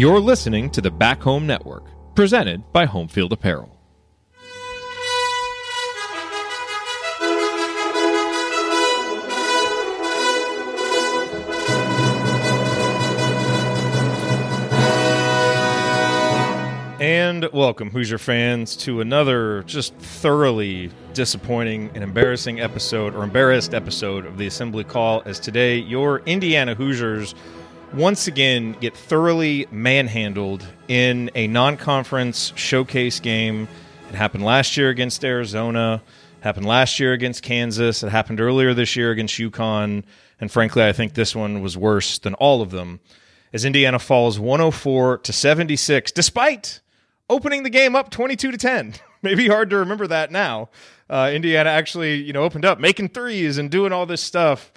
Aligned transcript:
You're 0.00 0.18
listening 0.18 0.70
to 0.70 0.80
the 0.80 0.90
Back 0.90 1.20
Home 1.24 1.46
Network, 1.46 1.84
presented 2.14 2.72
by 2.72 2.86
Homefield 2.86 3.32
Apparel. 3.32 3.68
And 16.98 17.46
welcome, 17.52 17.90
Hoosier 17.90 18.16
fans, 18.16 18.76
to 18.76 19.02
another 19.02 19.64
just 19.64 19.94
thoroughly 19.96 20.90
disappointing 21.12 21.90
and 21.94 22.02
embarrassing 22.02 22.58
episode, 22.58 23.14
or 23.14 23.22
embarrassed 23.22 23.74
episode 23.74 24.24
of 24.24 24.38
the 24.38 24.46
Assembly 24.46 24.84
Call. 24.84 25.20
As 25.26 25.38
today, 25.38 25.76
your 25.76 26.20
Indiana 26.20 26.74
Hoosiers 26.74 27.34
once 27.92 28.26
again 28.26 28.72
get 28.80 28.96
thoroughly 28.96 29.66
manhandled 29.70 30.66
in 30.88 31.30
a 31.34 31.46
non 31.46 31.76
conference 31.76 32.52
showcase 32.56 33.20
game. 33.20 33.68
It 34.08 34.14
happened 34.14 34.44
last 34.44 34.76
year 34.76 34.90
against 34.90 35.24
Arizona, 35.24 36.02
happened 36.40 36.66
last 36.66 37.00
year 37.00 37.12
against 37.12 37.42
Kansas, 37.42 38.02
it 38.02 38.10
happened 38.10 38.40
earlier 38.40 38.74
this 38.74 38.96
year 38.96 39.10
against 39.10 39.36
UConn, 39.36 40.04
and 40.40 40.50
frankly, 40.50 40.82
I 40.84 40.92
think 40.92 41.14
this 41.14 41.34
one 41.34 41.60
was 41.60 41.76
worse 41.76 42.18
than 42.18 42.34
all 42.34 42.62
of 42.62 42.70
them. 42.70 43.00
As 43.52 43.64
Indiana 43.64 43.98
falls 43.98 44.38
104 44.38 45.18
to 45.18 45.32
76, 45.32 46.12
despite 46.12 46.80
opening 47.28 47.62
the 47.62 47.70
game 47.70 47.96
up 47.96 48.10
22 48.10 48.50
to 48.50 48.58
10. 48.58 48.94
Maybe 49.22 49.48
hard 49.48 49.70
to 49.70 49.76
remember 49.76 50.06
that 50.06 50.30
now. 50.30 50.70
Uh, 51.08 51.30
Indiana 51.32 51.70
actually, 51.70 52.16
you 52.16 52.32
know, 52.32 52.42
opened 52.42 52.64
up 52.64 52.78
making 52.78 53.08
threes 53.08 53.58
and 53.58 53.70
doing 53.70 53.92
all 53.92 54.06
this 54.06 54.22
stuff, 54.22 54.72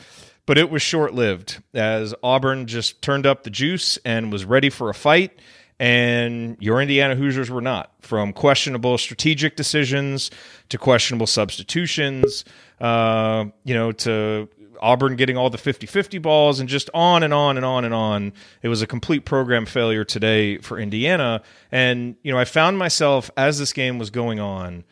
but 0.45 0.57
it 0.57 0.69
was 0.69 0.81
short 0.81 1.13
lived 1.13 1.61
as 1.73 2.13
Auburn 2.21 2.67
just 2.67 3.01
turned 3.01 3.25
up 3.25 3.43
the 3.43 3.49
juice 3.49 3.97
and 4.05 4.31
was 4.31 4.45
ready 4.45 4.69
for 4.69 4.89
a 4.89 4.93
fight. 4.93 5.39
And 5.79 6.55
your 6.59 6.81
Indiana 6.81 7.15
Hoosiers 7.15 7.49
were 7.49 7.61
not, 7.61 7.91
from 8.01 8.31
questionable 8.31 8.97
strategic 8.97 9.55
decisions 9.55 10.31
to 10.69 10.77
questionable 10.77 11.27
substitutions, 11.27 12.45
uh, 12.79 13.45
you 13.63 13.73
know, 13.73 13.91
to 13.91 14.47
Auburn 14.81 15.15
getting 15.15 15.35
all 15.37 15.49
the 15.49 15.57
50 15.57 15.87
50 15.87 16.17
balls 16.19 16.59
and 16.59 16.69
just 16.69 16.89
on 16.93 17.23
and 17.23 17.33
on 17.33 17.57
and 17.57 17.65
on 17.65 17.85
and 17.85 17.93
on. 17.93 18.33
It 18.61 18.67
was 18.67 18.81
a 18.81 18.87
complete 18.87 19.25
program 19.25 19.65
failure 19.65 20.03
today 20.03 20.57
for 20.57 20.77
Indiana. 20.77 21.41
And, 21.71 22.17
you 22.21 22.31
know, 22.31 22.37
I 22.37 22.45
found 22.45 22.77
myself 22.77 23.31
as 23.35 23.59
this 23.59 23.73
game 23.73 23.97
was 23.97 24.09
going 24.09 24.39
on 24.39 24.83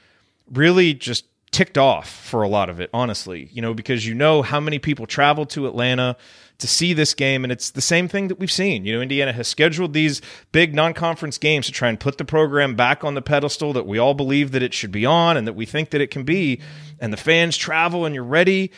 really 0.51 0.93
just 0.93 1.25
ticked 1.51 1.77
off 1.77 2.09
for 2.09 2.43
a 2.43 2.47
lot 2.47 2.69
of 2.69 2.79
it, 2.79 2.89
honestly, 2.93 3.49
you 3.51 3.61
know, 3.61 3.73
because 3.73 4.05
you 4.05 4.13
know 4.13 4.41
how 4.41 4.59
many 4.59 4.79
people 4.79 5.05
traveled 5.05 5.49
to 5.51 5.67
Atlanta 5.67 6.15
to 6.59 6.67
see 6.67 6.93
this 6.93 7.13
game. 7.13 7.43
And 7.43 7.51
it's 7.51 7.71
the 7.71 7.81
same 7.81 8.07
thing 8.07 8.29
that 8.29 8.39
we've 8.39 8.51
seen. 8.51 8.85
You 8.85 8.95
know, 8.95 9.01
Indiana 9.01 9.33
has 9.33 9.47
scheduled 9.47 9.93
these 9.93 10.21
big 10.51 10.73
non 10.73 10.93
conference 10.93 11.37
games 11.37 11.65
to 11.65 11.71
try 11.71 11.89
and 11.89 11.99
put 11.99 12.17
the 12.17 12.25
program 12.25 12.75
back 12.75 13.03
on 13.03 13.15
the 13.15 13.21
pedestal 13.21 13.73
that 13.73 13.85
we 13.85 13.97
all 13.97 14.13
believe 14.13 14.51
that 14.51 14.63
it 14.63 14.73
should 14.73 14.91
be 14.91 15.05
on 15.05 15.37
and 15.37 15.45
that 15.47 15.53
we 15.53 15.65
think 15.65 15.89
that 15.89 16.01
it 16.01 16.11
can 16.11 16.23
be. 16.23 16.61
And 16.99 17.11
the 17.11 17.17
fans 17.17 17.57
travel 17.57 18.05
and 18.05 18.15
you're 18.15 18.23
ready 18.23 18.71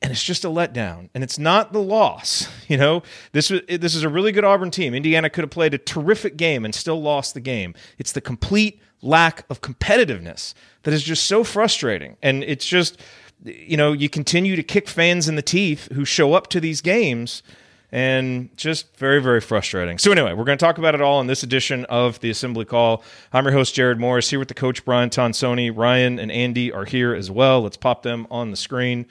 and 0.00 0.12
it's 0.12 0.22
just 0.22 0.44
a 0.44 0.48
letdown. 0.48 1.08
And 1.14 1.24
it's 1.24 1.38
not 1.38 1.72
the 1.72 1.82
loss. 1.82 2.48
You 2.68 2.76
know, 2.76 3.02
this 3.32 3.48
this 3.48 3.94
is 3.94 4.02
a 4.02 4.10
really 4.10 4.30
good 4.30 4.44
Auburn 4.44 4.70
team. 4.70 4.92
Indiana 4.92 5.30
could 5.30 5.42
have 5.42 5.50
played 5.50 5.72
a 5.72 5.78
terrific 5.78 6.36
game 6.36 6.66
and 6.66 6.74
still 6.74 7.00
lost 7.00 7.32
the 7.32 7.40
game. 7.40 7.74
It's 7.96 8.12
the 8.12 8.20
complete 8.20 8.82
lack 9.02 9.44
of 9.50 9.60
competitiveness 9.60 10.54
that 10.82 10.94
is 10.94 11.02
just 11.02 11.24
so 11.24 11.44
frustrating. 11.44 12.16
And 12.22 12.42
it's 12.44 12.66
just, 12.66 13.00
you 13.44 13.76
know, 13.76 13.92
you 13.92 14.08
continue 14.08 14.56
to 14.56 14.62
kick 14.62 14.88
fans 14.88 15.28
in 15.28 15.36
the 15.36 15.42
teeth 15.42 15.90
who 15.92 16.04
show 16.04 16.34
up 16.34 16.48
to 16.48 16.60
these 16.60 16.80
games. 16.80 17.42
And 17.90 18.54
just 18.54 18.94
very, 18.98 19.18
very 19.18 19.40
frustrating. 19.40 19.96
So, 19.96 20.12
anyway, 20.12 20.34
we're 20.34 20.44
going 20.44 20.58
to 20.58 20.62
talk 20.62 20.76
about 20.76 20.94
it 20.94 21.00
all 21.00 21.22
in 21.22 21.26
this 21.26 21.42
edition 21.42 21.86
of 21.86 22.20
the 22.20 22.28
Assembly 22.28 22.66
Call. 22.66 23.02
I'm 23.32 23.46
your 23.46 23.54
host, 23.54 23.74
Jerod 23.74 23.98
Morris, 23.98 24.28
here 24.28 24.38
with 24.38 24.48
the 24.48 24.54
coach, 24.54 24.84
Brian 24.84 25.08
Tonsoni. 25.08 25.74
Ryan 25.74 26.18
and 26.18 26.30
Andy 26.30 26.70
are 26.70 26.84
here 26.84 27.14
as 27.14 27.30
well. 27.30 27.62
Let's 27.62 27.78
pop 27.78 28.02
them 28.02 28.26
on 28.30 28.50
the 28.50 28.58
screen. 28.58 29.06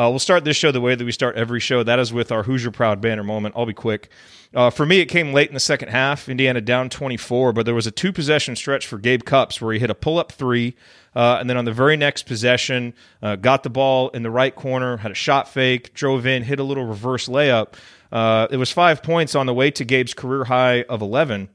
Uh, 0.00 0.08
we'll 0.08 0.18
start 0.18 0.44
this 0.44 0.56
show 0.56 0.72
the 0.72 0.80
way 0.80 0.94
that 0.94 1.04
we 1.04 1.12
start 1.12 1.36
every 1.36 1.60
show. 1.60 1.82
That 1.82 1.98
is 1.98 2.10
with 2.10 2.32
our 2.32 2.42
Hoosier 2.44 2.70
Proud 2.70 3.02
banner 3.02 3.22
moment. 3.22 3.54
I'll 3.54 3.66
be 3.66 3.74
quick. 3.74 4.08
Uh, 4.54 4.70
for 4.70 4.86
me, 4.86 5.00
it 5.00 5.06
came 5.06 5.34
late 5.34 5.48
in 5.48 5.52
the 5.52 5.60
second 5.60 5.90
half. 5.90 6.26
Indiana 6.26 6.62
down 6.62 6.88
24, 6.88 7.52
but 7.52 7.66
there 7.66 7.74
was 7.74 7.86
a 7.86 7.90
two 7.90 8.10
possession 8.10 8.56
stretch 8.56 8.86
for 8.86 8.96
Gabe 8.96 9.24
Cupps 9.24 9.60
where 9.60 9.74
he 9.74 9.78
hit 9.78 9.90
a 9.90 9.94
pull 9.94 10.18
up 10.18 10.32
three. 10.32 10.74
Uh, 11.14 11.36
and 11.38 11.50
then 11.50 11.58
on 11.58 11.66
the 11.66 11.72
very 11.72 11.98
next 11.98 12.22
possession, 12.22 12.94
uh, 13.20 13.36
got 13.36 13.62
the 13.62 13.68
ball 13.68 14.08
in 14.10 14.22
the 14.22 14.30
right 14.30 14.54
corner, 14.54 14.96
had 14.96 15.10
a 15.10 15.14
shot 15.14 15.48
fake, 15.48 15.92
drove 15.92 16.24
in, 16.24 16.44
hit 16.44 16.58
a 16.58 16.64
little 16.64 16.86
reverse 16.86 17.28
layup. 17.28 17.74
Uh, 18.10 18.48
it 18.50 18.56
was 18.56 18.72
five 18.72 19.02
points 19.02 19.34
on 19.34 19.44
the 19.44 19.52
way 19.52 19.70
to 19.70 19.84
Gabe's 19.84 20.14
career 20.14 20.44
high 20.44 20.82
of 20.84 21.02
11. 21.02 21.50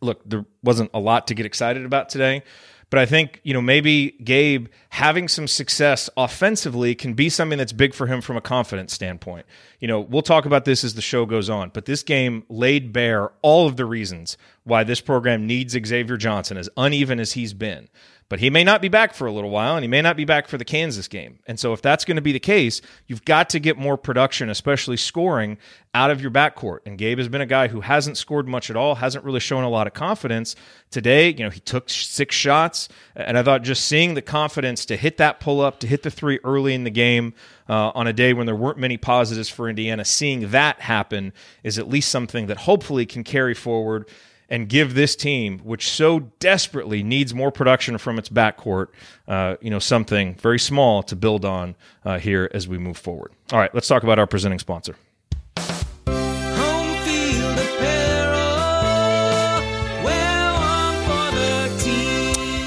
Look, 0.00 0.22
there 0.24 0.46
wasn't 0.62 0.92
a 0.94 0.98
lot 0.98 1.26
to 1.26 1.34
get 1.34 1.44
excited 1.44 1.84
about 1.84 2.08
today. 2.08 2.42
But 2.88 3.00
I 3.00 3.06
think, 3.06 3.40
you 3.42 3.52
know, 3.52 3.60
maybe 3.60 4.12
Gabe 4.22 4.68
having 4.90 5.26
some 5.26 5.48
success 5.48 6.08
offensively 6.16 6.94
can 6.94 7.14
be 7.14 7.28
something 7.28 7.58
that's 7.58 7.72
big 7.72 7.94
for 7.94 8.06
him 8.06 8.20
from 8.20 8.36
a 8.36 8.40
confidence 8.40 8.92
standpoint. 8.92 9.44
You 9.80 9.88
know, 9.88 10.00
we'll 10.00 10.22
talk 10.22 10.46
about 10.46 10.64
this 10.64 10.84
as 10.84 10.94
the 10.94 11.02
show 11.02 11.26
goes 11.26 11.50
on, 11.50 11.70
but 11.70 11.86
this 11.86 12.04
game 12.04 12.44
laid 12.48 12.92
bare 12.92 13.32
all 13.42 13.66
of 13.66 13.76
the 13.76 13.84
reasons 13.84 14.36
why 14.66 14.82
this 14.82 15.00
program 15.00 15.46
needs 15.46 15.72
Xavier 15.72 16.16
Johnson, 16.16 16.56
as 16.56 16.68
uneven 16.76 17.20
as 17.20 17.32
he's 17.32 17.54
been. 17.54 17.88
But 18.28 18.40
he 18.40 18.50
may 18.50 18.64
not 18.64 18.82
be 18.82 18.88
back 18.88 19.14
for 19.14 19.28
a 19.28 19.32
little 19.32 19.50
while, 19.50 19.76
and 19.76 19.84
he 19.84 19.88
may 19.88 20.02
not 20.02 20.16
be 20.16 20.24
back 20.24 20.48
for 20.48 20.58
the 20.58 20.64
Kansas 20.64 21.06
game. 21.06 21.38
And 21.46 21.60
so, 21.60 21.72
if 21.72 21.80
that's 21.80 22.04
going 22.04 22.16
to 22.16 22.22
be 22.22 22.32
the 22.32 22.40
case, 22.40 22.82
you've 23.06 23.24
got 23.24 23.48
to 23.50 23.60
get 23.60 23.78
more 23.78 23.96
production, 23.96 24.50
especially 24.50 24.96
scoring, 24.96 25.58
out 25.94 26.10
of 26.10 26.20
your 26.20 26.32
backcourt. 26.32 26.80
And 26.84 26.98
Gabe 26.98 27.18
has 27.18 27.28
been 27.28 27.40
a 27.40 27.46
guy 27.46 27.68
who 27.68 27.82
hasn't 27.82 28.16
scored 28.16 28.48
much 28.48 28.68
at 28.68 28.74
all, 28.74 28.96
hasn't 28.96 29.24
really 29.24 29.38
shown 29.38 29.62
a 29.62 29.68
lot 29.68 29.86
of 29.86 29.94
confidence. 29.94 30.56
Today, 30.90 31.28
you 31.28 31.44
know, 31.44 31.50
he 31.50 31.60
took 31.60 31.88
six 31.88 32.34
shots, 32.34 32.88
and 33.14 33.38
I 33.38 33.44
thought 33.44 33.62
just 33.62 33.84
seeing 33.84 34.14
the 34.14 34.22
confidence 34.22 34.84
to 34.86 34.96
hit 34.96 35.18
that 35.18 35.38
pull 35.38 35.60
up, 35.60 35.78
to 35.80 35.86
hit 35.86 36.02
the 36.02 36.10
three 36.10 36.40
early 36.42 36.74
in 36.74 36.82
the 36.82 36.90
game 36.90 37.32
uh, 37.68 37.92
on 37.94 38.08
a 38.08 38.12
day 38.12 38.32
when 38.32 38.46
there 38.46 38.56
weren't 38.56 38.78
many 38.78 38.96
positives 38.96 39.48
for 39.48 39.68
Indiana, 39.68 40.04
seeing 40.04 40.50
that 40.50 40.80
happen 40.80 41.32
is 41.62 41.78
at 41.78 41.88
least 41.88 42.10
something 42.10 42.48
that 42.48 42.56
hopefully 42.56 43.06
can 43.06 43.22
carry 43.22 43.54
forward 43.54 44.10
and 44.48 44.68
give 44.68 44.94
this 44.94 45.16
team, 45.16 45.58
which 45.60 45.88
so 45.88 46.20
desperately 46.38 47.02
needs 47.02 47.34
more 47.34 47.50
production 47.50 47.98
from 47.98 48.18
its 48.18 48.28
backcourt, 48.28 48.88
uh, 49.26 49.56
you 49.60 49.70
know, 49.70 49.78
something 49.78 50.34
very 50.34 50.58
small 50.58 51.02
to 51.02 51.16
build 51.16 51.44
on 51.44 51.74
uh, 52.04 52.18
here 52.18 52.50
as 52.54 52.68
we 52.68 52.78
move 52.78 52.96
forward. 52.96 53.32
All 53.52 53.58
right, 53.58 53.74
let's 53.74 53.88
talk 53.88 54.02
about 54.02 54.18
our 54.18 54.26
presenting 54.26 54.58
sponsor. 54.58 54.96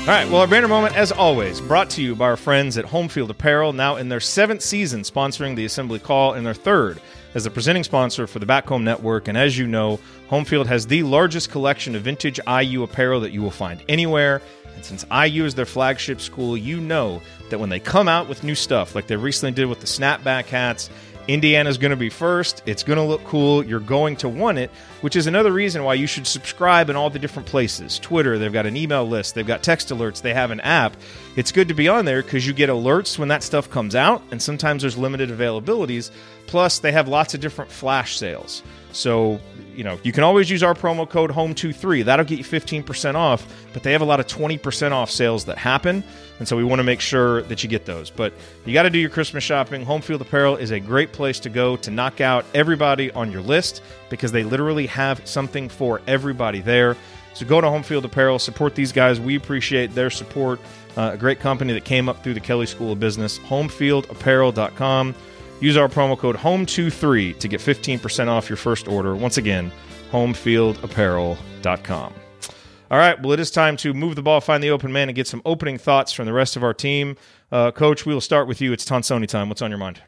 All 0.09 0.16
right, 0.16 0.28
well, 0.28 0.41
our 0.41 0.47
banner 0.47 0.68
moment, 0.68 0.97
as 0.97 1.12
always, 1.12 1.62
brought 1.62 1.91
to 1.91 2.01
you 2.01 2.16
by 2.16 2.25
our 2.25 2.35
friends 2.35 2.79
at 2.79 2.85
Homefield 2.85 3.29
Apparel, 3.29 3.73
now 3.73 3.97
in 3.97 4.09
their 4.09 4.19
seventh 4.19 4.63
season 4.63 5.01
sponsoring 5.01 5.56
the 5.56 5.66
Assembly 5.66 6.00
Call, 6.00 6.34
and 6.34 6.44
their 6.44 6.56
third 6.56 7.00
as 7.35 7.44
the 7.44 7.50
presenting 7.50 7.84
sponsor 7.84 8.28
for 8.28 8.40
the 8.40 8.45
Back 8.45 8.67
Home 8.67 8.84
Network. 8.84 9.28
And 9.28 9.38
as 9.38 9.57
you 9.57 9.67
know, 9.67 10.00
Homefield 10.29 10.66
has 10.66 10.88
the 10.88 11.03
largest 11.03 11.51
collection 11.51 11.95
of 11.95 12.03
vintage 12.03 12.40
IU 12.47 12.84
apparel 12.84 13.19
that 13.22 13.31
you 13.31 13.41
will 13.41 13.51
find 13.51 13.84
anywhere. 13.88 14.41
And 14.75 14.85
since 14.85 15.06
IU 15.12 15.45
is 15.45 15.56
their 15.56 15.66
flagship 15.66 16.22
school, 16.22 16.56
you 16.56 16.79
know 16.79 17.22
that 17.50 17.59
when 17.59 17.69
they 17.69 17.79
come 17.79 18.07
out 18.07 18.29
with 18.29 18.44
new 18.44 18.56
stuff, 18.56 18.95
like 18.95 19.07
they 19.07 19.16
recently 19.16 19.51
did 19.51 19.66
with 19.66 19.81
the 19.81 19.85
snapback 19.85 20.45
hats 20.45 20.89
Indiana's 21.29 21.78
going 21.78 21.91
to 21.91 21.95
be 21.95 22.09
first. 22.09 22.63
It's 22.66 22.81
going 22.81 22.97
to 22.97 23.03
look 23.03 23.23
cool. 23.23 23.63
You're 23.63 23.79
going 23.79 24.16
to 24.17 24.28
want 24.28 24.57
it, 24.57 24.72
which 25.01 25.16
is 25.16 25.28
another 25.28 25.51
reason 25.51 25.84
why 25.84 25.94
you 25.94 26.07
should 26.07 26.25
subscribe 26.25 26.90
in 26.90 26.95
all 26.95 27.12
the 27.12 27.19
different 27.19 27.47
places. 27.47 28.00
Twitter, 28.00 28.40
they've 28.40 28.51
got 28.51 28.66
an 28.66 28.75
email 28.75 29.07
list, 29.07 29.35
they've 29.35 29.45
got 29.45 29.62
text 29.62 29.89
alerts, 29.89 30.23
they 30.23 30.34
have 30.34 30.50
an 30.50 30.59
app. 30.62 30.97
It's 31.35 31.51
good 31.51 31.68
to 31.68 31.75
be 31.75 31.88
on 31.88 32.06
there 32.06 32.23
because 32.23 32.47
you 32.47 32.53
get 32.53 32.72
alerts 32.72 33.19
when 33.19 33.28
that 33.28 33.44
stuff 33.44 33.69
comes 33.69 33.94
out, 33.94 34.23
and 34.31 34.41
sometimes 34.41 34.81
there's 34.81 34.97
limited 34.97 35.29
availabilities. 35.29 36.09
Plus, 36.48 36.80
they 36.80 36.92
have 36.92 37.07
lots 37.07 37.36
of 37.36 37.42
different 37.42 37.69
flash 37.69 38.18
sales. 38.18 38.63
So, 38.91 39.39
you 39.75 39.83
know, 39.83 40.00
you 40.03 40.12
can 40.12 40.24
always 40.24 40.50
use 40.50 40.63
our 40.63 40.74
promo 40.74 41.07
code 41.07 41.31
HOME23. 41.31 42.06
That'll 42.06 42.25
get 42.25 42.39
you 42.39 42.44
15% 42.44 43.15
off, 43.15 43.47
but 43.71 43.83
they 43.83 43.91
have 43.91 44.01
a 44.01 44.06
lot 44.06 44.19
of 44.19 44.27
20% 44.27 44.91
off 44.91 45.12
sales 45.12 45.45
that 45.45 45.57
happen. 45.57 46.03
And 46.39 46.47
so 46.47 46.57
we 46.57 46.63
want 46.63 46.80
to 46.80 46.83
make 46.83 47.00
sure 47.00 47.44
that 47.44 47.63
you 47.63 47.69
get 47.69 47.86
those. 47.86 48.09
But 48.09 48.33
you 48.65 48.74
got 48.74 48.83
to 48.83 48.89
do 48.89 48.97
your 48.97 49.09
Christmas 49.09 49.44
shopping. 49.44 49.86
Homefield 49.86 50.21
Apparel 50.21 50.56
is 50.56 50.71
a 50.71 50.80
great 50.80 51.12
place 51.12 51.39
to 51.41 51.50
go 51.50 51.75
to 51.77 51.91
knock 51.91 52.19
out 52.19 52.45
everybody 52.53 53.12
on 53.12 53.31
your 53.31 53.41
list 53.41 53.83
because 54.09 54.31
they 54.31 54.44
literally 54.44 54.88
have 54.88 55.25
something 55.27 55.69
for 55.69 56.01
everybody 56.07 56.62
there. 56.62 56.97
So 57.33 57.45
go 57.45 57.62
to 57.62 57.68
Homefield 57.68 58.03
Apparel, 58.03 58.39
support 58.39 58.75
these 58.75 58.91
guys. 58.91 59.19
We 59.19 59.36
appreciate 59.36 59.94
their 59.94 60.09
support. 60.09 60.59
Uh, 60.97 61.12
a 61.13 61.18
great 61.18 61.39
company 61.39 61.74
that 61.74 61.86
came 61.86 62.09
up 62.09 62.24
through 62.24 62.33
the 62.33 62.39
Kelley 62.39 62.65
School 62.65 62.91
of 62.91 63.00
Business, 63.00 63.38
homefieldapparel.com. 63.39 65.15
Use 65.61 65.77
our 65.77 65.88
promo 65.88 66.17
code 66.17 66.38
HOME23 66.38 67.38
to 67.39 67.47
get 67.47 67.59
15% 67.59 68.27
off 68.27 68.50
your 68.50 68.57
first 68.57 68.88
order. 68.88 69.15
Once 69.15 69.38
again, 69.38 69.71
homefieldapparel.com. 70.11 72.13
All 72.91 72.97
right, 72.97 73.21
well, 73.21 73.33
it 73.33 73.39
is 73.39 73.51
time 73.51 73.77
to 73.77 73.94
move 73.94 74.15
the 74.15 74.23
ball, 74.23 74.41
find 74.41 74.63
the 74.63 74.71
open 74.71 74.91
man, 74.91 75.09
and 75.09 75.15
get 75.15 75.27
some 75.27 75.44
opening 75.45 75.77
thoughts 75.77 76.11
from 76.11 76.25
the 76.25 76.33
rest 76.33 76.56
of 76.56 76.63
our 76.63 76.73
team. 76.73 77.17
Uh, 77.51 77.71
Coach, 77.71 78.06
we 78.06 78.13
will 78.13 78.21
start 78.21 78.47
with 78.47 78.61
you. 78.61 78.73
It's 78.73 78.83
Tonsoni 78.83 79.27
time. 79.27 79.47
What's 79.47 79.61
on 79.61 79.69
your 79.69 79.77
mind? 79.77 80.01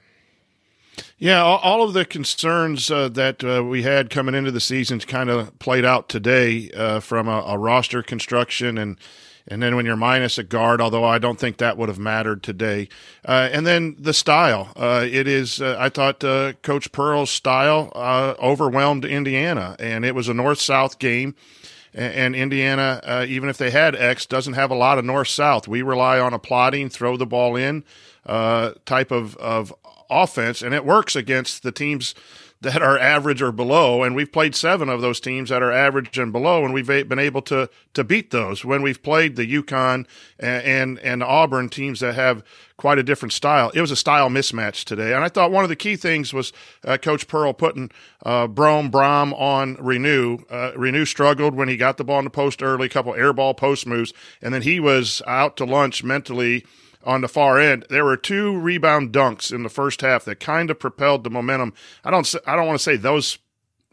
Yeah, 1.18 1.44
all 1.44 1.84
of 1.84 1.94
the 1.94 2.06
concerns 2.06 2.90
uh, 2.90 3.08
that 3.10 3.44
uh, 3.44 3.64
we 3.64 3.84
had 3.84 4.10
coming 4.10 4.34
into 4.34 4.52
the 4.52 4.60
season 4.60 5.00
kind 5.00 5.30
of 5.30 5.58
played 5.60 5.86
out 5.86 6.10
today 6.10 6.72
uh, 6.72 7.00
from 7.00 7.28
a, 7.28 7.42
a, 7.42 7.58
roster 7.58 8.02
construction 8.02 8.78
and 8.78 8.98
and 9.48 9.62
then 9.62 9.76
when 9.76 9.86
you're 9.86 9.96
minus 9.96 10.38
a 10.38 10.44
guard, 10.44 10.82
although 10.82 11.04
I 11.04 11.18
don't 11.18 11.40
think 11.40 11.58
that 11.58 11.78
would 11.78 11.90
have 11.90 12.00
mattered 12.00 12.44
today, 12.44 12.90
uh, 13.28 13.50
and 13.52 13.66
then 13.66 13.96
the 14.00 14.14
style. 14.14 14.72
Uh, 14.76 15.06
it 15.10 15.28
is, 15.28 15.62
uh, 15.62 15.76
I 15.80 15.90
thought 15.90 16.20
Coach 16.62 16.92
Pearl's 16.92 17.32
style 17.32 17.92
overwhelmed 18.42 19.06
Indiana, 19.06 19.76
and 19.80 20.06
it 20.06 20.16
was 20.16 20.28
a 20.28 20.34
north 20.34 20.60
south 20.60 21.00
game. 21.00 21.36
And, 21.94 22.38
Indiana, 22.38 23.26
even 23.28 23.50
if 23.50 23.58
they 23.58 23.70
had 23.70 23.98
X, 23.98 24.26
doesn't 24.26 24.54
have 24.54 24.72
a 24.72 24.76
lot 24.76 24.98
of 24.98 25.04
north 25.04 25.28
south. 25.28 25.68
We 25.68 25.82
rely 25.82 26.20
on 26.20 26.34
a 26.34 26.40
plotting, 26.40 26.88
throw 26.88 27.18
the 27.18 27.26
ball 27.26 27.58
in 27.58 27.84
type 28.26 29.12
of, 29.12 29.36
of 29.36 29.74
offense, 30.10 30.62
and 30.62 30.74
it 30.74 30.86
works 30.86 31.18
against 31.18 31.64
the 31.64 31.72
teams 31.74 32.16
that 32.62 32.82
are 32.82 32.98
average 32.98 33.42
or 33.42 33.52
below. 33.52 34.04
And 34.04 34.16
we've 34.16 34.32
played 34.32 34.56
seven 34.56 34.88
of 34.88 35.02
those 35.02 35.20
teams 35.20 35.50
that 35.50 35.64
are 35.64 35.72
average 35.72 36.18
and 36.18 36.32
below, 36.32 36.64
and 36.64 36.74
we've 36.74 36.88
been 36.88 37.20
able 37.20 37.42
to 37.44 37.70
to 37.94 38.04
beat 38.04 38.32
those 38.32 38.64
when 38.64 38.82
we've 38.82 39.02
played 39.02 39.36
the 39.36 39.46
UConn 39.46 40.06
and 40.40 40.64
and, 40.64 41.00
and 41.00 41.24
Auburn 41.24 41.70
teams 41.70 42.00
that 42.00 42.16
have 42.16 42.44
quite 42.78 42.98
a 42.98 43.04
different 43.04 43.34
style. 43.34 43.72
It 43.74 43.82
was 43.82 43.92
a 43.92 43.96
style 43.96 44.30
mismatch 44.30 44.86
today, 44.86 45.14
and 45.14 45.24
I 45.24 45.30
thought 45.30 45.52
one 45.52 45.64
of 45.64 45.70
the 45.70 45.76
key 45.76 45.96
things 45.96 46.34
was 46.34 46.54
uh, 46.86 46.98
Coach 46.98 47.28
Pearl 47.28 47.54
putting 47.54 47.92
uh, 48.24 48.48
Broome 48.48 48.90
Broome 48.90 49.34
on 49.34 49.76
Reneau. 49.78 50.44
Uh, 50.50 50.72
Reneau 50.78 51.06
struggled 51.06 51.56
when 51.56 51.68
he 51.68 51.78
got 51.78 51.98
the 51.98 52.04
ball 52.04 52.20
in 52.20 52.26
the 52.26 52.32
post 52.32 52.62
early, 52.62 52.90
couple 52.90 53.14
air 53.16 53.34
ball 53.34 53.54
post 53.54 53.88
moves, 53.88 54.14
and 54.42 54.54
then 54.54 54.62
he 54.62 54.80
was 54.80 55.22
out 55.26 55.58
to 55.58 55.66
lunch 55.66 56.04
mentally 56.04 56.66
on 57.04 57.22
the 57.22 57.28
far 57.28 57.60
end. 57.60 57.86
There 57.90 58.06
were 58.06 58.18
two 58.18 58.58
rebound 58.58 59.12
dunks 59.12 59.54
in 59.54 59.64
the 59.64 59.70
first 59.70 60.02
half 60.02 60.26
that 60.26 60.40
kind 60.40 60.70
of 60.70 60.80
propelled 60.80 61.24
the 61.24 61.30
momentum. 61.30 61.74
I 62.04 62.12
don't 62.12 62.36
I 62.46 62.56
don't 62.56 62.68
want 62.68 62.80
to 62.80 62.84
say 62.84 62.96
those 62.96 63.38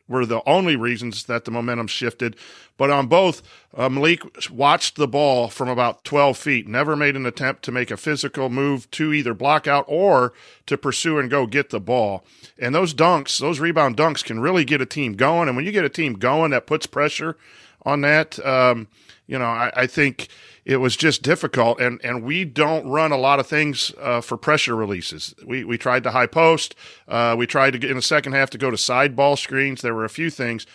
were 0.08 0.24
the 0.24 0.42
only 0.48 0.74
reasons 0.74 1.24
that 1.24 1.44
the 1.44 1.50
momentum 1.50 1.86
shifted, 1.86 2.34
but 2.78 2.90
on 2.90 3.08
both, 3.08 3.42
uh, 3.76 3.88
Malik 3.90 4.22
watched 4.50 4.96
the 4.96 5.06
ball 5.06 5.48
from 5.48 5.68
about 5.68 6.02
12 6.04 6.38
feet, 6.38 6.66
never 6.66 6.96
made 6.96 7.14
an 7.14 7.26
attempt 7.26 7.62
to 7.64 7.72
make 7.72 7.90
a 7.90 7.96
physical 7.96 8.48
move 8.48 8.90
to 8.92 9.12
either 9.12 9.34
block 9.34 9.66
out 9.66 9.84
or 9.86 10.32
to 10.64 10.78
pursue 10.78 11.18
and 11.18 11.28
go 11.28 11.46
get 11.46 11.68
the 11.68 11.80
ball. 11.80 12.24
And 12.58 12.74
those 12.74 12.94
dunks, 12.94 13.38
those 13.38 13.60
rebound 13.60 13.96
dunks, 13.98 14.24
can 14.24 14.40
really 14.40 14.64
get 14.64 14.80
a 14.80 14.86
team 14.86 15.12
going. 15.12 15.48
And 15.48 15.56
when 15.56 15.66
you 15.66 15.72
get 15.72 15.84
a 15.84 15.90
team 15.90 16.14
going, 16.14 16.52
that 16.52 16.66
puts 16.66 16.86
pressure 16.86 17.36
on 17.84 18.00
that. 18.00 18.44
Um, 18.44 18.88
you 19.28 19.38
know, 19.38 19.44
I, 19.44 19.70
I 19.76 19.86
think 19.86 20.26
it 20.64 20.78
was 20.78 20.96
just 20.96 21.22
difficult. 21.22 21.80
And, 21.80 22.00
and 22.02 22.24
we 22.24 22.44
don't 22.44 22.88
run 22.88 23.12
a 23.12 23.16
lot 23.16 23.38
of 23.38 23.46
things 23.46 23.92
uh, 24.00 24.20
for 24.20 24.36
pressure 24.36 24.74
releases. 24.74 25.34
We, 25.46 25.62
we 25.62 25.78
tried 25.78 26.02
to 26.04 26.10
high 26.10 26.26
post. 26.26 26.74
Uh, 27.06 27.36
we 27.38 27.46
tried 27.46 27.70
to 27.72 27.78
get 27.78 27.90
in 27.90 27.96
the 27.96 28.02
second 28.02 28.32
half 28.32 28.50
to 28.50 28.58
go 28.58 28.70
to 28.70 28.76
side 28.76 29.14
ball 29.14 29.36
screens. 29.36 29.82
There 29.82 29.94
were 29.94 30.04
a 30.04 30.10
few 30.10 30.30
things, 30.30 30.66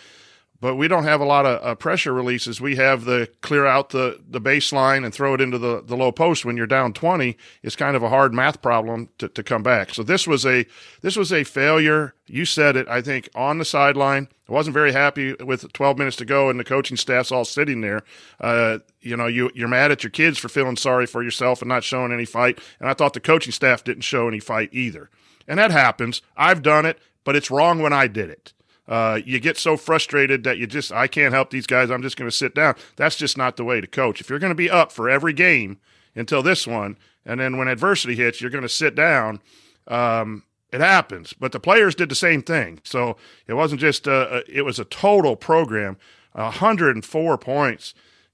but 0.63 0.75
we 0.75 0.88
don't 0.88 1.04
have 1.04 1.19
a 1.19 1.25
lot 1.25 1.45
of 1.45 1.62
uh, 1.62 1.75
pressure 1.75 2.13
releases. 2.13 2.62
We 2.62 2.77
have 2.77 3.04
the 3.04 3.30
clear 3.42 3.65
out 3.65 3.89
the, 3.89 4.21
the 4.25 4.39
baseline 4.39 5.04
and 5.04 5.13
throw 5.13 5.33
it 5.33 5.42
into 5.42 5.57
the, 5.57 5.83
the 5.83 5.98
low 5.98 6.13
post 6.13 6.45
when 6.45 6.56
you're 6.56 6.65
down 6.65 6.94
20. 6.94 7.36
It's 7.63 7.75
kind 7.75 7.98
of 7.98 8.01
a 8.01 8.07
hard 8.07 8.33
math 8.33 8.62
problem 8.62 9.10
to, 9.18 9.27
to 9.27 9.44
come 9.44 9.62
back. 9.62 9.94
So 9.94 10.04
this 10.04 10.25
was 10.25 10.45
a, 10.45 10.65
this 11.01 11.18
was 11.18 11.33
a 11.33 11.44
failure. 11.44 12.15
You 12.27 12.45
said 12.45 12.77
it, 12.77 12.88
I 12.88 13.01
think, 13.01 13.27
on 13.36 13.57
the 13.57 13.65
sideline 13.65 14.30
I 14.48 14.54
wasn't 14.54 14.74
very 14.74 14.94
happy 14.94 15.33
with 15.33 15.74
12 15.74 15.98
minutes 15.98 16.15
to 16.18 16.25
go 16.25 16.50
and 16.50 16.57
the 16.57 16.63
coaching 16.63 16.95
staff's 16.95 17.31
all 17.31 17.44
sitting 17.44 17.81
there. 17.81 18.04
Uh, 18.39 18.80
you 19.01 19.18
know, 19.18 19.27
you, 19.27 19.51
you're 19.54 19.68
mad 19.68 19.92
at 19.92 20.01
your 20.01 20.12
kids 20.12 20.38
for 20.38 20.48
feeling 20.48 20.77
sorry 20.77 21.07
for 21.07 21.21
yourself 21.21 21.62
and 21.62 21.68
not 21.68 21.83
showing 21.83 22.13
any 22.13 22.25
fight. 22.25 22.60
And 22.80 22.88
I 22.88 22.94
thought 22.94 23.13
the 23.13 23.19
coaching 23.19 23.51
staff 23.51 23.83
didn't 23.83 24.04
show 24.04 24.30
any 24.30 24.39
fight 24.39 24.69
either. 24.71 25.10
And 25.45 25.60
that 25.60 25.71
happens. 25.71 26.21
I've 26.38 26.62
done 26.62 26.86
it, 26.86 27.00
but 27.25 27.36
it's 27.36 27.51
wrong 27.51 27.80
when 27.80 27.92
I 27.92 28.07
did 28.07 28.30
it. 28.30 28.54
Uh, 28.88 29.19
you 29.25 29.39
get 29.39 29.57
so 29.57 29.77
frustrated 29.77 30.44
that 30.44 30.57
you 30.57 30.68
just, 30.68 30.91
I 30.91 31.07
can't 31.07 31.33
help 31.33 31.50
these 31.50 31.68
guys. 31.68 31.89
I'm 31.89 32.01
just 32.01 32.18
going 32.18 32.30
to 32.30 32.35
sit 32.35 32.53
down. 32.53 32.75
That's 32.97 33.15
just 33.15 33.38
not 33.38 33.56
the 33.56 33.63
way 33.63 33.80
to 33.80 33.88
coach. 33.88 34.19
If 34.19 34.30
you're 34.30 34.39
going 34.39 34.51
to 34.51 34.56
be 34.56 34.69
up 34.69 34.91
for 34.91 35.09
every 35.09 35.33
game 35.33 35.80
until 36.15 36.44
this 36.44 36.68
one, 36.68 36.97
and 37.25 37.39
then 37.39 37.57
when 37.57 37.68
adversity 37.68 38.15
hits, 38.15 38.41
you're 38.41 38.50
going 38.51 38.63
to 38.63 38.69
sit 38.69 38.95
down. 38.95 39.39
Um, 39.88 40.44
it 40.71 40.81
happens, 40.81 41.33
but 41.33 41.51
the 41.51 41.59
players 41.59 41.95
did 41.95 42.09
the 42.09 42.15
same 42.15 42.41
thing. 42.41 42.80
So 42.83 43.15
it 43.47 43.53
wasn't 43.53 43.80
just 43.80 44.07
a, 44.07 44.38
a 44.38 44.44
it 44.47 44.63
was 44.63 44.80
a 44.80 44.86
total 44.86 45.36
program. 45.36 45.97
104 46.33 47.38
points. 47.38 47.94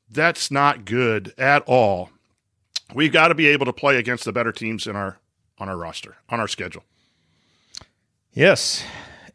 That's 0.10 0.50
not 0.50 0.86
good 0.86 1.34
at 1.38 1.64
all. 1.68 2.12
We've 2.96 3.12
got 3.12 3.28
to 3.28 3.36
be 3.36 3.48
able 3.48 3.66
to 3.66 3.74
play 3.74 3.98
against 3.98 4.24
the 4.26 4.32
better 4.32 4.52
teams 4.52 4.88
in 4.88 4.96
our 4.96 5.20
on 5.60 5.68
our 5.70 5.78
roster, 5.78 6.16
on 6.30 6.40
our 6.40 6.48
schedule. 6.48 6.84
Yes. 8.34 8.86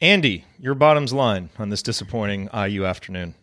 Andy, 0.00 0.44
your 0.58 0.75
bottom's 0.75 1.12
line 1.12 1.50
on 1.58 1.70
this 1.70 1.82
disappointing 1.82 2.49
IU 2.55 2.85
afternoon. 2.85 3.35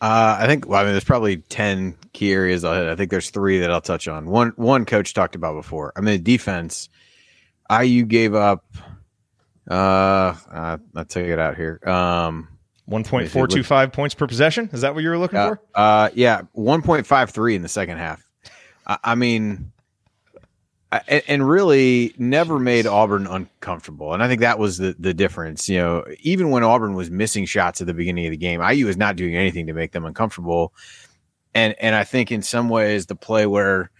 Uh, 0.00 0.36
I 0.40 0.46
think. 0.46 0.66
Well, 0.66 0.80
I 0.80 0.82
mean, 0.82 0.92
there's 0.92 1.04
probably 1.04 1.36
ten 1.36 1.96
key 2.12 2.32
areas. 2.32 2.64
I 2.64 2.96
think 2.96 3.10
there's 3.10 3.30
three 3.30 3.60
that 3.60 3.70
I'll 3.70 3.80
touch 3.80 4.08
on. 4.08 4.26
One, 4.26 4.52
one 4.56 4.84
coach 4.84 5.14
talked 5.14 5.36
about 5.36 5.54
before. 5.54 5.92
I 5.94 6.00
mean, 6.00 6.24
defense 6.24 6.88
IU 7.70 8.04
gave 8.04 8.34
up. 8.34 8.64
Uh, 9.70 10.34
uh 10.50 10.78
I'll 10.96 11.04
take 11.04 11.28
it 11.28 11.38
out 11.38 11.56
here. 11.56 11.80
Um, 11.86 12.48
one 12.86 13.04
point 13.04 13.30
four 13.30 13.46
two 13.46 13.62
five 13.62 13.92
points 13.92 14.14
per 14.14 14.26
possession. 14.26 14.68
Is 14.72 14.80
that 14.80 14.94
what 14.94 15.04
you 15.04 15.10
were 15.10 15.18
looking 15.18 15.38
uh, 15.38 15.48
for? 15.50 15.60
Uh, 15.74 16.10
yeah, 16.14 16.42
one 16.52 16.82
point 16.82 17.06
five 17.06 17.30
three 17.30 17.54
in 17.54 17.62
the 17.62 17.68
second 17.68 17.98
half. 17.98 18.22
I, 18.86 18.98
I 19.04 19.14
mean, 19.14 19.71
I, 20.92 21.22
and 21.26 21.48
really 21.48 22.14
never 22.18 22.58
made 22.58 22.86
Auburn 22.86 23.26
uncomfortable, 23.26 24.12
and 24.12 24.22
I 24.22 24.28
think 24.28 24.42
that 24.42 24.58
was 24.58 24.76
the 24.76 24.94
the 24.98 25.14
difference. 25.14 25.66
You 25.66 25.78
know, 25.78 26.04
even 26.20 26.50
when 26.50 26.62
Auburn 26.62 26.92
was 26.92 27.10
missing 27.10 27.46
shots 27.46 27.80
at 27.80 27.86
the 27.86 27.94
beginning 27.94 28.26
of 28.26 28.30
the 28.30 28.36
game, 28.36 28.60
IU 28.60 28.86
was 28.86 28.98
not 28.98 29.16
doing 29.16 29.34
anything 29.34 29.66
to 29.68 29.72
make 29.72 29.92
them 29.92 30.04
uncomfortable. 30.04 30.74
And 31.54 31.74
and 31.80 31.94
I 31.94 32.04
think 32.04 32.30
in 32.30 32.42
some 32.42 32.68
ways 32.68 33.06
the 33.06 33.14
play 33.14 33.46
where 33.46 33.90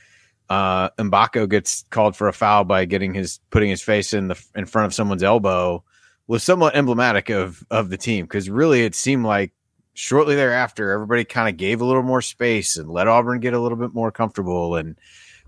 uh, 0.50 0.90
Mgbako 0.90 1.48
gets 1.48 1.86
called 1.88 2.14
for 2.14 2.28
a 2.28 2.32
foul 2.32 2.64
by 2.64 2.84
getting 2.84 3.14
his 3.14 3.40
putting 3.48 3.70
his 3.70 3.80
face 3.80 4.12
in 4.12 4.28
the 4.28 4.44
in 4.54 4.66
front 4.66 4.84
of 4.84 4.92
someone's 4.92 5.22
elbow 5.22 5.82
was 6.26 6.42
somewhat 6.42 6.76
emblematic 6.76 7.30
of 7.30 7.64
of 7.70 7.88
the 7.88 7.96
team 7.96 8.26
because 8.26 8.50
really 8.50 8.82
it 8.82 8.94
seemed 8.94 9.24
like 9.24 9.52
shortly 9.94 10.34
thereafter 10.34 10.90
everybody 10.90 11.24
kind 11.24 11.48
of 11.48 11.56
gave 11.56 11.80
a 11.80 11.84
little 11.86 12.02
more 12.02 12.20
space 12.20 12.76
and 12.76 12.90
let 12.90 13.08
Auburn 13.08 13.40
get 13.40 13.54
a 13.54 13.60
little 13.60 13.78
bit 13.78 13.94
more 13.94 14.12
comfortable 14.12 14.76
and 14.76 14.98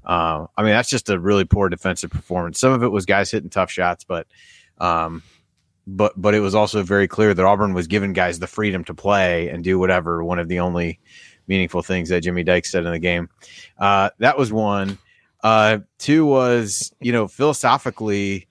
uh, 0.04 0.46
I 0.56 0.62
mean 0.62 0.72
that's 0.72 0.90
just 0.90 1.10
a 1.10 1.18
really 1.18 1.44
poor 1.44 1.68
defensive 1.68 2.10
performance. 2.10 2.58
Some 2.58 2.72
of 2.72 2.82
it 2.82 2.88
was 2.88 3.06
guys 3.06 3.30
hitting 3.30 3.50
tough 3.50 3.70
shots, 3.70 4.04
but 4.04 4.26
um, 4.78 5.22
but 5.86 6.12
but 6.20 6.34
it 6.34 6.40
was 6.40 6.54
also 6.54 6.82
very 6.82 7.08
clear 7.08 7.34
that 7.34 7.44
Auburn 7.44 7.74
was 7.74 7.86
giving 7.86 8.12
guys 8.12 8.38
the 8.38 8.46
freedom 8.46 8.84
to 8.84 8.94
play 8.94 9.48
and 9.48 9.62
do 9.62 9.78
whatever. 9.78 10.24
One 10.24 10.38
of 10.38 10.48
the 10.48 10.60
only 10.60 11.00
meaningful 11.46 11.82
things 11.82 12.08
that 12.08 12.22
Jimmy 12.22 12.42
Dyke 12.42 12.66
said 12.66 12.86
in 12.86 12.92
the 12.92 12.98
game. 12.98 13.28
Uh, 13.78 14.10
that 14.18 14.38
was 14.38 14.52
one. 14.52 14.98
Uh, 15.42 15.78
two 15.98 16.24
was, 16.24 16.94
you 17.00 17.12
know, 17.12 17.28
philosophically, 17.28 18.48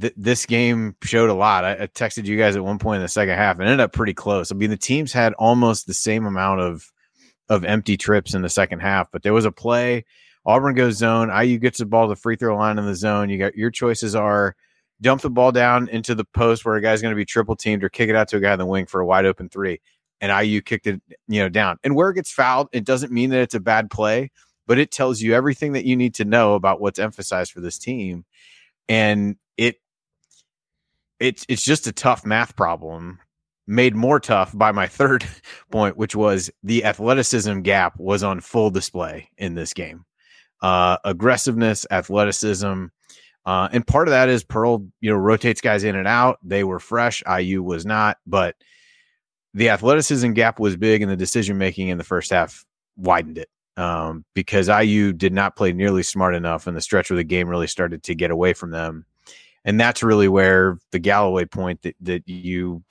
th- 0.00 0.14
this 0.16 0.46
game 0.46 0.96
showed 1.02 1.28
a 1.28 1.34
lot. 1.34 1.64
I, 1.64 1.72
I, 1.82 1.86
texted 1.86 2.24
you 2.24 2.38
guys 2.38 2.56
at 2.56 2.64
one 2.64 2.78
point 2.78 2.96
in 2.96 3.02
the 3.02 3.08
second 3.08 3.36
half 3.36 3.58
and 3.58 3.68
ended 3.68 3.80
up 3.80 3.92
pretty 3.92 4.14
close. 4.14 4.50
I 4.50 4.54
mean, 4.54 4.70
the 4.70 4.78
teams 4.78 5.12
had 5.12 5.34
almost 5.34 5.86
the 5.86 5.94
same 5.94 6.24
amount 6.24 6.60
of 6.60 6.90
of 7.50 7.64
empty 7.64 7.96
trips 7.96 8.34
in 8.34 8.42
the 8.42 8.48
second 8.48 8.80
half, 8.80 9.10
but 9.10 9.22
there 9.22 9.32
was 9.32 9.46
a 9.46 9.52
play. 9.52 10.04
Auburn 10.48 10.74
goes 10.74 10.96
zone. 10.96 11.28
IU 11.28 11.58
gets 11.58 11.78
the 11.78 11.84
ball 11.84 12.06
to 12.06 12.14
the 12.14 12.16
free 12.16 12.34
throw 12.34 12.56
line 12.56 12.78
in 12.78 12.86
the 12.86 12.94
zone. 12.94 13.28
You 13.28 13.36
got 13.36 13.54
your 13.54 13.70
choices 13.70 14.14
are 14.14 14.56
dump 15.02 15.20
the 15.20 15.28
ball 15.28 15.52
down 15.52 15.88
into 15.88 16.14
the 16.14 16.24
post 16.24 16.64
where 16.64 16.74
a 16.74 16.80
guy's 16.80 17.02
going 17.02 17.12
to 17.12 17.16
be 17.16 17.26
triple 17.26 17.54
teamed 17.54 17.84
or 17.84 17.90
kick 17.90 18.08
it 18.08 18.16
out 18.16 18.28
to 18.28 18.38
a 18.38 18.40
guy 18.40 18.54
in 18.54 18.58
the 18.58 18.64
wing 18.64 18.86
for 18.86 19.02
a 19.02 19.06
wide 19.06 19.26
open 19.26 19.50
three 19.50 19.78
and 20.22 20.32
IU 20.32 20.62
kicked 20.62 20.86
it, 20.86 21.02
you 21.28 21.40
know, 21.40 21.50
down. 21.50 21.76
And 21.84 21.94
where 21.94 22.08
it 22.08 22.14
gets 22.14 22.32
fouled, 22.32 22.70
it 22.72 22.86
doesn't 22.86 23.12
mean 23.12 23.28
that 23.30 23.40
it's 23.40 23.54
a 23.54 23.60
bad 23.60 23.90
play, 23.90 24.30
but 24.66 24.78
it 24.78 24.90
tells 24.90 25.20
you 25.20 25.34
everything 25.34 25.72
that 25.72 25.84
you 25.84 25.96
need 25.96 26.14
to 26.14 26.24
know 26.24 26.54
about 26.54 26.80
what's 26.80 26.98
emphasized 26.98 27.52
for 27.52 27.60
this 27.60 27.78
team. 27.78 28.24
And 28.88 29.36
it 29.58 29.76
it's 31.20 31.44
it's 31.50 31.62
just 31.62 31.86
a 31.86 31.92
tough 31.92 32.24
math 32.24 32.56
problem 32.56 33.18
made 33.66 33.94
more 33.94 34.18
tough 34.18 34.56
by 34.56 34.72
my 34.72 34.86
third 34.88 35.26
point, 35.70 35.98
which 35.98 36.16
was 36.16 36.50
the 36.62 36.86
athleticism 36.86 37.60
gap 37.60 38.00
was 38.00 38.22
on 38.22 38.40
full 38.40 38.70
display 38.70 39.28
in 39.36 39.54
this 39.54 39.74
game. 39.74 40.06
Uh, 40.60 40.96
aggressiveness, 41.04 41.86
athleticism, 41.90 42.86
uh, 43.48 43.66
and 43.72 43.86
part 43.86 44.08
of 44.08 44.12
that 44.12 44.28
is 44.28 44.44
Pearl, 44.44 44.86
you 45.00 45.10
know, 45.10 45.16
rotates 45.16 45.62
guys 45.62 45.82
in 45.82 45.96
and 45.96 46.06
out. 46.06 46.38
They 46.42 46.64
were 46.64 46.78
fresh. 46.78 47.22
IU 47.26 47.62
was 47.62 47.86
not, 47.86 48.18
but 48.26 48.56
the 49.54 49.70
athleticism 49.70 50.32
gap 50.32 50.60
was 50.60 50.76
big 50.76 51.00
and 51.00 51.10
the 51.10 51.16
decision 51.16 51.56
making 51.56 51.88
in 51.88 51.96
the 51.96 52.04
first 52.04 52.30
half 52.30 52.66
widened 52.96 53.38
it 53.38 53.48
um, 53.78 54.26
because 54.34 54.68
IU 54.68 55.14
did 55.14 55.32
not 55.32 55.56
play 55.56 55.72
nearly 55.72 56.02
smart 56.02 56.34
enough 56.34 56.66
and 56.66 56.76
the 56.76 56.82
stretch 56.82 57.10
of 57.10 57.16
the 57.16 57.24
game 57.24 57.48
really 57.48 57.66
started 57.66 58.02
to 58.02 58.14
get 58.14 58.30
away 58.30 58.52
from 58.52 58.70
them. 58.70 59.06
And 59.64 59.80
that's 59.80 60.02
really 60.02 60.28
where 60.28 60.78
the 60.92 60.98
Galloway 60.98 61.46
point 61.46 61.80
that, 61.82 61.96
that 62.02 62.28
you 62.28 62.82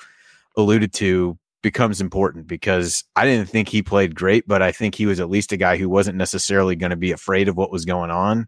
alluded 0.56 0.92
to 0.94 1.38
becomes 1.68 2.00
important 2.00 2.48
because 2.48 3.04
I 3.18 3.26
didn't 3.26 3.50
think 3.50 3.68
he 3.68 3.82
played 3.82 4.16
great, 4.16 4.48
but 4.48 4.62
I 4.62 4.72
think 4.72 4.96
he 4.96 5.06
was 5.06 5.20
at 5.20 5.30
least 5.30 5.52
a 5.52 5.58
guy 5.58 5.76
who 5.76 5.90
wasn't 5.90 6.18
necessarily 6.18 6.78
going 6.78 6.92
to 6.92 6.96
be 6.96 7.12
afraid 7.12 7.50
of 7.50 7.58
what 7.58 7.74
was 7.74 7.84
going 7.84 8.10
on 8.10 8.48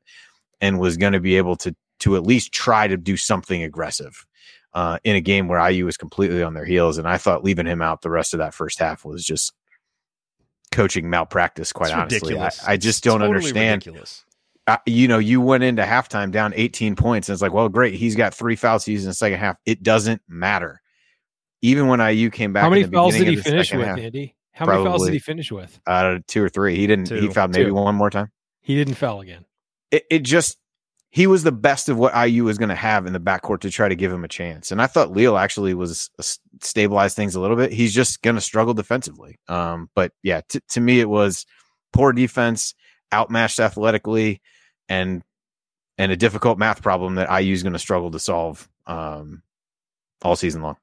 and 0.62 0.80
was 0.80 0.96
going 0.96 1.12
to 1.12 1.20
be 1.20 1.36
able 1.36 1.58
to 1.58 1.76
to 2.00 2.16
at 2.16 2.24
least 2.24 2.54
try 2.54 2.88
to 2.88 2.96
do 2.96 3.18
something 3.18 3.62
aggressive 3.62 4.26
uh, 4.74 5.00
in 5.04 5.18
a 5.18 5.20
game 5.20 5.50
where 5.50 5.70
IU 5.70 5.84
was 5.84 5.98
completely 5.98 6.42
on 6.42 6.54
their 6.54 6.64
heels. 6.64 6.98
And 6.98 7.10
I 7.10 7.18
thought 7.18 7.44
leaving 7.44 7.66
him 7.66 7.82
out 7.82 8.04
the 8.04 8.10
rest 8.10 8.34
of 8.34 8.38
that 8.38 8.54
first 8.54 8.80
half 8.80 9.04
was 9.04 9.26
just 9.26 9.52
coaching 10.72 11.10
malpractice. 11.10 11.74
Quite 11.74 11.88
It's 11.88 11.98
honestly, 11.98 12.40
I. 12.40 12.52
I 12.66 12.78
just 12.78 13.04
don't 13.04 13.20
Totally 13.20 13.36
understand. 13.36 13.86
ridiculous. 13.86 14.24
Uh, 14.66 14.78
you 14.86 15.10
know, 15.10 15.20
you 15.20 15.42
went 15.42 15.66
into 15.66 15.84
halftime 15.84 16.32
down 16.32 16.54
18 16.56 16.96
points, 16.96 17.28
and 17.28 17.34
it's 17.34 17.42
like, 17.42 17.52
well, 17.52 17.68
great, 17.68 17.96
he's 17.96 18.16
got 18.16 18.34
three 18.34 18.56
fouls 18.56 18.86
to 18.86 18.94
in 18.94 19.04
the 19.04 19.14
second 19.14 19.40
half. 19.40 19.58
It 19.66 19.84
doesn't 19.84 20.22
matter. 20.30 20.80
Even 21.62 21.88
when 21.88 22.00
IU 22.00 22.30
came 22.30 22.54
back, 22.54 22.64
How 22.64 22.70
many 22.70 22.84
fouls 22.84 23.16
did 23.16 23.28
he 23.28 23.36
finish 23.36 23.74
with, 23.74 23.86
half, 23.86 23.98
Andy? 24.00 24.36
How 24.54 24.66
many 24.66 24.84
fouls 24.84 25.06
did 25.06 25.14
he 25.14 25.20
finish 25.20 25.52
with? 25.52 25.80
Uh, 25.86 26.20
two 26.28 26.44
or 26.44 26.50
three. 26.50 26.76
He 26.78 26.88
didn't. 26.88 27.10
He 27.10 27.22
Two. 27.22 27.32
fouled 27.32 27.52
maybe 27.52 27.66
Two. 27.66 27.74
one 27.74 27.96
more 27.96 28.10
time. 28.10 28.32
He 28.62 28.76
didn't 28.76 28.96
foul 28.96 29.22
again. 29.22 29.46
it, 29.92 30.04
it 30.10 30.20
just 30.20 30.58
he 31.12 31.26
was 31.26 31.44
the 31.44 31.52
best 31.52 31.90
of 31.90 31.98
what 31.98 32.14
IU 32.16 32.44
was 32.44 32.58
going 32.60 32.70
to 32.70 32.76
have 32.76 33.08
in 33.08 33.14
the 33.14 33.20
backcourt 33.20 33.62
to 33.62 33.72
try 33.72 33.90
to 33.90 33.96
give 33.96 34.12
him 34.12 34.24
a 34.24 34.28
chance. 34.28 34.72
And 34.72 34.80
I 34.80 34.86
thought 34.88 35.12
Leo 35.12 35.38
actually 35.38 35.74
was 35.74 36.12
uh, 36.20 36.24
stabilized 36.62 37.16
things 37.16 37.34
a 37.34 37.40
little 37.42 37.56
bit. 37.58 37.72
He's 37.72 37.94
just 37.96 38.22
going 38.22 38.36
to 38.36 38.42
struggle 38.42 38.76
defensively. 38.76 39.40
Um, 39.48 39.90
but 39.96 40.12
yeah, 40.22 40.42
t- 40.48 40.60
to 40.70 40.80
me 40.80 41.00
it 41.00 41.10
was 41.10 41.48
poor 41.94 42.12
defense, 42.14 42.76
outmatched 43.12 43.60
athletically, 43.60 44.42
and 44.88 45.24
and 45.98 46.12
a 46.12 46.16
difficult 46.16 46.58
math 46.60 46.82
problem 46.84 47.16
that 47.16 47.30
IU 47.42 47.54
is 47.54 47.64
going 47.64 47.74
to 47.74 47.80
struggle 47.80 48.12
to 48.12 48.20
solve 48.20 48.70
um, 48.86 49.42
all 50.22 50.36
season 50.36 50.62
long. 50.62 50.78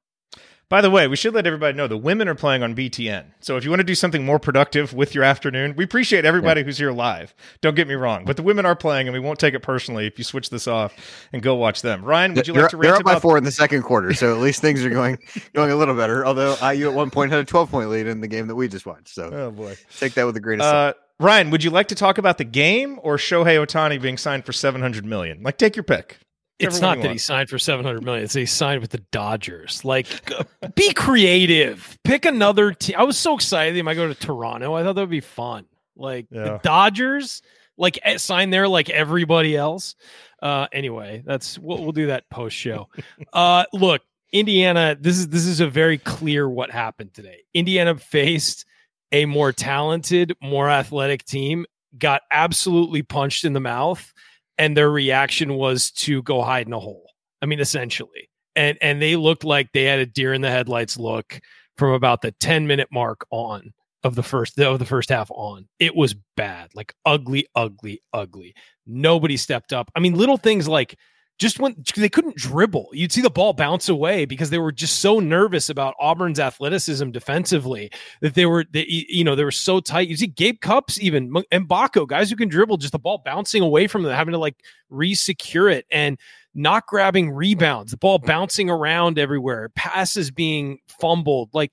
By 0.69 0.81
the 0.81 0.91
way, 0.91 1.07
we 1.07 1.15
should 1.15 1.33
let 1.33 1.47
everybody 1.47 1.77
know 1.77 1.87
the 1.87 1.97
women 1.97 2.27
are 2.27 2.35
playing 2.35 2.65
on 2.65 2.75
BTN. 2.75 3.27
So 3.39 3.57
if 3.57 3.63
you 3.63 3.71
want 3.71 3.79
to 3.79 3.85
do 3.85 3.95
something 3.95 4.25
more 4.25 4.41
productive 4.41 4.93
with 4.93 5.15
your 5.15 5.23
afternoon, 5.23 5.75
we 5.77 5.85
appreciate 5.85 6.25
everybody 6.25 6.65
who's 6.65 6.77
here 6.77 6.91
live. 6.91 7.37
Don't 7.61 7.77
get 7.77 7.87
me 7.87 7.95
wrong, 7.95 8.25
but 8.25 8.37
the 8.37 8.43
women 8.43 8.67
are 8.67 8.75
playing, 8.75 9.07
and 9.07 9.15
we 9.15 9.21
won't 9.21 9.39
take 9.39 9.55
it 9.55 9.61
personally 9.61 10.09
if 10.09 10.19
you 10.19 10.25
switch 10.25 10.51
this 10.51 10.67
off 10.67 10.93
and 11.33 11.41
go 11.41 11.55
watch 11.55 11.83
them. 11.83 12.05
Ryan, 12.05 12.35
would 12.35 12.49
you 12.49 12.53
they're, 12.53 12.63
like 12.63 12.71
to 12.73 12.79
they're 12.79 12.97
up 12.97 13.05
by 13.05 13.21
four 13.21 13.39
in 13.39 13.45
the 13.45 13.53
second 13.53 13.83
quarter, 13.83 14.13
so 14.13 14.35
at 14.35 14.41
least 14.41 14.61
things 14.61 14.85
are 14.85 14.91
going 14.91 15.19
going 15.55 15.71
a 15.71 15.77
little 15.77 15.95
better. 15.95 16.27
Although 16.27 16.57
IU 16.57 16.89
at 16.89 16.95
one 16.95 17.11
point 17.11 17.31
had 17.31 17.39
a 17.39 17.45
twelve 17.45 17.71
point 17.71 17.89
lead 17.89 18.09
in 18.09 18.21
the 18.21 18.29
game 18.29 18.49
that 18.49 18.57
we 18.57 18.67
just 18.67 18.87
watched, 18.87 19.11
so 19.11 19.31
Oh 19.33 19.51
boy, 19.53 19.77
take 19.99 20.15
that 20.15 20.27
with 20.27 20.37
a 20.37 20.41
grain 20.41 20.61
of 20.61 20.65
salt. 20.65 20.97
uh, 20.97 21.25
Ryan, 21.25 21.51
would 21.51 21.63
you 21.63 21.71
like 21.71 21.87
to 21.89 21.95
talk 21.95 22.19
about 22.19 22.39
the 22.39 22.45
game 22.45 22.99
or 23.05 23.19
Shohei 23.19 23.65
Ohtani 23.65 24.03
being 24.03 24.19
signed 24.19 24.45
for 24.45 24.53
seven 24.53 24.81
hundred 24.81 25.05
million? 25.05 25.45
Like, 25.45 25.59
take 25.59 25.77
your 25.77 25.85
pick. 25.85 26.19
It's 26.59 26.81
not 26.81 27.01
that 27.03 27.11
he 27.11 27.19
signed 27.19 27.49
for 27.51 27.59
700 27.59 28.03
million. 28.03 28.25
It's 28.25 28.33
that 28.33 28.41
he 28.41 28.47
signed 28.47 28.81
with 28.81 28.91
the 28.91 29.03
Dodgers. 29.11 29.85
Like, 29.85 30.07
be 30.75 30.93
creative. 30.95 31.99
Pick 32.05 32.25
another 32.25 32.73
team. 32.73 32.97
I 32.99 33.03
was 33.03 33.19
so 33.19 33.35
excited. 33.35 33.75
He 33.77 33.83
might 33.83 33.95
go 33.95 34.09
to 34.09 34.15
Toronto. 34.15 34.75
I 34.75 34.83
thought 34.83 34.95
that 34.95 35.03
would 35.03 35.11
be 35.11 35.21
fun. 35.21 35.67
Like 35.97 36.27
Yeah. 36.31 36.45
the 36.45 36.61
Dodgers, 36.63 37.43
like 37.77 37.99
eh, 38.03 38.17
sign 38.19 38.51
there 38.51 38.69
like 38.69 38.89
everybody 38.91 39.57
else. 39.57 39.97
Uh, 40.43 40.67
anyway, 40.73 41.23
that's 41.27 41.59
we'll, 41.59 41.83
we'll 41.83 41.93
do 41.93 42.07
that 42.07 42.29
post 42.31 42.57
show. 42.57 42.89
uh, 43.33 43.65
look, 43.73 44.03
Indiana. 44.33 44.97
This 44.99 45.19
is 45.19 45.29
this 45.29 45.47
is 45.47 45.61
a 45.61 45.69
very 45.69 45.99
clear 45.99 46.49
what 46.49 46.71
happened 46.71 47.15
today. 47.15 47.45
Indiana 47.55 47.97
faced 47.97 48.67
a 49.13 49.25
more 49.25 49.53
talented, 49.53 50.35
more 50.43 50.69
athletic 50.69 51.25
team. 51.25 51.65
Got 51.97 52.23
absolutely 52.31 53.03
punched 53.03 53.45
in 53.45 53.55
the 53.55 53.61
mouth 53.61 54.13
and 54.59 54.77
their 54.77 54.91
reaction 54.91 55.55
was 55.55 55.91
to 55.93 56.23
go 56.23 56.43
hide 56.43 56.67
in 56.67 56.73
a 56.73 56.81
hole. 56.81 57.11
I 57.43 57.47
mean, 57.47 57.61
essentially, 57.61 58.31
and 58.55 58.79
and 58.81 59.01
they 59.01 59.17
looked 59.17 59.45
like 59.45 59.73
they 59.73 59.85
had 59.85 59.99
a 59.99 60.07
deer 60.07 60.33
in 60.33 60.41
the 60.41 60.51
headlights 60.51 60.99
look 60.99 61.41
from 61.77 61.93
about 61.93 62.23
the 62.23 62.33
ten 62.33 62.67
minute 62.67 62.89
mark 62.91 63.27
on 63.31 63.73
of 64.03 64.15
the 64.15 64.23
first 64.23 64.59
of 64.59 64.79
the 64.79 64.87
first 64.87 65.11
half 65.11 65.31
on. 65.31 65.69
It 65.79 65.95
was 65.95 66.15
bad, 66.37 66.71
like 66.75 66.95
ugly, 67.05 67.47
ugly, 67.55 68.01
ugly. 68.13 68.55
Nobody 68.87 69.37
stepped 69.37 69.73
up. 69.73 69.91
I 69.95 70.01
mean, 70.01 70.15
little 70.15 70.37
things 70.37 70.69
like 70.69 70.99
just 71.39 71.59
went 71.59 71.93
they 71.95 72.09
couldn't 72.09 72.37
dribble, 72.37 72.89
you'd 72.93 73.13
see 73.13 73.21
the 73.21 73.29
ball 73.29 73.53
bounce 73.53 73.89
away 73.89 74.25
because 74.25 74.51
they 74.51 74.59
were 74.59 74.73
just 74.73 75.01
so 75.01 75.19
nervous 75.19 75.69
about 75.69 75.95
Auburn's 76.01 76.41
athleticism 76.41 77.11
defensively 77.11 77.91
that 78.23 78.35
they 78.35 78.47
were, 78.47 78.65
they, 78.73 78.87
you 78.89 79.23
know, 79.23 79.35
they 79.35 79.45
were 79.45 79.51
so 79.51 79.81
tight. 79.81 80.09
You 80.09 80.17
see 80.17 80.29
Gabe 80.29 80.61
Cupps, 80.61 80.99
even 80.99 81.33
and 81.51 81.69
Baco, 81.69 82.07
guys 82.07 82.31
who 82.31 82.37
can 82.37 82.49
dribble, 82.49 82.79
just 82.79 82.93
the 82.93 82.99
ball 82.99 83.23
bouncing 83.25 83.63
away 83.63 83.87
from 83.87 84.03
them, 84.03 84.13
having 84.13 84.33
to 84.33 84.39
like 84.39 84.57
re-secure 84.89 85.69
it 85.69 85.85
and 85.91 86.19
not 86.55 86.87
grabbing 86.87 87.31
rebounds, 87.31 87.91
the 87.91 87.99
ball 87.99 88.19
bouncing 88.19 88.71
around 88.71 89.19
everywhere, 89.19 89.69
passes 89.77 90.31
being 90.31 90.79
fumbled. 90.89 91.51
Like 91.53 91.73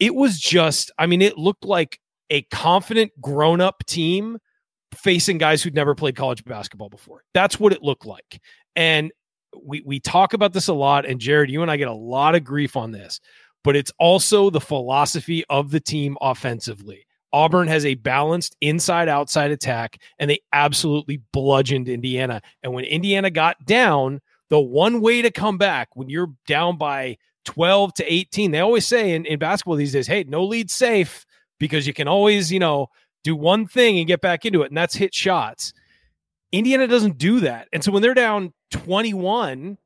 it 0.00 0.14
was 0.14 0.38
just, 0.38 0.90
I 0.98 1.06
mean, 1.06 1.20
it 1.20 1.36
looked 1.36 1.66
like 1.66 2.00
a 2.30 2.42
confident 2.42 3.12
grown-up 3.20 3.84
team 3.84 4.38
facing 4.94 5.38
guys 5.38 5.62
who'd 5.62 5.74
never 5.74 5.94
played 5.94 6.16
college 6.16 6.44
basketball 6.44 6.88
before. 6.88 7.24
That's 7.34 7.60
what 7.60 7.72
it 7.72 7.82
looked 7.82 8.06
like. 8.06 8.40
And 8.76 9.12
we 9.62 9.82
we 9.84 10.00
talk 10.00 10.32
about 10.32 10.52
this 10.52 10.68
a 10.68 10.72
lot 10.72 11.06
and 11.06 11.20
Jerod, 11.20 11.50
you 11.50 11.62
and 11.62 11.70
I 11.70 11.76
get 11.76 11.88
a 11.88 11.92
lot 11.92 12.34
of 12.34 12.44
grief 12.44 12.76
on 12.76 12.92
this, 12.92 13.20
but 13.64 13.76
it's 13.76 13.92
also 13.98 14.50
the 14.50 14.60
philosophy 14.60 15.44
of 15.50 15.70
the 15.70 15.80
team 15.80 16.16
offensively. 16.20 17.06
Auburn 17.34 17.68
has 17.68 17.86
a 17.86 17.94
balanced 17.94 18.56
inside 18.60 19.08
outside 19.08 19.50
attack 19.50 19.98
and 20.18 20.28
they 20.30 20.40
absolutely 20.52 21.22
bludgeoned 21.32 21.88
Indiana. 21.88 22.42
And 22.62 22.72
when 22.72 22.84
Indiana 22.84 23.30
got 23.30 23.64
down, 23.64 24.20
the 24.50 24.60
one 24.60 25.00
way 25.00 25.22
to 25.22 25.30
come 25.30 25.56
back 25.56 25.88
when 25.94 26.10
you're 26.10 26.32
down 26.46 26.76
by 26.76 27.16
12 27.46 27.94
to 27.94 28.12
18, 28.12 28.50
they 28.50 28.60
always 28.60 28.86
say 28.86 29.12
in, 29.14 29.24
in 29.24 29.38
basketball 29.38 29.76
these 29.76 29.92
days, 29.92 30.06
hey, 30.06 30.24
no 30.24 30.44
lead 30.44 30.70
safe 30.70 31.24
because 31.58 31.86
you 31.86 31.94
can 31.94 32.06
always, 32.06 32.52
you 32.52 32.58
know, 32.58 32.88
do 33.24 33.34
one 33.34 33.66
thing 33.66 33.98
and 33.98 34.06
get 34.06 34.20
back 34.20 34.44
into 34.44 34.62
it, 34.62 34.68
and 34.68 34.76
that's 34.76 34.94
hit 34.94 35.14
shots. 35.14 35.72
Indiana 36.52 36.86
doesn't 36.86 37.18
do 37.18 37.40
that. 37.40 37.68
And 37.72 37.82
so 37.82 37.90
when 37.90 38.02
they're 38.02 38.14
down 38.14 38.52
21, 38.70 39.78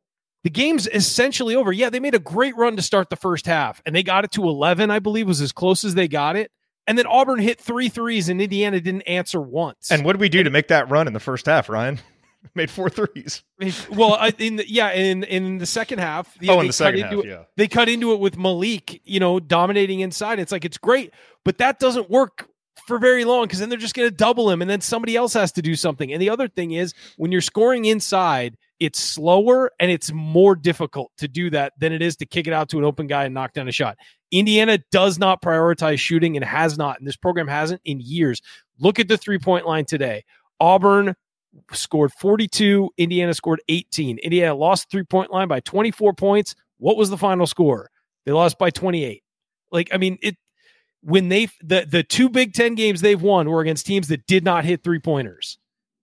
the 0.44 0.50
game's 0.50 0.86
essentially 0.86 1.54
over. 1.56 1.72
Yeah, 1.72 1.90
they 1.90 2.00
made 2.00 2.14
a 2.14 2.18
great 2.20 2.56
run 2.56 2.76
to 2.76 2.82
start 2.82 3.10
the 3.10 3.16
first 3.16 3.46
half, 3.46 3.80
and 3.86 3.94
they 3.94 4.02
got 4.02 4.24
it 4.24 4.32
to 4.32 4.42
11, 4.44 4.90
I 4.90 4.98
believe, 4.98 5.26
was 5.26 5.40
as 5.40 5.52
close 5.52 5.84
as 5.84 5.94
they 5.94 6.08
got 6.08 6.36
it. 6.36 6.50
And 6.88 6.96
then 6.96 7.06
Auburn 7.06 7.40
hit 7.40 7.60
three 7.60 7.88
threes, 7.88 8.28
and 8.28 8.40
Indiana 8.40 8.80
didn't 8.80 9.02
answer 9.02 9.40
once. 9.40 9.90
And 9.90 10.04
what 10.04 10.12
did 10.12 10.20
we 10.20 10.28
do 10.28 10.42
to 10.44 10.50
make 10.50 10.68
that 10.68 10.88
run 10.88 11.06
in 11.08 11.12
the 11.14 11.20
first 11.20 11.46
half, 11.46 11.68
Ryan? 11.68 11.98
Made 12.54 12.70
four 12.70 12.88
threes. 12.88 13.42
well, 13.90 14.30
in 14.38 14.54
the, 14.56 14.70
yeah, 14.70 14.92
in 14.92 15.24
in 15.24 15.58
the 15.58 15.66
second 15.66 15.98
half, 15.98 16.32
Oh, 16.48 16.60
in 16.60 16.68
the 16.68 16.72
second 16.72 17.00
half, 17.00 17.12
it- 17.14 17.24
yeah. 17.26 17.42
they 17.56 17.66
cut 17.66 17.88
into 17.88 18.12
it 18.12 18.20
with 18.20 18.38
Malik, 18.38 19.00
you 19.04 19.18
know, 19.18 19.40
dominating 19.40 19.98
inside. 19.98 20.38
It's 20.38 20.52
like 20.52 20.64
it's 20.64 20.78
great, 20.78 21.12
but 21.44 21.58
that 21.58 21.80
doesn't 21.80 22.08
work 22.08 22.48
for 22.86 22.98
very 22.98 23.24
long 23.24 23.44
because 23.44 23.58
then 23.58 23.68
they're 23.68 23.78
just 23.78 23.94
going 23.94 24.08
to 24.08 24.14
double 24.14 24.50
him, 24.50 24.62
and 24.62 24.70
then 24.70 24.80
somebody 24.80 25.16
else 25.16 25.32
has 25.34 25.52
to 25.52 25.62
do 25.62 25.74
something. 25.74 26.12
And 26.12 26.20
the 26.20 26.30
other 26.30 26.48
thing 26.48 26.72
is, 26.72 26.94
when 27.16 27.32
you're 27.32 27.40
scoring 27.40 27.86
inside, 27.86 28.56
it's 28.78 29.00
slower 29.00 29.72
and 29.80 29.90
it's 29.90 30.12
more 30.12 30.54
difficult 30.54 31.10
to 31.18 31.28
do 31.28 31.48
that 31.50 31.72
than 31.78 31.92
it 31.92 32.02
is 32.02 32.16
to 32.16 32.26
kick 32.26 32.46
it 32.46 32.52
out 32.52 32.68
to 32.70 32.78
an 32.78 32.84
open 32.84 33.06
guy 33.06 33.24
and 33.24 33.34
knock 33.34 33.54
down 33.54 33.68
a 33.68 33.72
shot. 33.72 33.96
Indiana 34.30 34.78
does 34.90 35.18
not 35.18 35.40
prioritize 35.40 35.98
shooting 35.98 36.36
and 36.36 36.44
has 36.44 36.76
not, 36.76 36.98
and 36.98 37.06
this 37.06 37.16
program 37.16 37.48
hasn't 37.48 37.80
in 37.84 38.00
years. 38.00 38.42
Look 38.78 38.98
at 38.98 39.08
the 39.08 39.16
three 39.16 39.38
point 39.38 39.66
line 39.66 39.84
today. 39.84 40.24
Auburn 40.60 41.14
scored 41.72 42.12
42, 42.12 42.90
Indiana 42.98 43.32
scored 43.32 43.62
18. 43.68 44.18
Indiana 44.18 44.54
lost 44.54 44.90
three 44.90 45.04
point 45.04 45.30
line 45.30 45.48
by 45.48 45.60
24 45.60 46.12
points. 46.12 46.54
What 46.78 46.96
was 46.96 47.08
the 47.08 47.16
final 47.16 47.46
score? 47.46 47.90
They 48.26 48.32
lost 48.32 48.58
by 48.58 48.70
28. 48.70 49.22
Like, 49.70 49.88
I 49.92 49.96
mean, 49.96 50.18
it 50.20 50.36
when 51.06 51.28
they 51.28 51.48
the 51.62 51.86
the 51.88 52.02
two 52.02 52.28
Big 52.28 52.52
Ten 52.52 52.74
games 52.74 53.00
they've 53.00 53.20
won 53.20 53.48
were 53.48 53.60
against 53.60 53.86
teams 53.86 54.08
that 54.08 54.26
did 54.26 54.44
not 54.44 54.64
hit 54.64 54.82
three 54.82 54.98
pointers, 54.98 55.58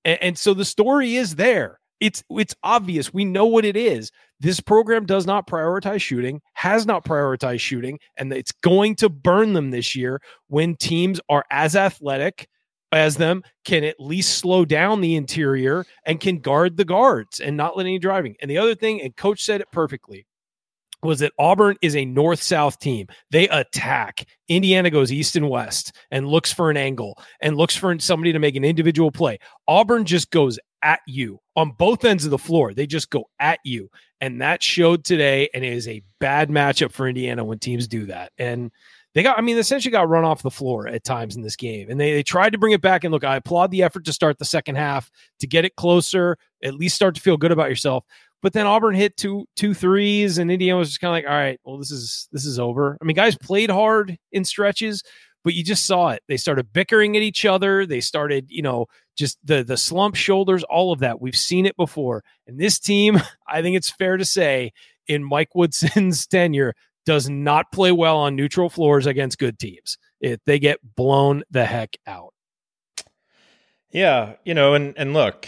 and, 0.06 0.18
and 0.22 0.38
so 0.38 0.54
the 0.54 0.66
story 0.66 1.16
is 1.16 1.36
there. 1.36 1.80
It's 2.00 2.24
it's 2.30 2.56
obvious. 2.64 3.14
We 3.14 3.26
know 3.26 3.46
what 3.46 3.66
it 3.66 3.76
is. 3.76 4.12
This 4.40 4.60
program 4.60 5.06
does 5.06 5.26
not 5.26 5.48
prioritize 5.48 6.02
shooting, 6.02 6.42
has 6.54 6.86
not 6.86 7.06
prioritized 7.06 7.60
shooting, 7.60 8.00
and 8.18 8.32
it's 8.32 8.52
going 8.52 8.96
to 8.96 9.10
burn 9.10 9.54
them 9.54 9.72
this 9.72 9.96
year 9.96 10.22
when 10.48 10.76
teams 10.76 11.20
are 11.30 11.44
as 11.52 11.76
athletic 11.76 12.48
as 12.94 13.18
them, 13.18 13.42
can 13.66 13.84
at 13.84 14.00
least 14.00 14.38
slow 14.38 14.64
down 14.66 15.02
the 15.02 15.16
interior 15.16 15.84
and 16.06 16.20
can 16.20 16.38
guard 16.38 16.78
the 16.78 16.86
guards 16.86 17.40
and 17.40 17.58
not 17.58 17.76
let 17.76 17.86
any 17.86 17.98
driving. 18.00 18.36
And 18.40 18.50
the 18.50 18.60
other 18.60 18.76
thing, 18.76 19.02
and 19.02 19.16
coach 19.16 19.44
said 19.44 19.62
it 19.62 19.72
perfectly, 19.72 20.26
was 21.04 21.20
that 21.20 21.34
Auburn 21.38 21.76
is 21.82 21.96
a 21.96 22.06
north 22.06 22.42
south 22.42 22.80
team. 22.80 23.08
They 23.32 23.48
attack. 23.50 24.28
Indiana 24.48 24.90
goes 24.90 25.12
east 25.12 25.36
and 25.36 25.50
west 25.50 25.96
and 26.12 26.28
looks 26.28 26.52
for 26.52 26.70
an 26.70 26.78
angle 26.78 27.18
and 27.42 27.58
looks 27.58 27.76
for 27.76 27.98
somebody 28.00 28.34
to 28.34 28.40
make 28.40 28.56
an 28.56 28.66
individual 28.66 29.12
play. 29.12 29.40
Auburn 29.68 30.06
just 30.06 30.32
goes 30.32 30.60
at 30.82 31.00
you 31.08 31.40
on 31.56 31.72
both 31.72 32.06
ends 32.06 32.26
of 32.26 32.32
the 32.32 32.38
floor. 32.38 32.74
They 32.74 32.86
just 32.86 33.10
go 33.10 33.26
at 33.40 33.60
you. 33.64 33.90
And 34.22 34.42
that 34.42 34.62
showed 34.62 35.04
today. 35.04 35.50
And 35.54 35.64
it 35.64 35.74
is 35.74 35.88
a 35.88 36.04
bad 36.20 36.50
matchup 36.50 36.92
for 36.92 37.08
Indiana 37.08 37.44
when 37.44 37.60
teams 37.60 37.88
do 37.88 38.06
that. 38.08 38.32
And 38.38 38.72
they 39.14 39.24
got, 39.24 39.38
I 39.38 39.42
mean, 39.42 39.58
essentially 39.58 39.92
got 39.92 40.10
run 40.10 40.24
off 40.24 40.42
the 40.42 40.50
floor 40.50 40.88
at 40.88 41.04
times 41.04 41.36
in 41.36 41.44
this 41.44 41.56
game. 41.56 41.90
And 41.90 42.00
they, 42.00 42.14
they 42.14 42.24
tried 42.24 42.52
to 42.52 42.58
bring 42.58 42.74
it 42.74 42.82
back. 42.82 43.04
And 43.04 43.12
look, 43.12 43.24
I 43.24 43.36
applaud 43.36 43.72
the 43.72 43.84
effort 43.84 44.06
to 44.06 44.14
start 44.14 44.40
the 44.40 44.46
second 44.46 44.76
half 44.76 45.12
to 45.40 45.48
get 45.48 45.66
it 45.66 45.76
closer, 45.76 46.38
at 46.64 46.76
least 46.76 46.96
start 46.96 47.16
to 47.16 47.22
feel 47.22 47.38
good 47.38 47.52
about 47.52 47.70
yourself. 47.70 48.06
But 48.44 48.52
then 48.52 48.68
Auburn 48.68 48.94
hit 48.94 49.16
two 49.16 49.46
two 49.56 49.74
threes, 49.74 50.38
and 50.38 50.52
Indiana 50.52 50.78
was 50.78 50.90
just 50.90 51.00
kind 51.00 51.12
of 51.12 51.16
like, 51.16 51.32
all 51.32 51.40
right, 51.40 51.60
well, 51.64 51.78
this 51.78 51.92
is 51.92 52.28
this 52.34 52.46
is 52.46 52.60
over. 52.60 52.98
I 53.02 53.06
mean, 53.06 53.16
guys 53.16 53.38
played 53.38 53.70
hard 53.70 54.18
in 54.34 54.44
stretches, 54.44 55.02
but 55.46 55.54
you 55.54 55.64
just 55.64 55.86
saw 55.86 56.10
it. 56.10 56.22
They 56.28 56.36
started 56.36 56.74
bickering 56.74 57.16
at 57.16 57.24
each 57.24 57.46
other. 57.46 57.86
They 57.86 58.02
started, 58.02 58.48
you 58.50 58.62
know, 58.62 58.88
just 59.16 59.40
the 59.46 59.64
the 59.64 59.78
slump 59.78 60.16
shoulders, 60.16 60.64
all 60.66 60.92
of 60.92 61.00
that. 61.00 61.22
We've 61.22 61.38
seen 61.38 61.66
it 61.66 61.78
before. 61.78 62.22
And 62.46 62.60
this 62.60 62.80
team, 62.80 63.22
I 63.48 63.62
think 63.62 63.78
it's 63.78 63.90
fair 63.90 64.18
to 64.18 64.26
say, 64.26 64.74
in 65.08 65.24
Mike 65.24 65.56
Woodson's 65.56 66.28
tenure, 66.28 66.74
does 67.06 67.30
not 67.30 67.72
play 67.72 67.94
well 67.94 68.18
on 68.18 68.36
neutral 68.36 68.70
floors 68.70 69.06
against 69.06 69.40
good 69.40 69.58
teams. 69.58 69.98
It, 70.20 70.42
they 70.46 70.60
get 70.60 70.80
blown 70.96 71.44
the 71.50 71.66
heck 71.66 71.96
out. 72.06 72.34
Yeah, 73.90 74.34
you 74.44 74.54
know, 74.54 74.74
and 74.74 74.98
and 74.98 75.14
look, 75.14 75.48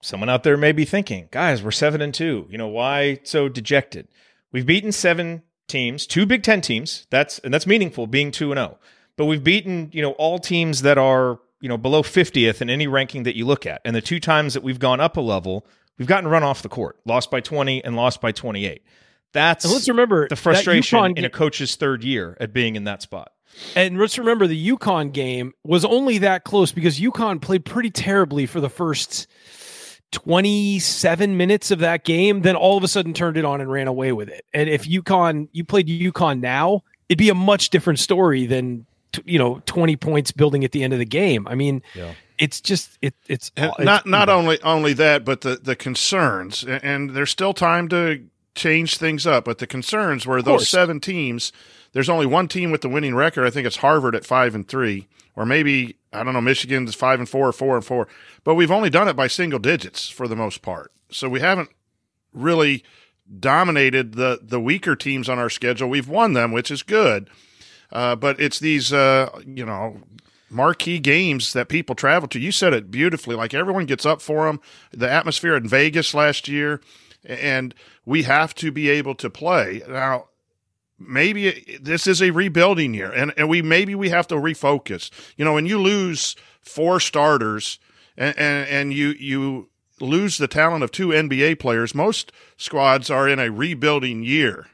someone 0.00 0.28
out 0.28 0.42
there 0.42 0.56
may 0.56 0.72
be 0.72 0.84
thinking, 0.84 1.28
guys, 1.30 1.62
we're 1.62 1.70
seven 1.70 2.00
and 2.00 2.14
two. 2.14 2.46
You 2.50 2.58
know, 2.58 2.68
why 2.68 3.20
so 3.24 3.48
dejected? 3.48 4.08
We've 4.52 4.66
beaten 4.66 4.92
seven 4.92 5.42
teams, 5.66 6.06
two 6.06 6.26
Big 6.26 6.42
Ten 6.42 6.60
teams. 6.60 7.06
That's 7.10 7.38
and 7.40 7.52
that's 7.52 7.66
meaningful, 7.66 8.06
being 8.06 8.30
two 8.30 8.50
and 8.52 8.58
zero. 8.58 8.78
But 9.16 9.26
we've 9.26 9.42
beaten, 9.42 9.90
you 9.92 10.02
know, 10.02 10.12
all 10.12 10.38
teams 10.38 10.82
that 10.82 10.98
are 10.98 11.40
you 11.60 11.68
know 11.68 11.78
below 11.78 12.02
50th 12.02 12.60
in 12.60 12.70
any 12.70 12.86
ranking 12.86 13.24
that 13.24 13.36
you 13.36 13.46
look 13.46 13.66
at. 13.66 13.80
And 13.84 13.94
the 13.94 14.00
two 14.00 14.20
times 14.20 14.54
that 14.54 14.62
we've 14.62 14.78
gone 14.78 15.00
up 15.00 15.16
a 15.16 15.20
level, 15.20 15.66
we've 15.98 16.08
gotten 16.08 16.28
run 16.28 16.42
off 16.42 16.62
the 16.62 16.68
court, 16.68 16.98
lost 17.04 17.30
by 17.30 17.40
20 17.40 17.84
and 17.84 17.96
lost 17.96 18.20
by 18.20 18.32
28. 18.32 18.82
That's 19.32 19.64
and 19.64 19.74
let's 19.74 19.88
remember 19.88 20.26
the 20.28 20.36
frustration 20.36 21.16
in 21.16 21.24
a 21.24 21.30
coach's 21.30 21.76
third 21.76 22.02
year 22.02 22.36
at 22.40 22.52
being 22.52 22.76
in 22.76 22.84
that 22.84 23.02
spot. 23.02 23.32
And 23.74 23.98
let's 23.98 24.18
remember 24.18 24.46
the 24.46 24.70
UConn 24.70 25.12
game 25.12 25.52
was 25.64 25.84
only 25.84 26.18
that 26.18 26.44
close 26.44 26.72
because 26.72 27.00
UConn 27.00 27.40
played 27.40 27.64
pretty 27.64 27.90
terribly 27.90 28.46
for 28.46 28.60
the 28.60 28.68
first 28.68 29.26
27 30.12 31.36
minutes 31.36 31.70
of 31.70 31.80
that 31.80 32.04
game, 32.04 32.42
then 32.42 32.56
all 32.56 32.76
of 32.76 32.84
a 32.84 32.88
sudden 32.88 33.12
turned 33.12 33.36
it 33.36 33.44
on 33.44 33.60
and 33.60 33.70
ran 33.70 33.88
away 33.88 34.12
with 34.12 34.28
it. 34.28 34.44
And 34.54 34.68
if 34.68 34.84
UConn, 34.84 35.48
you 35.52 35.64
played 35.64 35.88
UConn 35.88 36.40
now, 36.40 36.82
it'd 37.08 37.18
be 37.18 37.28
a 37.28 37.34
much 37.34 37.70
different 37.70 37.98
story 37.98 38.46
than, 38.46 38.86
you 39.24 39.38
know, 39.38 39.62
20 39.66 39.96
points 39.96 40.32
building 40.32 40.64
at 40.64 40.72
the 40.72 40.82
end 40.82 40.92
of 40.92 40.98
the 40.98 41.04
game. 41.04 41.46
I 41.48 41.54
mean, 41.54 41.82
yeah. 41.94 42.14
it's 42.38 42.60
just, 42.60 42.98
it, 43.02 43.14
it's, 43.28 43.52
it's 43.56 43.78
not, 43.78 44.06
not 44.06 44.28
only, 44.28 44.60
only 44.62 44.94
that, 44.94 45.24
but 45.24 45.42
the, 45.42 45.56
the 45.56 45.76
concerns 45.76 46.64
and 46.64 47.10
there's 47.10 47.30
still 47.30 47.52
time 47.52 47.88
to 47.90 48.24
change 48.54 48.96
things 48.96 49.26
up, 49.26 49.44
but 49.44 49.58
the 49.58 49.66
concerns 49.66 50.26
were 50.26 50.42
those 50.42 50.68
seven 50.68 51.00
teams, 51.00 51.52
there's 51.92 52.08
only 52.08 52.26
one 52.26 52.48
team 52.48 52.70
with 52.70 52.80
the 52.80 52.88
winning 52.88 53.14
record. 53.14 53.46
I 53.46 53.50
think 53.50 53.66
it's 53.66 53.76
Harvard 53.76 54.14
at 54.14 54.26
five 54.26 54.54
and 54.54 54.66
three, 54.66 55.06
or 55.38 55.46
maybe 55.46 55.96
I 56.12 56.24
don't 56.24 56.34
know. 56.34 56.40
Michigan's 56.40 56.96
five 56.96 57.20
and 57.20 57.28
four, 57.28 57.46
or 57.46 57.52
four 57.52 57.76
and 57.76 57.84
four, 57.84 58.08
but 58.42 58.56
we've 58.56 58.72
only 58.72 58.90
done 58.90 59.06
it 59.06 59.14
by 59.14 59.28
single 59.28 59.60
digits 59.60 60.08
for 60.08 60.26
the 60.26 60.34
most 60.34 60.62
part. 60.62 60.90
So 61.12 61.28
we 61.28 61.38
haven't 61.38 61.70
really 62.32 62.82
dominated 63.38 64.14
the 64.14 64.40
the 64.42 64.60
weaker 64.60 64.96
teams 64.96 65.28
on 65.28 65.38
our 65.38 65.48
schedule. 65.48 65.88
We've 65.88 66.08
won 66.08 66.32
them, 66.32 66.50
which 66.50 66.72
is 66.72 66.82
good, 66.82 67.30
uh, 67.92 68.16
but 68.16 68.40
it's 68.40 68.58
these 68.58 68.92
uh, 68.92 69.30
you 69.46 69.64
know 69.64 70.02
marquee 70.50 70.98
games 70.98 71.52
that 71.52 71.68
people 71.68 71.94
travel 71.94 72.28
to. 72.30 72.40
You 72.40 72.50
said 72.50 72.74
it 72.74 72.90
beautifully. 72.90 73.36
Like 73.36 73.54
everyone 73.54 73.86
gets 73.86 74.04
up 74.04 74.20
for 74.20 74.46
them. 74.46 74.60
The 74.90 75.08
atmosphere 75.08 75.54
in 75.54 75.68
Vegas 75.68 76.14
last 76.14 76.48
year, 76.48 76.80
and 77.24 77.76
we 78.04 78.24
have 78.24 78.56
to 78.56 78.72
be 78.72 78.88
able 78.88 79.14
to 79.14 79.30
play 79.30 79.82
now 79.88 80.30
maybe 80.98 81.78
this 81.80 82.06
is 82.06 82.20
a 82.20 82.30
rebuilding 82.30 82.94
year 82.94 83.12
and, 83.12 83.32
and 83.36 83.48
we 83.48 83.62
maybe 83.62 83.94
we 83.94 84.08
have 84.10 84.26
to 84.28 84.34
refocus. 84.34 85.10
You 85.36 85.44
know 85.44 85.54
when 85.54 85.66
you 85.66 85.80
lose 85.80 86.36
four 86.60 87.00
starters 87.00 87.78
and, 88.16 88.36
and, 88.38 88.68
and 88.68 88.94
you 88.94 89.08
you 89.18 89.68
lose 90.00 90.38
the 90.38 90.48
talent 90.48 90.84
of 90.84 90.92
two 90.92 91.08
nba 91.08 91.58
players 91.58 91.94
most 91.94 92.30
squads 92.56 93.10
are 93.10 93.28
in 93.28 93.40
a 93.40 93.50
rebuilding 93.50 94.22
year 94.22 94.66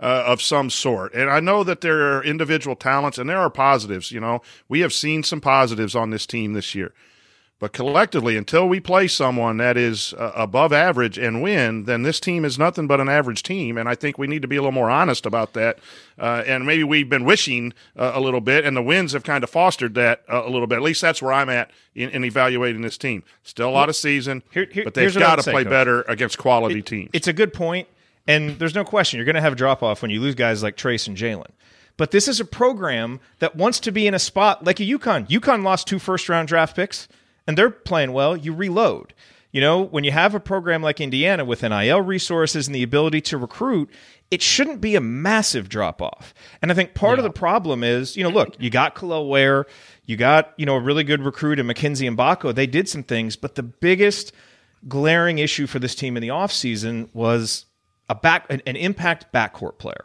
uh, 0.00 0.24
of 0.26 0.42
some 0.42 0.70
sort. 0.70 1.12
And 1.14 1.30
i 1.30 1.40
know 1.40 1.64
that 1.64 1.80
there 1.80 2.16
are 2.16 2.24
individual 2.24 2.76
talents 2.76 3.18
and 3.18 3.28
there 3.28 3.38
are 3.38 3.50
positives 3.50 4.10
you 4.10 4.20
know. 4.20 4.40
We 4.68 4.80
have 4.80 4.92
seen 4.92 5.22
some 5.22 5.40
positives 5.40 5.94
on 5.94 6.10
this 6.10 6.26
team 6.26 6.52
this 6.54 6.74
year 6.74 6.92
but 7.60 7.72
collectively, 7.72 8.36
until 8.36 8.68
we 8.68 8.78
play 8.78 9.08
someone 9.08 9.56
that 9.56 9.76
is 9.76 10.14
uh, 10.14 10.30
above 10.36 10.72
average 10.72 11.18
and 11.18 11.42
win, 11.42 11.84
then 11.84 12.02
this 12.02 12.20
team 12.20 12.44
is 12.44 12.56
nothing 12.56 12.86
but 12.86 13.00
an 13.00 13.08
average 13.08 13.42
team. 13.42 13.76
And 13.76 13.88
I 13.88 13.96
think 13.96 14.16
we 14.16 14.28
need 14.28 14.42
to 14.42 14.48
be 14.48 14.54
a 14.54 14.60
little 14.60 14.70
more 14.70 14.88
honest 14.88 15.26
about 15.26 15.54
that. 15.54 15.80
Uh, 16.16 16.44
and 16.46 16.64
maybe 16.64 16.84
we've 16.84 17.08
been 17.08 17.24
wishing 17.24 17.72
uh, 17.96 18.12
a 18.14 18.20
little 18.20 18.40
bit, 18.40 18.64
and 18.64 18.76
the 18.76 18.82
wins 18.82 19.12
have 19.12 19.24
kind 19.24 19.42
of 19.42 19.50
fostered 19.50 19.94
that 19.94 20.22
uh, 20.32 20.42
a 20.44 20.50
little 20.50 20.68
bit. 20.68 20.76
At 20.76 20.82
least 20.82 21.00
that's 21.00 21.20
where 21.20 21.32
I'm 21.32 21.48
at 21.48 21.72
in, 21.96 22.10
in 22.10 22.24
evaluating 22.24 22.82
this 22.82 22.96
team. 22.96 23.24
Still 23.42 23.68
a 23.68 23.70
lot 23.70 23.88
of 23.88 23.96
season, 23.96 24.44
here, 24.52 24.68
here, 24.70 24.84
but 24.84 24.94
they've 24.94 25.12
got 25.12 25.36
to 25.36 25.50
play 25.50 25.64
Coach. 25.64 25.70
better 25.70 26.02
against 26.02 26.38
quality 26.38 26.78
it, 26.78 26.86
teams. 26.86 27.10
It's 27.12 27.26
a 27.26 27.32
good 27.32 27.52
point, 27.52 27.88
and 28.28 28.56
there's 28.60 28.74
no 28.76 28.84
question 28.84 29.18
you're 29.18 29.26
going 29.26 29.34
to 29.34 29.40
have 29.40 29.54
a 29.54 29.56
drop 29.56 29.82
off 29.82 30.00
when 30.00 30.12
you 30.12 30.20
lose 30.20 30.36
guys 30.36 30.62
like 30.62 30.76
Trace 30.76 31.08
and 31.08 31.16
Jalen. 31.16 31.50
But 31.96 32.12
this 32.12 32.28
is 32.28 32.38
a 32.38 32.44
program 32.44 33.18
that 33.40 33.56
wants 33.56 33.80
to 33.80 33.90
be 33.90 34.06
in 34.06 34.14
a 34.14 34.20
spot 34.20 34.64
like 34.64 34.78
a 34.78 34.84
UConn. 34.84 35.28
UConn 35.28 35.64
lost 35.64 35.88
two 35.88 35.98
first 35.98 36.28
round 36.28 36.46
draft 36.46 36.76
picks 36.76 37.08
and 37.48 37.56
they're 37.56 37.70
playing 37.70 38.12
well, 38.12 38.36
you 38.36 38.52
reload. 38.52 39.14
You 39.50 39.62
know, 39.62 39.80
when 39.80 40.04
you 40.04 40.12
have 40.12 40.34
a 40.34 40.40
program 40.40 40.82
like 40.82 41.00
Indiana 41.00 41.46
with 41.46 41.62
NIL 41.62 42.02
resources 42.02 42.68
and 42.68 42.74
the 42.74 42.82
ability 42.82 43.22
to 43.22 43.38
recruit, 43.38 43.90
it 44.30 44.42
shouldn't 44.42 44.82
be 44.82 44.94
a 44.94 45.00
massive 45.00 45.70
drop 45.70 46.02
off. 46.02 46.34
And 46.60 46.70
I 46.70 46.74
think 46.74 46.92
part 46.92 47.16
yeah. 47.16 47.20
of 47.20 47.32
the 47.32 47.36
problem 47.36 47.82
is, 47.82 48.14
you 48.14 48.22
know, 48.22 48.28
look, 48.28 48.54
you 48.60 48.68
got 48.68 48.94
Kel'el 48.94 49.26
Ware, 49.26 49.64
you 50.04 50.18
got, 50.18 50.52
you 50.58 50.66
know, 50.66 50.76
a 50.76 50.80
really 50.80 51.02
good 51.02 51.22
recruit 51.22 51.58
in 51.58 51.66
Mackenzie 51.66 52.06
Mgbako. 52.06 52.54
They 52.54 52.66
did 52.66 52.86
some 52.86 53.02
things, 53.02 53.36
but 53.36 53.54
the 53.54 53.62
biggest 53.62 54.32
glaring 54.86 55.38
issue 55.38 55.66
for 55.66 55.78
this 55.78 55.94
team 55.94 56.18
in 56.18 56.20
the 56.20 56.28
offseason 56.28 57.08
was 57.14 57.64
a 58.10 58.14
back 58.14 58.44
an, 58.50 58.60
an 58.66 58.76
impact 58.76 59.32
backcourt 59.32 59.78
player. 59.78 60.04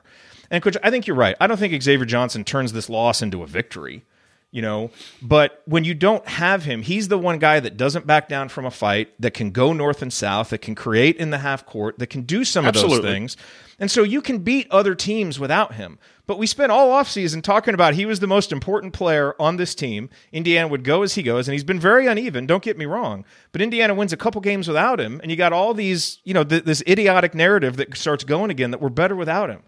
And 0.49 0.63
coach, 0.63 0.77
I 0.81 0.89
think 0.89 1.07
you're 1.07 1.17
right. 1.17 1.35
I 1.41 1.47
don't 1.47 1.57
think 1.57 1.79
Xavier 1.83 2.05
Johnson 2.05 2.45
turns 2.45 2.71
this 2.71 2.89
loss 2.89 3.21
into 3.21 3.43
a 3.43 3.47
victory 3.47 4.05
you 4.53 4.61
know? 4.61 4.91
But 5.21 5.61
when 5.65 5.83
you 5.83 5.93
don't 5.93 6.25
have 6.27 6.63
him 6.63 6.83
he's 6.83 7.09
the 7.09 7.17
one 7.17 7.39
guy 7.39 7.59
that 7.59 7.75
doesn't 7.75 8.07
back 8.07 8.29
down 8.29 8.47
from 8.47 8.65
a 8.65 8.71
fight 8.71 9.09
that 9.19 9.33
can 9.33 9.51
go 9.51 9.73
north 9.73 10.01
and 10.01 10.13
south 10.13 10.51
that 10.51 10.59
can 10.59 10.75
create 10.75 11.17
in 11.17 11.31
the 11.31 11.39
half 11.39 11.65
court 11.65 11.99
that 11.99 12.07
can 12.07 12.21
do 12.21 12.45
some 12.45 12.65
Absolutely. 12.65 12.97
of 12.97 13.03
those 13.03 13.11
things. 13.11 13.37
And 13.79 13.89
so 13.91 14.03
you 14.03 14.21
can 14.21 14.39
beat 14.39 14.67
other 14.69 14.93
teams 14.95 15.39
without 15.39 15.73
him. 15.73 15.97
But 16.27 16.37
we 16.37 16.45
spent 16.45 16.71
all 16.71 16.91
offseason 16.91 17.41
talking 17.41 17.73
about 17.73 17.95
he 17.95 18.05
was 18.05 18.21
the 18.21 18.27
most 18.27 18.51
important 18.51 18.93
player 18.93 19.35
on 19.41 19.57
this 19.57 19.75
team. 19.75 20.09
Indiana 20.31 20.67
would 20.67 20.83
go 20.83 21.01
as 21.01 21.15
he 21.15 21.23
goes 21.23 21.47
and 21.47 21.53
he's 21.53 21.65
been 21.65 21.79
very 21.79 22.07
uneven 22.07 22.45
don't 22.45 22.63
get 22.63 22.77
me 22.77 22.85
wrong. 22.85 23.25
But 23.51 23.61
indiana 23.61 23.95
wins 23.95 24.13
a 24.13 24.17
couple 24.17 24.39
games 24.39 24.67
without 24.67 24.99
him 24.99 25.19
and 25.21 25.31
you 25.31 25.35
got 25.35 25.51
all 25.51 25.73
these 25.73 26.19
you 26.23 26.33
know 26.33 26.43
th- 26.43 26.63
this 26.63 26.83
idiotic 26.87 27.33
narrative 27.33 27.75
that 27.77 27.97
starts 27.97 28.23
going 28.23 28.51
again 28.51 28.71
that 28.71 28.79
we're 28.79 28.89
better 28.89 29.15
without 29.15 29.49
him. 29.49 29.63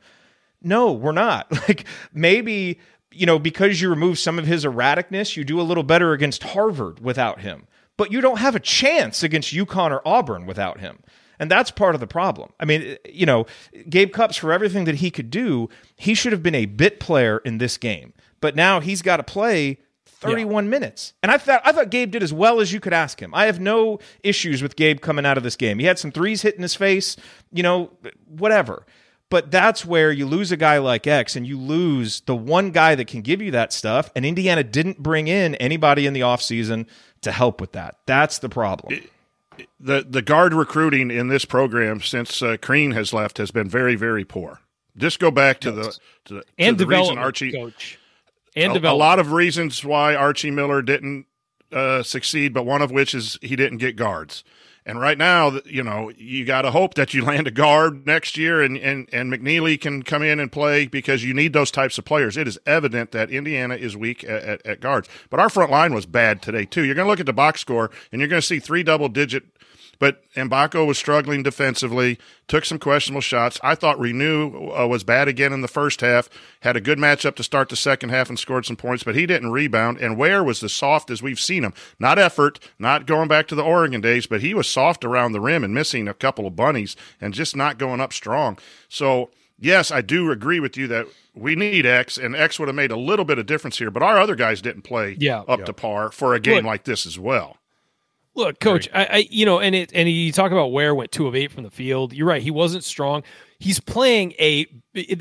No, 0.61 0.93
we're 0.93 1.11
not. 1.11 1.47
Like 1.67 1.85
maybe 2.13 2.79
you 3.15 3.25
know, 3.25 3.39
because 3.39 3.81
you 3.81 3.89
remove 3.89 4.19
some 4.19 4.37
of 4.37 4.45
his 4.45 4.65
erraticness, 4.65 5.35
you 5.35 5.43
do 5.43 5.59
a 5.59 5.63
little 5.63 5.83
better 5.83 6.13
against 6.13 6.43
Harvard 6.43 6.99
without 6.99 7.41
him. 7.41 7.67
But 7.97 8.11
you 8.11 8.19
don't 8.19 8.39
have 8.39 8.55
a 8.55 8.59
chance 8.59 9.23
against 9.23 9.53
UConn 9.53 9.91
or 9.91 10.05
Auburn 10.05 10.45
without 10.45 10.79
him. 10.79 10.99
And 11.39 11.49
that's 11.49 11.71
part 11.71 11.95
of 11.95 12.01
the 12.01 12.07
problem. 12.07 12.51
I 12.59 12.65
mean, 12.65 12.97
you 13.09 13.25
know, 13.25 13.45
Gabe 13.89 14.11
Cupps, 14.11 14.37
for 14.37 14.51
everything 14.51 14.85
that 14.85 14.95
he 14.95 15.11
could 15.11 15.29
do, 15.29 15.69
he 15.95 16.13
should 16.13 16.31
have 16.31 16.43
been 16.43 16.55
a 16.55 16.65
bit 16.65 16.99
player 16.99 17.39
in 17.39 17.57
this 17.57 17.77
game. 17.77 18.13
But 18.41 18.55
now 18.55 18.79
he's 18.79 19.01
got 19.01 19.17
to 19.17 19.23
play 19.23 19.79
31 20.05 20.65
yeah. 20.65 20.69
minutes. 20.69 21.13
And 21.21 21.31
I 21.31 21.37
thought 21.37 21.61
I 21.65 21.71
thought 21.71 21.89
Gabe 21.89 22.11
did 22.11 22.23
as 22.23 22.33
well 22.33 22.59
as 22.59 22.71
you 22.71 22.79
could 22.79 22.93
ask 22.93 23.21
him. 23.21 23.33
I 23.33 23.45
have 23.45 23.59
no 23.59 23.99
issues 24.23 24.61
with 24.61 24.75
Gabe 24.75 25.01
coming 25.01 25.25
out 25.25 25.37
of 25.37 25.43
this 25.43 25.55
game. 25.55 25.79
He 25.79 25.85
had 25.85 25.99
some 25.99 26.11
threes 26.11 26.41
hitting 26.41 26.61
his 26.61 26.75
face, 26.75 27.17
you 27.51 27.63
know, 27.63 27.91
whatever. 28.27 28.85
But 29.29 29.49
that's 29.49 29.83
where 29.83 30.11
you 30.11 30.27
lose 30.27 30.51
a 30.51 30.57
guy 30.57 30.77
like 30.77 31.07
X 31.07 31.35
and 31.35 31.47
you 31.47 31.59
lose 31.59 32.21
the 32.21 32.35
one 32.35 32.71
guy 32.71 32.95
that 32.95 33.07
can 33.07 33.21
give 33.21 33.41
you 33.41 33.51
that 33.51 33.73
stuff. 33.73 34.11
And 34.15 34.25
Indiana 34.25 34.63
didn't 34.63 35.01
bring 35.01 35.27
in 35.27 35.55
anybody 35.55 36.05
in 36.05 36.13
the 36.13 36.21
offseason 36.21 36.87
to 37.21 37.31
help 37.31 37.59
with 37.59 37.71
that. 37.71 37.97
That's 38.05 38.37
the 38.37 38.49
problem. 38.49 39.01
the 39.79 40.05
the 40.07 40.21
guard 40.21 40.53
recruiting 40.53 41.09
in 41.09 41.27
this 41.27 41.43
program 41.43 42.01
since 42.01 42.41
uh, 42.41 42.57
Crean 42.61 42.91
has 42.91 43.13
left 43.13 43.37
has 43.39 43.51
been 43.51 43.67
very 43.67 43.95
very 43.95 44.25
poor. 44.25 44.59
Just 44.97 45.19
go 45.19 45.31
back 45.31 45.59
to 45.61 45.71
the 45.71 45.97
to 46.25 46.35
the, 46.35 46.43
and 46.57 46.77
to 46.77 46.85
the 46.85 46.89
reason 46.89 47.17
Archie 47.17 47.51
coach 47.51 47.97
and 48.55 48.77
a, 48.77 48.91
a, 48.91 48.93
lot 48.93 49.19
of 49.19 49.31
reasons 49.31 49.83
why 49.83 50.15
Archie 50.15 50.51
Miller 50.51 50.81
didn't 50.81 51.25
uh, 51.71 52.03
succeed, 52.03 52.53
but 52.53 52.65
one 52.65 52.81
of 52.81 52.91
which 52.91 53.13
is 53.13 53.37
he 53.41 53.55
didn't 53.55 53.79
get 53.79 53.95
guards. 53.95 54.43
And 54.87 54.99
right 54.99 55.17
now, 55.17 55.59
you 55.65 55.81
know, 55.83 56.11
you 56.15 56.45
got 56.45 56.61
to 56.61 56.71
hope 56.71 56.93
that 56.93 57.13
you 57.13 57.23
land 57.25 57.47
a 57.47 57.51
guard 57.51 58.05
next 58.05 58.37
year 58.37 58.61
and, 58.61 58.77
and, 58.77 59.09
and 59.11 59.31
McNeeley 59.33 59.79
can 59.79 60.03
come 60.03 60.21
in 60.21 60.39
and 60.39 60.51
play 60.51 60.85
because 60.85 61.23
you 61.23 61.33
need 61.33 61.53
those 61.53 61.71
types 61.71 61.97
of 61.97 62.05
players. 62.05 62.37
It 62.37 62.47
is 62.47 62.59
evident 62.65 63.11
that 63.11 63.31
Indiana 63.31 63.75
is 63.75 63.97
weak 63.97 64.23
at, 64.23 64.43
at, 64.43 64.65
at 64.65 64.79
guards. 64.81 65.09
But 65.29 65.39
our 65.39 65.49
front 65.49 65.71
line 65.71 65.93
was 65.93 66.05
bad 66.05 66.41
today, 66.41 66.65
too. 66.65 66.83
You're 66.83 66.95
going 66.95 67.05
to 67.05 67.09
look 67.09 67.19
at 67.19 67.25
the 67.25 67.33
box 67.33 67.61
score 67.61 67.89
and 68.11 68.21
you're 68.21 68.29
going 68.29 68.41
to 68.41 68.45
see 68.47 68.59
three 68.59 68.83
double 68.83 69.09
digit 69.09 69.43
but 69.99 70.21
Mgbako 70.35 70.85
was 70.85 70.97
struggling 70.97 71.43
defensively, 71.43 72.17
took 72.47 72.65
some 72.65 72.79
questionable 72.79 73.21
shots. 73.21 73.59
I 73.63 73.75
thought 73.75 73.97
Reneau 73.97 74.79
uh, 74.83 74.87
was 74.87 75.03
bad 75.03 75.27
again 75.27 75.53
in 75.53 75.61
the 75.61 75.67
first 75.67 76.01
half, 76.01 76.29
had 76.61 76.75
a 76.75 76.81
good 76.81 76.97
matchup 76.97 77.35
to 77.35 77.43
start 77.43 77.69
the 77.69 77.75
second 77.75 78.09
half 78.09 78.29
and 78.29 78.37
scored 78.37 78.65
some 78.65 78.75
points, 78.75 79.03
but 79.03 79.15
he 79.15 79.25
didn't 79.25 79.51
rebound. 79.51 79.97
And 79.99 80.17
Ware 80.17 80.43
was 80.43 80.59
the 80.59 80.69
soft 80.69 81.09
as 81.09 81.23
we've 81.23 81.39
seen 81.39 81.63
him. 81.63 81.73
Not 81.99 82.19
effort, 82.19 82.59
not 82.79 83.05
going 83.05 83.27
back 83.27 83.47
to 83.47 83.55
the 83.55 83.63
Oregon 83.63 84.01
days, 84.01 84.27
but 84.27 84.41
he 84.41 84.53
was 84.53 84.67
soft 84.69 85.03
around 85.05 85.31
the 85.31 85.41
rim 85.41 85.63
and 85.63 85.73
missing 85.73 86.07
a 86.07 86.13
couple 86.13 86.45
of 86.47 86.55
bunnies 86.55 86.95
and 87.21 87.33
just 87.33 87.55
not 87.55 87.77
going 87.77 88.01
up 88.01 88.13
strong. 88.13 88.57
So 88.89 89.31
yes, 89.59 89.91
I 89.91 90.01
do 90.01 90.31
agree 90.31 90.59
with 90.59 90.75
you 90.77 90.87
that 90.87 91.07
we 91.33 91.55
need 91.55 91.85
X, 91.85 92.17
and 92.17 92.35
X 92.35 92.59
would 92.59 92.67
have 92.69 92.75
made 92.75 92.91
a 92.91 92.97
little 92.97 93.25
bit 93.25 93.37
of 93.39 93.45
difference 93.45 93.77
here, 93.77 93.91
but 93.91 94.03
our 94.03 94.17
other 94.19 94.35
guys 94.35 94.61
didn't 94.61 94.83
play 94.83 95.17
Yeah. 95.19 95.41
up 95.47 95.59
Yeah. 95.59 95.65
to 95.65 95.73
par 95.73 96.11
for 96.11 96.33
a 96.33 96.39
game 96.39 96.55
Look- 96.57 96.65
like 96.65 96.83
this 96.85 97.05
as 97.05 97.19
well. 97.19 97.57
Look, 98.35 98.59
coach, 98.59 98.89
I, 98.93 99.05
I 99.05 99.27
you 99.29 99.45
know, 99.45 99.59
and 99.59 99.73
it 99.73 99.91
and 99.93 100.09
you 100.09 100.31
talk 100.31 100.51
about 100.51 100.67
where 100.73 100.93
went 100.93 101.11
two 101.11 101.25
of 101.27 101.35
eight 101.35 101.51
from 101.51 101.63
the 101.63 101.71
field. 101.71 102.13
You're 102.13 102.27
right. 102.27 102.41
He 102.41 102.51
wasn't 102.51 102.83
strong. 102.83 103.23
He's 103.59 103.79
playing 103.79 104.33
a 104.33 104.65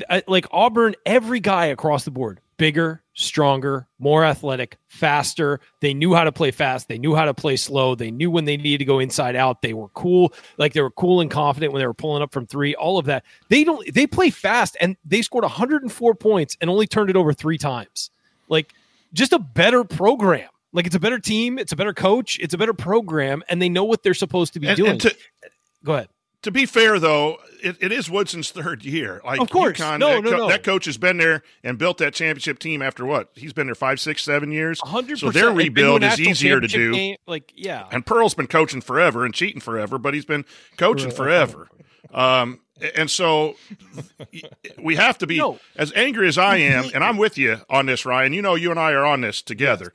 I- 0.09 0.23
like 0.27 0.47
Auburn. 0.51 0.95
Every 1.05 1.39
guy 1.39 1.67
across 1.67 2.03
the 2.03 2.11
board, 2.11 2.41
bigger, 2.57 3.01
stronger, 3.13 3.87
more 3.99 4.25
athletic, 4.25 4.77
faster. 4.89 5.61
They 5.79 5.93
knew 5.93 6.13
how 6.13 6.25
to 6.25 6.33
play 6.33 6.51
fast. 6.51 6.89
They 6.89 6.97
knew 6.97 7.15
how 7.15 7.23
to 7.23 7.33
play 7.33 7.55
slow. 7.55 7.95
They 7.95 8.11
knew 8.11 8.29
when 8.29 8.43
they 8.43 8.57
needed 8.57 8.79
to 8.79 8.85
go 8.85 8.99
inside 8.99 9.37
out. 9.37 9.61
They 9.61 9.73
were 9.73 9.87
cool. 9.89 10.33
Like 10.57 10.73
they 10.73 10.81
were 10.81 10.91
cool 10.91 11.21
and 11.21 11.31
confident 11.31 11.71
when 11.71 11.79
they 11.79 11.87
were 11.87 11.93
pulling 11.93 12.21
up 12.21 12.33
from 12.33 12.45
three. 12.45 12.75
All 12.75 12.97
of 12.97 13.05
that. 13.05 13.23
They 13.47 13.63
don't. 13.63 13.93
They 13.93 14.07
play 14.07 14.29
fast, 14.29 14.75
and 14.81 14.97
they 15.05 15.21
scored 15.21 15.45
104 15.45 16.15
points 16.15 16.57
and 16.59 16.69
only 16.69 16.85
turned 16.85 17.09
it 17.09 17.15
over 17.15 17.31
three 17.31 17.57
times. 17.57 18.11
Like 18.49 18.73
just 19.13 19.31
a 19.31 19.39
better 19.39 19.85
program. 19.85 20.49
Like 20.75 20.85
it's 20.85 20.95
a 20.95 20.99
better 20.99 21.19
team, 21.19 21.57
it's 21.57 21.71
a 21.71 21.75
better 21.75 21.93
coach, 21.93 22.37
it's 22.39 22.53
a 22.53 22.57
better 22.57 22.73
program, 22.73 23.41
and 23.49 23.61
they 23.61 23.69
know 23.69 23.83
what 23.85 24.03
they're 24.03 24.13
supposed 24.13 24.53
to 24.53 24.59
be 24.59 24.67
And, 24.67 24.77
doing. 24.77 24.91
and 24.91 25.01
to, 25.01 25.15
Go 25.83 25.93
ahead. 25.93 26.09
to 26.43 26.51
be 26.51 26.65
fair, 26.65 26.99
though, 26.99 27.37
it, 27.63 27.77
it 27.79 27.91
is 27.91 28.09
Woodson's 28.09 28.51
third 28.51 28.83
year. 28.83 29.21
Like 29.25 29.39
Of 29.39 29.49
course. 29.49 29.79
UConn, 29.79 29.99
No, 29.99 30.21
that, 30.21 30.23
no, 30.23 30.37
no. 30.37 30.47
that 30.49 30.63
coach 30.63 30.85
has 30.85 30.97
been 30.97 31.17
there 31.17 31.43
and 31.63 31.77
built 31.77 31.97
that 31.99 32.13
championship 32.13 32.59
team 32.59 32.81
after 32.81 33.05
what? 33.05 33.29
He's 33.35 33.53
been 33.53 33.67
there 33.67 33.73
five, 33.75 33.99
six, 33.99 34.21
seven 34.23 34.51
years. 34.51 34.79
hundred 34.83 35.19
So 35.19 35.31
their 35.31 35.51
rebuild 35.51 36.03
is 36.03 36.19
easier 36.19 36.59
to 36.59 36.67
do. 36.67 37.15
like, 37.25 37.53
yeah. 37.55 37.87
And 37.91 38.05
Pearl's 38.05 38.33
been 38.35 38.47
coaching 38.47 38.81
forever 38.81 39.23
and 39.25 39.33
cheating 39.33 39.61
forever, 39.61 39.97
but 39.97 40.13
he's 40.13 40.25
been 40.25 40.45
coaching 40.77 41.07
Right. 41.07 41.15
forever. 41.17 41.67
Um, 42.13 42.59
and 42.95 43.09
so 43.09 43.55
we 44.77 44.95
have 44.95 45.17
to 45.19 45.27
be 45.27 45.37
No. 45.37 45.59
as 45.75 45.91
angry 45.95 46.27
as 46.27 46.37
I 46.37 46.57
am, 46.57 46.85
and 46.93 47.03
I'm 47.03 47.17
with 47.17 47.37
you 47.37 47.61
on 47.69 47.85
this, 47.85 48.05
Ryan. 48.05 48.33
You 48.33 48.41
know, 48.41 48.55
you 48.55 48.69
and 48.71 48.79
I 48.79 48.91
are 48.91 49.05
on 49.05 49.21
this 49.21 49.41
together. 49.41 49.93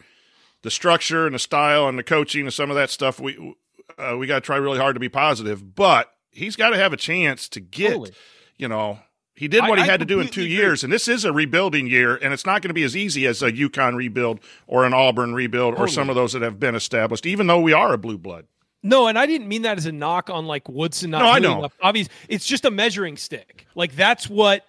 The 0.63 0.71
structure 0.71 1.27
and 1.27 1.35
the 1.35 1.39
style 1.39 1.89
and 1.89 1.99
the 1.99 2.03
coaching 2.03 2.43
and 2.45 2.53
some 2.53 2.71
of 2.71 2.77
that 2.77 2.91
stuff, 2.91 3.19
we 3.21 3.55
uh, 3.99 4.17
we 4.19 4.27
got 4.27 4.35
to 4.37 4.41
try 4.41 4.57
really 4.57 4.79
hard 4.79 4.95
to 4.97 5.01
be 5.01 5.09
positive. 5.09 5.75
But 5.75 6.13
he's 6.31 6.57
got 6.57 6.71
to 6.71 6.77
have 6.77 6.93
a 6.93 6.97
chance 6.97 7.49
to 7.51 7.61
get, 7.61 7.89
Totally. 7.91 8.13
you 8.59 8.69
know, 8.69 8.99
he 9.35 9.49
did 9.49 9.63
I- 9.65 9.69
what 9.69 9.79
he 9.79 9.85
had 9.87 10.01
to 10.01 10.07
do 10.07 10.21
in 10.21 10.29
two 10.29 10.43
agree. 10.43 10.53
years, 10.55 10.85
and 10.85 10.93
this 10.93 11.09
is 11.09 11.25
a 11.25 11.33
rebuilding 11.33 11.87
year, 11.87 12.17
and 12.17 12.33
it's 12.35 12.45
not 12.45 12.61
going 12.63 12.69
to 12.69 12.75
be 12.75 12.83
as 12.83 12.95
easy 12.95 13.27
as 13.27 13.43
a 13.43 13.51
UConn 13.51 13.97
rebuild 13.97 14.41
or 14.67 14.85
an 14.85 14.93
Auburn 14.93 15.33
rebuild 15.35 15.75
or 15.77 15.89
some 15.89 16.09
of 16.11 16.15
those 16.17 16.35
that 16.35 16.43
have 16.43 16.61
been 16.61 16.75
established. 16.75 17.25
Even 17.27 17.47
though 17.47 17.61
we 17.61 17.73
are 17.73 17.93
a 17.95 17.99
blue 17.99 18.19
blood. 18.19 18.47
No, 18.83 19.09
and 19.09 19.19
I 19.19 19.27
didn't 19.27 19.49
mean 19.49 19.63
that 19.63 19.77
as 19.79 19.85
a 19.87 19.93
knock 19.93 20.31
on 20.31 20.47
like 20.47 20.67
Woodson 20.69 21.11
not 21.11 21.23
No, 21.23 21.31
I 21.31 21.39
know. 21.39 21.59
enough. 21.59 21.77
Obviously, 21.83 22.13
it's 22.29 22.47
just 22.47 22.65
a 22.65 22.71
measuring 22.71 23.17
stick. 23.19 23.67
Like 23.75 23.95
that's 23.97 24.29
what 24.29 24.65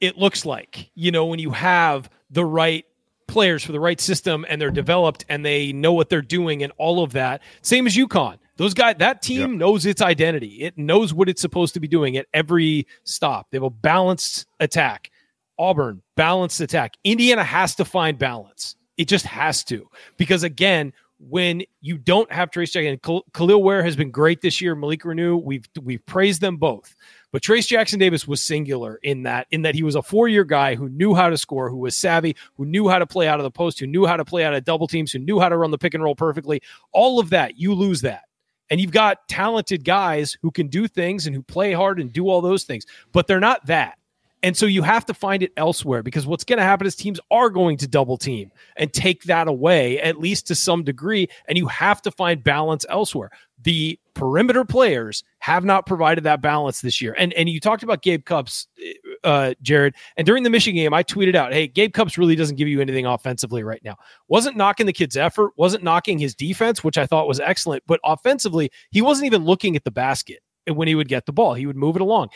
it 0.00 0.18
looks 0.18 0.44
like. 0.44 0.90
You 0.94 1.10
know, 1.10 1.24
when 1.26 1.38
you 1.38 1.50
have 1.52 2.10
the 2.30 2.44
right 2.44 2.84
players 3.26 3.62
for 3.64 3.72
the 3.72 3.80
right 3.80 4.00
system 4.00 4.44
and 4.48 4.60
they're 4.60 4.70
developed 4.70 5.24
and 5.28 5.44
they 5.44 5.72
know 5.72 5.92
what 5.92 6.08
they're 6.08 6.22
doing 6.22 6.62
and 6.62 6.72
all 6.76 7.02
of 7.02 7.12
that. 7.12 7.42
Same 7.62 7.86
as 7.86 7.96
UConn. 7.96 8.38
Those 8.56 8.74
guys, 8.74 8.96
that 8.98 9.20
team 9.20 9.58
knows 9.58 9.84
its 9.84 10.00
identity. 10.00 10.62
It 10.62 10.78
knows 10.78 11.12
what 11.12 11.28
it's 11.28 11.42
supposed 11.42 11.74
to 11.74 11.80
be 11.80 11.88
doing 11.88 12.16
at 12.16 12.26
every 12.32 12.86
stop. 13.02 13.48
They 13.50 13.56
have 13.56 13.64
a 13.64 13.70
balanced 13.70 14.46
attack. 14.60 15.10
Auburn, 15.58 16.02
balanced 16.16 16.60
attack. 16.60 16.94
Indiana 17.04 17.42
has 17.42 17.74
to 17.76 17.84
find 17.84 18.18
balance. 18.18 18.76
It 18.96 19.08
just 19.08 19.26
has 19.26 19.64
to. 19.64 19.88
Because 20.16 20.44
again, 20.44 20.92
when 21.18 21.62
you 21.80 21.98
don't 21.98 22.30
have 22.30 22.50
Trace 22.50 22.72
Jackson, 22.72 22.98
Khal- 22.98 23.22
Kel'el 23.32 23.62
Ware 23.62 23.82
has 23.82 23.96
been 23.96 24.10
great 24.10 24.40
this 24.40 24.60
year. 24.60 24.74
Malik 24.74 25.02
Reneau, 25.02 25.42
we've 25.42 25.66
we've 25.82 26.04
praised 26.06 26.40
them 26.40 26.56
both. 26.56 26.94
But 27.34 27.42
Trace 27.42 27.66
Jackson 27.66 27.98
Davis 27.98 28.28
was 28.28 28.40
singular 28.40 29.00
in 29.02 29.24
that, 29.24 29.48
in 29.50 29.62
that 29.62 29.74
he 29.74 29.82
was 29.82 29.96
a 29.96 30.02
four-year 30.02 30.44
guy 30.44 30.76
who 30.76 30.88
knew 30.88 31.16
how 31.16 31.30
to 31.30 31.36
score, 31.36 31.68
who 31.68 31.78
was 31.78 31.96
savvy, 31.96 32.36
who 32.56 32.64
knew 32.64 32.86
how 32.86 33.00
to 33.00 33.08
play 33.08 33.26
out 33.26 33.40
of 33.40 33.42
the 33.42 33.50
post, 33.50 33.80
who 33.80 33.88
knew 33.88 34.06
how 34.06 34.16
to 34.16 34.24
play 34.24 34.44
out 34.44 34.54
of 34.54 34.64
double 34.64 34.86
teams, 34.86 35.10
who 35.10 35.18
knew 35.18 35.40
how 35.40 35.48
to 35.48 35.56
run 35.56 35.72
the 35.72 35.76
pick 35.76 35.94
and 35.94 36.04
roll 36.04 36.14
perfectly. 36.14 36.62
All 36.92 37.18
of 37.18 37.30
that, 37.30 37.58
you 37.58 37.74
lose 37.74 38.02
that. 38.02 38.22
And 38.70 38.80
you've 38.80 38.92
got 38.92 39.26
talented 39.28 39.84
guys 39.84 40.38
who 40.42 40.52
can 40.52 40.68
do 40.68 40.86
things 40.86 41.26
and 41.26 41.34
who 41.34 41.42
play 41.42 41.72
hard 41.72 41.98
and 41.98 42.12
do 42.12 42.28
all 42.28 42.40
those 42.40 42.62
things, 42.62 42.86
but 43.10 43.26
they're 43.26 43.40
not 43.40 43.66
that. 43.66 43.98
And 44.44 44.54
so 44.54 44.66
you 44.66 44.82
have 44.82 45.06
to 45.06 45.14
find 45.14 45.42
it 45.42 45.52
elsewhere 45.56 46.02
because 46.02 46.26
what's 46.26 46.44
going 46.44 46.58
to 46.58 46.64
happen 46.64 46.86
is 46.86 46.94
teams 46.94 47.18
are 47.30 47.48
going 47.48 47.78
to 47.78 47.88
double 47.88 48.18
team 48.18 48.52
and 48.76 48.92
take 48.92 49.24
that 49.24 49.48
away, 49.48 49.98
at 50.00 50.20
least 50.20 50.46
to 50.48 50.54
some 50.54 50.84
degree. 50.84 51.28
And 51.48 51.56
you 51.56 51.66
have 51.66 52.02
to 52.02 52.10
find 52.10 52.44
balance 52.44 52.84
elsewhere. 52.88 53.30
The 53.64 53.98
perimeter 54.14 54.64
players 54.64 55.24
have 55.40 55.64
not 55.64 55.86
provided 55.86 56.24
that 56.24 56.40
balance 56.40 56.80
this 56.80 57.02
year. 57.02 57.14
And 57.18 57.32
and 57.32 57.48
you 57.48 57.58
talked 57.60 57.82
about 57.82 58.02
Gabe 58.02 58.24
Cupps, 58.24 58.66
uh, 59.24 59.54
Jerod. 59.62 59.94
And 60.16 60.26
during 60.26 60.42
the 60.42 60.50
Michigan 60.50 60.76
game, 60.76 60.94
I 60.94 61.02
tweeted 61.02 61.34
out, 61.34 61.52
"Hey, 61.52 61.66
Gabe 61.66 61.92
Cupps 61.92 62.16
really 62.16 62.36
doesn't 62.36 62.56
give 62.56 62.68
you 62.68 62.80
anything 62.80 63.06
offensively 63.06 63.62
right 63.62 63.82
now. 63.82 63.96
Wasn't 64.28 64.56
knocking 64.56 64.86
the 64.86 64.92
kid's 64.92 65.16
effort, 65.16 65.52
wasn't 65.56 65.82
knocking 65.82 66.18
his 66.18 66.34
defense, 66.34 66.84
which 66.84 66.98
I 66.98 67.06
thought 67.06 67.26
was 67.26 67.40
excellent, 67.40 67.82
but 67.86 68.00
offensively, 68.04 68.70
he 68.90 69.02
wasn't 69.02 69.26
even 69.26 69.44
looking 69.44 69.76
at 69.76 69.84
the 69.84 69.90
basket 69.90 70.40
when 70.68 70.86
he 70.86 70.94
would 70.94 71.08
get 71.08 71.26
the 71.26 71.32
ball. 71.32 71.54
He 71.54 71.66
would 71.66 71.76
move 71.76 71.96
it 71.96 72.02
along, 72.02 72.28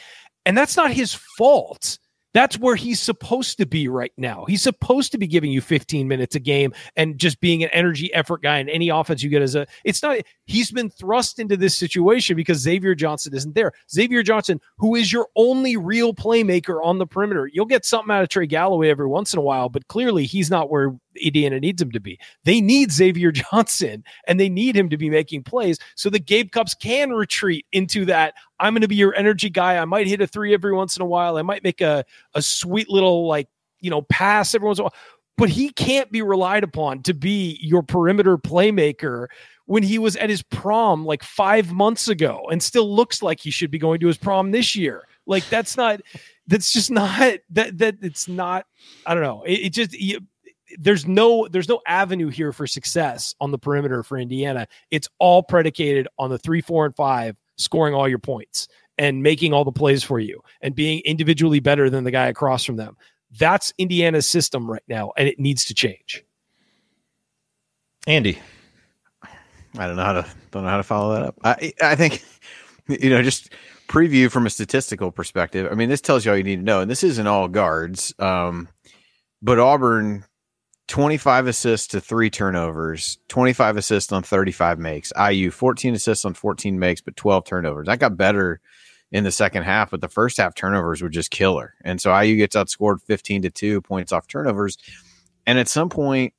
and 0.44 0.56
that's 0.56 0.76
not 0.76 0.90
his 0.90 1.14
fault." 1.14 1.98
That's 2.34 2.58
where 2.58 2.76
he's 2.76 3.00
supposed 3.00 3.58
to 3.58 3.66
be 3.66 3.88
right 3.88 4.12
now. 4.16 4.44
He's 4.46 4.62
supposed 4.62 5.12
to 5.12 5.18
be 5.18 5.26
giving 5.26 5.50
you 5.50 5.60
15 5.60 6.06
minutes 6.06 6.34
a 6.34 6.40
game 6.40 6.74
and 6.96 7.18
just 7.18 7.40
being 7.40 7.62
an 7.62 7.70
energy 7.70 8.12
effort 8.12 8.42
guy 8.42 8.58
in 8.58 8.68
any 8.68 8.90
offense 8.90 9.22
you 9.22 9.30
get 9.30 9.42
as 9.42 9.54
a 9.54 9.66
it's 9.84 10.02
not 10.02 10.18
he's 10.44 10.70
been 10.70 10.90
thrust 10.90 11.38
into 11.38 11.56
this 11.56 11.76
situation 11.76 12.36
because 12.36 12.58
Xavier 12.58 12.94
Johnson 12.94 13.34
isn't 13.34 13.54
there. 13.54 13.72
Xavier 13.90 14.22
Johnson, 14.22 14.60
who 14.76 14.94
is 14.94 15.12
your 15.12 15.28
only 15.36 15.76
real 15.76 16.12
playmaker 16.12 16.84
on 16.84 16.98
the 16.98 17.06
perimeter. 17.06 17.48
You'll 17.52 17.66
get 17.66 17.84
something 17.84 18.14
out 18.14 18.22
of 18.22 18.28
Trey 18.28 18.46
Galloway 18.46 18.90
every 18.90 19.06
once 19.06 19.32
in 19.32 19.38
a 19.38 19.42
while, 19.42 19.68
but 19.68 19.88
clearly 19.88 20.26
he's 20.26 20.50
not 20.50 20.70
where 20.70 20.96
Indiana 21.24 21.60
needs 21.60 21.80
him 21.80 21.90
to 21.92 22.00
be. 22.00 22.18
They 22.44 22.60
need 22.60 22.92
Xavier 22.92 23.32
Johnson 23.52 24.04
and 24.26 24.38
they 24.38 24.48
need 24.48 24.76
him 24.76 24.88
to 24.90 24.96
be 24.96 25.10
making 25.10 25.44
plays 25.44 25.78
so 25.94 26.10
that 26.10 26.26
Gabe 26.26 26.50
Cupps 26.50 26.74
can 26.74 27.10
retreat 27.10 27.66
into 27.72 28.04
that. 28.06 28.34
I'm 28.60 28.72
going 28.74 28.82
to 28.82 28.88
be 28.88 28.96
your 28.96 29.14
energy 29.14 29.50
guy. 29.50 29.78
I 29.78 29.84
might 29.84 30.06
hit 30.06 30.20
a 30.20 30.26
three 30.26 30.54
every 30.54 30.72
once 30.72 30.96
in 30.96 31.02
a 31.02 31.06
while. 31.06 31.36
I 31.36 31.42
might 31.42 31.62
make 31.62 31.80
a, 31.80 32.04
a 32.34 32.42
sweet 32.42 32.88
little, 32.88 33.26
like, 33.26 33.48
you 33.80 33.90
know, 33.90 34.02
pass 34.02 34.54
every 34.54 34.66
once 34.66 34.78
in 34.78 34.82
a 34.82 34.84
while. 34.84 34.94
But 35.36 35.50
he 35.50 35.70
can't 35.70 36.10
be 36.10 36.20
relied 36.20 36.64
upon 36.64 37.04
to 37.04 37.14
be 37.14 37.58
your 37.62 37.82
perimeter 37.84 38.36
playmaker 38.36 39.28
when 39.66 39.84
he 39.84 39.98
was 39.98 40.16
at 40.16 40.30
his 40.30 40.42
prom 40.42 41.04
like 41.04 41.22
five 41.22 41.72
months 41.72 42.08
ago 42.08 42.48
and 42.50 42.60
still 42.60 42.92
looks 42.92 43.22
like 43.22 43.38
he 43.38 43.50
should 43.50 43.70
be 43.70 43.78
going 43.78 44.00
to 44.00 44.06
his 44.08 44.16
prom 44.16 44.50
this 44.50 44.74
year. 44.74 45.06
Like, 45.26 45.48
that's 45.48 45.76
not, 45.76 46.00
that's 46.46 46.72
just 46.72 46.90
not, 46.90 47.38
that, 47.50 47.78
that 47.78 47.96
it's 48.00 48.26
not, 48.26 48.66
I 49.06 49.14
don't 49.14 49.22
know. 49.22 49.44
It, 49.44 49.66
it 49.66 49.72
just, 49.74 49.92
you, 49.92 50.20
there's 50.78 51.06
no 51.06 51.48
there's 51.48 51.68
no 51.68 51.80
avenue 51.86 52.28
here 52.28 52.52
for 52.52 52.66
success 52.66 53.34
on 53.40 53.50
the 53.50 53.58
perimeter 53.58 54.02
for 54.02 54.18
Indiana. 54.18 54.66
It's 54.90 55.08
all 55.18 55.42
predicated 55.42 56.08
on 56.18 56.30
the 56.30 56.38
three, 56.38 56.60
four, 56.60 56.84
and 56.86 56.94
five 56.94 57.36
scoring 57.56 57.94
all 57.94 58.08
your 58.08 58.18
points 58.18 58.68
and 58.98 59.22
making 59.22 59.52
all 59.52 59.64
the 59.64 59.72
plays 59.72 60.02
for 60.02 60.18
you 60.18 60.42
and 60.60 60.74
being 60.74 61.00
individually 61.04 61.60
better 61.60 61.88
than 61.88 62.04
the 62.04 62.10
guy 62.10 62.26
across 62.26 62.64
from 62.64 62.76
them. 62.76 62.96
That's 63.38 63.72
Indiana's 63.78 64.28
system 64.28 64.70
right 64.70 64.82
now, 64.88 65.12
and 65.16 65.28
it 65.28 65.38
needs 65.38 65.64
to 65.66 65.74
change. 65.74 66.24
Andy. 68.06 68.38
I 69.76 69.86
don't 69.86 69.96
know 69.96 70.04
how 70.04 70.12
to 70.12 70.26
don't 70.50 70.64
know 70.64 70.70
how 70.70 70.78
to 70.78 70.82
follow 70.82 71.14
that 71.14 71.22
up. 71.22 71.36
I 71.44 71.72
I 71.82 71.94
think 71.94 72.24
you 72.88 73.10
know 73.10 73.22
just 73.22 73.52
preview 73.88 74.30
from 74.30 74.46
a 74.46 74.50
statistical 74.50 75.10
perspective. 75.10 75.68
I 75.70 75.74
mean, 75.74 75.88
this 75.88 76.00
tells 76.00 76.24
you 76.24 76.30
all 76.30 76.36
you 76.36 76.44
need 76.44 76.56
to 76.56 76.62
know, 76.62 76.80
and 76.80 76.90
this 76.90 77.02
isn't 77.02 77.26
all 77.26 77.48
guards. 77.48 78.14
Um, 78.18 78.68
but 79.42 79.58
Auburn, 79.58 80.24
twenty 80.88 81.18
five 81.18 81.46
assists 81.46 81.86
to 81.88 82.00
three 82.00 82.30
turnovers, 82.30 83.18
twenty 83.28 83.52
five 83.52 83.76
assists 83.76 84.12
on 84.12 84.22
thirty 84.22 84.52
five 84.52 84.78
makes. 84.78 85.12
IU 85.16 85.50
fourteen 85.50 85.94
assists 85.94 86.24
on 86.24 86.34
fourteen 86.34 86.78
makes, 86.78 87.00
but 87.00 87.14
twelve 87.16 87.44
turnovers. 87.44 87.86
That 87.86 88.00
got 88.00 88.16
better 88.16 88.60
in 89.12 89.24
the 89.24 89.30
second 89.30 89.62
half, 89.62 89.90
but 89.90 90.00
the 90.00 90.08
first 90.08 90.36
half 90.38 90.54
turnovers 90.54 91.00
were 91.00 91.08
just 91.08 91.30
killer, 91.30 91.74
and 91.84 92.00
so 92.00 92.18
IU 92.18 92.36
gets 92.36 92.56
outscored 92.56 93.00
fifteen 93.02 93.42
to 93.42 93.50
two 93.50 93.80
points 93.80 94.10
off 94.10 94.26
turnovers. 94.26 94.76
And 95.46 95.58
at 95.58 95.68
some 95.68 95.88
point, 95.88 96.34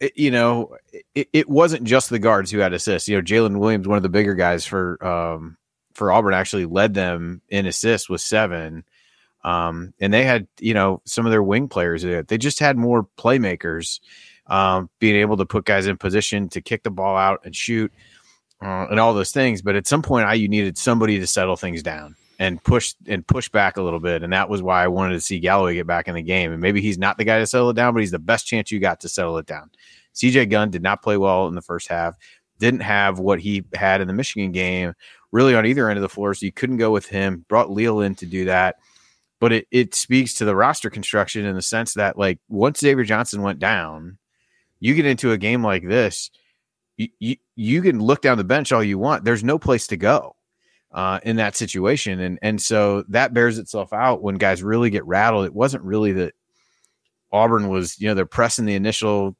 it, 0.00 0.12
you 0.16 0.30
know, 0.30 0.76
it, 1.14 1.28
it 1.32 1.48
wasn't 1.48 1.84
just 1.84 2.10
the 2.10 2.18
guards 2.18 2.50
who 2.50 2.58
had 2.58 2.72
assists. 2.72 3.08
You 3.08 3.16
know, 3.16 3.22
Jalen 3.22 3.58
Williams, 3.58 3.86
one 3.86 3.96
of 3.96 4.02
the 4.02 4.08
bigger 4.08 4.34
guys 4.34 4.64
for 4.64 5.04
um, 5.04 5.56
for 5.94 6.10
Auburn, 6.10 6.34
actually 6.34 6.66
led 6.66 6.94
them 6.94 7.42
in 7.48 7.66
assists 7.66 8.08
with 8.08 8.20
seven. 8.20 8.84
Um, 9.46 9.94
and 10.00 10.12
they 10.12 10.24
had, 10.24 10.48
you 10.58 10.74
know, 10.74 11.00
some 11.04 11.24
of 11.24 11.30
their 11.30 11.42
wing 11.42 11.68
players. 11.68 12.02
They 12.02 12.36
just 12.36 12.58
had 12.58 12.76
more 12.76 13.06
playmakers, 13.16 14.00
um, 14.48 14.90
being 14.98 15.14
able 15.14 15.36
to 15.36 15.46
put 15.46 15.64
guys 15.64 15.86
in 15.86 15.96
position 15.96 16.48
to 16.48 16.60
kick 16.60 16.82
the 16.82 16.90
ball 16.90 17.16
out 17.16 17.42
and 17.44 17.54
shoot, 17.54 17.92
uh, 18.60 18.88
and 18.90 18.98
all 18.98 19.14
those 19.14 19.30
things. 19.30 19.62
But 19.62 19.76
at 19.76 19.86
some 19.86 20.02
point, 20.02 20.28
IU 20.34 20.48
needed 20.48 20.76
somebody 20.76 21.20
to 21.20 21.28
settle 21.28 21.54
things 21.54 21.80
down 21.80 22.16
and 22.40 22.62
push 22.64 22.94
and 23.06 23.24
push 23.24 23.48
back 23.48 23.76
a 23.76 23.82
little 23.82 24.00
bit. 24.00 24.24
And 24.24 24.32
that 24.32 24.50
was 24.50 24.62
why 24.62 24.82
I 24.82 24.88
wanted 24.88 25.14
to 25.14 25.20
see 25.20 25.38
Galloway 25.38 25.74
get 25.74 25.86
back 25.86 26.08
in 26.08 26.16
the 26.16 26.22
game. 26.22 26.50
And 26.50 26.60
maybe 26.60 26.80
he's 26.80 26.98
not 26.98 27.16
the 27.16 27.24
guy 27.24 27.38
to 27.38 27.46
settle 27.46 27.70
it 27.70 27.76
down, 27.76 27.94
but 27.94 28.00
he's 28.00 28.10
the 28.10 28.18
best 28.18 28.48
chance 28.48 28.72
you 28.72 28.80
got 28.80 28.98
to 29.00 29.08
settle 29.08 29.38
it 29.38 29.46
down. 29.46 29.70
CJ 30.16 30.50
Gunn 30.50 30.70
did 30.70 30.82
not 30.82 31.02
play 31.02 31.16
well 31.16 31.46
in 31.46 31.54
the 31.54 31.62
first 31.62 31.86
half, 31.86 32.16
didn't 32.58 32.80
have 32.80 33.20
what 33.20 33.38
he 33.38 33.64
had 33.74 34.00
in 34.00 34.08
the 34.08 34.12
Michigan 34.12 34.50
game 34.50 34.94
really 35.30 35.54
on 35.54 35.66
either 35.66 35.88
end 35.88 35.98
of 35.98 36.02
the 36.02 36.08
floor. 36.08 36.34
So 36.34 36.46
you 36.46 36.52
couldn't 36.52 36.78
go 36.78 36.90
with 36.90 37.06
him. 37.06 37.44
Brought 37.48 37.70
Leal 37.70 38.00
in 38.00 38.16
to 38.16 38.26
do 38.26 38.46
that. 38.46 38.76
But 39.40 39.52
it, 39.52 39.66
it 39.70 39.94
speaks 39.94 40.34
to 40.34 40.44
the 40.44 40.56
roster 40.56 40.90
construction 40.90 41.44
in 41.44 41.54
the 41.54 41.62
sense 41.62 41.94
that 41.94 42.18
like 42.18 42.38
once 42.48 42.80
Xavier 42.80 43.04
Johnson 43.04 43.42
went 43.42 43.58
down, 43.58 44.18
you 44.80 44.94
get 44.94 45.06
into 45.06 45.32
a 45.32 45.38
game 45.38 45.62
like 45.62 45.86
this, 45.86 46.30
you, 46.96 47.08
you, 47.18 47.36
you 47.54 47.82
can 47.82 48.00
look 48.00 48.22
down 48.22 48.38
the 48.38 48.44
bench 48.44 48.72
all 48.72 48.82
you 48.82 48.98
want. 48.98 49.24
There's 49.24 49.44
no 49.44 49.58
place 49.58 49.86
to 49.88 49.96
go 49.96 50.36
uh, 50.92 51.20
in 51.22 51.36
that 51.36 51.56
situation. 51.56 52.20
And 52.20 52.38
and 52.42 52.60
so 52.60 53.04
that 53.08 53.34
bears 53.34 53.58
itself 53.58 53.92
out 53.92 54.22
when 54.22 54.36
guys 54.36 54.62
really 54.62 54.90
get 54.90 55.06
rattled. 55.06 55.46
It 55.46 55.54
wasn't 55.54 55.84
really 55.84 56.12
that 56.12 56.34
Auburn 57.32 57.68
was, 57.68 58.00
you 58.00 58.08
know, 58.08 58.14
they're 58.14 58.26
pressing 58.26 58.64
the 58.64 58.74
initial, 58.74 59.36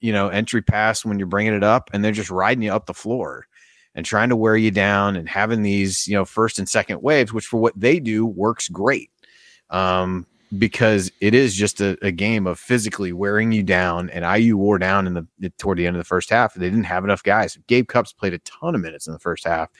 you 0.00 0.12
know, 0.12 0.28
entry 0.28 0.62
pass 0.62 1.04
when 1.04 1.18
you're 1.18 1.28
bringing 1.28 1.54
it 1.54 1.62
up 1.62 1.90
and 1.92 2.04
they're 2.04 2.12
just 2.12 2.30
riding 2.30 2.62
you 2.62 2.72
up 2.72 2.86
the 2.86 2.94
floor 2.94 3.46
and 3.94 4.04
trying 4.04 4.28
to 4.28 4.36
wear 4.36 4.56
you 4.56 4.70
down 4.70 5.16
and 5.16 5.28
having 5.28 5.62
these, 5.62 6.06
you 6.08 6.14
know, 6.14 6.24
first 6.24 6.58
and 6.58 6.68
second 6.68 7.02
waves, 7.02 7.32
which 7.32 7.46
for 7.46 7.58
what 7.58 7.78
they 7.78 8.00
do 8.00 8.26
works 8.26 8.68
great. 8.68 9.10
Um, 9.70 10.26
because 10.56 11.10
it 11.20 11.34
is 11.34 11.54
just 11.54 11.80
a, 11.80 11.98
a, 12.02 12.12
game 12.12 12.46
of 12.46 12.58
physically 12.58 13.12
wearing 13.12 13.52
you 13.52 13.62
down. 13.62 14.08
And 14.10 14.24
IU 14.24 14.56
wore 14.56 14.78
down 14.78 15.06
in 15.06 15.14
the 15.14 15.50
toward 15.58 15.78
the 15.78 15.86
end 15.86 15.96
of 15.96 16.00
the 16.00 16.04
first 16.04 16.30
half. 16.30 16.54
They 16.54 16.70
didn't 16.70 16.84
have 16.84 17.04
enough 17.04 17.22
guys. 17.22 17.58
Gabe 17.66 17.88
Cupps 17.88 18.12
played 18.12 18.34
a 18.34 18.38
ton 18.38 18.74
of 18.74 18.80
minutes 18.80 19.06
in 19.06 19.12
the 19.12 19.18
first 19.18 19.44
half, 19.44 19.70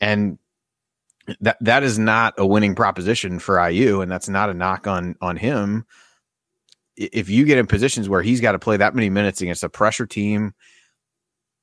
and 0.00 0.38
that 1.40 1.58
that 1.60 1.82
is 1.82 1.98
not 1.98 2.34
a 2.38 2.46
winning 2.46 2.74
proposition 2.74 3.38
for 3.38 3.66
IU, 3.68 4.00
and 4.00 4.10
that's 4.10 4.28
not 4.28 4.50
a 4.50 4.54
knock 4.54 4.86
on 4.86 5.16
on 5.20 5.36
him. 5.36 5.84
If 6.96 7.28
you 7.28 7.44
get 7.44 7.58
in 7.58 7.66
positions 7.66 8.08
where 8.08 8.22
he's 8.22 8.40
got 8.40 8.52
to 8.52 8.58
play 8.58 8.76
that 8.76 8.94
many 8.94 9.10
minutes 9.10 9.40
against 9.40 9.62
a 9.62 9.68
pressure 9.68 10.06
team, 10.06 10.52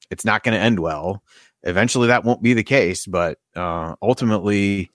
it's 0.09 0.25
not 0.25 0.43
going 0.43 0.57
to 0.57 0.63
end 0.63 0.79
well. 0.79 1.23
Eventually, 1.63 2.07
that 2.07 2.23
won't 2.23 2.43
be 2.43 2.53
the 2.53 2.63
case, 2.63 3.05
but 3.05 3.39
uh, 3.55 3.95
ultimately, 4.01 4.91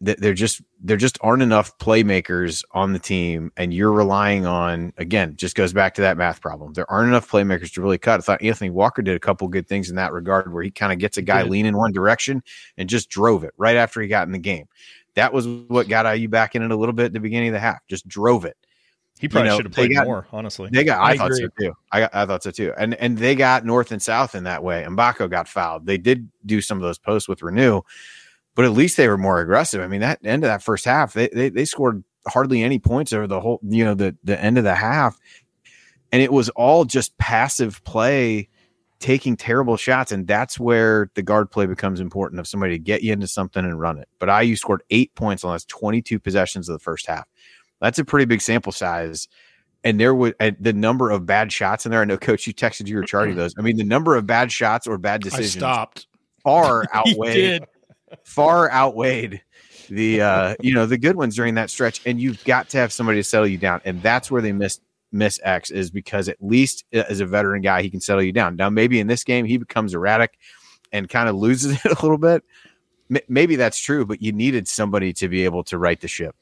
there 0.00 0.34
just 0.34 0.60
there 0.82 0.96
just 0.96 1.18
aren't 1.20 1.42
enough 1.42 1.76
playmakers 1.78 2.64
on 2.72 2.92
the 2.92 2.98
team, 2.98 3.50
and 3.56 3.72
you're 3.72 3.92
relying 3.92 4.44
on 4.44 4.92
again. 4.98 5.36
Just 5.36 5.56
goes 5.56 5.72
back 5.72 5.94
to 5.94 6.02
that 6.02 6.16
math 6.16 6.40
problem. 6.40 6.72
There 6.72 6.90
aren't 6.90 7.08
enough 7.08 7.30
playmakers 7.30 7.72
to 7.74 7.80
really 7.80 7.98
cut. 7.98 8.20
I 8.20 8.22
thought 8.22 8.42
Anthony 8.42 8.70
Walker 8.70 9.02
did 9.02 9.16
a 9.16 9.20
couple 9.20 9.48
good 9.48 9.68
things 9.68 9.90
in 9.90 9.96
that 9.96 10.12
regard, 10.12 10.52
where 10.52 10.62
he 10.62 10.70
kind 10.70 10.92
of 10.92 10.98
gets 10.98 11.16
a 11.16 11.22
guy 11.22 11.42
lean 11.42 11.66
in 11.66 11.76
one 11.76 11.92
direction 11.92 12.42
and 12.76 12.88
just 12.88 13.08
drove 13.08 13.44
it 13.44 13.54
right 13.56 13.76
after 13.76 14.00
he 14.00 14.08
got 14.08 14.26
in 14.26 14.32
the 14.32 14.38
game. 14.38 14.66
That 15.14 15.32
was 15.32 15.46
what 15.46 15.88
got 15.88 16.20
you 16.20 16.28
back 16.28 16.54
in 16.54 16.62
it 16.62 16.70
a 16.70 16.76
little 16.76 16.92
bit 16.92 17.06
at 17.06 17.12
the 17.12 17.20
beginning 17.20 17.48
of 17.48 17.54
the 17.54 17.60
half. 17.60 17.86
Just 17.88 18.06
drove 18.08 18.44
it. 18.44 18.56
He 19.20 19.28
probably 19.28 19.46
you 19.46 19.52
know, 19.52 19.56
should 19.58 19.66
have 19.66 19.72
played 19.72 19.94
got, 19.94 20.06
more, 20.06 20.26
honestly. 20.32 20.68
They 20.72 20.82
got 20.82 21.00
I, 21.00 21.12
I 21.12 21.16
thought 21.16 21.30
agree. 21.30 21.48
so 21.58 21.66
too. 21.66 21.72
I, 21.92 22.08
I 22.12 22.26
thought 22.26 22.42
so 22.42 22.50
too. 22.50 22.72
And 22.76 22.94
and 22.94 23.16
they 23.16 23.36
got 23.36 23.64
north 23.64 23.92
and 23.92 24.02
south 24.02 24.34
in 24.34 24.44
that 24.44 24.62
way. 24.64 24.82
And 24.82 24.98
Mgbako 24.98 25.30
got 25.30 25.46
fouled. 25.46 25.86
They 25.86 25.98
did 25.98 26.28
do 26.44 26.60
some 26.60 26.78
of 26.78 26.82
those 26.82 26.98
posts 26.98 27.28
with 27.28 27.38
Reneau 27.40 27.84
but 28.54 28.64
at 28.64 28.72
least 28.72 28.96
they 28.96 29.08
were 29.08 29.18
more 29.18 29.40
aggressive. 29.40 29.80
I 29.80 29.88
mean, 29.88 30.00
that 30.00 30.20
end 30.24 30.44
of 30.44 30.48
that 30.48 30.62
first 30.62 30.84
half, 30.84 31.12
they, 31.12 31.28
they, 31.28 31.48
they 31.48 31.64
scored 31.64 32.04
hardly 32.26 32.62
any 32.62 32.78
points 32.78 33.12
over 33.12 33.26
the 33.26 33.40
whole, 33.40 33.60
you 33.62 33.84
know, 33.84 33.94
the, 33.94 34.16
the 34.24 34.40
end 34.40 34.58
of 34.58 34.64
the 34.64 34.74
half. 34.74 35.18
And 36.12 36.22
it 36.22 36.32
was 36.32 36.48
all 36.50 36.84
just 36.84 37.16
passive 37.18 37.82
play, 37.84 38.48
taking 39.00 39.36
terrible 39.36 39.76
shots. 39.76 40.12
And 40.12 40.26
that's 40.26 40.58
where 40.58 41.10
the 41.14 41.22
guard 41.22 41.50
play 41.50 41.66
becomes 41.66 41.98
important 41.98 42.38
of 42.38 42.46
somebody 42.46 42.74
to 42.74 42.78
get 42.78 43.02
you 43.02 43.12
into 43.12 43.26
something 43.26 43.64
and 43.64 43.80
run 43.80 43.98
it. 43.98 44.08
But 44.20 44.44
IU 44.44 44.54
scored 44.54 44.84
eight 44.90 45.14
points 45.16 45.42
on 45.42 45.52
those 45.52 45.64
22 45.64 46.20
possessions 46.20 46.68
of 46.68 46.74
the 46.74 46.82
first 46.82 47.06
half. 47.06 47.26
That's 47.80 47.98
a 47.98 48.04
pretty 48.04 48.26
big 48.26 48.40
sample 48.40 48.72
size. 48.72 49.26
And 49.82 50.00
there 50.00 50.14
was 50.14 50.32
uh, 50.40 50.52
the 50.58 50.72
number 50.72 51.10
of 51.10 51.26
bad 51.26 51.52
shots 51.52 51.84
in 51.84 51.90
there. 51.90 52.00
I 52.00 52.04
know, 52.04 52.16
coach, 52.16 52.46
you 52.46 52.54
texted 52.54 52.86
you 52.86 52.96
were 52.96 53.02
charting 53.02 53.34
those. 53.34 53.54
I 53.58 53.62
mean, 53.62 53.76
the 53.76 53.84
number 53.84 54.16
of 54.16 54.26
bad 54.26 54.50
shots 54.50 54.86
or 54.86 54.96
bad 54.96 55.20
decisions 55.20 55.56
I 55.56 55.58
stopped 55.58 56.06
far 56.42 56.86
outweigh 56.94 57.58
far 58.24 58.70
outweighed 58.70 59.42
the 59.90 60.20
uh 60.20 60.54
you 60.60 60.72
know 60.72 60.86
the 60.86 60.96
good 60.96 61.16
ones 61.16 61.36
during 61.36 61.54
that 61.54 61.68
stretch 61.68 62.00
and 62.06 62.20
you've 62.20 62.42
got 62.44 62.68
to 62.70 62.78
have 62.78 62.90
somebody 62.92 63.18
to 63.18 63.24
settle 63.24 63.46
you 63.46 63.58
down 63.58 63.80
and 63.84 64.02
that's 64.02 64.30
where 64.30 64.40
they 64.40 64.52
missed 64.52 64.80
miss 65.14 65.40
X 65.42 65.70
is 65.70 65.90
because 65.90 66.28
at 66.28 66.36
least 66.40 66.84
uh, 66.92 67.04
as 67.08 67.20
a 67.20 67.26
veteran 67.26 67.62
guy 67.62 67.80
he 67.80 67.88
can 67.88 68.00
settle 68.00 68.22
you 68.22 68.32
down. 68.32 68.56
Now 68.56 68.68
maybe 68.68 69.00
in 69.00 69.06
this 69.06 69.24
game 69.24 69.46
he 69.46 69.56
becomes 69.56 69.94
erratic 69.94 70.36
and 70.92 71.08
kind 71.08 71.28
of 71.28 71.36
loses 71.36 71.72
it 71.84 71.92
a 71.92 72.02
little 72.02 72.18
bit. 72.18 72.42
M- 73.10 73.22
maybe 73.28 73.56
that's 73.56 73.78
true, 73.78 74.04
but 74.04 74.20
you 74.20 74.32
needed 74.32 74.68
somebody 74.68 75.12
to 75.14 75.28
be 75.28 75.44
able 75.44 75.64
to 75.64 75.78
right 75.78 76.00
the 76.00 76.08
ship. 76.08 76.34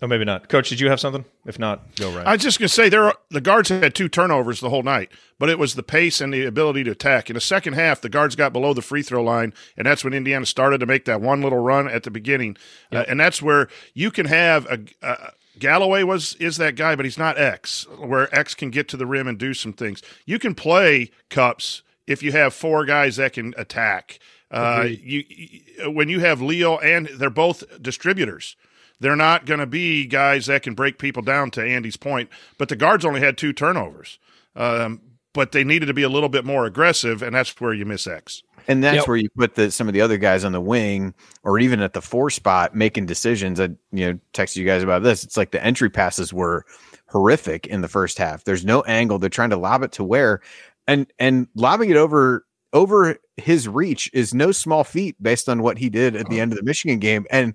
Oh, 0.00 0.06
maybe 0.06 0.24
not. 0.24 0.48
Coach, 0.48 0.68
did 0.68 0.78
you 0.78 0.88
have 0.90 1.00
something? 1.00 1.24
If 1.44 1.58
not, 1.58 1.96
go 1.96 2.14
right. 2.14 2.24
I 2.24 2.32
was 2.32 2.42
just 2.42 2.60
going 2.60 2.68
to 2.68 2.74
say 2.74 2.88
there. 2.88 3.04
Are, 3.04 3.14
the 3.30 3.40
guards 3.40 3.68
had 3.68 3.96
two 3.96 4.08
turnovers 4.08 4.60
the 4.60 4.70
whole 4.70 4.84
night, 4.84 5.10
but 5.40 5.50
it 5.50 5.58
was 5.58 5.74
the 5.74 5.82
pace 5.82 6.20
and 6.20 6.32
the 6.32 6.44
ability 6.44 6.84
to 6.84 6.92
attack. 6.92 7.28
In 7.28 7.34
the 7.34 7.40
second 7.40 7.72
half, 7.72 8.00
the 8.00 8.08
guards 8.08 8.36
got 8.36 8.52
below 8.52 8.72
the 8.72 8.82
free 8.82 9.02
throw 9.02 9.22
line, 9.22 9.52
and 9.76 9.86
that's 9.86 10.04
when 10.04 10.14
Indiana 10.14 10.46
started 10.46 10.78
to 10.78 10.86
make 10.86 11.04
that 11.06 11.20
one 11.20 11.42
little 11.42 11.58
run 11.58 11.88
at 11.88 12.04
the 12.04 12.12
beginning. 12.12 12.56
Yep. 12.92 13.08
Uh, 13.08 13.10
and 13.10 13.18
that's 13.18 13.42
where 13.42 13.68
you 13.92 14.12
can 14.12 14.26
have 14.26 14.66
a, 14.66 14.80
a 15.02 15.32
Galloway 15.58 16.04
was 16.04 16.34
is 16.34 16.56
that 16.58 16.76
guy, 16.76 16.94
but 16.94 17.04
he's 17.04 17.18
not 17.18 17.38
X, 17.38 17.86
where 17.98 18.32
X 18.34 18.54
can 18.54 18.70
get 18.70 18.88
to 18.88 18.96
the 18.96 19.06
rim 19.06 19.26
and 19.26 19.38
do 19.38 19.54
some 19.54 19.72
things. 19.72 20.02
You 20.24 20.38
can 20.38 20.54
play 20.54 21.10
Cupps 21.28 21.82
if 22.06 22.22
you 22.22 22.32
have 22.32 22.54
four 22.54 22.84
guys 22.84 23.16
that 23.16 23.32
can 23.32 23.54
attack. 23.56 24.20
Uh, 24.50 24.86
you, 24.88 25.24
you 25.28 25.90
when 25.90 26.08
you 26.08 26.20
have 26.20 26.40
Leo 26.40 26.78
and 26.78 27.06
they're 27.18 27.28
both 27.28 27.82
distributors. 27.82 28.56
They're 29.00 29.16
not 29.16 29.46
going 29.46 29.60
to 29.60 29.66
be 29.66 30.06
guys 30.06 30.46
that 30.46 30.62
can 30.62 30.74
break 30.74 30.98
people 30.98 31.22
down. 31.22 31.50
To 31.52 31.62
Andy's 31.62 31.96
point, 31.96 32.30
but 32.58 32.68
the 32.68 32.76
guards 32.76 33.04
only 33.04 33.20
had 33.20 33.38
two 33.38 33.52
turnovers. 33.52 34.18
Um, 34.56 35.00
but 35.32 35.52
they 35.52 35.62
needed 35.62 35.86
to 35.86 35.94
be 35.94 36.02
a 36.02 36.08
little 36.08 36.28
bit 36.28 36.44
more 36.44 36.66
aggressive, 36.66 37.22
and 37.22 37.34
that's 37.34 37.60
where 37.60 37.72
you 37.72 37.86
miss 37.86 38.06
X. 38.06 38.42
And 38.66 38.82
that's 38.82 38.96
yep. 38.96 39.08
where 39.08 39.16
you 39.16 39.28
put 39.36 39.54
the, 39.54 39.70
some 39.70 39.86
of 39.86 39.94
the 39.94 40.00
other 40.00 40.18
guys 40.18 40.44
on 40.44 40.52
the 40.52 40.60
wing, 40.60 41.14
or 41.42 41.58
even 41.58 41.80
at 41.80 41.92
the 41.92 42.02
four 42.02 42.28
spot, 42.28 42.74
making 42.74 43.06
decisions. 43.06 43.60
I 43.60 43.70
you 43.92 44.12
know 44.12 44.18
texted 44.34 44.56
you 44.56 44.66
guys 44.66 44.82
about 44.82 45.02
this. 45.02 45.24
It's 45.24 45.36
like 45.36 45.52
the 45.52 45.64
entry 45.64 45.90
passes 45.90 46.32
were 46.32 46.66
horrific 47.06 47.66
in 47.66 47.80
the 47.80 47.88
first 47.88 48.18
half. 48.18 48.44
There's 48.44 48.64
no 48.64 48.82
angle. 48.82 49.18
They're 49.18 49.30
trying 49.30 49.50
to 49.50 49.56
lob 49.56 49.82
it 49.82 49.92
to 49.92 50.04
where, 50.04 50.40
and 50.86 51.06
and 51.18 51.46
lobbing 51.54 51.90
it 51.90 51.96
over 51.96 52.44
over 52.72 53.16
his 53.36 53.68
reach 53.68 54.10
is 54.12 54.34
no 54.34 54.52
small 54.52 54.84
feat 54.84 55.16
based 55.22 55.48
on 55.48 55.62
what 55.62 55.78
he 55.78 55.88
did 55.88 56.16
at 56.16 56.28
the 56.28 56.40
end 56.40 56.52
of 56.52 56.58
the 56.58 56.64
Michigan 56.64 56.98
game. 56.98 57.26
And 57.30 57.54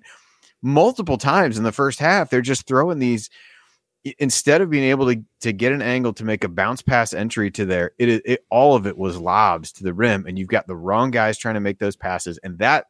multiple 0.64 1.18
times 1.18 1.58
in 1.58 1.64
the 1.64 1.72
first 1.72 2.00
half. 2.00 2.30
They're 2.30 2.40
just 2.40 2.66
throwing 2.66 2.98
these 2.98 3.30
instead 4.18 4.60
of 4.60 4.70
being 4.70 4.84
able 4.84 5.06
to 5.12 5.22
to 5.42 5.52
get 5.52 5.72
an 5.72 5.82
angle 5.82 6.12
to 6.14 6.24
make 6.24 6.42
a 6.42 6.48
bounce 6.48 6.82
pass 6.82 7.12
entry 7.12 7.50
to 7.52 7.64
there. 7.64 7.92
It, 7.98 8.22
it 8.24 8.44
all 8.50 8.74
of 8.74 8.86
it 8.86 8.98
was 8.98 9.18
lobs 9.18 9.72
to 9.72 9.84
the 9.84 9.94
rim, 9.94 10.26
and 10.26 10.38
you've 10.38 10.48
got 10.48 10.66
the 10.66 10.76
wrong 10.76 11.10
guys 11.10 11.38
trying 11.38 11.54
to 11.54 11.60
make 11.60 11.78
those 11.78 11.96
passes, 11.96 12.38
and 12.42 12.58
that 12.58 12.86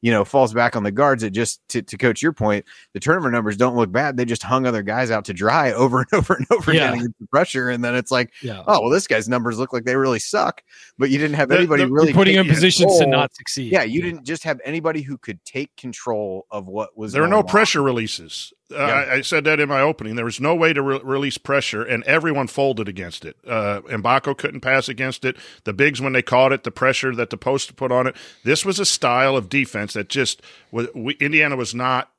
you 0.00 0.12
know, 0.12 0.24
falls 0.24 0.54
back 0.54 0.76
on 0.76 0.82
the 0.82 0.92
guards. 0.92 1.22
It 1.22 1.30
just 1.30 1.60
to, 1.70 1.82
to 1.82 1.98
coach 1.98 2.22
your 2.22 2.32
point, 2.32 2.64
the 2.94 3.00
turnover 3.00 3.30
numbers 3.30 3.56
don't 3.56 3.76
look 3.76 3.90
bad. 3.90 4.16
They 4.16 4.24
just 4.24 4.42
hung 4.42 4.66
other 4.66 4.82
guys 4.82 5.10
out 5.10 5.24
to 5.26 5.34
dry 5.34 5.72
over 5.78 6.00
and 6.00 6.08
over 6.12 6.34
and 6.34 6.46
over 6.50 6.72
yeah. 6.72 6.90
getting 6.90 7.14
the 7.20 7.26
pressure. 7.28 7.68
And 7.70 7.82
then 7.82 7.94
it's 7.94 8.10
like, 8.10 8.32
yeah. 8.42 8.62
oh 8.66 8.82
well, 8.82 8.90
this 8.90 9.06
guy's 9.06 9.28
numbers 9.28 9.58
look 9.58 9.72
like 9.72 9.84
they 9.84 9.96
really 9.96 10.18
suck. 10.18 10.62
But 10.98 11.10
you 11.10 11.18
didn't 11.18 11.36
have 11.36 11.50
anybody 11.50 11.84
the, 11.84 11.92
really 11.92 12.12
putting 12.12 12.36
in 12.36 12.46
positions 12.46 12.92
control. 12.92 13.00
to 13.00 13.06
not 13.06 13.34
succeed. 13.34 13.72
Yeah, 13.72 13.82
you 13.82 14.02
didn't 14.02 14.24
just 14.24 14.44
have 14.44 14.60
anybody 14.64 15.02
who 15.02 15.18
could 15.18 15.44
take 15.44 15.74
control 15.76 16.46
of 16.50 16.66
what 16.66 16.96
was. 16.96 17.12
There 17.12 17.22
are 17.22 17.28
no 17.28 17.38
on. 17.38 17.46
pressure 17.46 17.82
releases. 17.82 18.52
Uh, 18.70 18.76
yeah. 18.76 18.84
I, 18.86 19.14
I, 19.14 19.20
said 19.22 19.44
that 19.44 19.60
in 19.60 19.68
my 19.68 19.80
opening. 19.80 20.16
There 20.16 20.26
was 20.26 20.40
no 20.40 20.54
way 20.54 20.74
to 20.74 20.82
re- 20.82 21.00
release 21.02 21.38
pressure, 21.38 21.82
and 21.82 22.04
everyone 22.04 22.48
folded 22.48 22.86
against 22.86 23.24
it. 23.24 23.36
Uh, 23.46 23.80
Mgbako 23.82 24.36
couldn't 24.36 24.60
pass 24.60 24.90
against 24.90 25.24
it. 25.24 25.36
The 25.64 25.72
bigs, 25.72 26.02
when 26.02 26.12
they 26.12 26.20
caught 26.20 26.52
it, 26.52 26.64
the 26.64 26.70
pressure 26.70 27.14
that 27.14 27.30
the 27.30 27.38
post 27.38 27.76
put 27.76 27.90
on 27.90 28.06
it. 28.06 28.16
This 28.44 28.66
was 28.66 28.78
a 28.78 28.84
style 28.84 29.36
of 29.36 29.48
defense 29.48 29.94
that 29.94 30.10
just 30.10 30.42
was, 30.70 30.88
we, 30.94 31.14
Indiana 31.14 31.56
was 31.56 31.74
not 31.74 32.10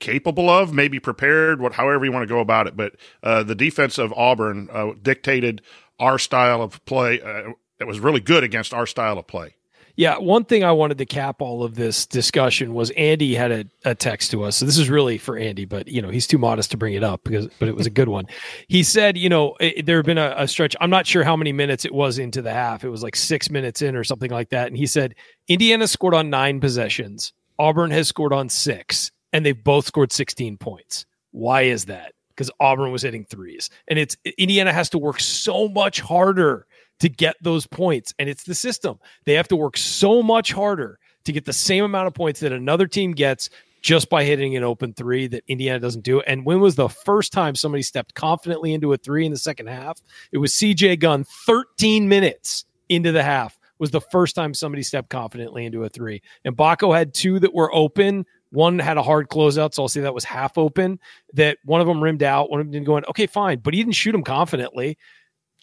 capable 0.00 0.48
of, 0.48 0.72
maybe 0.72 0.98
prepared, 0.98 1.60
what 1.60 1.74
however 1.74 2.06
you 2.06 2.12
want 2.12 2.22
to 2.22 2.34
go 2.34 2.40
about 2.40 2.66
it. 2.66 2.76
But 2.76 2.94
uh, 3.22 3.42
the 3.42 3.54
defense 3.54 3.98
of 3.98 4.12
Auburn 4.14 4.70
uh, 4.72 4.92
dictated 5.02 5.60
our 5.98 6.18
style 6.18 6.62
of 6.62 6.82
play. 6.86 7.20
Uh, 7.20 7.52
it 7.78 7.86
was 7.86 8.00
really 8.00 8.20
good 8.20 8.44
against 8.44 8.72
our 8.72 8.86
style 8.86 9.18
of 9.18 9.26
play. 9.26 9.56
Yeah, 9.98 10.16
one 10.18 10.44
thing 10.44 10.62
I 10.62 10.70
wanted 10.70 10.98
to 10.98 11.06
cap 11.06 11.42
all 11.42 11.64
of 11.64 11.74
this 11.74 12.06
discussion 12.06 12.72
was 12.72 12.90
Andy 12.90 13.34
had 13.34 13.50
a, 13.50 13.64
a, 13.84 13.96
text 13.96 14.30
to 14.30 14.44
us. 14.44 14.54
So 14.56 14.64
this 14.64 14.78
is 14.78 14.88
really 14.88 15.18
for 15.18 15.36
Andy, 15.36 15.64
but 15.64 15.88
you 15.88 16.00
know 16.00 16.08
he's 16.08 16.28
too 16.28 16.38
modest 16.38 16.70
to 16.70 16.76
bring 16.76 16.94
it 16.94 17.02
up 17.02 17.24
because, 17.24 17.48
but 17.58 17.68
it 17.68 17.74
was 17.74 17.88
a 17.88 17.90
good 17.90 18.08
one. 18.08 18.26
He 18.68 18.84
said, 18.84 19.18
you 19.18 19.28
know, 19.28 19.56
it, 19.58 19.86
there 19.86 19.96
had 19.96 20.06
been 20.06 20.18
a, 20.18 20.34
a 20.36 20.46
stretch. 20.46 20.76
I'm 20.80 20.90
not 20.90 21.04
sure 21.04 21.24
how 21.24 21.34
many 21.34 21.52
minutes 21.52 21.84
it 21.84 21.92
was 21.92 22.20
into 22.20 22.42
the 22.42 22.52
half. 22.52 22.84
It 22.84 22.90
was 22.90 23.02
like 23.02 23.16
six 23.16 23.50
minutes 23.50 23.82
in 23.82 23.96
or 23.96 24.04
something 24.04 24.30
like 24.30 24.50
that. 24.50 24.68
And 24.68 24.76
he 24.76 24.86
said 24.86 25.16
Indiana 25.48 25.88
scored 25.88 26.14
on 26.14 26.30
nine 26.30 26.60
possessions. 26.60 27.32
Auburn 27.58 27.90
has 27.90 28.06
scored 28.06 28.32
on 28.32 28.48
six, 28.48 29.10
and 29.32 29.44
they've 29.44 29.64
both 29.64 29.86
scored 29.86 30.12
16 30.12 30.58
points. 30.58 31.06
Why 31.32 31.62
is 31.62 31.86
that? 31.86 32.12
Because 32.28 32.52
Auburn 32.60 32.92
was 32.92 33.02
hitting 33.02 33.24
threes, 33.24 33.68
and 33.88 33.98
it's 33.98 34.16
Indiana 34.36 34.72
has 34.72 34.90
to 34.90 34.98
work 34.98 35.18
so 35.18 35.66
much 35.66 36.00
harder 36.00 36.66
to 37.00 37.08
get 37.08 37.36
those 37.40 37.66
points. 37.66 38.14
And 38.18 38.28
it's 38.28 38.44
the 38.44 38.54
system. 38.54 38.98
They 39.24 39.34
have 39.34 39.48
to 39.48 39.56
work 39.56 39.76
so 39.76 40.22
much 40.22 40.52
harder 40.52 40.98
to 41.24 41.32
get 41.32 41.44
the 41.44 41.52
same 41.52 41.84
amount 41.84 42.06
of 42.06 42.14
points 42.14 42.40
that 42.40 42.52
another 42.52 42.86
team 42.86 43.12
gets 43.12 43.50
just 43.80 44.10
by 44.10 44.24
hitting 44.24 44.56
an 44.56 44.64
open 44.64 44.92
three 44.92 45.28
that 45.28 45.44
Indiana 45.46 45.78
doesn't 45.78 46.02
do. 46.02 46.20
And 46.22 46.44
when 46.44 46.60
was 46.60 46.74
the 46.74 46.88
first 46.88 47.32
time 47.32 47.54
somebody 47.54 47.82
stepped 47.82 48.14
confidently 48.14 48.72
into 48.72 48.92
a 48.92 48.96
three 48.96 49.24
in 49.24 49.30
the 49.30 49.38
second 49.38 49.68
half? 49.68 50.00
It 50.32 50.38
was 50.38 50.52
CJ 50.52 50.98
Gunn 50.98 51.24
13 51.46 52.08
minutes 52.08 52.64
into 52.88 53.12
the 53.12 53.22
half 53.22 53.58
was 53.78 53.90
the 53.90 54.00
first 54.00 54.34
time 54.34 54.54
somebody 54.54 54.82
stepped 54.82 55.08
confidently 55.08 55.64
into 55.64 55.84
a 55.84 55.88
three. 55.88 56.20
And 56.44 56.56
Mgbako 56.56 56.96
had 56.96 57.14
two 57.14 57.38
that 57.40 57.54
were 57.54 57.72
open 57.74 58.26
One 58.50 58.78
had 58.78 58.96
a 58.96 59.02
hard 59.02 59.28
closeout, 59.28 59.74
so 59.74 59.82
I'll 59.82 59.88
say 59.88 60.00
that 60.00 60.14
was 60.14 60.24
half 60.24 60.56
open. 60.56 60.98
That 61.34 61.58
one 61.64 61.80
of 61.80 61.86
them 61.86 62.02
rimmed 62.02 62.22
out, 62.22 62.50
one 62.50 62.60
of 62.60 62.66
them 62.66 62.72
didn't 62.72 62.86
go 62.86 62.96
in. 62.96 63.04
Okay, 63.06 63.26
fine, 63.26 63.58
but 63.58 63.74
he 63.74 63.82
didn't 63.82 63.94
shoot 63.94 64.14
him 64.14 64.24
confidently. 64.24 64.96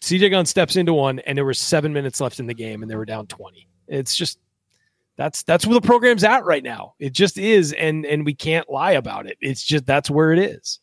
CJ 0.01 0.29
Gunn 0.31 0.45
steps 0.45 0.75
into 0.75 0.93
one, 0.93 1.19
and 1.19 1.37
there 1.37 1.45
were 1.45 1.53
seven 1.53 1.93
minutes 1.93 2.21
left 2.21 2.39
in 2.39 2.47
the 2.47 2.53
game, 2.53 2.81
and 2.81 2.91
they 2.91 2.95
were 2.95 3.05
down 3.05 3.27
twenty. 3.27 3.67
It's 3.87 4.15
just 4.15 4.39
that's 5.17 5.43
that's 5.43 5.65
where 5.65 5.73
the 5.79 5.85
program's 5.85 6.23
at 6.23 6.43
right 6.45 6.63
now. 6.63 6.93
It 6.99 7.13
just 7.13 7.37
is, 7.37 7.73
and 7.73 8.05
and 8.05 8.25
we 8.25 8.33
can't 8.33 8.69
lie 8.69 8.91
about 8.93 9.25
it. 9.27 9.37
It's 9.41 9.63
just 9.63 9.85
that's 9.85 10.09
where 10.09 10.31
it 10.31 10.39
is. 10.39 10.79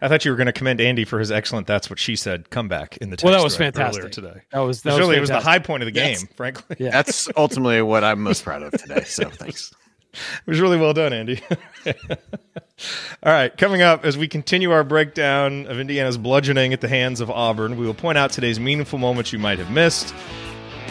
I 0.00 0.06
thought 0.08 0.24
you 0.24 0.30
were 0.30 0.36
going 0.36 0.46
to 0.46 0.52
commend 0.52 0.80
Andy 0.80 1.04
for 1.04 1.18
his 1.18 1.30
excellent 1.32 1.66
"That's 1.66 1.88
what 1.90 1.98
she 1.98 2.14
said" 2.16 2.50
comeback 2.50 2.96
in 2.98 3.10
the 3.10 3.16
text 3.16 3.24
Well, 3.24 3.32
that 3.38 3.42
was 3.42 3.56
fantastic. 3.56 4.12
today. 4.12 4.42
That 4.52 4.60
was 4.60 4.78
It 4.80 4.84
that 4.84 4.90
was 4.90 4.98
was 4.98 5.06
really 5.08 5.16
it 5.16 5.20
was 5.20 5.30
the 5.30 5.40
high 5.40 5.58
point 5.58 5.82
of 5.82 5.86
the 5.86 5.92
game, 5.92 6.10
Yes. 6.20 6.26
frankly. 6.36 6.76
Yeah. 6.78 6.90
That's 6.90 7.28
ultimately 7.36 7.82
what 7.82 8.04
I'm 8.04 8.22
most 8.22 8.44
proud 8.44 8.62
of 8.62 8.72
today. 8.72 9.04
So 9.04 9.28
thanks. 9.30 9.72
It 10.12 10.46
was 10.46 10.60
really 10.60 10.76
well 10.76 10.92
done, 10.92 11.12
Andy. 11.12 11.40
All 13.22 13.32
right, 13.32 13.56
coming 13.56 13.82
up 13.82 14.04
as 14.04 14.18
we 14.18 14.28
continue 14.28 14.70
our 14.70 14.84
breakdown 14.84 15.66
of 15.66 15.78
Indiana's 15.78 16.18
bludgeoning 16.18 16.72
at 16.72 16.80
the 16.80 16.88
hands 16.88 17.20
of 17.20 17.30
Auburn, 17.30 17.76
we 17.76 17.86
will 17.86 17.94
point 17.94 18.18
out 18.18 18.30
today's 18.30 18.60
meaningful 18.60 18.98
moments 18.98 19.32
you 19.32 19.38
might 19.38 19.58
have 19.58 19.70
missed, 19.70 20.14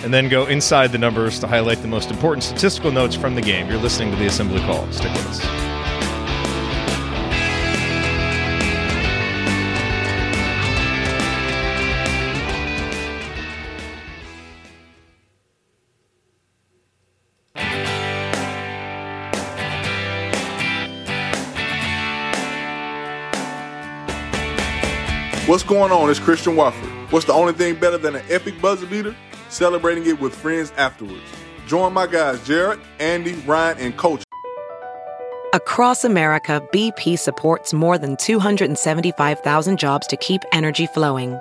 and 0.04 0.14
then 0.14 0.30
go 0.30 0.46
inside 0.46 0.92
the 0.92 0.98
numbers 0.98 1.40
to 1.40 1.48
highlight 1.48 1.82
the 1.82 1.88
most 1.88 2.10
important 2.10 2.44
statistical 2.44 2.92
notes 2.92 3.16
from 3.16 3.36
the 3.36 3.42
game. 3.42 3.68
You're 3.70 3.78
listening 3.78 4.12
to 4.12 4.18
the 4.18 4.26
Assembly 4.26 4.62
Call. 4.62 4.92
Stick 4.92 5.12
with 5.14 5.28
us. 5.28 5.71
What's 25.52 25.64
going 25.64 25.92
on? 25.92 26.10
It's 26.10 26.18
Christian 26.18 26.56
Watford. 26.56 26.88
What's 27.12 27.26
the 27.26 27.34
only 27.34 27.52
thing 27.52 27.76
better 27.76 27.98
than 27.98 28.16
an 28.16 28.24
epic 28.30 28.62
buzzer 28.62 28.86
beater? 28.86 29.14
Celebrating 29.50 30.06
it 30.06 30.18
with 30.18 30.34
friends 30.34 30.72
afterwards. 30.78 31.26
Join 31.68 31.92
my 31.92 32.08
guys 32.08 32.40
Jerod, 32.48 32.80
Andy, 33.02 33.34
Ryan, 33.46 33.78
and 33.80 33.98
Coach 33.98 34.24
Across 35.54 36.06
America, 36.06 36.66
BP 36.72 37.20
supports 37.20 37.74
more 37.74 37.98
than 37.98 38.16
275,000 38.16 39.78
jobs 39.78 40.08
to 40.08 40.16
keep 40.16 40.42
energy 40.54 40.88
flowing. 40.88 41.38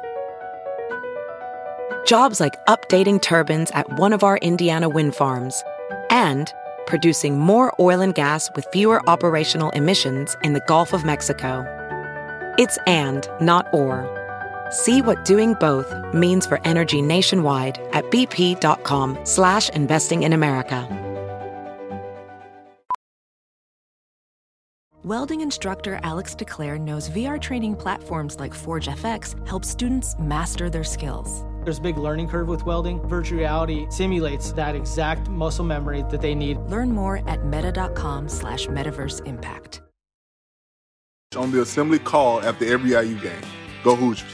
Jobs 2.04 2.40
like 2.40 2.56
updating 2.66 3.22
turbines 3.22 3.70
at 3.74 3.88
one 3.96 4.12
of 4.12 4.24
our 4.24 4.38
Indiana 4.38 4.88
wind 4.88 5.14
farms 5.14 5.62
and 6.10 6.52
producing 6.88 7.38
more 7.38 7.72
oil 7.78 8.00
and 8.00 8.16
gas 8.16 8.50
with 8.56 8.66
fewer 8.72 9.08
operational 9.08 9.70
emissions 9.70 10.36
in 10.42 10.52
the 10.52 10.64
Gulf 10.66 10.92
of 10.92 11.04
Mexico. 11.04 11.79
It's 12.58 12.78
and, 12.86 13.26
not 13.40 13.66
or. 13.72 14.06
See 14.70 15.02
what 15.02 15.24
doing 15.24 15.54
both 15.54 15.92
means 16.14 16.46
for 16.46 16.60
energy 16.64 17.02
nationwide 17.02 17.80
at 17.92 18.04
bp.com 18.10 19.18
slash 19.24 19.68
investing 19.70 20.22
in 20.22 20.32
America. 20.32 20.88
Welding 25.02 25.40
instructor 25.40 25.98
Alex 26.02 26.34
DeClaire 26.34 26.78
knows 26.78 27.08
VR 27.08 27.40
training 27.40 27.74
platforms 27.74 28.38
like 28.38 28.52
Forge 28.52 28.86
FX 28.86 29.34
help 29.48 29.64
students 29.64 30.14
master 30.18 30.68
their 30.68 30.84
skills. 30.84 31.42
There's 31.64 31.78
a 31.78 31.82
big 31.82 31.96
learning 31.96 32.28
curve 32.28 32.48
with 32.48 32.64
welding. 32.64 33.00
Virtual 33.08 33.38
reality 33.38 33.86
simulates 33.88 34.52
that 34.52 34.74
exact 34.74 35.28
muscle 35.28 35.64
memory 35.64 36.04
that 36.10 36.20
they 36.20 36.34
need. 36.34 36.58
Learn 36.68 36.92
more 36.92 37.22
at 37.26 37.44
meta.com 37.44 38.28
slash 38.28 38.66
metaverse 38.66 39.26
impact. 39.26 39.80
On 41.36 41.52
the 41.52 41.62
assembly 41.62 42.00
call 42.00 42.42
after 42.42 42.64
every 42.64 42.90
IU 42.90 43.16
game. 43.20 43.40
Go 43.84 43.94
Hoosiers. 43.94 44.28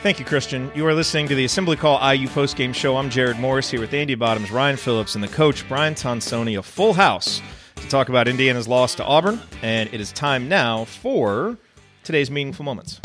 Thank 0.00 0.20
you, 0.20 0.24
Christian. 0.24 0.70
You 0.72 0.86
are 0.86 0.94
listening 0.94 1.26
to 1.26 1.34
the 1.34 1.44
Assembly 1.44 1.76
Call 1.76 1.98
IU 2.08 2.28
postgame 2.28 2.72
show. 2.72 2.96
I'm 2.96 3.10
Jerod 3.10 3.40
Morris 3.40 3.68
here 3.68 3.80
with 3.80 3.92
Andy 3.92 4.14
Bottoms, 4.14 4.52
Ryan 4.52 4.76
Phillips, 4.76 5.16
and 5.16 5.24
the 5.24 5.28
coach, 5.28 5.66
Brian 5.66 5.96
Tonsoni, 5.96 6.56
a 6.56 6.62
full 6.62 6.92
house 6.92 7.42
to 7.74 7.88
talk 7.88 8.10
about 8.10 8.28
Indiana's 8.28 8.68
loss 8.68 8.94
to 8.94 9.04
Auburn. 9.04 9.40
And 9.60 9.92
it 9.92 10.00
is 10.00 10.12
time 10.12 10.48
now 10.48 10.84
for 10.84 11.58
today's 12.04 12.30
meaningful 12.30 12.64
moments. 12.64 13.00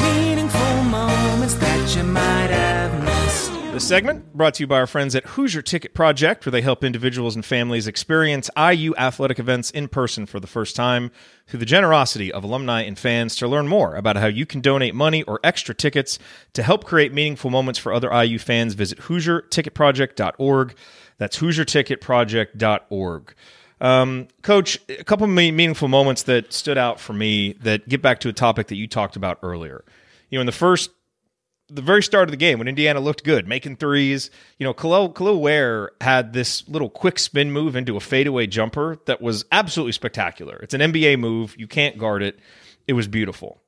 Meaningful 0.00 0.82
moments 0.84 1.56
that 1.56 1.94
you 1.94 2.04
might 2.04 2.48
have 2.48 3.04
missed. 3.04 3.15
This 3.76 3.86
segment 3.86 4.32
brought 4.32 4.54
to 4.54 4.62
you 4.62 4.66
by 4.66 4.78
our 4.78 4.86
friends 4.86 5.14
at 5.14 5.26
Hoosier 5.26 5.60
Ticket 5.60 5.92
Project, 5.92 6.46
where 6.46 6.50
they 6.50 6.62
help 6.62 6.82
individuals 6.82 7.34
and 7.34 7.44
families 7.44 7.86
experience 7.86 8.48
IU 8.56 8.94
athletic 8.96 9.38
events 9.38 9.70
in 9.70 9.88
person 9.88 10.24
for 10.24 10.40
the 10.40 10.46
first 10.46 10.74
time 10.74 11.10
through 11.46 11.60
the 11.60 11.66
generosity 11.66 12.32
of 12.32 12.42
alumni 12.42 12.80
and 12.80 12.98
fans. 12.98 13.36
To 13.36 13.46
learn 13.46 13.68
more 13.68 13.94
about 13.94 14.16
how 14.16 14.28
you 14.28 14.46
can 14.46 14.62
donate 14.62 14.94
money 14.94 15.24
or 15.24 15.40
extra 15.44 15.74
tickets 15.74 16.18
to 16.54 16.62
help 16.62 16.86
create 16.86 17.12
meaningful 17.12 17.50
moments 17.50 17.78
for 17.78 17.92
other 17.92 18.10
IU 18.10 18.38
fans, 18.38 18.72
visit 18.72 18.98
HoosierTicketProject.org. 19.00 20.74
That's 21.18 21.38
HoosierTicketProject.org. 21.38 23.34
Um, 23.82 24.28
Coach, 24.40 24.80
a 24.88 25.04
couple 25.04 25.24
of 25.24 25.30
meaningful 25.30 25.88
moments 25.88 26.22
that 26.22 26.50
stood 26.50 26.78
out 26.78 26.98
for 26.98 27.12
me 27.12 27.52
that 27.60 27.86
get 27.90 28.00
back 28.00 28.20
to 28.20 28.30
a 28.30 28.32
topic 28.32 28.68
that 28.68 28.76
you 28.76 28.88
talked 28.88 29.16
about 29.16 29.38
earlier. 29.42 29.84
You 30.30 30.38
know, 30.38 30.40
in 30.40 30.46
the 30.46 30.52
first 30.52 30.88
the 31.68 31.82
very 31.82 32.02
start 32.02 32.28
of 32.28 32.30
the 32.30 32.36
game 32.36 32.58
when 32.58 32.68
Indiana 32.68 33.00
looked 33.00 33.24
good, 33.24 33.48
making 33.48 33.76
threes. 33.76 34.30
You 34.58 34.64
know, 34.64 34.74
Kel'el, 34.74 35.12
Kel'el 35.12 35.40
Ware 35.40 35.90
had 36.00 36.32
this 36.32 36.68
little 36.68 36.88
quick 36.88 37.18
spin 37.18 37.50
move 37.50 37.74
into 37.74 37.96
a 37.96 38.00
fadeaway 38.00 38.46
jumper 38.46 38.98
that 39.06 39.20
was 39.20 39.44
absolutely 39.50 39.92
spectacular. 39.92 40.56
It's 40.62 40.74
an 40.74 40.80
NBA 40.80 41.18
move. 41.18 41.56
You 41.58 41.66
can't 41.66 41.98
guard 41.98 42.22
it. 42.22 42.38
It 42.86 42.92
was 42.92 43.08
beautiful. 43.08 43.60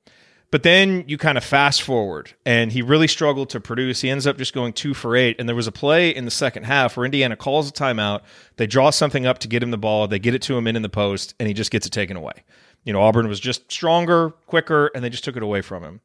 But 0.51 0.63
then 0.63 1.05
you 1.07 1.19
kind 1.19 1.37
of 1.37 1.45
fast 1.45 1.83
forward, 1.83 2.33
and 2.47 2.73
he 2.73 2.81
really 2.81 3.09
struggled 3.09 3.51
to 3.51 3.61
produce. 3.61 4.01
He 4.01 4.09
ends 4.09 4.27
up 4.27 4.39
just 4.39 4.55
going 4.55 4.73
two 4.73 4.95
for 4.95 5.15
eight. 5.15 5.37
And 5.39 5.47
there 5.47 5.57
was 5.57 5.67
a 5.67 5.73
play 5.73 6.09
in 6.09 6.25
the 6.25 6.31
second 6.31 6.63
half 6.63 6.97
where 6.97 7.05
Indiana 7.05 7.37
calls 7.37 7.69
a 7.69 7.73
timeout. 7.73 8.23
They 8.57 8.67
draw 8.67 8.89
something 8.89 9.27
up 9.27 9.41
to 9.41 9.49
get 9.49 9.63
him 9.63 9.71
the 9.73 9.77
ball. 9.77 10.09
They 10.09 10.19
get 10.19 10.35
it 10.35 10.41
to 10.43 10.57
him 10.57 10.67
in 10.67 10.75
in 10.75 10.81
the 10.83 10.89
post, 10.89 11.35
and 11.39 11.49
he 11.49 11.53
just 11.53 11.71
gets 11.71 11.87
it 11.87 11.91
taken 11.91 12.17
away. 12.17 12.45
You 12.85 12.95
know, 12.95 13.03
Auburn 13.03 13.29
was 13.29 13.41
just 13.41 13.71
stronger, 13.71 14.31
quicker, 14.47 14.91
and 14.95 15.05
they 15.05 15.11
just 15.11 15.25
took 15.25 15.37
it 15.37 15.43
away 15.43 15.61
from 15.61 15.83
him. 15.83 16.01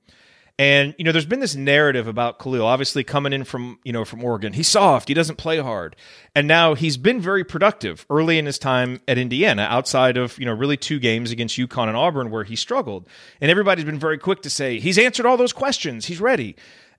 And 0.60 0.94
you 1.00 1.04
know, 1.04 1.12
there's 1.12 1.26
been 1.26 1.40
this 1.40 1.56
narrative 1.56 2.08
about 2.08 2.38
Kel'el, 2.38 2.66
obviously 2.66 3.04
coming 3.04 3.34
in 3.34 3.44
from 3.44 3.80
you 3.84 3.92
know 3.92 4.06
from 4.06 4.24
Oregon. 4.24 4.54
He's 4.54 4.68
soft. 4.68 5.08
He 5.08 5.16
doesn't 5.16 5.38
play 5.38 5.58
hard. 5.58 5.96
And 6.36 6.48
now 6.48 6.76
he's 6.76 6.96
been 6.96 7.20
very 7.20 7.44
productive 7.44 8.06
early 8.10 8.38
in 8.38 8.46
his 8.46 8.60
time 8.60 9.02
at 9.08 9.18
Indiana, 9.18 9.64
outside 9.64 10.16
of 10.16 10.38
you 10.38 10.46
know 10.46 10.54
really 10.54 10.78
two 10.78 11.00
games 11.00 11.32
against 11.32 11.58
UConn 11.58 11.88
and 11.88 11.98
Auburn 11.98 12.30
where 12.30 12.44
he 12.44 12.56
struggled. 12.56 13.08
And 13.42 13.50
everybody's 13.50 13.86
been 13.86 14.00
very 14.00 14.20
quick 14.20 14.44
to 14.44 14.50
say 14.50 14.80
he's 14.80 15.00
answered 15.00 15.26
all 15.26 15.38
those 15.38 15.54
questions. 15.54 16.06
He's 16.06 16.22
ready. 16.22 16.56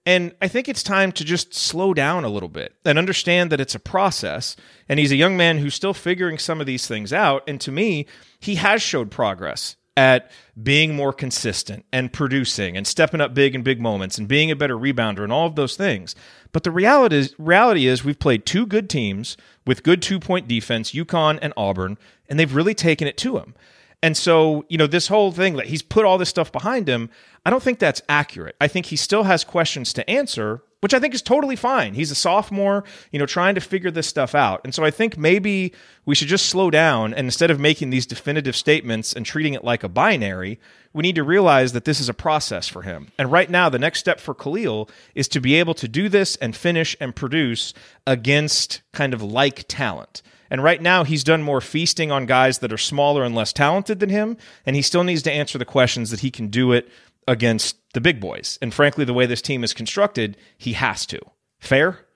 And 0.07 0.35
I 0.43 0.49
think 0.49 0.69
it's 0.69 0.83
time 0.83 1.13
to 1.13 1.25
just 1.25 1.55
slow 1.55 1.95
down 1.95 2.25
a 2.25 2.29
little 2.29 2.49
bit 2.49 2.75
and 2.85 2.99
understand 2.99 3.51
that 3.51 3.61
it's 3.61 3.75
a 3.75 3.81
process. 3.81 4.55
And 4.87 5.01
he's 5.01 5.13
a 5.13 5.17
young 5.17 5.37
man 5.37 5.59
who's 5.59 5.75
still 5.75 5.95
figuring 5.95 6.39
some 6.39 6.61
of 6.61 6.67
these 6.67 6.87
things 6.87 7.13
out. 7.13 7.43
And 7.49 7.59
to 7.63 7.73
me, 7.73 8.07
he 8.39 8.57
has 8.57 8.83
showed 8.83 9.11
progress 9.11 9.77
at 9.97 10.31
being 10.61 10.95
more 10.95 11.13
consistent 11.13 11.85
and 11.93 12.13
producing 12.13 12.77
and 12.77 12.87
stepping 12.87 13.21
up 13.21 13.35
big 13.35 13.55
in 13.55 13.63
big 13.63 13.81
moments 13.81 14.19
and 14.19 14.27
being 14.27 14.51
a 14.51 14.57
better 14.57 14.77
rebounder 14.77 15.23
and 15.23 15.33
all 15.33 15.47
of 15.47 15.55
those 15.55 15.77
things. 15.77 16.15
But 16.53 16.65
the 16.65 16.71
reality 16.71 17.17
is, 17.17 17.35
reality 17.39 17.87
is 17.87 18.05
we've 18.05 18.19
played 18.19 18.45
two 18.45 18.67
good 18.67 18.91
teams 18.91 19.37
with 19.67 19.83
good 19.83 20.03
two 20.03 20.19
point 20.19 20.49
defense, 20.49 20.93
UConn 20.93 21.39
and 21.43 21.53
Auburn, 21.57 21.99
and 22.29 22.39
they've 22.39 22.55
really 22.55 22.75
taken 22.75 23.07
it 23.07 23.17
to 23.19 23.39
him. 23.39 23.55
And 24.03 24.17
so, 24.17 24.67
you 24.69 24.77
know, 24.77 24.87
this 24.87 25.09
whole 25.09 25.33
thing 25.33 25.57
that 25.57 25.67
he's 25.67 25.81
put 25.81 26.05
all 26.05 26.19
this 26.19 26.29
stuff 26.29 26.53
behind 26.53 26.89
him, 26.89 27.09
I 27.47 27.51
don't 27.51 27.63
think 27.63 27.79
that's 27.79 28.03
accurate. 28.09 28.55
I 28.61 28.69
think 28.69 28.87
he 28.87 28.97
still 28.97 29.23
has 29.23 29.45
questions 29.45 29.93
to 29.95 30.11
answer, 30.11 30.63
which 30.85 30.93
I 30.93 30.99
think 30.99 31.15
is 31.15 31.23
totally 31.23 31.57
fine. 31.57 31.95
He's 31.95 32.11
a 32.11 32.15
sophomore, 32.15 32.85
you 33.11 33.19
know, 33.19 33.25
trying 33.25 33.55
to 33.55 33.61
figure 33.63 33.91
this 33.91 34.07
stuff 34.07 34.35
out. 34.35 34.61
And 34.65 34.75
so 34.75 34.85
I 34.85 34.91
think 34.91 35.17
maybe 35.17 35.73
we 36.05 36.15
should 36.15 36.29
just 36.29 36.45
slow 36.45 36.71
down 36.71 37.15
and 37.15 37.27
instead 37.27 37.51
of 37.51 37.59
making 37.59 37.89
these 37.89 38.05
definitive 38.05 38.55
statements 38.55 39.15
and 39.15 39.25
treating 39.25 39.55
it 39.55 39.65
like 39.65 39.83
a 39.83 39.89
binary, 39.89 40.61
we 40.93 41.01
need 41.01 41.15
to 41.15 41.25
realize 41.25 41.73
that 41.73 41.87
this 41.87 42.01
is 42.01 42.11
a 42.11 42.13
process 42.13 42.69
for 42.69 42.83
him. 42.83 43.11
And 43.19 43.33
right 43.33 43.49
now, 43.49 43.71
the 43.71 43.79
next 43.79 44.01
step 44.01 44.21
for 44.21 44.35
Kel'el 44.35 44.91
is 45.15 45.27
to 45.29 45.41
be 45.41 45.55
able 45.55 45.73
to 45.73 45.89
do 45.89 46.11
this 46.11 46.37
and 46.37 46.55
finish 46.55 46.95
and 47.01 47.17
produce 47.17 47.73
against 48.07 48.83
kind 48.93 49.15
of 49.15 49.23
like 49.23 49.65
talent. 49.67 50.21
And 50.51 50.63
right 50.63 50.83
now, 50.83 51.05
he's 51.05 51.25
done 51.25 51.43
more 51.43 51.61
feasting 51.61 52.13
on 52.13 52.27
guys 52.27 52.59
that 52.59 52.73
are 52.73 52.79
smaller 52.79 53.25
and 53.25 53.35
less 53.35 53.53
talented 53.53 54.01
than 54.01 54.11
him. 54.11 54.37
And 54.67 54.77
he 54.77 54.83
still 54.83 55.03
needs 55.03 55.23
to 55.23 55.33
answer 55.33 55.57
the 55.57 55.65
questions 55.65 56.11
that 56.11 56.21
he 56.21 56.31
can 56.31 56.49
do 56.49 56.73
it 56.73 56.89
against 57.27 57.77
the 57.95 58.01
big 58.01 58.21
boys. 58.21 58.59
And 58.61 58.73
frankly, 58.73 59.05
the 59.05 59.15
way 59.15 59.27
this 59.27 59.43
team 59.43 59.65
is 59.65 59.73
constructed, 59.73 60.37
he 60.59 60.75
has 60.75 61.07
to. 61.07 61.21
Fair? 61.59 62.07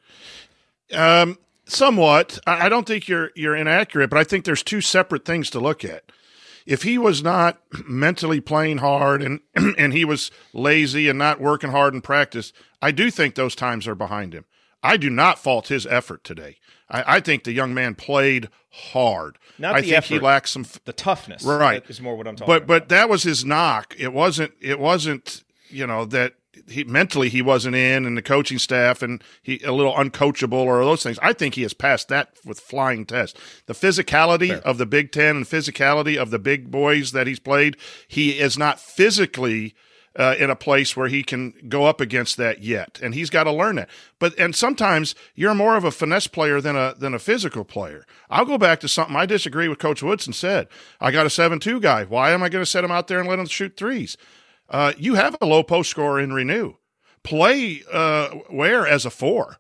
Um, 0.93 1.39
somewhat. 1.67 2.39
I 2.47 2.69
don't 2.69 2.87
think 2.87 3.09
you're 3.09 3.31
you're 3.35 3.57
inaccurate, 3.57 4.11
but 4.11 4.19
I 4.19 4.25
think 4.25 4.45
there's 4.45 4.63
two 4.63 4.81
separate 4.81 5.25
things 5.25 5.51
to 5.51 5.61
look 5.61 5.85
at. 5.85 6.11
If 6.67 6.83
he 6.83 6.99
was 6.99 7.23
not 7.23 7.61
mentally 7.89 8.41
playing 8.41 8.79
hard 8.79 9.23
and 9.23 9.41
and 9.79 9.93
he 9.93 10.05
was 10.05 10.31
lazy 10.53 11.09
and 11.09 11.19
not 11.19 11.41
working 11.41 11.71
hard 11.71 11.95
in 11.95 12.01
practice, 12.01 12.53
I 12.83 12.91
do 12.91 13.11
think 13.11 13.35
those 13.35 13.55
times 13.55 13.87
are 13.87 13.95
behind 13.95 14.35
him. 14.35 14.45
I 14.83 14.97
do 14.97 15.11
not 15.11 15.39
fault 15.39 15.69
his 15.69 15.87
effort 15.87 16.23
today. 16.25 16.57
I, 16.91 17.17
I 17.17 17.21
think 17.21 17.45
the 17.45 17.53
young 17.53 17.75
man 17.75 17.95
played 17.95 18.49
hard. 18.71 19.39
Not 19.59 19.75
I 19.77 19.83
think 19.83 20.05
he 20.05 20.19
lacks 20.19 20.51
some 20.53 20.65
The 20.85 20.93
toughness, 20.93 21.43
Right. 21.45 21.83
is 21.89 22.01
more 22.01 22.17
what 22.17 22.27
I'm 22.29 22.37
talking 22.37 22.47
but 22.53 22.57
about. 22.65 22.67
but 22.67 22.89
that 22.91 23.09
was 23.09 23.23
his 23.25 23.45
knock. 23.45 23.95
It 23.99 24.13
wasn't. 24.13 24.53
It 24.61 24.79
wasn't. 24.79 25.43
You 25.71 25.87
know 25.87 26.05
that 26.07 26.35
he 26.69 26.85
mentally 26.85 27.29
he 27.29 27.43
wasn't 27.43 27.75
in, 27.77 28.07
and 28.07 28.17
the 28.17 28.23
coaching 28.23 28.59
staff, 28.59 29.03
and 29.03 29.23
he 29.43 29.61
a 29.65 29.73
little 29.73 29.93
uncoachable 29.95 30.53
or 30.53 30.83
those 30.85 31.03
things. 31.03 31.19
I 31.23 31.33
think 31.33 31.55
he 31.55 31.63
has 31.63 31.75
passed 31.75 32.09
that 32.09 32.31
with 32.45 32.61
flying 32.61 33.05
test. 33.05 33.37
The 33.67 33.75
physicality 33.75 34.59
of 34.63 34.79
the 34.79 34.87
Big 34.87 35.13
Ten 35.13 35.37
and 35.37 35.45
physicality 35.47 36.17
of 36.17 36.31
the 36.31 36.39
big 36.39 36.71
boys 36.71 37.13
that 37.13 37.27
he's 37.27 37.39
played, 37.41 37.77
he 38.07 38.39
is 38.39 38.57
not 38.57 38.81
physically. 38.81 39.75
Uh, 40.19 40.35
in 40.37 40.51
a 40.51 40.57
place 40.57 40.97
where 40.97 41.07
he 41.07 41.23
can 41.23 41.55
go 41.69 41.85
up 41.85 42.01
against 42.01 42.37
that 42.37 42.61
yet, 42.61 42.99
and 43.01 43.15
he's 43.15 43.31
got 43.31 43.45
to 43.45 43.53
learn 43.53 43.77
that. 43.77 43.89
But 44.19 44.37
and 44.37 44.53
sometimes 44.53 45.15
you're 45.37 45.55
more 45.55 45.77
of 45.77 45.85
a 45.85 45.93
finesse 45.93 46.27
player 46.27 46.61
than 46.61 46.75
a 46.75 46.93
than 46.99 47.15
a 47.15 47.21
physical 47.21 47.65
player. 47.65 48.05
I'll 48.29 48.45
go 48.45 48.59
back 48.59 48.81
to 48.81 48.89
something 48.89 49.15
I 49.15 49.27
disagree 49.27 49.69
with 49.69 49.79
Coach 49.79 50.03
Woodson 50.03 50.33
said. 50.33 50.67
I 51.01 51.13
got 51.13 51.25
a 51.27 51.31
seven 51.31 51.61
two 51.61 51.79
guy. 51.79 52.03
Why 52.03 52.33
am 52.33 52.43
I 52.43 52.49
going 52.49 52.63
to 52.65 52.71
set 52.71 52.83
him 52.83 52.91
out 52.91 53.07
there 53.07 53.21
and 53.21 53.29
let 53.29 53.39
him 53.39 53.47
shoot 53.47 53.77
threes? 53.77 54.17
Uh, 54.69 54.93
you 54.99 55.15
have 55.15 55.37
a 55.41 55.47
low 55.47 55.63
post 55.63 55.89
scorer 55.89 56.19
in 56.19 56.31
Reneau. 56.31 56.79
Play 57.23 57.85
uh, 57.93 58.39
Ware 58.51 58.89
as 58.89 59.07
a 59.07 59.11
four. 59.11 59.59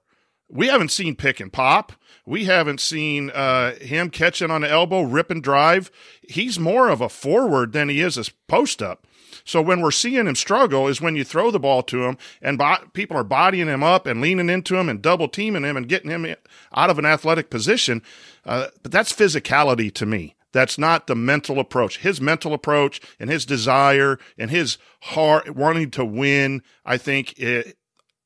We 0.50 0.66
haven't 0.66 0.90
seen 0.90 1.14
pick 1.14 1.40
and 1.40 1.52
pop. 1.52 1.92
We 2.24 2.46
haven't 2.46 2.80
seen 2.80 3.30
uh, 3.30 3.74
him 3.76 4.10
catching 4.10 4.50
on 4.50 4.62
the 4.62 4.70
elbow, 4.70 5.02
rip 5.02 5.30
and 5.30 5.42
drive. 5.42 5.90
He's 6.28 6.58
more 6.58 6.88
of 6.88 7.00
a 7.00 7.08
forward 7.08 7.72
than 7.72 7.88
he 7.88 8.00
is 8.00 8.18
a 8.18 8.24
post 8.48 8.82
up. 8.82 9.06
So 9.48 9.62
when 9.62 9.80
we're 9.80 9.90
seeing 9.92 10.26
him 10.26 10.34
struggle 10.34 10.88
is 10.88 11.00
when 11.00 11.16
you 11.16 11.24
throw 11.24 11.50
the 11.50 11.58
ball 11.58 11.82
to 11.84 12.04
him 12.04 12.18
and 12.42 12.58
bo- 12.58 12.84
people 12.92 13.16
are 13.16 13.24
bodying 13.24 13.66
him 13.66 13.82
up 13.82 14.06
and 14.06 14.20
leaning 14.20 14.50
into 14.50 14.76
him 14.76 14.90
and 14.90 15.00
double 15.00 15.26
teaming 15.26 15.64
him 15.64 15.74
and 15.74 15.88
getting 15.88 16.10
him 16.10 16.36
out 16.74 16.90
of 16.90 16.98
an 16.98 17.06
athletic 17.06 17.48
position. 17.48 18.02
Uh, 18.44 18.66
but 18.82 18.92
that's 18.92 19.10
physicality 19.10 19.90
to 19.94 20.04
me. 20.04 20.36
That's 20.52 20.76
not 20.76 21.06
the 21.06 21.14
mental 21.14 21.58
approach. 21.58 22.00
His 22.00 22.20
mental 22.20 22.52
approach 22.52 23.00
and 23.18 23.30
his 23.30 23.46
desire 23.46 24.18
and 24.36 24.50
his 24.50 24.76
heart 25.00 25.56
wanting 25.56 25.92
to 25.92 26.04
win, 26.04 26.62
I 26.84 26.98
think 26.98 27.38
it, 27.38 27.78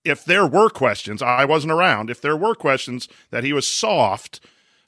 if 0.05 0.25
there 0.25 0.47
were 0.47 0.71
questions, 0.71 1.23
I 1.23 1.45
wasn't 1.45 1.73
around. 1.73 2.11
If 2.11 2.21
there 2.21 2.37
were 2.37 2.57
questions 2.57 3.09
that 3.31 3.45
he 3.45 3.53
was 3.53 3.69
soft, 3.69 4.41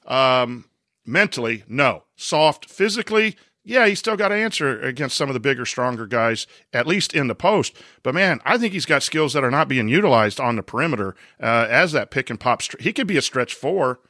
um, 0.05 0.65
mentally, 1.07 1.63
no. 1.69 2.03
Soft 2.17 2.69
physically, 2.69 3.37
yeah, 3.65 3.87
he's 3.87 3.99
still 3.99 4.17
got 4.17 4.29
to 4.29 4.35
answer 4.35 4.79
against 4.81 5.17
some 5.17 5.31
of 5.31 5.35
the 5.35 5.41
bigger, 5.41 5.65
stronger 5.65 6.07
guys, 6.07 6.47
at 6.73 6.87
least 6.87 7.15
in 7.15 7.29
the 7.29 7.35
post. 7.35 7.75
But 8.03 8.15
man, 8.15 8.41
I 8.45 8.59
think 8.59 8.75
he's 8.75 8.85
got 8.85 9.03
skills 9.03 9.33
that 9.33 9.43
are 9.43 9.51
not 9.51 9.69
being 9.69 9.89
utilized 9.89 10.39
on 10.39 10.57
the 10.57 10.63
perimeter 10.63 11.17
uh, 11.43 11.67
as 11.71 11.93
that 11.93 12.11
pick 12.11 12.29
and 12.29 12.39
pop. 12.39 12.61
He 12.79 12.93
could 12.93 13.07
be 13.07 13.17
a 13.17 13.23
stretch 13.23 13.55
four. 13.55 14.01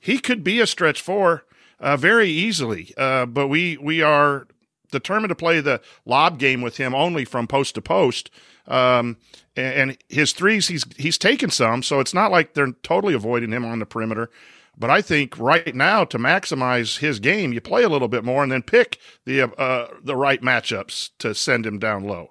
He 0.00 0.18
could 0.18 0.42
be 0.42 0.60
a 0.60 0.66
stretch 0.66 1.00
four 1.00 1.44
uh, 1.78 1.96
very 1.96 2.28
easily. 2.28 2.94
Uh, 2.96 3.26
but 3.26 3.48
we 3.48 3.76
we 3.76 4.00
are 4.00 4.46
determined 4.90 5.28
to 5.28 5.34
play 5.34 5.60
the 5.60 5.80
lob 6.06 6.38
game 6.38 6.62
with 6.62 6.78
him 6.78 6.94
only 6.94 7.24
from 7.24 7.46
post 7.46 7.74
to 7.74 7.82
post. 7.82 8.30
Um, 8.66 9.18
and, 9.56 9.90
and 9.90 9.98
his 10.08 10.32
threes, 10.32 10.68
he's 10.68 10.86
he's 10.96 11.18
taken 11.18 11.50
some, 11.50 11.82
so 11.82 12.00
it's 12.00 12.14
not 12.14 12.30
like 12.30 12.54
they're 12.54 12.72
totally 12.82 13.12
avoiding 13.12 13.52
him 13.52 13.64
on 13.64 13.78
the 13.78 13.86
perimeter. 13.86 14.30
But 14.76 14.90
I 14.90 15.02
think 15.02 15.38
right 15.38 15.74
now 15.74 16.04
to 16.04 16.18
maximize 16.18 16.98
his 16.98 17.20
game, 17.20 17.52
you 17.52 17.60
play 17.60 17.82
a 17.82 17.88
little 17.88 18.08
bit 18.08 18.24
more 18.24 18.42
and 18.42 18.50
then 18.50 18.62
pick 18.62 18.98
the 19.26 19.42
uh, 19.42 19.88
the 20.02 20.16
right 20.16 20.40
matchups 20.40 21.10
to 21.18 21.34
send 21.34 21.66
him 21.66 21.78
down 21.78 22.04
low. 22.04 22.30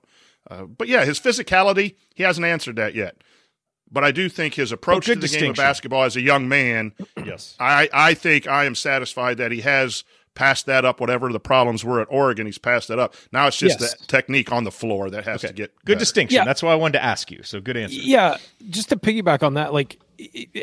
Uh, 0.50 0.64
but 0.64 0.88
yeah, 0.88 1.06
his 1.06 1.20
physicality, 1.20 1.96
he 2.16 2.24
hasn't 2.24 2.46
answered 2.46 2.76
that 2.78 2.96
yet. 2.96 3.18
But 3.92 4.04
I 4.04 4.12
do 4.12 4.28
think 4.30 4.54
his 4.56 4.72
approach 4.72 5.06
to 5.06 5.16
the 5.16 5.28
game 5.28 5.52
of 5.52 5.56
basketball 5.58 6.04
as 6.04 6.16
a 6.16 6.22
young 6.22 6.48
man, 6.48 6.94
yes. 7.26 7.56
I, 7.60 7.90
I 7.94 8.14
think 8.16 8.48
I 8.48 8.66
am 8.66 8.74
satisfied 8.74 9.38
that 9.38 9.52
he 9.52 9.62
has 9.62 10.04
passed 10.34 10.66
that 10.66 10.84
up. 10.86 11.00
Whatever 11.02 11.32
the 11.32 11.42
problems 11.42 11.84
were 11.84 12.00
at 12.02 12.08
Oregon, 12.10 12.46
he's 12.46 12.58
passed 12.58 12.88
that 12.88 13.00
up. 13.00 13.16
Now 13.34 13.48
it's 13.48 13.58
just 13.58 13.80
Yes. 13.82 13.94
the 13.98 14.06
technique 14.08 14.52
on 14.52 14.64
the 14.64 14.72
floor 14.72 15.10
that 15.10 15.26
has 15.26 15.42
to 15.42 15.48
get 15.54 15.76
Good 15.86 15.86
better. 15.94 16.00
distinction. 16.00 16.38
Yeah. 16.38 16.46
That's 16.46 16.64
why 16.64 16.72
I 16.72 16.76
wanted 16.76 16.94
to 17.00 17.04
ask 17.04 17.30
you. 17.32 17.44
So 17.44 17.60
good 17.62 17.76
answer. 17.78 17.96
Yeah, 17.96 18.38
just 18.70 18.90
to 18.90 18.96
piggyback 18.98 19.44
on 19.44 19.56
that, 19.56 19.74
like, 19.74 20.00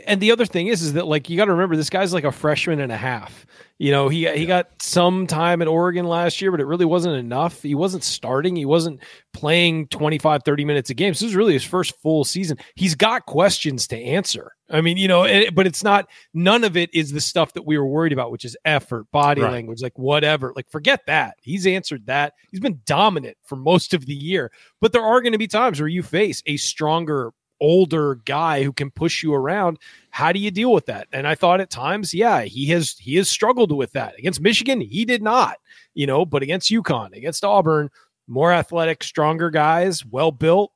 and 0.06 0.20
the 0.20 0.30
other 0.32 0.46
thing 0.46 0.68
is, 0.68 0.82
is 0.82 0.92
that 0.94 1.06
like 1.06 1.28
you 1.28 1.36
got 1.36 1.46
to 1.46 1.52
remember 1.52 1.76
this 1.76 1.90
guy's 1.90 2.12
like 2.12 2.24
a 2.24 2.32
freshman 2.32 2.80
and 2.80 2.92
a 2.92 2.96
half. 2.96 3.46
You 3.78 3.92
know, 3.92 4.08
he 4.08 4.28
he 4.36 4.44
got 4.44 4.70
some 4.82 5.26
time 5.28 5.62
at 5.62 5.68
Oregon 5.68 6.04
last 6.04 6.40
year, 6.40 6.50
but 6.50 6.60
it 6.60 6.66
really 6.66 6.84
wasn't 6.84 7.14
enough. 7.16 7.62
He 7.62 7.76
wasn't 7.76 8.02
starting. 8.02 8.56
He 8.56 8.64
wasn't 8.64 9.00
playing 9.32 9.86
25, 9.88 10.42
30 10.44 10.64
minutes 10.64 10.90
a 10.90 10.94
game. 10.94 11.14
So 11.14 11.24
this 11.24 11.30
is 11.30 11.36
really 11.36 11.52
his 11.52 11.62
first 11.62 11.94
full 12.00 12.24
season. 12.24 12.58
He's 12.74 12.96
got 12.96 13.26
questions 13.26 13.86
to 13.88 13.96
answer. 13.96 14.52
I 14.70 14.80
mean, 14.80 14.96
you 14.96 15.06
know, 15.06 15.22
it, 15.22 15.54
but 15.54 15.66
it's 15.66 15.84
not. 15.84 16.08
None 16.34 16.64
of 16.64 16.76
it 16.76 16.90
is 16.92 17.12
the 17.12 17.20
stuff 17.20 17.52
that 17.52 17.66
we 17.66 17.78
were 17.78 17.86
worried 17.86 18.12
about, 18.12 18.32
which 18.32 18.44
is 18.44 18.56
effort, 18.64 19.06
body 19.12 19.42
Right. 19.42 19.52
language, 19.52 19.80
like 19.80 19.96
whatever. 19.96 20.52
Like 20.56 20.68
forget 20.70 21.02
that. 21.06 21.36
He's 21.40 21.64
answered 21.66 22.06
that. 22.06 22.34
He's 22.50 22.60
been 22.60 22.80
dominant 22.84 23.36
for 23.44 23.54
most 23.54 23.94
of 23.94 24.06
the 24.06 24.14
year. 24.14 24.50
But 24.80 24.92
there 24.92 25.02
are 25.04 25.20
going 25.22 25.32
to 25.32 25.38
be 25.38 25.46
times 25.46 25.80
where 25.80 25.88
you 25.88 26.02
face 26.02 26.42
a 26.46 26.56
stronger 26.56 27.30
older 27.60 28.16
guy 28.24 28.62
who 28.62 28.72
can 28.72 28.90
push 28.90 29.22
you 29.22 29.34
around 29.34 29.78
how 30.10 30.32
do 30.32 30.38
you 30.40 30.50
deal 30.50 30.72
with 30.72 30.86
that? 30.86 31.06
And 31.12 31.26
i 31.26 31.34
thought 31.34 31.60
at 31.60 31.70
times 31.70 32.14
yeah 32.14 32.42
he 32.42 32.66
has 32.66 32.96
he 32.98 33.16
has 33.16 33.28
struggled 33.28 33.72
with 33.72 33.92
that. 33.92 34.18
Against 34.18 34.40
michigan 34.40 34.80
he 34.80 35.04
did 35.04 35.22
not 35.22 35.58
you 35.94 36.06
know 36.06 36.24
but 36.24 36.42
against 36.42 36.70
UConn 36.70 37.16
against 37.16 37.44
auburn 37.44 37.90
more 38.26 38.52
athletic 38.52 39.02
stronger 39.02 39.50
guys 39.50 40.04
well 40.04 40.30
built 40.30 40.72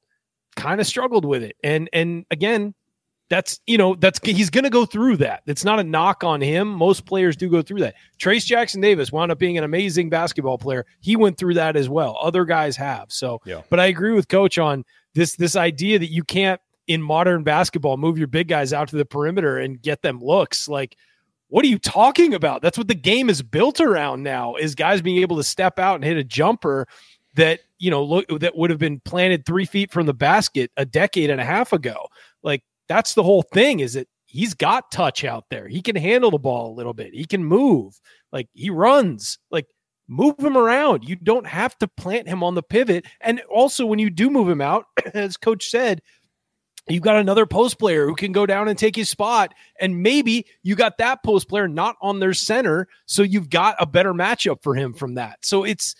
kind 0.57 0.81
of 0.81 0.87
struggled 0.87 1.25
with 1.25 1.43
it. 1.43 1.57
And 1.63 1.89
and 1.93 2.25
again 2.31 2.75
that's 3.31 3.61
you 3.67 3.79
know 3.79 3.95
that's 3.95 4.21
he's 4.25 4.51
going 4.51 4.65
to 4.65 4.71
go 4.71 4.85
through 4.85 5.17
that. 5.19 5.43
It's 5.47 5.65
not 5.65 5.79
a 5.79 5.85
knock 5.85 6.23
on 6.23 6.43
him. 6.43 6.69
Most 6.69 7.07
players 7.07 7.35
do 7.35 7.49
go 7.49 7.63
through 7.63 7.81
that. 7.81 7.95
Trayce 8.19 8.45
jackson 8.45 8.81
davis 8.83 9.11
wound 9.11 9.33
up 9.33 9.39
being 9.39 9.57
an 9.57 9.65
amazing 9.65 10.11
basketball 10.11 10.59
player. 10.59 10.85
He 11.01 11.17
went 11.17 11.39
through 11.39 11.55
that 11.55 11.75
as 11.77 11.89
well. 11.89 12.19
Other 12.21 12.45
guys 12.45 12.77
have. 12.77 13.11
So 13.13 13.41
Yeah. 13.47 13.63
but 13.71 13.81
i 13.81 13.87
agree 13.87 14.13
with 14.13 14.29
coach 14.29 14.59
on 14.59 14.85
this 15.15 15.37
this 15.37 15.57
idea 15.57 15.99
that 15.99 16.11
you 16.11 16.25
can't 16.25 16.61
in 16.87 17.01
modern 17.01 17.43
basketball 17.45 17.97
move 17.97 18.19
your 18.19 18.27
big 18.27 18.49
guys 18.49 18.73
out 18.73 18.89
to 18.89 18.97
the 18.97 19.05
perimeter 19.05 19.59
and 19.59 19.81
get 19.81 20.03
them 20.03 20.21
looks. 20.21 20.69
Like 20.69 20.97
what 21.53 21.67
are 21.67 21.69
you 21.69 21.79
talking 21.79 22.33
about? 22.33 22.63
That's 22.63 22.79
what 22.79 22.89
the 22.89 22.95
game 22.95 23.29
is 23.29 23.43
built 23.43 23.79
around 23.79 24.23
now 24.23 24.55
is 24.55 24.75
guys 24.75 25.03
being 25.03 25.19
able 25.19 25.37
to 25.37 25.45
step 25.45 25.79
out 25.79 25.97
and 25.97 26.05
hit 26.05 26.17
a 26.17 26.25
jumper 26.25 26.87
that 27.35 27.61
you 27.79 27.91
know 27.91 28.03
look 28.03 28.27
that 28.41 28.57
would 28.57 28.71
have 28.71 28.79
been 28.79 29.01
planted 29.01 29.45
three 29.45 29.67
feet 29.67 29.91
from 29.91 30.07
the 30.07 30.15
basket 30.15 30.71
a 30.79 30.87
decade 30.87 31.29
and 31.29 31.43
a 31.43 31.45
half 31.45 31.75
ago. 31.75 32.07
Like 32.43 32.63
that's 32.89 33.13
the 33.13 33.23
whole 33.23 33.43
thing 33.43 33.81
is 33.81 33.93
that 33.93 34.09
he's 34.25 34.55
got 34.55 34.91
touch 34.91 35.25
out 35.25 35.45
there. 35.51 35.69
He 35.69 35.83
can 35.83 35.95
handle 35.95 36.31
the 36.31 36.39
ball 36.39 36.73
a 36.73 36.75
little 36.75 36.95
bit. 36.95 37.13
He 37.13 37.27
can 37.27 37.45
move. 37.45 38.01
Like 38.33 38.49
he 38.55 38.71
runs. 38.71 39.39
Like 39.51 39.67
move 40.09 40.39
him 40.39 40.57
around. 40.57 41.05
You 41.05 41.17
don't 41.17 41.47
have 41.47 41.77
to 41.79 41.89
plant 41.89 42.29
him 42.29 42.43
on 42.43 42.55
the 42.55 42.63
pivot. 42.63 43.05
And 43.21 43.43
also 43.51 43.85
when 43.85 43.99
you 43.99 44.09
do 44.09 44.31
move 44.31 44.49
him 44.49 44.63
out 44.63 44.87
as 45.15 45.37
coach 45.37 45.69
said 45.69 46.01
you've 46.89 47.03
got 47.03 47.17
another 47.17 47.47
post 47.47 47.79
player 47.79 48.07
who 48.07 48.15
can 48.15 48.33
go 48.33 48.47
down 48.47 48.69
and 48.69 48.79
take 48.79 48.97
his 48.97 49.09
spot. 49.09 49.55
And 49.81 50.03
maybe 50.03 50.47
you 50.63 50.75
got 50.75 50.99
that 50.99 51.23
post 51.23 51.49
player 51.49 51.69
not 51.69 51.97
on 52.03 52.21
their 52.21 52.35
center. 52.35 52.89
So 53.07 53.23
you've 53.23 53.51
got 53.51 53.77
a 53.79 53.87
better 53.87 54.13
matchup 54.13 54.63
for 54.63 54.75
him 54.75 54.93
from 54.93 55.15
that. 55.15 55.45
So 55.45 55.65
it's 55.65 55.95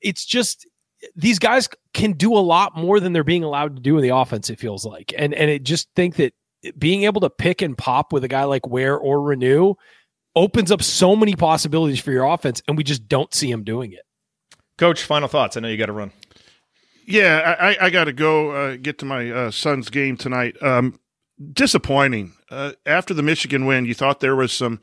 it's 0.00 0.24
just 0.24 0.66
these 1.14 1.38
guys 1.38 1.68
can 1.94 2.12
do 2.12 2.34
a 2.34 2.40
lot 2.40 2.76
more 2.76 3.00
than 3.00 3.12
they're 3.12 3.24
being 3.24 3.44
allowed 3.44 3.76
to 3.76 3.82
do 3.82 3.96
in 3.96 4.02
the 4.02 4.14
offense 4.14 4.50
it 4.50 4.58
feels 4.58 4.84
like. 4.84 5.14
And 5.16 5.34
and 5.34 5.50
it 5.50 5.62
just 5.62 5.88
think 5.96 6.16
that 6.16 6.34
being 6.78 7.04
able 7.04 7.20
to 7.20 7.30
pick 7.30 7.62
and 7.62 7.76
pop 7.76 8.12
with 8.12 8.24
a 8.24 8.28
guy 8.28 8.44
like 8.44 8.66
Ware 8.66 8.98
or 8.98 9.18
Reneau 9.18 9.76
opens 10.34 10.70
up 10.70 10.82
so 10.82 11.16
many 11.16 11.34
possibilities 11.34 12.00
for 12.00 12.12
your 12.12 12.24
offense 12.24 12.62
and 12.68 12.76
we 12.76 12.84
just 12.84 13.08
don't 13.08 13.32
see 13.32 13.50
him 13.50 13.64
doing 13.64 13.92
it. 13.92 14.02
Coach, 14.76 15.02
final 15.04 15.28
thoughts. 15.28 15.56
I 15.56 15.60
know 15.60 15.68
you 15.68 15.78
got 15.78 15.86
to 15.86 15.92
run. 15.92 16.10
Yeah, 17.06 17.56
I, 17.58 17.86
I- 17.86 17.90
got 17.90 18.04
to 18.04 18.12
go 18.12 18.50
uh, 18.50 18.76
get 18.76 18.98
to 18.98 19.04
my 19.06 19.30
uh, 19.30 19.50
son's 19.50 19.90
game 19.90 20.16
tonight. 20.16 20.60
Um, 20.62 20.98
disappointing. 21.52 22.32
Uh, 22.50 22.72
after 22.84 23.14
the 23.14 23.22
Michigan 23.22 23.66
win, 23.66 23.84
you 23.84 23.94
thought 23.94 24.20
there 24.20 24.36
was 24.36 24.52
some, 24.52 24.80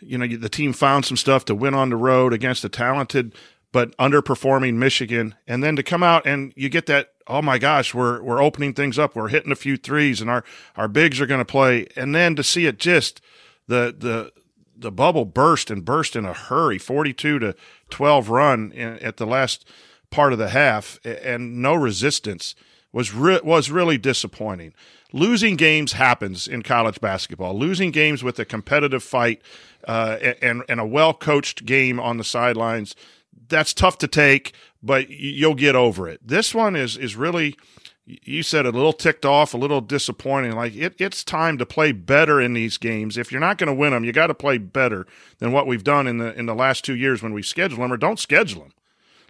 you 0.00 0.16
know, 0.18 0.26
the 0.26 0.48
team 0.48 0.72
found 0.72 1.04
some 1.04 1.16
stuff 1.16 1.44
to 1.46 1.54
win 1.54 1.74
on 1.74 1.90
the 1.90 1.96
road 1.96 2.32
against 2.32 2.64
a 2.64 2.68
talented 2.68 3.34
but 3.70 3.94
underperforming 3.98 4.74
Michigan, 4.74 5.34
and 5.46 5.62
then 5.62 5.76
to 5.76 5.82
come 5.82 6.02
out 6.02 6.26
and 6.26 6.54
you 6.56 6.68
get 6.70 6.86
that. 6.86 7.08
Oh 7.26 7.42
my 7.42 7.58
gosh, 7.58 7.92
we're 7.92 8.22
we're 8.22 8.42
opening 8.42 8.72
things 8.72 8.98
up. 8.98 9.14
We're 9.14 9.28
hitting 9.28 9.52
a 9.52 9.56
few 9.56 9.76
threes, 9.76 10.22
and 10.22 10.30
our 10.30 10.42
our 10.76 10.88
bigs 10.88 11.20
are 11.20 11.26
going 11.26 11.40
to 11.40 11.44
play. 11.44 11.86
And 11.94 12.14
then 12.14 12.34
to 12.36 12.42
see 12.42 12.64
it 12.64 12.78
just 12.78 13.20
the 13.66 13.94
the 13.96 14.32
the 14.74 14.90
bubble 14.90 15.26
burst 15.26 15.70
and 15.70 15.84
burst 15.84 16.16
in 16.16 16.24
a 16.24 16.32
hurry 16.32 16.78
42 16.78 17.38
to 17.40 17.54
12 17.90 18.30
run 18.30 18.72
in, 18.72 18.98
at 19.00 19.18
the 19.18 19.26
last 19.26 19.68
part 20.10 20.32
of 20.32 20.38
the 20.38 20.48
half 20.48 20.98
and 21.04 21.60
no 21.60 21.74
resistance 21.74 22.54
was 22.92 23.12
re- 23.12 23.40
was 23.42 23.70
really 23.70 23.98
disappointing 23.98 24.72
losing 25.12 25.56
games 25.56 25.92
happens 25.92 26.48
in 26.48 26.62
college 26.62 27.00
basketball 27.00 27.58
losing 27.58 27.90
games 27.90 28.22
with 28.22 28.38
a 28.38 28.44
competitive 28.44 29.02
fight 29.02 29.42
uh, 29.86 30.16
and 30.42 30.62
and 30.68 30.80
a 30.80 30.86
well 30.86 31.14
coached 31.14 31.64
game 31.64 32.00
on 32.00 32.16
the 32.16 32.24
sidelines 32.24 32.94
that's 33.48 33.74
tough 33.74 33.98
to 33.98 34.08
take 34.08 34.54
but 34.82 35.08
you'll 35.10 35.54
get 35.54 35.74
over 35.74 36.08
it 36.08 36.20
this 36.26 36.54
one 36.54 36.74
is 36.74 36.96
is 36.96 37.16
really 37.16 37.56
you 38.08 38.42
said 38.42 38.64
a 38.64 38.70
little 38.70 38.92
ticked 38.92 39.26
off, 39.26 39.52
a 39.52 39.58
little 39.58 39.80
disappointing. 39.80 40.52
Like 40.52 40.74
it, 40.74 40.94
it's 40.98 41.22
time 41.22 41.58
to 41.58 41.66
play 41.66 41.92
better 41.92 42.40
in 42.40 42.54
these 42.54 42.78
games. 42.78 43.18
If 43.18 43.30
you're 43.30 43.40
not 43.40 43.58
going 43.58 43.68
to 43.68 43.74
win 43.74 43.92
them, 43.92 44.04
you 44.04 44.12
got 44.12 44.28
to 44.28 44.34
play 44.34 44.58
better 44.58 45.06
than 45.38 45.52
what 45.52 45.66
we've 45.66 45.84
done 45.84 46.06
in 46.06 46.18
the 46.18 46.36
in 46.38 46.46
the 46.46 46.54
last 46.54 46.84
two 46.84 46.96
years 46.96 47.22
when 47.22 47.32
we 47.32 47.42
schedule 47.42 47.78
them, 47.78 47.92
or 47.92 47.96
don't 47.96 48.18
schedule 48.18 48.62
them. 48.62 48.72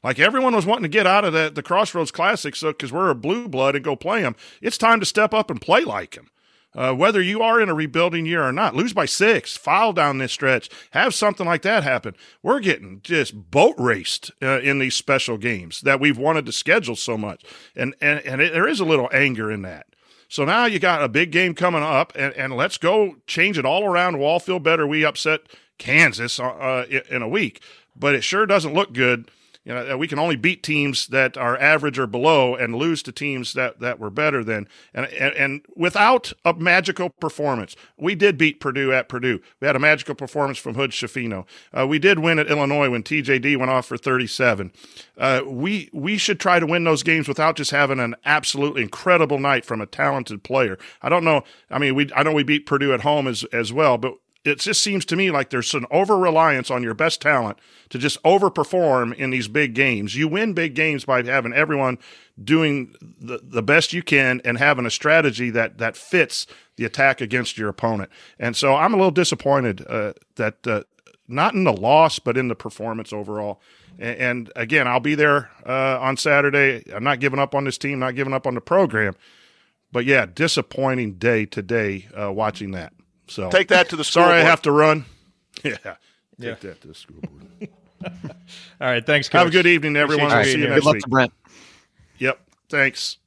Like 0.03 0.19
everyone 0.19 0.55
was 0.55 0.67
wanting 0.67 0.85
to 0.85 0.89
get 0.89 1.07
out 1.07 1.25
of 1.25 1.33
the 1.33 1.51
the 1.53 1.63
Crossroads 1.63 2.11
Classic, 2.11 2.55
so 2.55 2.73
because 2.73 2.93
we're 2.93 3.11
a 3.11 3.15
blue 3.15 3.49
blood 3.49 3.75
and 3.75 3.85
go 3.85 3.97
play 3.97 4.23
them, 4.23 4.37
it's 4.63 4.79
time 4.79 5.01
to 5.01 5.07
step 5.07 5.35
up 5.35 5.51
and 5.51 5.61
play 5.61 5.83
like 5.83 6.15
them. 6.15 6.31
Uh, 6.75 6.93
whether 6.93 7.21
you 7.21 7.43
are 7.43 7.61
in 7.61 7.71
a 7.71 7.75
rebuilding 7.75 8.27
year 8.27 8.43
or 8.43 8.53
not, 8.53 8.77
lose 8.77 8.93
by 8.93 9.07
six, 9.07 9.57
file 9.57 9.93
down 9.93 10.19
this 10.19 10.33
stretch, 10.33 10.69
have 10.91 11.15
something 11.15 11.47
like 11.47 11.63
that 11.63 11.83
happen. 11.83 12.15
We're 12.43 12.61
getting 12.61 13.01
just 13.03 13.51
boat 13.51 13.75
raced 13.79 14.31
uh, 14.43 14.61
in 14.61 14.79
these 14.79 14.95
special 14.95 15.39
games 15.39 15.81
that 15.81 15.99
we've 15.99 16.19
wanted 16.19 16.45
to 16.47 16.53
schedule 16.53 16.95
so 16.95 17.19
much, 17.19 17.43
and 17.75 17.95
and 18.01 18.21
and 18.21 18.41
it, 18.41 18.53
there 18.53 18.69
is 18.69 18.81
a 18.81 18.85
little 18.85 19.09
anger 19.13 19.51
in 19.51 19.63
that. 19.63 19.87
So 20.29 20.45
now 20.45 20.67
you 20.67 20.79
got 20.79 21.03
a 21.03 21.09
big 21.09 21.33
game 21.33 21.55
coming 21.55 21.83
up, 21.83 22.13
and, 22.15 22.35
and 22.35 22.55
let's 22.55 22.77
go 22.77 23.17
change 23.27 23.59
it 23.59 23.65
all 23.65 23.85
around. 23.85 24.19
We'll 24.19 24.29
all 24.29 24.41
feel 24.41 24.61
better. 24.61 24.87
We 24.87 25.05
upset 25.05 25.41
Kansas 25.79 26.39
uh, 26.39 26.45
uh 26.45 26.85
in 27.11 27.23
a 27.23 27.29
week, 27.29 27.63
but 27.97 28.15
it 28.15 28.23
sure 28.23 28.47
doesn't 28.47 28.75
look 28.75 28.93
good 28.93 29.31
you 29.69 29.75
know, 29.75 29.99
we 29.99 30.09
can 30.09 30.19
only 30.19 30.37
beat 30.37 30.63
teams 30.63 31.09
that 31.09 31.37
are 31.37 31.59
average 31.59 31.99
or 31.99 32.07
below 32.07 32.55
and 32.55 32.75
lose 32.75 33.03
to 33.03 33.13
teams 33.13 33.53
that, 33.53 33.81
that 33.81 33.99
were 33.99 34.09
better 34.09 34.43
than. 34.43 34.67
And, 34.95 35.05
and, 35.09 35.35
and 35.35 35.67
without 35.77 36.33
a 36.43 36.55
magical 36.55 37.11
performance, 37.11 37.77
we 37.99 38.15
did 38.15 38.39
beat 38.39 38.61
Purdue 38.61 38.95
at 38.95 39.11
Purdue. 39.11 39.41
We 39.61 39.67
had 39.67 39.77
a 39.77 39.79
magical 39.79 40.15
performance 40.15 40.57
from 40.57 40.75
Hood 40.75 40.93
Schifino. 40.93 41.45
Uh, 41.71 41.87
we 41.87 41.99
did 41.99 42.21
win 42.21 42.39
at 42.39 42.51
Illinois 42.51 42.89
when 42.89 43.03
TJD 43.03 43.59
went 43.59 43.71
off 43.71 43.85
for 43.85 43.99
37. 43.99 44.73
Uh, 45.19 45.43
we, 45.47 45.91
we 45.93 46.17
should 46.17 46.41
try 46.41 46.59
to 46.59 46.67
win 46.67 46.85
those 46.85 47.03
games 47.03 47.29
without 47.29 47.57
just 47.57 47.71
having 47.71 48.01
an 48.01 48.17
absolutely 48.25 48.81
incredible 48.81 49.39
night 49.39 49.67
from 49.67 49.83
a 49.83 49.87
talented 49.87 50.43
player. 50.43 50.79
I 51.03 51.11
don't 51.11 51.25
know. 51.25 51.45
I 51.71 51.79
mean, 51.79 51.95
we, 51.95 52.11
I 52.17 52.23
know 52.23 52.33
we 52.33 52.43
beat 52.43 52.65
Purdue 52.65 52.95
at 52.95 53.03
home 53.03 53.27
as, 53.27 53.45
as 53.53 53.71
well, 53.71 53.99
but 53.99 54.15
it 54.45 54.61
just 54.61 54.81
seems 54.83 55.05
to 55.07 55.17
me 55.17 55.31
like 55.31 55.51
there's 55.51 55.75
an 55.75 55.87
over 55.91 56.17
reliance 56.17 56.71
on 56.71 56.83
your 56.83 56.95
best 56.95 57.21
talent 57.21 57.59
to 57.91 57.99
just 57.99 58.23
overperform 58.23 59.15
in 59.15 59.31
these 59.31 59.49
big 59.49 59.75
games. 59.75 60.15
You 60.15 60.29
win 60.29 60.53
big 60.53 60.75
games 60.75 61.05
by 61.05 61.23
having 61.23 61.53
everyone 61.53 61.99
doing 62.43 62.95
the, 63.21 63.41
the 63.43 63.63
best 63.63 63.93
you 63.93 64.03
can 64.03 64.41
and 64.45 64.59
having 64.59 64.87
a 64.87 64.91
strategy 64.91 65.51
that 65.51 65.79
that 65.79 65.97
fits 65.97 66.47
the 66.77 66.85
attack 66.85 67.21
against 67.21 67.59
your 67.59 67.69
opponent. 67.69 68.11
And 68.39 68.57
so 68.57 68.75
I'm 68.75 68.95
a 68.95 68.97
little 68.97 69.11
disappointed 69.11 69.85
uh, 69.89 70.13
that 70.37 70.67
uh, 70.67 70.85
not 71.27 71.55
in 71.55 71.65
the 71.65 71.73
loss, 71.73 72.19
but 72.19 72.37
in 72.37 72.49
the 72.49 72.55
performance 72.55 73.13
overall. 73.13 73.61
And, 73.99 74.19
and 74.19 74.53
again, 74.57 74.87
I'll 74.87 75.01
be 75.01 75.17
there 75.17 75.51
uh, 75.67 75.99
on 76.01 76.17
Saturday. 76.17 76.85
I'm 76.95 77.05
not 77.05 77.21
giving 77.21 77.41
up 77.41 77.55
on 77.55 77.65
this 77.65 77.77
team, 77.77 77.99
not 77.99 78.15
giving 78.15 78.33
up 78.33 78.47
on 78.47 78.55
the 78.55 78.61
program. 78.61 79.15
But 79.91 80.05
yeah, 80.05 80.27
disappointing 80.27 81.15
day 81.15 81.47
today 81.47 82.09
uh, 82.19 82.33
watching 82.33 82.71
that. 82.73 82.93
So 83.29 83.51
take 83.51 83.69
that 83.69 83.89
to 83.91 83.97
the 83.97 84.05
Sorry, 84.05 84.25
scoreboard. 84.27 84.47
I 84.47 84.49
have 84.51 84.63
to 84.63 84.73
run. 84.73 85.05
Yeah, 85.65 85.73
take 85.73 85.85
Yeah. 86.39 86.55
that 86.55 86.81
to 86.83 86.89
the 86.89 86.95
scoreboard. 86.95 87.47
All 88.81 88.87
right, 88.89 89.05
thanks, 89.05 89.29
Coach. 89.29 89.39
have 89.41 89.49
a 89.49 89.51
good 89.51 89.67
evening, 89.67 89.97
everyone. 89.97 90.29
We'll 90.29 90.39
you 90.39 90.45
see 90.45 90.51
you 90.53 90.57
being 90.59 90.71
next 90.71 90.81
Good 90.81 90.87
luck 90.87 90.95
week. 90.95 91.03
to 91.03 91.09
Brent. 91.09 91.33
Yep. 92.19 92.41
Thanks. 92.71 93.19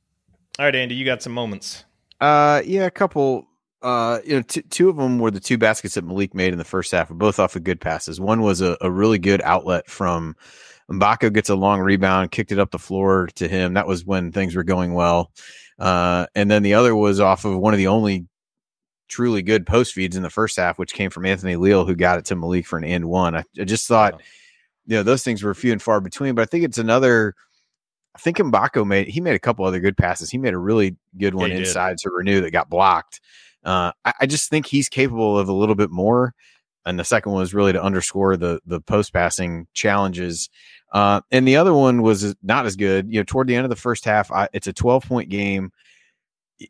All 0.57 0.65
right, 0.65 0.75
Andy, 0.75 0.95
you 0.95 1.03
got 1.03 1.21
some 1.21 1.33
moments. 1.33 1.83
Uh, 2.21 2.61
yeah, 2.65 2.85
a 2.85 2.91
couple. 2.91 3.47
Uh, 3.81 4.19
you 4.23 4.35
know, 4.35 4.41
t- 4.43 4.61
two 4.61 4.87
of 4.89 4.95
them 4.95 5.19
were 5.19 5.31
the 5.31 5.39
two 5.41 5.57
baskets 5.57 5.95
that 5.95 6.05
Malik 6.05 6.33
made 6.33 6.53
in 6.53 6.57
the 6.59 6.63
first 6.63 6.91
half, 6.91 7.09
both 7.09 7.39
off 7.39 7.55
of 7.57 7.63
good 7.65 7.81
passes. 7.81 8.21
One 8.21 8.41
was 8.43 8.61
a, 8.61 8.77
a 8.79 8.89
really 8.89 9.17
good 9.19 9.41
outlet 9.41 9.89
from 9.89 10.35
Mgbako 10.89 11.33
gets 11.33 11.49
a 11.49 11.55
long 11.55 11.79
rebound, 11.81 12.31
kicked 12.31 12.51
it 12.51 12.59
up 12.59 12.71
the 12.71 12.79
floor 12.79 13.27
to 13.35 13.47
him. 13.47 13.73
That 13.73 13.87
was 13.87 14.05
when 14.05 14.31
things 14.31 14.55
were 14.55 14.63
going 14.63 14.93
well. 14.93 15.31
Uh, 15.79 16.27
and 16.35 16.49
then 16.49 16.63
the 16.63 16.75
other 16.75 16.95
was 16.95 17.19
off 17.19 17.43
of 17.43 17.57
one 17.57 17.73
of 17.73 17.77
the 17.79 17.87
only 17.87 18.25
truly 19.12 19.41
good 19.41 19.68
post 19.68 19.93
feeds 19.93 20.16
in 20.16 20.24
the 20.24 20.30
first 20.30 20.57
half, 20.57 20.80
which 20.80 20.93
came 20.93 21.12
from 21.12 21.26
Anthony 21.26 21.57
Leal, 21.57 21.86
who 21.86 21.95
got 21.95 22.18
it 22.18 22.26
to 22.26 22.36
Malik 22.36 22.66
for 22.66 22.78
an 22.78 22.86
end 22.86 23.05
one. 23.05 23.36
I, 23.36 23.43
I 23.59 23.66
just 23.66 23.88
thought, 23.88 24.22
you 24.88 24.95
know, 24.95 25.03
those 25.03 25.22
things 25.22 25.43
were 25.43 25.53
few 25.53 25.72
and 25.72 25.82
far 25.82 25.99
between, 25.99 26.34
but 26.34 26.41
I 26.41 26.45
think 26.45 26.64
it's 26.64 26.80
another. 26.80 27.36
I 28.16 28.20
think 28.20 28.38
Mgbako 28.38 28.86
made 28.86 29.07
he 29.07 29.22
made 29.22 29.36
a 29.36 29.39
couple 29.39 29.66
other 29.66 29.80
good 29.80 29.95
passes. 29.95 30.30
He 30.30 30.38
made 30.38 30.53
a 30.53 30.57
really 30.57 30.95
good 31.18 31.36
one 31.36 31.49
did. 31.49 31.59
inside 31.59 31.97
to 31.99 32.09
Reneau 32.09 32.41
that 32.41 32.51
got 32.51 32.70
blocked. 32.70 33.22
Uh, 33.64 33.91
I, 34.03 34.14
I 34.22 34.26
just 34.26 34.49
think 34.49 34.66
he's 34.66 34.89
capable 34.89 35.38
of 35.38 35.47
a 35.47 35.53
little 35.53 35.76
bit 35.76 35.91
more. 35.91 36.34
And 36.86 36.99
the 36.99 37.05
second 37.05 37.32
one 37.32 37.41
was 37.41 37.53
really 37.53 37.74
to 37.74 37.82
underscore 37.82 38.38
the 38.38 38.59
the 38.66 38.82
post 38.82 39.14
passing 39.14 39.68
challenges. 39.74 40.49
Uh, 40.91 41.22
and 41.32 41.47
the 41.47 41.55
other 41.55 41.74
one 41.74 42.01
was 42.01 42.36
not 42.41 42.66
as 42.66 42.76
good. 42.76 43.07
You 43.07 43.20
know, 43.20 43.24
toward 43.24 43.47
the 43.47 43.55
end 43.55 43.66
of 43.66 43.70
the 43.70 43.76
first 43.76 44.03
half, 44.03 44.32
I, 44.32 44.49
it's 44.51 44.68
a 44.68 44.74
twelve 44.74 45.05
point 45.05 45.30
game. 45.30 45.72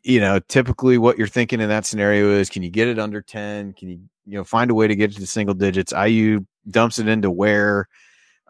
You 0.02 0.20
know, 0.20 0.38
typically 0.38 0.98
what 0.98 1.18
you're 1.18 1.26
thinking 1.26 1.60
in 1.60 1.68
that 1.68 1.84
scenario 1.84 2.30
is, 2.30 2.48
can 2.48 2.62
you 2.62 2.70
get 2.70 2.88
it 2.88 2.98
under 2.98 3.20
ten? 3.20 3.72
Can 3.72 3.88
you 3.88 4.00
you 4.26 4.38
know 4.38 4.44
find 4.44 4.70
a 4.70 4.74
way 4.74 4.86
to 4.86 4.96
get 4.96 5.12
it 5.12 5.20
to 5.20 5.26
single 5.26 5.54
digits? 5.54 5.92
IU 5.92 6.46
dumps 6.70 6.98
it 6.98 7.08
into 7.08 7.30
Ware 7.30 7.88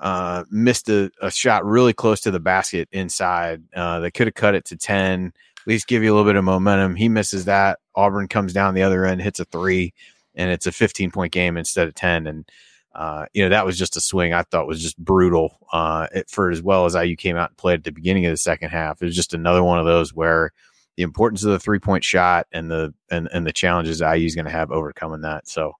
uh, 0.02 0.44
missed 0.50 0.88
a, 0.88 1.10
a 1.22 1.30
shot 1.30 1.64
really 1.64 1.92
close 1.92 2.20
to 2.20 2.30
the 2.30 2.40
basket 2.40 2.88
inside. 2.90 3.62
Uh, 3.74 4.00
they 4.00 4.10
could 4.10 4.26
have 4.26 4.34
cut 4.34 4.54
it 4.54 4.64
to 4.66 4.76
10, 4.76 5.26
at 5.26 5.66
least 5.66 5.86
give 5.86 6.02
you 6.02 6.12
a 6.12 6.14
little 6.14 6.28
bit 6.28 6.36
of 6.36 6.44
momentum. 6.44 6.96
He 6.96 7.08
misses 7.08 7.44
that. 7.44 7.78
Auburn 7.94 8.26
comes 8.26 8.52
down 8.52 8.74
the 8.74 8.82
other 8.82 9.06
end, 9.06 9.22
hits 9.22 9.38
a 9.38 9.44
three, 9.44 9.94
and 10.34 10.50
it's 10.50 10.66
a 10.66 10.72
15 10.72 11.12
point 11.12 11.32
game 11.32 11.56
instead 11.56 11.86
of 11.86 11.94
10. 11.94 12.26
And, 12.26 12.50
uh, 12.96 13.26
you 13.32 13.44
know, 13.44 13.50
that 13.50 13.64
was 13.64 13.78
just 13.78 13.96
a 13.96 14.00
swing 14.00 14.34
I 14.34 14.42
thought 14.42 14.66
was 14.66 14.82
just 14.82 14.98
brutal 14.98 15.58
uh, 15.72 16.08
it, 16.12 16.28
for 16.28 16.50
as 16.50 16.60
well 16.60 16.84
as 16.84 16.96
IU 16.96 17.14
came 17.14 17.36
out 17.36 17.50
and 17.50 17.56
played 17.56 17.78
at 17.78 17.84
the 17.84 17.92
beginning 17.92 18.26
of 18.26 18.32
the 18.32 18.38
second 18.38 18.70
half. 18.70 19.00
It 19.00 19.04
was 19.04 19.16
just 19.16 19.34
another 19.34 19.62
one 19.62 19.78
of 19.78 19.86
those 19.86 20.12
where 20.12 20.50
the 20.96 21.02
importance 21.02 21.44
of 21.44 21.52
the 21.52 21.58
three 21.58 21.78
point 21.78 22.04
shot 22.04 22.46
and 22.52 22.70
the 22.70 22.94
and, 23.10 23.28
and 23.32 23.46
the 23.46 23.52
challenges 23.52 24.00
IU 24.00 24.26
is 24.26 24.34
going 24.34 24.44
to 24.44 24.50
have 24.50 24.70
overcoming 24.70 25.22
that. 25.22 25.48
So, 25.48 25.72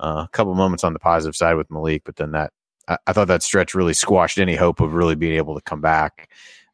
uh, 0.00 0.24
a 0.26 0.28
couple 0.32 0.54
moments 0.54 0.84
on 0.84 0.92
the 0.92 0.98
positive 0.98 1.36
side 1.36 1.54
with 1.54 1.70
Malik, 1.70 2.02
but 2.04 2.16
then 2.16 2.32
that 2.32 2.52
I, 2.86 2.98
I 3.06 3.12
thought 3.12 3.28
that 3.28 3.42
stretch 3.42 3.74
really 3.74 3.94
squashed 3.94 4.38
any 4.38 4.56
hope 4.56 4.80
of 4.80 4.94
really 4.94 5.16
being 5.16 5.36
able 5.36 5.54
to 5.54 5.60
come 5.62 5.80
back 5.80 6.30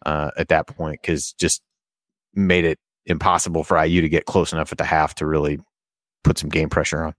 uh, 0.07 0.31
at 0.37 0.49
that 0.49 0.67
point 0.67 1.01
because 1.03 1.33
just 1.33 1.63
made 2.35 2.65
it 2.65 2.79
impossible 3.07 3.65
for 3.65 3.83
IU 3.83 4.01
to 4.01 4.09
get 4.09 4.27
close 4.27 4.53
enough 4.53 4.73
at 4.73 4.79
the 4.79 4.85
half 4.85 5.15
to 5.17 5.27
really 5.27 5.59
put 6.23 6.39
some 6.39 6.51
game 6.51 6.69
pressure 6.69 7.05
on. 7.05 7.15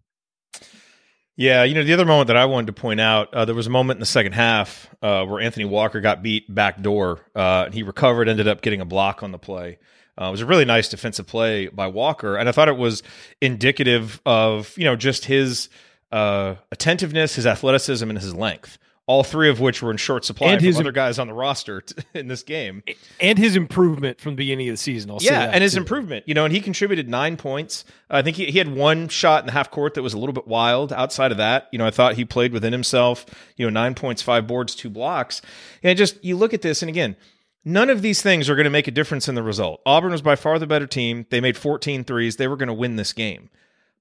Yeah, 1.37 1.63
you 1.63 1.73
know, 1.75 1.83
the 1.83 1.93
other 1.93 2.05
moment 2.05 2.27
that 2.27 2.37
I 2.37 2.45
wanted 2.45 2.67
to 2.67 2.73
point 2.73 3.01
out, 3.01 3.33
uh, 3.33 3.43
there 3.43 3.55
was 3.55 3.67
a 3.67 3.71
moment 3.71 3.97
in 3.97 3.99
the 3.99 4.05
second 4.05 4.31
half 4.31 4.89
uh, 5.01 5.25
where 5.25 5.41
Anthony 5.41 5.65
Walker 5.65 5.99
got 5.99 6.23
beat 6.23 6.53
back 6.53 6.81
door, 6.81 7.25
uh, 7.35 7.63
and 7.65 7.73
he 7.73 7.83
recovered, 7.83 8.29
ended 8.29 8.47
up 8.47 8.61
getting 8.61 8.79
a 8.79 8.85
block 8.85 9.21
on 9.21 9.31
the 9.31 9.37
play. 9.37 9.77
Uh, 10.19 10.25
it 10.25 10.31
was 10.31 10.41
a 10.41 10.45
really 10.45 10.65
nice 10.65 10.87
defensive 10.89 11.27
play 11.27 11.67
by 11.67 11.87
Walker, 11.87 12.35
and 12.37 12.47
I 12.47 12.51
thought 12.51 12.67
it 12.69 12.77
was 12.77 13.03
indicative 13.41 14.21
of 14.25 14.75
you 14.77 14.85
know 14.85 14.95
just 14.95 15.25
his 15.25 15.69
uh, 16.11 16.55
attentiveness, 16.71 17.35
his 17.35 17.45
athleticism, 17.45 18.09
and 18.09 18.17
his 18.19 18.33
length. 18.33 18.77
All 19.07 19.23
three 19.23 19.49
of 19.51 19.59
which 19.59 19.83
were 19.83 19.91
in 19.91 19.97
short 19.97 20.25
supply 20.25 20.53
And 20.53 20.59
his- 20.61 20.79
other 20.79 20.91
guys 20.91 21.19
on 21.19 21.27
the 21.27 21.33
roster 21.33 21.81
t- 21.81 22.01
in 22.19 22.27
this 22.27 22.41
game. 22.41 22.81
and 23.21 23.37
his 23.37 23.55
improvement 23.55 24.19
from 24.19 24.31
the 24.31 24.37
beginning 24.37 24.67
of 24.67 24.73
the 24.73 24.77
season. 24.77 25.11
I'll 25.11 25.19
say 25.19 25.27
yeah, 25.29 25.51
and 25.53 25.61
his 25.61 25.73
too. 25.73 25.79
improvement, 25.81 26.23
you 26.27 26.33
know, 26.33 26.43
and 26.43 26.51
he 26.51 26.59
contributed 26.59 27.07
nine 27.07 27.37
points. 27.37 27.85
I 28.09 28.23
think 28.23 28.35
he, 28.35 28.47
he 28.47 28.57
had 28.57 28.73
one 28.75 29.07
shot 29.09 29.41
in 29.41 29.45
the 29.45 29.51
half 29.51 29.69
court 29.69 29.93
that 29.93 30.01
was 30.01 30.13
a 30.15 30.17
little 30.17 30.33
bit 30.33 30.47
wild. 30.47 30.91
Outside 30.91 31.31
of 31.31 31.37
that, 31.37 31.67
you 31.71 31.77
know, 31.77 31.85
I 31.85 31.91
thought 31.91 32.15
he 32.15 32.25
played 32.25 32.51
within 32.51 32.73
himself. 32.73 33.27
You 33.57 33.67
know, 33.67 33.69
nine 33.69 33.93
points, 33.93 34.23
five 34.23 34.47
boards, 34.47 34.73
two 34.73 34.89
blocks, 34.89 35.39
and 35.83 35.95
just 35.99 36.23
you 36.25 36.35
look 36.35 36.55
at 36.55 36.63
this, 36.63 36.81
and 36.81 36.89
again, 36.89 37.15
none 37.65 37.89
of 37.89 38.01
these 38.01 38.21
things 38.21 38.49
are 38.49 38.55
going 38.55 38.65
to 38.65 38.69
make 38.69 38.87
a 38.87 38.91
difference 38.91 39.27
in 39.27 39.35
the 39.35 39.43
result. 39.43 39.81
Auburn 39.85 40.11
was 40.11 40.21
by 40.21 40.35
far 40.35 40.59
the 40.59 40.67
better 40.67 40.87
team. 40.87 41.25
They 41.31 41.41
made 41.41 41.57
14 41.57 42.03
threes. 42.03 42.37
They 42.37 42.47
were 42.47 42.55
going 42.55 42.67
to 42.67 42.73
win 42.73 42.95
this 42.95 43.11
game. 43.11 43.49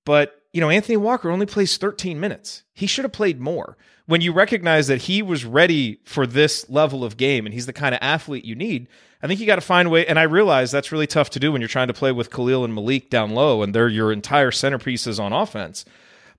But, 0.04 0.42
you 0.52 0.60
know, 0.60 0.68
Anthony 0.68 0.98
Walker 0.98 1.30
only 1.30 1.46
plays 1.46 1.78
13 1.78 2.20
minutes. 2.20 2.62
He 2.74 2.86
should 2.86 3.06
have 3.06 3.12
played 3.12 3.40
more. 3.40 3.76
When 4.06 4.20
you 4.20 4.34
recognize 4.34 4.86
that 4.88 5.02
he 5.02 5.22
was 5.22 5.46
ready 5.46 6.00
for 6.04 6.26
this 6.26 6.68
level 6.68 7.04
of 7.04 7.16
game 7.16 7.46
and 7.46 7.54
he's 7.54 7.64
the 7.64 7.72
kind 7.72 7.94
of 7.94 8.00
athlete 8.02 8.44
you 8.44 8.54
need, 8.54 8.86
I 9.22 9.26
think 9.26 9.40
you 9.40 9.46
got 9.46 9.54
to 9.54 9.62
find 9.62 9.88
a 9.88 9.90
way. 9.90 10.06
And 10.06 10.18
I 10.18 10.24
realize 10.24 10.70
that's 10.70 10.92
really 10.92 11.06
tough 11.06 11.30
to 11.30 11.40
do 11.40 11.50
when 11.50 11.62
you're 11.62 11.68
trying 11.68 11.88
to 11.88 11.94
play 11.94 12.12
with 12.12 12.30
Kel'el 12.30 12.66
and 12.66 12.74
Malik 12.74 13.08
down 13.08 13.30
low 13.30 13.62
and 13.62 13.74
they're 13.74 13.88
your 13.88 14.12
entire 14.12 14.50
centerpieces 14.50 15.18
on 15.18 15.32
offense. 15.32 15.86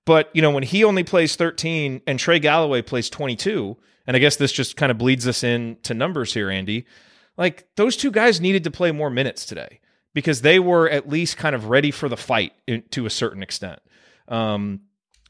But, 0.04 0.30
you 0.32 0.40
know, 0.40 0.52
when 0.52 0.62
he 0.62 0.84
only 0.84 1.02
plays 1.02 1.34
13 1.34 2.02
and 2.06 2.20
Trey 2.20 2.38
Galloway 2.38 2.82
plays 2.82 3.10
22, 3.10 3.76
and 4.06 4.16
I 4.16 4.20
guess 4.20 4.36
this 4.36 4.52
just 4.52 4.76
kind 4.76 4.92
of 4.92 4.98
bleeds 4.98 5.26
us 5.26 5.42
in 5.42 5.78
to 5.82 5.94
numbers 5.94 6.32
here, 6.32 6.48
Andy, 6.48 6.86
like 7.36 7.66
those 7.76 7.96
two 7.96 8.10
guys 8.10 8.40
needed 8.40 8.64
to 8.64 8.70
play 8.70 8.92
more 8.92 9.10
minutes 9.10 9.46
today 9.46 9.80
because 10.14 10.40
they 10.40 10.58
were 10.58 10.88
at 10.88 11.08
least 11.08 11.36
kind 11.36 11.54
of 11.54 11.66
ready 11.66 11.90
for 11.90 12.08
the 12.08 12.16
fight 12.16 12.52
in, 12.66 12.82
to 12.90 13.06
a 13.06 13.10
certain 13.10 13.42
extent. 13.42 13.80
Um, 14.28 14.80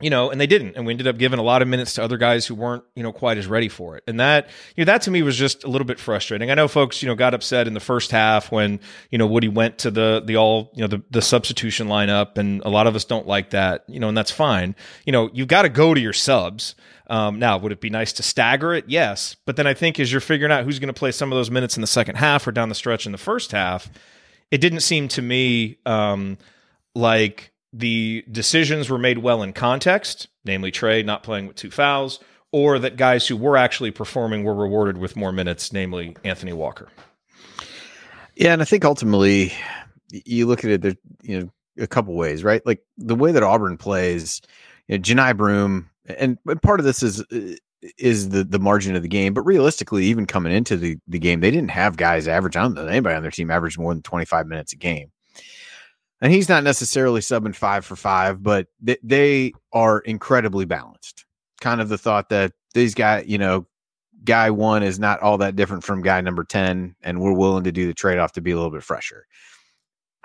you 0.00 0.10
know, 0.10 0.30
and 0.30 0.38
they 0.38 0.46
didn't, 0.46 0.76
and 0.76 0.84
we 0.84 0.92
ended 0.92 1.06
up 1.06 1.16
giving 1.16 1.38
a 1.38 1.42
lot 1.42 1.62
of 1.62 1.68
minutes 1.68 1.94
to 1.94 2.04
other 2.04 2.18
guys 2.18 2.46
who 2.46 2.54
weren't, 2.54 2.84
you 2.94 3.02
know, 3.02 3.12
quite 3.12 3.38
as 3.38 3.46
ready 3.46 3.70
for 3.70 3.96
it. 3.96 4.04
And 4.06 4.20
that, 4.20 4.50
you 4.76 4.84
know, 4.84 4.92
that 4.92 5.00
to 5.02 5.10
me 5.10 5.22
was 5.22 5.38
just 5.38 5.64
a 5.64 5.68
little 5.68 5.86
bit 5.86 5.98
frustrating. 5.98 6.50
I 6.50 6.54
know 6.54 6.68
folks, 6.68 7.02
you 7.02 7.08
know, 7.08 7.14
got 7.14 7.32
upset 7.32 7.66
in 7.66 7.72
the 7.72 7.80
first 7.80 8.10
half 8.10 8.52
when, 8.52 8.80
you 9.10 9.16
know, 9.16 9.26
Woody 9.26 9.48
went 9.48 9.78
to 9.78 9.90
the 9.90 10.22
the 10.22 10.36
all, 10.36 10.70
you 10.74 10.82
know, 10.82 10.86
the 10.86 11.02
the 11.10 11.22
substitution 11.22 11.88
lineup, 11.88 12.36
and 12.36 12.60
a 12.62 12.68
lot 12.68 12.86
of 12.86 12.94
us 12.94 13.06
don't 13.06 13.26
like 13.26 13.50
that, 13.50 13.84
you 13.88 13.98
know, 13.98 14.08
and 14.08 14.16
that's 14.16 14.30
fine. 14.30 14.76
You 15.06 15.12
know, 15.12 15.30
you've 15.32 15.48
got 15.48 15.62
to 15.62 15.70
go 15.70 15.94
to 15.94 16.00
your 16.00 16.12
subs. 16.12 16.74
Um, 17.08 17.38
now, 17.38 17.56
would 17.56 17.72
it 17.72 17.80
be 17.80 17.88
nice 17.88 18.12
to 18.14 18.22
stagger 18.22 18.74
it? 18.74 18.86
Yes, 18.88 19.36
but 19.46 19.56
then 19.56 19.66
I 19.66 19.74
think 19.74 19.98
as 19.98 20.10
you're 20.12 20.20
figuring 20.20 20.52
out 20.52 20.64
who's 20.64 20.80
going 20.80 20.92
to 20.92 20.98
play 20.98 21.12
some 21.12 21.32
of 21.32 21.36
those 21.36 21.50
minutes 21.50 21.76
in 21.76 21.80
the 21.80 21.86
second 21.86 22.16
half 22.16 22.46
or 22.46 22.52
down 22.52 22.68
the 22.68 22.74
stretch 22.74 23.06
in 23.06 23.12
the 23.12 23.18
first 23.18 23.52
half, 23.52 23.88
it 24.50 24.60
didn't 24.60 24.80
seem 24.80 25.08
to 25.08 25.22
me 25.22 25.78
um, 25.86 26.36
like 26.94 27.52
the 27.72 28.24
decisions 28.30 28.88
were 28.88 28.98
made 28.98 29.18
well 29.18 29.42
in 29.42 29.52
context, 29.52 30.28
namely 30.44 30.70
Trey 30.70 31.02
not 31.02 31.22
playing 31.22 31.46
with 31.46 31.56
two 31.56 31.70
fouls, 31.70 32.20
or 32.52 32.78
that 32.78 32.96
guys 32.96 33.26
who 33.26 33.36
were 33.36 33.56
actually 33.56 33.90
performing 33.90 34.44
were 34.44 34.54
rewarded 34.54 34.98
with 34.98 35.16
more 35.16 35.32
minutes, 35.32 35.72
namely 35.72 36.16
Anthony 36.24 36.52
Walker. 36.52 36.88
Yeah, 38.34 38.52
and 38.52 38.62
I 38.62 38.64
think 38.64 38.84
ultimately 38.84 39.52
you 40.10 40.46
look 40.46 40.64
at 40.64 40.70
it, 40.70 40.82
there, 40.82 40.94
you 41.22 41.40
know, 41.40 41.50
a 41.78 41.86
couple 41.86 42.14
ways, 42.14 42.44
right? 42.44 42.64
Like 42.64 42.80
the 42.96 43.14
way 43.14 43.32
that 43.32 43.42
Auburn 43.42 43.76
plays, 43.76 44.40
you 44.88 44.98
know, 44.98 45.34
Broome, 45.34 45.90
and, 46.06 46.38
and 46.46 46.62
part 46.62 46.80
of 46.80 46.86
this 46.86 47.02
is 47.02 47.24
is 47.98 48.30
the 48.30 48.44
the 48.44 48.58
margin 48.58 48.96
of 48.96 49.02
the 49.02 49.08
game, 49.08 49.34
but 49.34 49.42
realistically, 49.42 50.06
even 50.06 50.26
coming 50.26 50.52
into 50.52 50.76
the 50.76 50.96
the 51.06 51.18
game, 51.18 51.40
they 51.40 51.50
didn't 51.50 51.70
have 51.70 51.96
guys 51.96 52.28
average. 52.28 52.56
I 52.56 52.62
don't 52.62 52.74
know 52.74 52.86
anybody 52.86 53.14
on 53.14 53.22
their 53.22 53.30
team 53.30 53.50
averaged 53.50 53.78
more 53.78 53.92
than 53.92 54.02
twenty 54.02 54.24
five 54.24 54.46
minutes 54.46 54.72
a 54.72 54.76
game. 54.76 55.10
And 56.20 56.32
he's 56.32 56.48
not 56.48 56.64
necessarily 56.64 57.20
subbing 57.20 57.54
five 57.54 57.84
for 57.84 57.96
five, 57.96 58.42
but 58.42 58.68
they, 58.80 58.96
they 59.02 59.52
are 59.72 60.00
incredibly 60.00 60.64
balanced. 60.64 61.26
Kind 61.60 61.80
of 61.80 61.88
the 61.88 61.98
thought 61.98 62.30
that 62.30 62.52
these 62.74 62.94
guys, 62.94 63.26
you 63.26 63.38
know, 63.38 63.66
guy 64.24 64.50
one 64.50 64.82
is 64.82 64.98
not 64.98 65.20
all 65.20 65.38
that 65.38 65.56
different 65.56 65.84
from 65.84 66.02
guy 66.02 66.20
number 66.20 66.44
10, 66.44 66.96
and 67.02 67.20
we're 67.20 67.32
willing 67.32 67.64
to 67.64 67.72
do 67.72 67.86
the 67.86 67.94
trade 67.94 68.18
off 68.18 68.32
to 68.32 68.40
be 68.40 68.50
a 68.50 68.56
little 68.56 68.70
bit 68.70 68.82
fresher. 68.82 69.26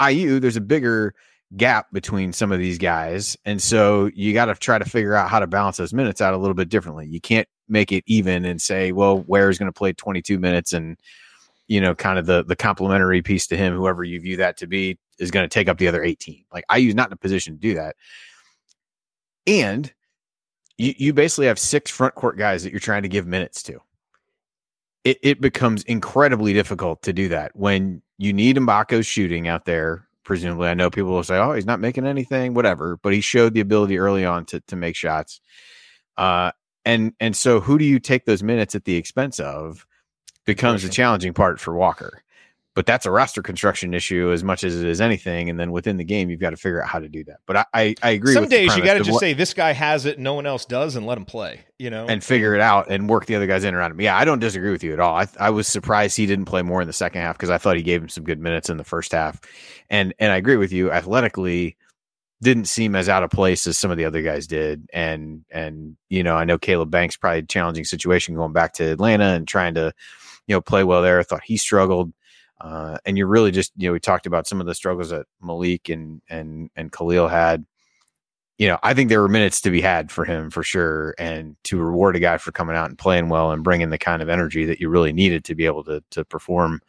IU, 0.02 0.40
there's 0.40 0.58
a 0.58 0.62
bigger 0.62 1.14
gap 1.58 1.88
between 1.92 2.32
some 2.32 2.52
of 2.52 2.60
these 2.60 2.78
guys. 2.78 3.38
And 3.46 3.62
so 3.62 4.10
you 4.16 4.34
got 4.34 4.46
to 4.46 4.56
try 4.56 4.80
to 4.80 4.86
figure 4.86 5.16
out 5.16 5.30
how 5.30 5.40
to 5.40 5.48
balance 5.48 5.78
those 5.78 5.94
minutes 5.94 6.22
out 6.22 6.34
a 6.34 6.38
little 6.38 6.54
bit 6.54 6.70
differently. 6.70 7.08
You 7.08 7.20
can't 7.20 7.48
make 7.68 7.92
it 7.92 8.04
even 8.08 8.46
and 8.46 8.62
say, 8.62 8.92
well, 8.92 9.20
Ware 9.28 9.50
is 9.50 9.58
going 9.58 9.68
to 9.72 9.78
play 9.78 9.94
22 9.94 10.40
minutes 10.40 10.74
and, 10.74 10.98
you 11.68 11.82
know, 11.82 11.94
kind 11.94 12.18
of 12.18 12.26
the, 12.26 12.44
the 12.44 12.56
complementary 12.56 13.22
piece 13.22 13.48
to 13.48 13.58
him, 13.58 13.76
whoever 13.76 14.04
you 14.04 14.20
view 14.20 14.38
that 14.38 14.58
to 14.58 14.68
be, 14.68 14.98
is 15.22 15.32
going 15.32 15.44
to 15.44 15.54
take 15.54 15.70
up 15.70 15.78
the 15.78 15.88
other 15.88 16.04
18. 16.04 16.46
Like 16.52 16.66
IU's 16.76 16.96
not 16.96 17.08
in 17.08 17.14
a 17.14 17.18
position 17.18 17.54
to 17.54 17.60
do 17.60 17.76
that. 17.76 17.96
And 19.48 19.92
you, 20.78 20.94
you 20.98 21.14
basically 21.14 21.48
have 21.48 21.60
six 21.60 21.90
front 21.90 22.16
court 22.16 22.38
guys 22.38 22.64
that 22.64 22.72
you're 22.72 22.80
trying 22.80 23.04
to 23.04 23.10
give 23.10 23.28
minutes 23.28 23.64
to. 23.64 23.80
It, 25.04 25.18
it 25.24 25.42
becomes 25.42 25.84
incredibly 25.84 26.54
difficult 26.54 27.02
to 27.04 27.14
do 27.14 27.30
that 27.30 27.56
when 27.56 28.02
you 28.18 28.34
need 28.34 28.58
Mgbako's 28.58 29.08
shooting 29.08 29.48
out 29.48 29.66
there 29.66 30.08
presumably. 30.24 30.68
I 30.68 30.76
know 30.76 30.90
people 30.90 31.12
will 31.12 31.24
say, 31.24 31.38
"Oh, 31.38 31.54
he's 31.54 31.66
not 31.66 31.80
making 31.80 32.06
anything, 32.06 32.54
whatever," 32.54 32.98
but 33.02 33.12
he 33.12 33.20
showed 33.22 33.54
the 33.54 33.62
ability 33.62 33.98
early 33.98 34.26
on 34.26 34.46
to 34.46 34.60
to 34.62 34.76
make 34.76 34.96
shots. 34.96 35.42
Uh, 36.18 36.52
and 36.86 37.14
and 37.20 37.36
so, 37.36 37.60
who 37.60 37.78
do 37.78 37.86
you 37.86 38.00
take 38.00 38.26
those 38.26 38.44
minutes 38.44 38.76
at 38.76 38.86
the 38.86 38.96
expense 38.96 39.40
of? 39.40 39.86
Becomes 40.46 40.84
the 40.84 40.90
challenging 40.90 41.34
part 41.34 41.60
for 41.60 41.76
Walker. 41.76 42.24
But 42.74 42.86
that's 42.86 43.06
a 43.06 43.12
roster 43.12 43.42
construction 43.42 43.94
issue 43.94 44.32
as 44.32 44.46
much 44.46 44.64
as 44.64 44.80
it 44.80 44.88
is 44.88 45.02
anything. 45.02 45.50
And 45.50 45.60
then 45.60 45.74
within 45.74 45.98
the 45.98 46.06
game, 46.06 46.30
you've 46.30 46.40
got 46.40 46.52
to 46.52 46.58
figure 46.58 46.82
out 46.82 46.88
how 46.88 47.00
to 47.00 47.10
do 47.10 47.22
that. 47.26 47.40
But 47.46 47.58
I, 47.58 47.66
I, 47.74 47.96
I 48.02 48.10
agree. 48.12 48.34
Some 48.34 48.48
days 48.48 48.74
you 48.78 48.84
got 48.84 48.94
to 48.94 49.00
just 49.00 49.12
what, 49.12 49.20
say 49.20 49.34
this 49.34 49.54
guy 49.54 49.74
has 49.74 50.06
it, 50.06 50.18
no 50.18 50.36
one 50.36 50.46
else 50.46 50.64
does, 50.64 50.96
and 50.96 51.06
let 51.06 51.18
him 51.18 51.26
play. 51.26 51.66
You 51.78 51.90
know, 51.90 52.06
and 52.08 52.24
figure 52.24 52.56
it 52.56 52.62
out 52.62 52.90
and 52.90 53.10
work 53.10 53.26
the 53.26 53.36
other 53.36 53.48
guys 53.48 53.66
in 53.66 53.74
around 53.74 53.92
him. 53.92 54.00
Yeah, 54.00 54.16
I 54.16 54.24
don't 54.24 54.40
disagree 54.40 54.72
with 54.72 54.84
you 54.84 54.94
at 54.94 55.00
all. 55.00 55.18
I, 55.18 55.28
I 55.40 55.50
was 55.50 55.68
surprised 55.68 56.16
he 56.16 56.26
didn't 56.26 56.46
play 56.46 56.62
more 56.62 56.80
in 56.80 56.88
the 56.88 56.94
second 56.94 57.22
half 57.22 57.36
because 57.38 57.50
I 57.50 57.58
thought 57.58 57.76
he 57.76 57.84
gave 57.84 58.04
him 58.04 58.10
some 58.10 58.24
good 58.24 58.40
minutes 58.40 58.70
in 58.70 58.78
the 58.78 58.84
first 58.84 59.12
half. 59.12 59.42
And 59.90 60.14
and 60.20 60.32
I 60.32 60.38
agree 60.38 60.58
with 60.58 60.72
you. 60.72 60.92
Athletically, 60.92 61.76
didn't 62.42 62.66
seem 62.66 62.96
as 62.96 63.10
out 63.10 63.24
of 63.24 63.30
place 63.30 63.68
as 63.68 63.78
some 63.78 63.92
of 63.92 63.98
the 63.98 64.06
other 64.06 64.22
guys 64.22 64.48
did. 64.48 64.88
And 64.94 65.44
and 65.52 65.98
you 66.10 66.24
know, 66.24 66.36
I 66.36 66.46
know 66.46 66.58
Caleb 66.58 66.90
Banks 66.90 67.18
probably 67.18 67.44
challenging 67.44 67.84
situation 67.84 68.36
going 68.36 68.54
back 68.54 68.74
to 68.76 68.92
Atlanta 68.92 69.26
and 69.26 69.48
trying 69.48 69.74
to, 69.76 69.94
you 70.48 70.56
know, 70.56 70.62
play 70.62 70.84
well 70.84 71.02
there. 71.02 71.20
I 71.20 71.24
thought 71.24 71.44
he 71.44 71.58
struggled. 71.58 72.14
Uh, 72.62 72.98
and 73.06 73.18
you're 73.18 73.28
really 73.28 73.50
just, 73.50 73.72
you 73.76 73.88
know, 73.88 73.94
we 73.94 74.00
talked 74.00 74.28
about 74.28 74.48
some 74.48 74.62
of 74.62 74.68
the 74.68 74.76
struggles 74.76 75.10
that 75.10 75.26
Malik 75.42 75.90
and 75.90 76.22
and 76.30 76.70
and 76.76 76.92
Kel'el 76.92 77.30
had. 77.30 77.66
You 78.60 78.68
know, 78.68 78.78
I 78.84 78.94
think 78.94 79.10
there 79.10 79.22
were 79.22 79.28
minutes 79.28 79.62
to 79.62 79.72
be 79.72 79.82
had 79.82 80.12
for 80.12 80.24
him 80.24 80.52
for 80.52 80.62
sure, 80.62 81.16
and 81.18 81.56
to 81.64 81.82
reward 81.82 82.16
a 82.16 82.20
guy 82.20 82.38
for 82.38 82.52
coming 82.52 82.76
out 82.76 82.90
and 82.90 82.98
playing 82.98 83.30
well 83.30 83.52
and 83.52 83.64
bringing 83.64 83.90
the 83.90 83.98
kind 83.98 84.22
of 84.22 84.30
energy 84.30 84.66
that 84.66 84.80
you 84.80 84.90
really 84.90 85.12
needed 85.12 85.44
to 85.46 85.56
be 85.56 85.66
able 85.66 85.84
to 85.86 86.04
to 86.12 86.24
perform 86.24 86.82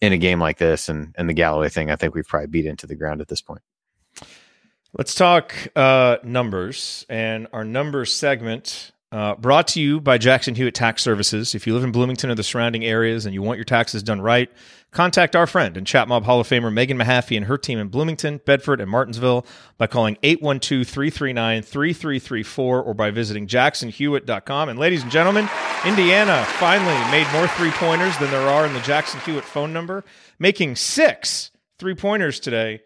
in 0.00 0.14
a 0.14 0.18
game 0.18 0.40
like 0.40 0.56
this. 0.56 0.88
And 0.88 1.14
and 1.18 1.28
the 1.28 1.34
Galloway 1.34 1.68
thing, 1.68 1.90
I 1.90 1.96
think 1.96 2.14
we've 2.14 2.26
probably 2.26 2.46
beat 2.46 2.66
into 2.66 2.86
the 2.86 2.96
ground 2.96 3.20
at 3.20 3.28
this 3.28 3.42
point. 3.42 3.60
Let's 4.96 5.14
talk 5.14 5.54
uh, 5.76 6.16
numbers 6.24 7.04
and 7.10 7.48
our 7.52 7.64
numbers 7.64 8.14
segment 8.14 8.92
uh, 9.12 9.36
brought 9.36 9.68
to 9.68 9.80
you 9.80 10.00
by 10.00 10.18
Jackson 10.18 10.54
Hewitt 10.54 10.74
Tax 10.74 11.02
Services. 11.02 11.54
If 11.54 11.66
you 11.66 11.74
live 11.74 11.84
in 11.84 11.92
Bloomington 11.92 12.28
or 12.30 12.34
the 12.34 12.42
surrounding 12.42 12.84
areas 12.84 13.24
and 13.24 13.32
you 13.32 13.40
want 13.40 13.56
your 13.56 13.64
taxes 13.64 14.02
done 14.02 14.20
right, 14.20 14.50
contact 14.90 15.36
our 15.36 15.46
friend 15.46 15.76
and 15.76 15.86
Chat 15.86 16.08
Mob 16.08 16.24
Hall 16.24 16.40
of 16.40 16.48
Famer 16.48 16.72
Megan 16.72 16.98
Mahaffey 16.98 17.36
and 17.36 17.46
her 17.46 17.56
team 17.56 17.78
in 17.78 17.88
Bloomington, 17.88 18.40
Bedford, 18.44 18.80
and 18.80 18.90
Martinsville 18.90 19.46
by 19.78 19.86
calling 19.86 20.18
812 20.24 20.88
339 20.88 21.62
3334 21.62 22.82
or 22.82 22.94
by 22.94 23.10
visiting 23.12 23.46
jacksonhewitt.com. 23.46 24.68
And 24.68 24.78
ladies 24.78 25.02
and 25.02 25.12
gentlemen, 25.12 25.48
Indiana 25.84 26.44
finally 26.58 26.98
made 27.12 27.30
more 27.32 27.46
three 27.46 27.70
pointers 27.70 28.18
than 28.18 28.30
there 28.32 28.48
are 28.48 28.66
in 28.66 28.72
the 28.72 28.80
Jackson 28.80 29.20
Hewitt 29.20 29.44
phone 29.44 29.72
number, 29.72 30.04
making 30.40 30.74
six 30.74 31.52
three 31.78 31.94
pointers 31.94 32.40
today. 32.40 32.80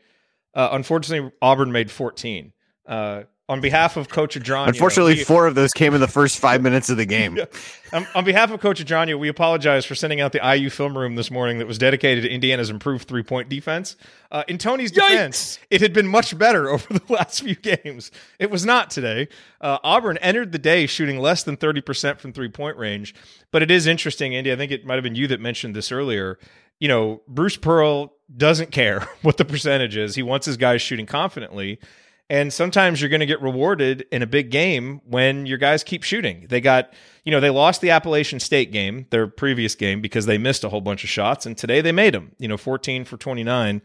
Uh, 0.54 0.68
unfortunately, 0.72 1.32
Auburn 1.40 1.72
made 1.72 1.90
14. 1.90 2.52
Uh, 2.86 3.22
on 3.50 3.60
behalf 3.60 3.96
of 3.96 4.08
Coach 4.08 4.38
Adranya. 4.38 4.68
Unfortunately, 4.68 5.14
we, 5.14 5.24
four 5.24 5.48
of 5.48 5.56
those 5.56 5.72
came 5.72 5.92
in 5.92 6.00
the 6.00 6.06
first 6.06 6.38
five 6.38 6.62
minutes 6.62 6.88
of 6.88 6.96
the 6.96 7.04
game. 7.04 7.36
um, 7.92 8.06
on 8.14 8.24
behalf 8.24 8.52
of 8.52 8.60
Coach 8.60 8.82
Adranya, 8.82 9.18
we 9.18 9.26
apologize 9.26 9.84
for 9.84 9.96
sending 9.96 10.20
out 10.20 10.30
the 10.30 10.56
IU 10.56 10.70
film 10.70 10.96
room 10.96 11.16
this 11.16 11.32
morning 11.32 11.58
that 11.58 11.66
was 11.66 11.76
dedicated 11.76 12.22
to 12.22 12.30
Indiana's 12.30 12.70
improved 12.70 13.08
three 13.08 13.24
point 13.24 13.48
defense. 13.48 13.96
Uh, 14.30 14.44
in 14.46 14.56
Tony's 14.56 14.92
defense, 14.92 15.58
Yikes! 15.58 15.66
it 15.68 15.80
had 15.80 15.92
been 15.92 16.06
much 16.06 16.38
better 16.38 16.68
over 16.70 16.94
the 16.94 17.12
last 17.12 17.42
few 17.42 17.56
games. 17.56 18.12
It 18.38 18.52
was 18.52 18.64
not 18.64 18.88
today. 18.88 19.26
Uh, 19.60 19.78
Auburn 19.82 20.16
entered 20.18 20.52
the 20.52 20.58
day 20.58 20.86
shooting 20.86 21.18
less 21.18 21.42
than 21.42 21.56
30% 21.56 22.20
from 22.20 22.32
three 22.32 22.48
point 22.48 22.76
range. 22.76 23.16
But 23.50 23.62
it 23.62 23.70
is 23.72 23.88
interesting, 23.88 24.32
Andy. 24.32 24.52
I 24.52 24.56
think 24.56 24.70
it 24.70 24.86
might 24.86 24.94
have 24.94 25.04
been 25.04 25.16
you 25.16 25.26
that 25.26 25.40
mentioned 25.40 25.74
this 25.74 25.90
earlier. 25.90 26.38
You 26.78 26.86
know, 26.86 27.20
Bruce 27.26 27.56
Pearl 27.56 28.14
doesn't 28.34 28.70
care 28.70 29.08
what 29.22 29.38
the 29.38 29.44
percentage 29.44 29.96
is. 29.96 30.14
He 30.14 30.22
wants 30.22 30.46
his 30.46 30.56
guys 30.56 30.80
shooting 30.80 31.06
confidently. 31.06 31.80
And 32.30 32.52
sometimes 32.52 33.00
you're 33.00 33.10
going 33.10 33.20
to 33.20 33.26
get 33.26 33.42
rewarded 33.42 34.06
in 34.12 34.22
a 34.22 34.26
big 34.26 34.52
game 34.52 35.00
when 35.04 35.46
your 35.46 35.58
guys 35.58 35.82
keep 35.82 36.04
shooting. 36.04 36.46
They 36.48 36.60
got, 36.60 36.94
you 37.24 37.32
know, 37.32 37.40
they 37.40 37.50
lost 37.50 37.80
the 37.80 37.90
Appalachian 37.90 38.38
State 38.38 38.70
game, 38.70 39.06
their 39.10 39.26
previous 39.26 39.74
game, 39.74 40.00
because 40.00 40.26
they 40.26 40.38
missed 40.38 40.62
a 40.62 40.68
whole 40.68 40.80
bunch 40.80 41.02
of 41.02 41.10
shots. 41.10 41.44
And 41.44 41.58
today 41.58 41.80
they 41.80 41.90
made 41.90 42.14
them, 42.14 42.30
you 42.38 42.46
know, 42.46 42.56
14 42.56 43.04
for 43.04 43.16
29. 43.16 43.82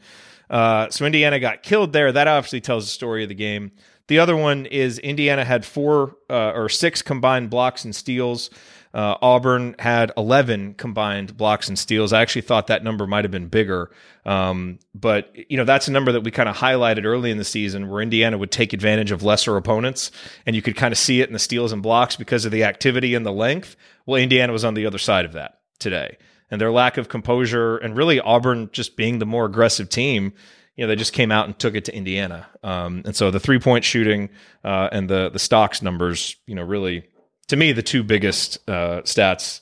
Uh, 0.48 0.90
so 0.92 1.08
Indiana 1.08 1.40
got 1.40 1.64
killed 1.64 1.92
there. 1.92 2.12
That 2.12 2.28
obviously 2.28 2.62
tells 2.62 2.86
the 2.86 2.92
story 2.92 3.24
of 3.24 3.30
the 3.30 3.36
game. 3.36 3.72
The 4.08 4.20
other 4.20 4.36
one 4.36 4.68
is 4.68 5.00
Indiana 5.00 5.44
had 5.44 5.66
four 5.66 6.16
uh, 6.30 6.52
or 6.52 6.70
six 6.70 7.02
combined 7.02 7.50
blocks 7.50 7.84
and 7.84 7.96
steals. 7.96 8.52
Uh, 8.96 9.18
Auburn 9.22 9.76
had 9.78 10.14
11 10.16 10.76
combined 10.76 11.36
blocks 11.36 11.68
and 11.68 11.78
steals. 11.78 12.14
I 12.14 12.22
actually 12.22 12.44
thought 12.44 12.68
that 12.68 12.82
number 12.82 13.06
might 13.06 13.26
have 13.26 13.32
been 13.32 13.50
bigger. 13.50 13.92
Um, 14.26 14.80
but, 14.94 15.36
you 15.50 15.58
know, 15.58 15.66
that's 15.66 15.90
a 15.90 15.92
number 15.92 16.14
that 16.14 16.22
we 16.22 16.32
kind 16.32 16.48
of 16.48 16.56
highlighted 16.56 17.04
early 17.04 17.30
in 17.30 17.38
the 17.38 17.44
season 17.44 17.90
where 17.90 18.02
Indiana 18.02 18.38
would 18.38 18.52
take 18.52 18.72
advantage 18.72 19.12
of 19.12 19.22
lesser 19.22 19.58
opponents. 19.58 20.12
And 20.46 20.56
you 20.56 20.62
could 20.62 20.78
kind 20.78 20.94
of 20.94 20.98
see 20.98 21.20
it 21.20 21.28
in 21.28 21.34
the 21.34 21.40
steals 21.40 21.74
and 21.74 21.84
blocks 21.84 22.16
because 22.16 22.46
of 22.46 22.54
the 22.54 22.64
activity 22.64 23.16
and 23.16 23.26
the 23.26 23.34
length. 23.34 23.76
Well, 24.06 24.22
Indiana 24.22 24.54
was 24.54 24.64
on 24.64 24.76
the 24.76 24.86
other 24.86 24.98
side 24.98 25.26
of 25.26 25.34
that 25.34 25.60
today. 25.78 26.18
And 26.50 26.62
their 26.62 26.72
lack 26.72 26.96
of 26.96 27.10
composure 27.10 27.76
and 27.76 27.98
really 27.98 28.22
Auburn 28.22 28.70
just 28.72 28.96
being 28.96 29.20
the 29.20 29.26
more 29.26 29.44
aggressive 29.44 29.90
team 29.90 30.32
you 30.78 30.84
know 30.84 30.90
they 30.90 30.96
just 30.96 31.14
came 31.14 31.32
out 31.32 31.46
and 31.46 31.58
took 31.58 31.74
it 31.74 31.86
to 31.86 31.96
Indiana, 31.96 32.48
um, 32.62 33.02
and 33.06 33.16
so 33.16 33.32
the 33.32 33.40
three 33.40 33.60
point 33.60 33.86
shooting 33.86 34.30
uh, 34.62 34.90
and 34.92 35.10
the 35.10 35.30
the 35.30 35.40
stocks 35.40 35.82
numbers, 35.82 36.36
you 36.48 36.54
know, 36.54 36.64
really 36.64 37.06
to 37.48 37.56
me, 37.56 37.72
the 37.72 37.84
two 37.84 38.04
biggest 38.04 38.58
uh, 38.68 39.02
stats 39.02 39.62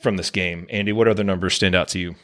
from 0.00 0.16
this 0.16 0.30
game. 0.30 0.66
Andy, 0.70 0.92
what 0.92 1.08
other 1.08 1.24
numbers 1.24 1.54
stand 1.54 1.74
out 1.74 1.88
to 1.88 1.98
you? 1.98 2.14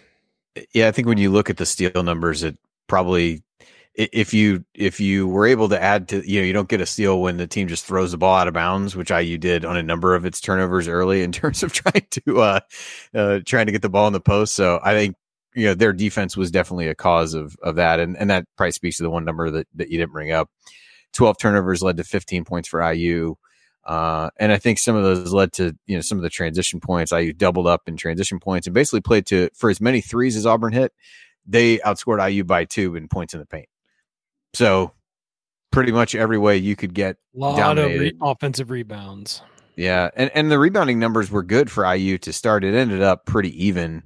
Yeah, 0.72 0.88
I 0.88 0.92
think 0.92 1.06
when 1.06 1.18
you 1.18 1.30
look 1.30 1.50
at 1.50 1.58
the 1.58 1.66
steal 1.66 2.02
numbers, 2.02 2.42
it 2.42 2.56
probably 2.86 3.42
if 3.94 4.34
you 4.34 4.64
if 4.74 5.00
you 5.00 5.26
were 5.26 5.46
able 5.46 5.68
to 5.70 5.82
add 5.82 6.08
to 6.08 6.30
you 6.30 6.40
know 6.40 6.46
you 6.46 6.52
don't 6.52 6.68
get 6.68 6.80
a 6.80 6.86
steal 6.86 7.20
when 7.20 7.38
the 7.38 7.46
team 7.46 7.66
just 7.66 7.86
throws 7.86 8.12
the 8.12 8.18
ball 8.18 8.36
out 8.36 8.48
of 8.48 8.54
bounds, 8.54 8.94
which 8.94 9.10
IU 9.10 9.38
did 9.38 9.64
on 9.64 9.76
a 9.76 9.82
number 9.82 10.14
of 10.14 10.24
its 10.24 10.40
turnovers 10.40 10.88
early 10.88 11.22
in 11.22 11.32
terms 11.32 11.62
of 11.62 11.72
trying 11.72 12.06
to 12.10 12.40
uh, 12.40 12.60
uh 13.14 13.40
trying 13.44 13.66
to 13.66 13.72
get 13.72 13.82
the 13.82 13.88
ball 13.88 14.06
in 14.06 14.12
the 14.12 14.20
post. 14.20 14.54
So 14.54 14.80
I 14.82 14.92
think 14.92 15.16
you 15.54 15.66
know 15.66 15.74
their 15.74 15.92
defense 15.92 16.36
was 16.36 16.50
definitely 16.50 16.88
a 16.88 16.94
cause 16.94 17.34
of 17.34 17.56
of 17.62 17.76
that, 17.76 18.00
and 18.00 18.16
and 18.16 18.30
that 18.30 18.46
probably 18.56 18.72
speaks 18.72 18.98
to 18.98 19.02
the 19.02 19.10
one 19.10 19.24
number 19.24 19.50
that 19.50 19.66
that 19.74 19.90
you 19.90 19.98
didn't 19.98 20.12
bring 20.12 20.32
up. 20.32 20.50
Twelve 21.12 21.38
turnovers 21.38 21.82
led 21.82 21.96
to 21.96 22.04
15 22.04 22.44
points 22.44 22.68
for 22.68 22.92
IU. 22.92 23.36
Uh, 23.86 24.30
and 24.36 24.50
I 24.50 24.58
think 24.58 24.80
some 24.80 24.96
of 24.96 25.04
those 25.04 25.32
led 25.32 25.52
to 25.54 25.76
you 25.86 25.96
know 25.96 26.00
some 26.00 26.18
of 26.18 26.22
the 26.22 26.30
transition 26.30 26.80
points. 26.80 27.12
IU 27.12 27.32
doubled 27.32 27.68
up 27.68 27.82
in 27.86 27.96
transition 27.96 28.40
points 28.40 28.66
and 28.66 28.74
basically 28.74 29.00
played 29.00 29.26
to 29.26 29.48
for 29.54 29.70
as 29.70 29.80
many 29.80 30.00
threes 30.00 30.36
as 30.36 30.44
Auburn 30.44 30.72
hit. 30.72 30.92
They 31.46 31.78
outscored 31.78 32.28
IU 32.28 32.42
by 32.42 32.64
two 32.64 32.96
in 32.96 33.06
points 33.06 33.32
in 33.32 33.38
the 33.40 33.46
paint. 33.46 33.68
So 34.54 34.92
pretty 35.70 35.92
much 35.92 36.16
every 36.16 36.38
way 36.38 36.56
you 36.56 36.74
could 36.74 36.94
get 36.94 37.16
a 37.34 37.38
lot 37.38 37.56
dominated. 37.56 37.94
of 37.94 38.00
re- 38.00 38.18
offensive 38.22 38.70
rebounds. 38.70 39.42
Yeah, 39.76 40.10
and 40.16 40.32
and 40.34 40.50
the 40.50 40.58
rebounding 40.58 40.98
numbers 40.98 41.30
were 41.30 41.44
good 41.44 41.70
for 41.70 41.84
IU 41.94 42.18
to 42.18 42.32
start. 42.32 42.64
It 42.64 42.74
ended 42.74 43.02
up 43.02 43.24
pretty 43.24 43.66
even 43.66 44.02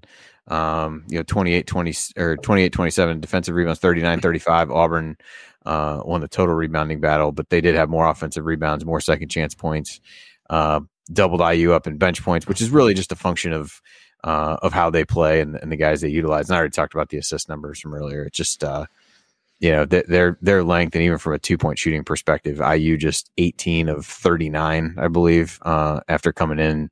Um, 0.51 1.05
you 1.09 1.17
know, 1.17 1.23
28 1.23 1.67
20 1.67 1.95
or 2.19 2.37
28 2.37 2.73
27 2.73 3.21
defensive 3.21 3.55
rebounds, 3.55 3.79
39 3.79 4.21
35. 4.23 4.71
Auburn 4.71 5.17
uh, 5.65 6.03
won 6.05 6.21
the 6.21 6.29
total 6.29 6.55
rebounding 6.55 7.01
battle, 7.01 7.33
but 7.33 7.49
they 7.51 7.61
did 7.61 7.75
have 7.75 7.89
more 7.89 8.07
offensive 8.09 8.45
rebounds, 8.45 8.85
more 8.85 9.01
second 9.01 9.29
chance 9.29 9.55
points, 9.55 10.01
uh, 10.49 10.81
doubled 11.13 11.41
IU 11.41 11.73
up 11.73 11.87
in 11.87 11.99
bench 11.99 12.23
points, 12.23 12.47
which 12.47 12.61
is 12.61 12.71
really 12.71 12.95
just 12.95 13.13
a 13.13 13.17
function 13.17 13.53
of 13.53 13.81
uh, 14.25 14.57
of 14.63 14.73
how 14.73 14.91
they 14.91 15.05
play 15.05 15.41
and, 15.41 15.57
and 15.57 15.73
the 15.73 15.77
guys 15.77 16.01
they 16.01 16.09
utilize. 16.09 16.49
And 16.49 16.57
I 16.57 16.59
already 16.59 16.73
talked 16.73 16.95
about 16.95 17.09
the 17.09 17.19
assist 17.19 17.49
numbers 17.49 17.81
from 17.81 17.95
earlier. 17.95 18.25
It's 18.25 18.37
just 18.37 18.65
uh, 18.65 18.87
you 19.61 19.71
know 19.71 19.87
th- 19.87 20.07
their 20.07 20.39
their 20.41 20.65
length 20.65 20.95
and 20.95 21.05
even 21.05 21.19
from 21.19 21.35
a 21.35 21.39
two 21.39 21.59
point 21.59 21.79
shooting 21.79 22.05
perspective, 22.05 22.61
IU 22.61 22.97
just 22.97 23.31
18 23.39 23.89
of 23.89 24.07
39, 24.07 24.97
I 24.99 25.09
believe, 25.09 25.59
uh, 25.63 26.01
after 26.09 26.33
coming 26.33 26.59
in 26.59 26.91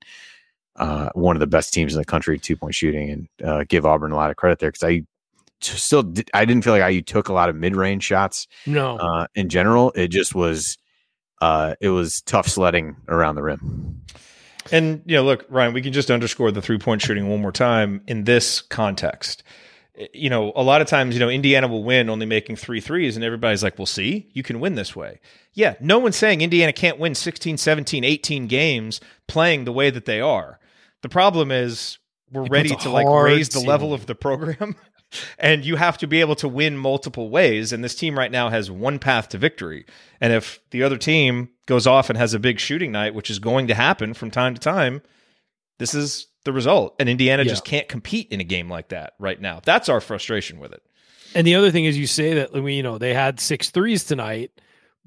uh, 0.78 1.10
one 1.14 1.36
of 1.36 1.40
the 1.40 1.46
best 1.46 1.74
teams 1.74 1.92
in 1.92 1.98
the 1.98 2.04
country 2.04 2.38
two 2.38 2.56
point 2.56 2.74
shooting, 2.74 3.10
and 3.10 3.48
uh, 3.48 3.64
give 3.68 3.84
Auburn 3.84 4.12
a 4.12 4.16
lot 4.16 4.30
of 4.30 4.36
credit 4.36 4.60
there 4.60 4.70
because 4.70 4.84
I 4.84 5.02
still 5.60 6.04
did, 6.04 6.30
I 6.32 6.44
didn't 6.44 6.62
feel 6.62 6.72
like 6.72 6.92
IU 6.92 7.02
took 7.02 7.28
a 7.28 7.32
lot 7.32 7.48
of 7.48 7.56
mid 7.56 7.76
range 7.76 8.04
shots. 8.04 8.46
No, 8.66 8.96
uh, 8.96 9.26
in 9.34 9.48
general, 9.48 9.92
it 9.94 10.08
just 10.08 10.34
was 10.34 10.78
uh, 11.40 11.74
it 11.80 11.88
was 11.88 12.22
tough 12.22 12.48
sledding 12.48 12.96
around 13.08 13.34
the 13.34 13.42
rim. 13.42 14.02
And 14.70 15.02
you 15.06 15.16
know, 15.16 15.24
look, 15.24 15.46
Ryan, 15.48 15.72
we 15.72 15.82
can 15.82 15.92
just 15.92 16.10
underscore 16.10 16.50
the 16.50 16.62
three 16.62 16.78
point 16.78 17.02
shooting 17.02 17.28
one 17.28 17.40
more 17.40 17.52
time 17.52 18.02
in 18.06 18.24
this 18.24 18.60
context. 18.60 19.42
You 20.14 20.30
know, 20.30 20.52
a 20.54 20.62
lot 20.62 20.80
of 20.80 20.86
times, 20.86 21.16
you 21.16 21.20
know, 21.20 21.28
Indiana 21.28 21.66
will 21.66 21.82
win 21.82 22.08
only 22.08 22.26
making 22.26 22.54
three 22.54 22.80
threes, 22.80 23.16
and 23.16 23.24
everybody's 23.24 23.64
like, 23.64 23.78
well, 23.78 23.86
see, 23.86 24.28
you 24.32 24.44
can 24.44 24.60
win 24.60 24.76
this 24.76 24.94
way. 24.94 25.18
Yeah, 25.54 25.74
no 25.80 25.98
one's 25.98 26.14
saying 26.14 26.40
Indiana 26.40 26.72
can't 26.72 27.00
win 27.00 27.16
16, 27.16 27.56
17, 27.56 28.04
18 28.04 28.46
games 28.46 29.00
playing 29.26 29.64
the 29.64 29.72
way 29.72 29.90
that 29.90 30.04
they 30.04 30.20
are. 30.20 30.60
The 31.02 31.08
problem 31.08 31.50
is 31.50 31.98
we're 32.30 32.44
It 32.46 32.50
ready 32.50 32.74
to 32.76 32.88
like 32.90 33.06
hard 33.06 33.26
raise 33.26 33.48
the 33.50 33.60
level 33.60 33.94
of 33.94 34.06
the 34.06 34.14
program. 34.14 34.76
and 35.38 35.64
you 35.64 35.76
have 35.76 35.98
to 35.98 36.06
be 36.06 36.20
able 36.20 36.34
to 36.36 36.48
win 36.48 36.76
multiple 36.76 37.30
ways. 37.30 37.72
And 37.72 37.82
this 37.82 37.94
team 37.94 38.18
right 38.18 38.30
now 38.30 38.50
has 38.50 38.70
one 38.70 38.98
path 38.98 39.28
to 39.30 39.38
victory. 39.38 39.86
And 40.20 40.32
if 40.32 40.60
the 40.70 40.82
other 40.82 40.98
team 40.98 41.50
goes 41.66 41.86
off 41.86 42.10
and 42.10 42.18
has 42.18 42.34
a 42.34 42.38
big 42.38 42.58
shooting 42.60 42.92
night, 42.92 43.14
which 43.14 43.30
is 43.30 43.38
going 43.38 43.68
to 43.68 43.74
happen 43.74 44.14
from 44.14 44.30
time 44.30 44.54
to 44.54 44.60
time, 44.60 45.02
this 45.78 45.94
is 45.94 46.26
the 46.44 46.52
result. 46.52 46.94
And 46.98 47.08
Indiana 47.08 47.44
Yeah. 47.44 47.50
just 47.50 47.64
can't 47.64 47.88
compete 47.88 48.28
in 48.30 48.40
a 48.40 48.44
game 48.44 48.68
like 48.68 48.88
that 48.88 49.14
right 49.18 49.40
now. 49.40 49.60
That's 49.64 49.88
our 49.88 50.00
frustration 50.00 50.58
with 50.58 50.72
it. 50.72 50.82
And 51.34 51.46
the 51.46 51.54
other 51.54 51.70
thing 51.70 51.84
is, 51.84 51.96
you 51.96 52.06
say 52.06 52.34
that 52.34 52.50
I 52.54 52.60
mean, 52.60 52.76
you 52.76 52.82
know 52.82 52.98
they 52.98 53.14
had 53.14 53.38
six 53.38 53.70
threes 53.70 54.04
tonight, 54.04 54.50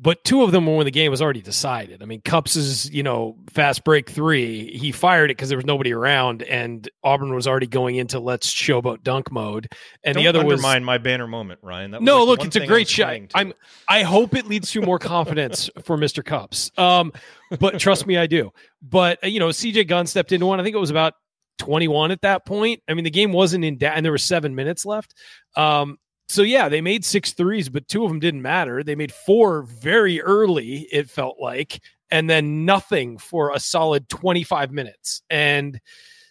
but 0.01 0.23
two 0.23 0.41
of 0.41 0.51
them 0.51 0.65
were 0.65 0.75
when 0.75 0.85
the 0.85 0.91
game 0.91 1.11
was 1.11 1.21
already 1.21 1.43
decided. 1.43 2.01
I 2.01 2.05
mean, 2.05 2.21
Cupps's 2.21 2.89
you 2.89 3.03
know 3.03 3.37
fast 3.51 3.83
break 3.83 4.09
three, 4.09 4.75
he 4.75 4.91
fired 4.91 5.25
it 5.25 5.37
because 5.37 5.49
there 5.49 5.57
was 5.57 5.65
nobody 5.65 5.93
around, 5.93 6.41
and 6.41 6.89
Auburn 7.03 7.35
was 7.35 7.47
already 7.47 7.67
going 7.67 7.97
into 7.97 8.19
let's 8.19 8.51
showboat 8.51 9.03
dunk 9.03 9.31
mode. 9.31 9.71
And 10.03 10.15
Don't 10.15 10.23
the 10.23 10.27
other 10.27 10.43
was 10.43 10.59
undermine 10.59 10.83
my 10.83 10.97
banner 10.97 11.27
moment, 11.27 11.59
Ryan. 11.61 11.91
That 11.91 12.01
no, 12.01 12.23
like 12.23 12.39
look, 12.39 12.47
it's 12.47 12.55
a 12.55 12.65
great 12.65 12.89
shot. 12.89 13.15
I'm. 13.35 13.53
I 13.87 14.01
hope 14.01 14.35
it 14.35 14.47
leads 14.47 14.71
to 14.71 14.81
more 14.81 14.97
confidence 14.97 15.69
for 15.83 15.97
Mr. 15.97 16.25
Cupps. 16.25 16.71
Um, 16.79 17.13
but 17.59 17.79
trust 17.79 18.07
me, 18.07 18.17
I 18.17 18.25
do. 18.25 18.51
But 18.81 19.23
uh, 19.23 19.27
you 19.27 19.39
know, 19.39 19.49
CJ 19.49 19.87
Gunn 19.87 20.07
stepped 20.07 20.31
into 20.31 20.47
one. 20.47 20.59
I 20.59 20.63
think 20.63 20.75
it 20.75 20.79
was 20.79 20.89
about 20.89 21.13
21 21.59 22.09
at 22.09 22.21
that 22.21 22.43
point. 22.43 22.81
I 22.89 22.95
mean, 22.95 23.03
the 23.03 23.11
game 23.11 23.31
wasn't 23.31 23.63
in 23.63 23.77
doubt, 23.77 23.97
and 23.97 24.03
there 24.03 24.11
were 24.11 24.17
seven 24.17 24.55
minutes 24.55 24.83
left. 24.83 25.13
Um, 25.55 25.97
so 26.31 26.43
yeah, 26.43 26.69
they 26.69 26.79
made 26.79 27.03
six 27.03 27.33
threes, 27.33 27.67
but 27.67 27.87
two 27.89 28.03
of 28.03 28.09
them 28.09 28.19
didn't 28.19 28.41
matter. 28.41 28.83
They 28.83 28.95
made 28.95 29.11
four 29.11 29.63
very 29.63 30.21
early. 30.21 30.87
It 30.91 31.09
felt 31.09 31.37
like, 31.41 31.81
and 32.09 32.29
then 32.29 32.63
nothing 32.65 33.17
for 33.17 33.51
a 33.51 33.59
solid 33.59 34.07
25 34.07 34.71
minutes. 34.71 35.21
And 35.29 35.81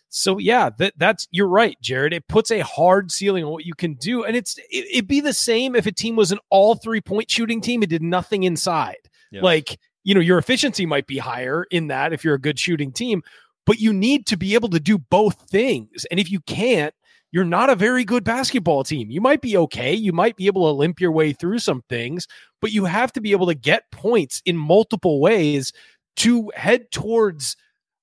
so 0.08 0.38
yeah, 0.38 0.70
that 0.78 0.94
that's 0.96 1.28
you're 1.30 1.48
right, 1.48 1.76
Jerod. 1.82 2.14
It 2.14 2.26
puts 2.28 2.50
a 2.50 2.60
hard 2.60 3.12
ceiling 3.12 3.44
on 3.44 3.52
what 3.52 3.66
you 3.66 3.74
can 3.74 3.94
do, 3.94 4.24
and 4.24 4.34
it's 4.34 4.56
it, 4.70 4.86
it'd 4.90 5.06
be 5.06 5.20
the 5.20 5.34
same 5.34 5.76
if 5.76 5.86
a 5.86 5.92
team 5.92 6.16
was 6.16 6.32
an 6.32 6.38
all 6.48 6.74
three 6.74 7.02
point 7.02 7.30
shooting 7.30 7.60
team. 7.60 7.82
It 7.82 7.90
did 7.90 8.02
nothing 8.02 8.44
inside. 8.44 8.96
Yeah. 9.30 9.42
Like 9.42 9.78
you 10.02 10.14
know, 10.14 10.20
your 10.20 10.38
efficiency 10.38 10.86
might 10.86 11.06
be 11.06 11.18
higher 11.18 11.64
in 11.70 11.88
that 11.88 12.14
if 12.14 12.24
you're 12.24 12.34
a 12.34 12.40
good 12.40 12.58
shooting 12.58 12.90
team, 12.90 13.22
but 13.66 13.78
you 13.78 13.92
need 13.92 14.26
to 14.28 14.38
be 14.38 14.54
able 14.54 14.70
to 14.70 14.80
do 14.80 14.96
both 14.96 15.48
things. 15.50 16.06
And 16.10 16.18
if 16.18 16.30
you 16.30 16.40
can't, 16.40 16.94
you're 17.32 17.44
not 17.44 17.70
a 17.70 17.76
very 17.76 18.04
good 18.04 18.24
basketball 18.24 18.84
team. 18.84 19.10
You 19.10 19.20
might 19.20 19.40
be 19.40 19.56
okay. 19.56 19.94
You 19.94 20.12
might 20.12 20.36
be 20.36 20.46
able 20.46 20.66
to 20.66 20.76
limp 20.76 21.00
your 21.00 21.12
way 21.12 21.32
through 21.32 21.60
some 21.60 21.82
things, 21.88 22.26
but 22.60 22.72
you 22.72 22.84
have 22.84 23.12
to 23.12 23.20
be 23.20 23.32
able 23.32 23.46
to 23.46 23.54
get 23.54 23.90
points 23.92 24.42
in 24.44 24.56
multiple 24.56 25.20
ways 25.20 25.72
to 26.16 26.50
head 26.54 26.90
towards 26.90 27.56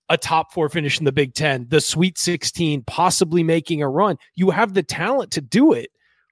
a 0.10 0.18
top 0.18 0.54
four 0.54 0.70
finish 0.70 1.00
in 1.00 1.06
the 1.06 1.12
Big 1.12 1.34
Ten, 1.34 1.68
the 1.70 1.82
Sweet 1.82 2.18
16, 2.18 2.84
possibly 2.84 3.44
making 3.44 3.82
a 3.82 3.90
run. 3.90 4.18
You 4.36 4.50
have 4.52 4.74
the 4.74 4.84
talent 4.84 5.32
to 5.32 5.42
do 5.42 5.74
it, 5.74 5.90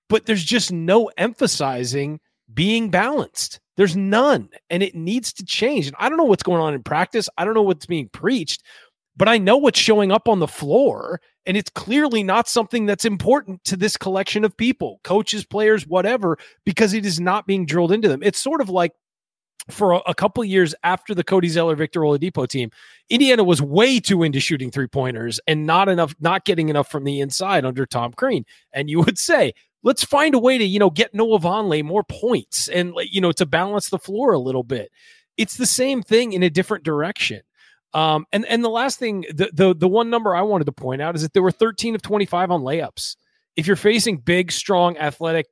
but 0.07 0.25
there's 0.25 0.43
just 0.43 0.71
no 0.71 1.11
emphasizing 1.17 2.19
being 2.53 2.89
balanced. 2.89 3.59
There's 3.75 3.97
none, 3.97 4.49
and 4.69 4.81
it 4.81 4.95
needs 4.95 5.33
to 5.33 5.43
change. 5.45 5.87
And 5.87 5.95
I 5.99 6.07
don't 6.07 6.17
know 6.17 6.23
what's 6.23 6.43
going 6.43 6.61
on 6.61 6.73
in 6.73 6.83
practice. 6.83 7.27
I 7.37 7.43
don't 7.43 7.55
know 7.55 7.61
what's 7.61 7.85
being 7.85 8.07
preached, 8.07 8.63
but 9.17 9.27
I 9.27 9.37
know 9.37 9.57
what's 9.57 9.79
showing 9.79 10.11
up 10.11 10.27
on 10.27 10.39
the 10.39 10.47
floor, 10.47 11.21
and 11.45 11.55
it's 11.55 11.69
clearly 11.69 12.23
not 12.23 12.47
something 12.47 12.85
that's 12.85 13.05
important 13.05 13.63
to 13.65 13.77
this 13.77 13.97
collection 13.97 14.43
of 14.43 14.57
people, 14.57 14.99
coaches, 15.03 15.45
players, 15.45 15.87
whatever, 15.87 16.37
because 16.65 16.93
it 16.93 17.05
is 17.05 17.19
not 17.19 17.47
being 17.47 17.65
drilled 17.65 17.91
into 17.91 18.07
them. 18.07 18.23
It's 18.23 18.39
sort 18.39 18.61
of 18.61 18.69
like 18.69 18.91
for 19.69 19.93
a, 19.93 19.97
a 20.07 20.15
couple 20.15 20.43
years 20.43 20.75
after 20.83 21.15
the 21.15 21.23
Cody 21.23 21.47
Zeller 21.47 21.75
Victor 21.75 22.01
Oladipo 22.01 22.47
team, 22.47 22.69
Indiana 23.09 23.43
was 23.43 23.61
way 23.61 23.99
too 23.99 24.23
into 24.23 24.39
shooting 24.39 24.71
three 24.71 24.87
pointers 24.87 25.39
and 25.47 25.65
not 25.65 25.89
enough, 25.89 26.13
not 26.19 26.45
getting 26.45 26.69
enough 26.69 26.89
from 26.89 27.03
the 27.03 27.19
inside 27.19 27.65
under 27.65 27.85
Tom 27.85 28.13
Crean. 28.13 28.45
And 28.73 28.89
you 28.89 29.01
would 29.01 29.17
say, 29.17 29.53
let's 29.83 30.03
find 30.03 30.35
a 30.35 30.39
way 30.39 30.57
to, 30.57 30.63
you 30.63 30.79
know, 30.79 30.89
get 30.89 31.13
Noah 31.13 31.39
Vonleh 31.39 31.83
more 31.83 32.03
points 32.03 32.67
and, 32.67 32.93
you 33.11 33.21
know, 33.21 33.31
to 33.33 33.45
balance 33.45 33.89
the 33.89 33.99
floor 33.99 34.33
a 34.33 34.39
little 34.39 34.63
bit. 34.63 34.91
It's 35.37 35.57
the 35.57 35.65
same 35.65 36.01
thing 36.01 36.33
in 36.33 36.43
a 36.43 36.49
different 36.49 36.83
direction. 36.83 37.41
Um, 37.95 38.25
and 38.33 38.45
and 38.45 38.61
the 38.61 38.69
last 38.69 38.99
thing, 38.99 39.21
the, 39.33 39.49
the 39.53 39.73
the 39.73 39.87
one 39.87 40.09
number 40.09 40.35
I 40.35 40.41
wanted 40.41 40.65
to 40.65 40.73
point 40.73 41.01
out 41.01 41.15
is 41.15 41.21
that 41.21 41.31
there 41.31 41.41
were 41.41 41.49
13 41.49 41.95
of 41.95 42.01
25 42.01 42.51
on 42.51 42.61
layups. 42.61 43.15
If 43.55 43.67
you're 43.67 43.77
facing 43.77 44.17
big, 44.17 44.51
strong, 44.51 44.97
athletic, 44.97 45.47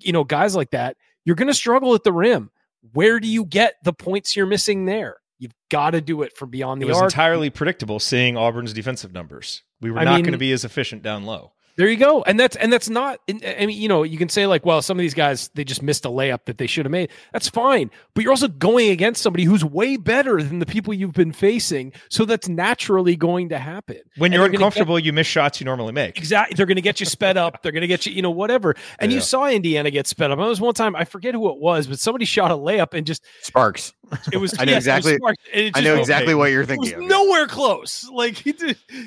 you 0.00 0.12
know, 0.12 0.22
guys 0.22 0.54
like 0.54 0.72
that, 0.72 0.98
you're 1.24 1.36
going 1.36 1.48
to 1.48 1.54
struggle 1.54 1.94
at 1.94 2.04
the 2.04 2.12
rim. 2.12 2.50
Where 2.92 3.18
do 3.18 3.26
you 3.26 3.46
get 3.46 3.76
the 3.82 3.94
points 3.94 4.36
you're 4.36 4.44
missing 4.44 4.84
there? 4.84 5.16
You've 5.38 5.54
got 5.70 5.90
to 5.90 6.02
do 6.02 6.20
it 6.20 6.36
from 6.36 6.50
beyond 6.50 6.82
the. 6.82 6.86
it 6.86 6.88
was 6.88 6.98
arc. 6.98 7.12
entirely 7.12 7.48
predictable 7.48 7.98
seeing 7.98 8.36
Auburn's 8.36 8.74
defensive 8.74 9.14
numbers. 9.14 9.62
We 9.80 9.90
were 9.90 9.98
I 9.98 10.04
not 10.04 10.22
going 10.22 10.32
to 10.32 10.38
be 10.38 10.52
as 10.52 10.64
efficient 10.66 11.02
down 11.02 11.24
low. 11.24 11.52
There 11.76 11.88
you 11.88 11.96
go. 11.96 12.22
And 12.22 12.40
that's 12.40 12.56
and 12.56 12.72
that's 12.72 12.88
not 12.88 13.20
I 13.28 13.66
mean, 13.66 13.70
you 13.80 13.88
know, 13.88 14.02
you 14.02 14.16
can 14.18 14.28
say 14.30 14.46
like, 14.46 14.64
well, 14.64 14.80
some 14.80 14.98
of 14.98 15.02
these 15.02 15.12
guys 15.14 15.48
they 15.54 15.62
just 15.64 15.82
missed 15.82 16.04
a 16.06 16.08
layup 16.08 16.46
that 16.46 16.56
they 16.58 16.66
should 16.66 16.86
have 16.86 16.90
made. 16.92 17.10
That's 17.32 17.48
fine. 17.48 17.90
But 18.14 18.24
you're 18.24 18.32
also 18.32 18.48
going 18.48 18.88
against 18.90 19.22
somebody 19.22 19.44
who's 19.44 19.64
way 19.64 19.96
better 19.98 20.42
than 20.42 20.58
the 20.58 20.66
people 20.66 20.94
you've 20.94 21.12
been 21.12 21.32
facing. 21.32 21.92
So 22.08 22.24
that's 22.24 22.48
naturally 22.48 23.14
going 23.16 23.50
to 23.50 23.58
happen. 23.58 23.98
When 24.16 24.32
you're 24.32 24.40
they're 24.42 24.48
get- 24.52 24.54
uncomfortable, 24.56 24.98
you 24.98 25.12
miss 25.12 25.26
shots 25.26 25.60
you 25.60 25.66
normally 25.66 25.92
make. 25.92 26.16
Exactly. 26.16 26.54
They're 26.56 26.66
going 26.66 26.76
to 26.76 26.82
get 26.82 26.98
you 27.00 27.06
sped 27.06 27.36
up. 27.36 27.62
They're 27.62 27.72
going 27.72 27.82
to 27.82 27.86
get 27.86 28.06
you, 28.06 28.12
you 28.12 28.22
know, 28.22 28.30
whatever. 28.30 28.74
And 28.98 29.12
Yeah. 29.12 29.16
you 29.16 29.20
saw 29.20 29.46
Indiana 29.48 29.90
get 29.90 30.06
sped 30.06 30.30
up. 30.30 30.38
There 30.38 30.46
was 30.48 30.60
one 30.60 30.72
time, 30.74 30.96
I 30.96 31.04
forget 31.04 31.34
who 31.34 31.50
it 31.50 31.58
was, 31.58 31.86
but 31.86 31.98
somebody 31.98 32.24
shot 32.24 32.50
a 32.50 32.54
layup 32.54 32.94
and 32.94 33.06
just, 33.06 33.22
Sparks. 33.42 33.92
it 34.32 34.38
was, 34.38 34.54
I 34.58 34.64
know 34.64 34.72
yes, 34.72 34.82
exactly- 34.82 35.16
smart. 35.16 35.36
And 35.52 35.72
I 35.74 35.80
know 35.80 35.90
went- 35.90 36.00
exactly 36.00 36.34
what 36.34 36.50
you're 36.50 36.62
It 36.62 36.66
thinking 36.68 36.96
was 36.98 37.04
of. 37.04 37.08
nowhere 37.10 37.46
close. 37.46 38.08
Like 38.10 38.46
it, 38.46 38.62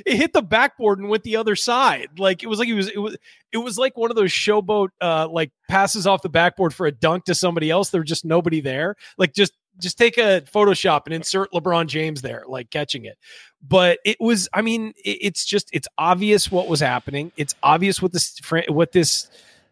it 0.06 0.16
hit 0.18 0.34
the 0.34 0.42
backboard 0.44 1.00
and 1.00 1.10
went 1.10 1.24
the 1.24 1.38
other 1.38 1.56
side. 1.56 2.20
Like 2.20 2.44
it 2.44 2.48
was 2.48 2.59
like 2.60 2.70
it 2.70 2.74
was 2.74 2.90
it 2.90 3.00
was 3.00 3.18
it 3.52 3.58
was 3.58 3.78
like 3.78 3.98
one 3.98 4.10
of 4.10 4.16
those 4.16 4.32
showboat 4.32 4.90
uh 5.02 5.28
like 5.30 5.52
passes 5.68 6.06
off 6.06 6.22
the 6.22 6.30
backboard 6.30 6.74
for 6.74 6.86
a 6.86 6.92
dunk 6.92 7.26
to 7.26 7.36
somebody 7.36 7.70
else. 7.70 7.90
There 7.90 8.02
was 8.02 8.10
just 8.10 8.26
nobody 8.26 8.62
there. 8.62 8.96
Like 9.18 9.34
just 9.34 9.54
just 9.80 9.98
take 9.98 10.18
a 10.18 10.42
Photoshop 10.42 11.04
and 11.06 11.14
insert 11.14 11.52
LeBron 11.52 11.88
James 11.88 12.22
there, 12.22 12.44
like 12.48 12.70
catching 12.70 13.06
it. 13.06 13.18
But 13.66 14.00
it 14.06 14.18
was, 14.20 14.50
I 14.54 14.62
mean, 14.62 14.94
it, 15.04 15.18
it's 15.22 15.46
just 15.46 15.70
it's 15.74 15.88
obvious 15.98 16.52
what 16.52 16.68
was 16.68 16.80
happening. 16.80 17.32
It's 17.38 17.56
obvious 17.64 18.02
what 18.02 18.12
this 18.12 18.40
what 18.68 18.92
this 18.92 19.30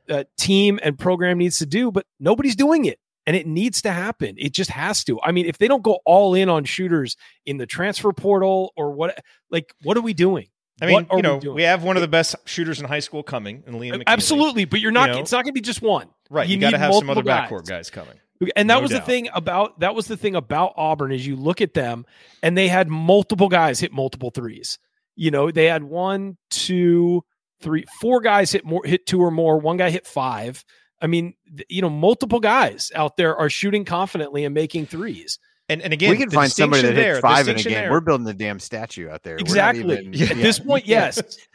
uh, 0.09 0.23
team 0.37 0.79
and 0.81 0.97
program 0.97 1.37
needs 1.37 1.59
to 1.59 1.65
do, 1.65 1.91
but 1.91 2.05
nobody's 2.19 2.55
doing 2.55 2.85
it 2.85 2.99
and 3.25 3.35
it 3.35 3.45
needs 3.45 3.81
to 3.81 3.91
happen. 3.91 4.35
It 4.37 4.53
just 4.53 4.69
has 4.69 5.03
to. 5.03 5.19
I 5.21 5.31
mean, 5.31 5.45
if 5.45 5.57
they 5.57 5.67
don't 5.67 5.83
go 5.83 5.99
all 6.05 6.33
in 6.33 6.49
on 6.49 6.63
shooters 6.63 7.17
in 7.45 7.57
the 7.57 7.65
transfer 7.65 8.13
portal 8.13 8.71
or 8.77 8.91
what, 8.91 9.21
like, 9.51 9.73
what 9.83 9.97
are 9.97 10.01
we 10.01 10.13
doing? 10.13 10.47
I 10.81 10.85
mean, 10.85 11.07
you 11.11 11.21
know, 11.21 11.37
we 11.37 11.49
we 11.49 11.63
have 11.63 11.83
one 11.83 11.97
of 11.97 12.01
the 12.01 12.07
best 12.07 12.35
shooters 12.45 12.79
in 12.79 12.85
high 12.85 12.99
school 12.99 13.23
coming, 13.23 13.63
in 13.65 13.75
Liam 13.75 13.93
McNeeley. 13.93 14.03
Absolutely, 14.07 14.65
but 14.65 14.79
you're 14.79 14.91
not. 14.91 15.09
You 15.09 15.15
know? 15.15 15.21
it's 15.21 15.31
not 15.31 15.43
going 15.43 15.53
to 15.53 15.59
be 15.59 15.61
just 15.61 15.81
one, 15.81 16.09
Right. 16.29 16.47
You, 16.47 16.55
You 16.55 16.61
got 16.61 16.71
to 16.71 16.77
have 16.77 16.93
some 16.93 17.09
other 17.09 17.23
multiple 17.23 17.57
backcourt 17.57 17.67
guys 17.67 17.89
coming. 17.89 18.19
And 18.55 18.69
that 18.69 18.75
No 18.75 18.81
was 18.81 18.91
the 18.91 19.01
thing 19.01 19.29
about 19.33 19.79
that 19.79 19.95
was 19.95 20.07
the 20.07 20.17
thing 20.17 20.35
about 20.35 20.73
Auburn 20.77 21.11
is 21.11 21.25
you 21.25 21.35
look 21.35 21.61
at 21.61 21.73
them 21.73 22.05
and 22.43 22.55
they 22.55 22.67
had 22.67 22.87
multiple 22.87 23.49
guys 23.49 23.79
hit 23.79 23.91
multiple 23.91 24.29
threes. 24.29 24.77
You 25.15 25.31
know, 25.31 25.49
they 25.49 25.65
had 25.65 25.83
one, 25.83 26.37
two, 26.51 27.23
three, 27.61 27.85
four 27.99 28.21
guys 28.21 28.51
hit 28.51 28.63
more 28.63 28.83
hit 28.85 29.07
two 29.07 29.21
or 29.21 29.31
more. 29.31 29.57
One 29.57 29.77
guy 29.77 29.89
hit 29.89 30.05
five. 30.05 30.63
I 31.01 31.07
mean, 31.07 31.33
you 31.67 31.81
know, 31.81 31.89
multiple 31.89 32.39
guys 32.39 32.91
out 32.93 33.17
there 33.17 33.35
are 33.35 33.49
shooting 33.49 33.85
confidently 33.85 34.45
and 34.45 34.53
making 34.53 34.85
threes. 34.85 35.39
And, 35.69 35.81
and 35.81 35.91
again, 35.93 36.11
we 36.11 36.17
can 36.17 36.29
the 36.29 36.35
find 36.35 36.51
somebody 36.51 36.81
that 36.83 36.89
distinction 36.93 37.03
hit 37.05 37.13
there- 37.13 37.21
five 37.21 37.47
in 37.47 37.51
a 37.51 37.53
distinction 37.55 37.71
game. 37.71 37.81
there- 37.83 37.91
We're 37.91 37.99
building 37.99 38.27
a 38.27 38.33
damn 38.33 38.59
statue 38.59 39.09
out 39.09 39.23
there. 39.23 39.35
Exactly. 39.37 40.07
even- 40.13 40.31
At 40.31 40.37
this 40.41 40.59
point, 40.59 40.85
yes. 40.87 41.21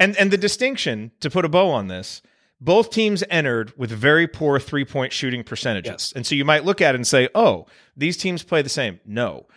And 0.00 0.16
and 0.16 0.30
the 0.30 0.38
distinction 0.38 1.10
to 1.20 1.28
put 1.28 1.44
a 1.44 1.48
bow 1.48 1.70
on 1.70 1.88
this, 1.88 2.22
both 2.60 2.90
teams 2.90 3.24
entered 3.28 3.76
with 3.76 3.90
very 3.90 4.28
poor 4.28 4.60
three 4.60 4.84
point 4.84 5.12
shooting 5.12 5.42
percentages, 5.42 5.90
Yes. 5.90 6.12
and 6.14 6.24
so 6.24 6.36
you 6.36 6.44
might 6.44 6.64
look 6.64 6.80
at 6.80 6.94
it 6.94 6.98
and 6.98 7.06
say, 7.06 7.28
"Oh, 7.34 7.66
these 7.96 8.16
teams 8.16 8.44
play 8.44 8.62
the 8.62 8.68
same." 8.68 9.00
No, 9.04 9.48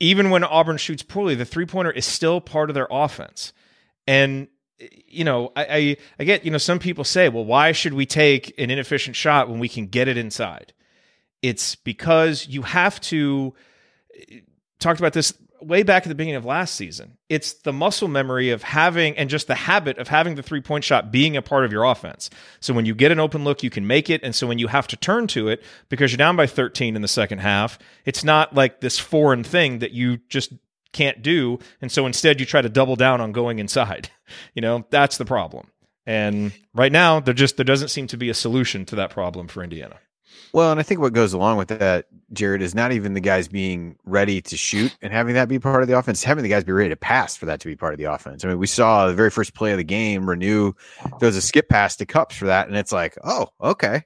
even 0.00 0.30
when 0.30 0.42
Auburn 0.42 0.78
shoots 0.78 1.02
poorly, 1.02 1.34
the 1.34 1.44
three 1.44 1.66
pointer 1.66 1.90
is 1.90 2.06
still 2.06 2.40
part 2.40 2.70
of 2.70 2.74
their 2.74 2.88
offense, 2.90 3.52
and 4.06 4.48
you 5.06 5.22
know, 5.24 5.52
I, 5.54 5.66
I 5.68 5.96
I 6.20 6.24
get 6.24 6.46
you 6.46 6.50
know 6.50 6.56
some 6.56 6.78
people 6.78 7.04
say, 7.04 7.28
"Well, 7.28 7.44
why 7.44 7.72
should 7.72 7.92
we 7.92 8.06
take 8.06 8.54
an 8.58 8.70
inefficient 8.70 9.16
shot 9.16 9.50
when 9.50 9.58
we 9.58 9.68
can 9.68 9.86
get 9.88 10.08
it 10.08 10.16
inside?" 10.16 10.72
It's 11.44 11.74
because 11.74 12.46
you 12.48 12.62
have 12.62 12.98
to 13.02 13.52
talked 14.80 14.98
about 14.98 15.12
this 15.12 15.34
way 15.60 15.82
back 15.82 16.04
at 16.04 16.08
the 16.08 16.14
beginning 16.14 16.36
of 16.36 16.46
last 16.46 16.74
season. 16.74 17.18
It's 17.28 17.52
the 17.52 17.72
muscle 17.72 18.08
memory 18.08 18.48
of 18.48 18.62
having 18.62 19.14
and 19.18 19.28
just 19.28 19.46
the 19.46 19.54
habit 19.54 19.98
of 19.98 20.08
having 20.08 20.36
the 20.36 20.42
three 20.42 20.62
point 20.62 20.84
shot 20.84 21.12
being 21.12 21.36
a 21.36 21.42
part 21.42 21.66
of 21.66 21.70
your 21.70 21.84
offense. 21.84 22.30
So 22.60 22.72
when 22.72 22.86
you 22.86 22.94
get 22.94 23.12
an 23.12 23.20
open 23.20 23.44
look, 23.44 23.62
you 23.62 23.68
can 23.68 23.86
make 23.86 24.08
it. 24.08 24.22
And 24.22 24.34
so 24.34 24.46
when 24.46 24.58
you 24.58 24.68
have 24.68 24.86
to 24.86 24.96
turn 24.96 25.26
to 25.28 25.48
it 25.48 25.62
because 25.90 26.12
you're 26.12 26.16
down 26.16 26.34
by 26.34 26.46
13 26.46 26.96
in 26.96 27.02
the 27.02 27.08
second 27.08 27.40
half, 27.40 27.78
it's 28.06 28.24
not 28.24 28.54
like 28.54 28.80
this 28.80 28.98
foreign 28.98 29.44
thing 29.44 29.80
that 29.80 29.90
you 29.92 30.16
just 30.30 30.50
can't 30.92 31.20
do. 31.20 31.58
And 31.82 31.92
so 31.92 32.06
instead 32.06 32.40
you 32.40 32.46
try 32.46 32.62
to 32.62 32.70
double 32.70 32.96
down 32.96 33.20
on 33.20 33.32
going 33.32 33.58
inside. 33.58 34.10
You 34.54 34.62
know, 34.62 34.86
that's 34.88 35.18
the 35.18 35.26
problem. 35.26 35.70
And 36.06 36.52
right 36.72 36.90
now 36.90 37.20
there 37.20 37.34
just 37.34 37.58
there 37.58 37.64
doesn't 37.64 37.88
seem 37.88 38.06
to 38.06 38.16
be 38.16 38.30
a 38.30 38.34
solution 38.34 38.86
to 38.86 38.96
that 38.96 39.10
problem 39.10 39.48
for 39.48 39.62
Indiana. 39.62 39.98
Well, 40.52 40.70
and 40.70 40.78
I 40.78 40.84
think 40.84 41.00
what 41.00 41.12
goes 41.12 41.32
along 41.32 41.56
with 41.56 41.68
that, 41.68 42.06
Jerod, 42.32 42.60
is 42.60 42.74
not 42.74 42.92
even 42.92 43.14
the 43.14 43.20
guys 43.20 43.48
being 43.48 43.96
ready 44.04 44.40
to 44.42 44.56
shoot 44.56 44.96
and 45.02 45.12
having 45.12 45.34
that 45.34 45.48
be 45.48 45.58
part 45.58 45.82
of 45.82 45.88
the 45.88 45.98
offense, 45.98 46.22
having 46.22 46.44
the 46.44 46.48
guys 46.48 46.62
be 46.62 46.72
ready 46.72 46.90
to 46.90 46.96
pass 46.96 47.36
for 47.36 47.46
that 47.46 47.60
to 47.60 47.66
be 47.66 47.76
part 47.76 47.92
of 47.92 47.98
the 47.98 48.04
offense. 48.04 48.44
I 48.44 48.48
mean, 48.48 48.58
we 48.58 48.66
saw 48.66 49.08
the 49.08 49.14
very 49.14 49.30
first 49.30 49.54
play 49.54 49.72
of 49.72 49.78
the 49.78 49.84
game, 49.84 50.24
Reneau 50.24 50.74
does 51.18 51.36
a 51.36 51.42
skip 51.42 51.68
pass 51.68 51.96
to 51.96 52.06
Cupps 52.06 52.36
for 52.36 52.46
that, 52.46 52.68
and 52.68 52.76
it's 52.76 52.92
like, 52.92 53.18
oh, 53.24 53.48
okay. 53.60 54.02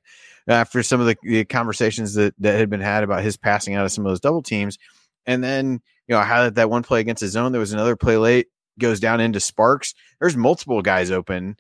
After 0.47 0.83
some 0.83 1.01
of 1.01 1.07
the, 1.07 1.17
the 1.23 1.45
conversations 1.45 2.15
that, 2.15 2.35
that 2.39 2.59
had 2.59 2.71
been 2.71 2.81
had 2.81 3.05
about 3.05 3.23
his 3.23 3.37
passing 3.37 3.75
out 3.75 3.85
of 3.85 3.93
some 3.93 4.07
of 4.07 4.11
those 4.11 4.21
double 4.21 4.43
teams. 4.43 4.79
And 5.27 5.45
then, 5.45 5.83
you 6.07 6.15
know, 6.15 6.19
I 6.19 6.25
highlighted 6.25 6.55
that 6.55 6.71
one 6.71 6.83
play 6.83 7.01
against 7.01 7.21
the 7.21 7.29
zone. 7.29 7.53
There 7.53 7.61
was 7.61 7.75
another 7.75 7.97
play 7.97 8.17
late, 8.17 8.47
goes 8.79 9.01
down 9.01 9.21
into 9.21 9.41
Sparks. 9.41 9.95
There's 10.21 10.37
multiple 10.37 10.81
guys 10.81 11.11
open. 11.11 11.59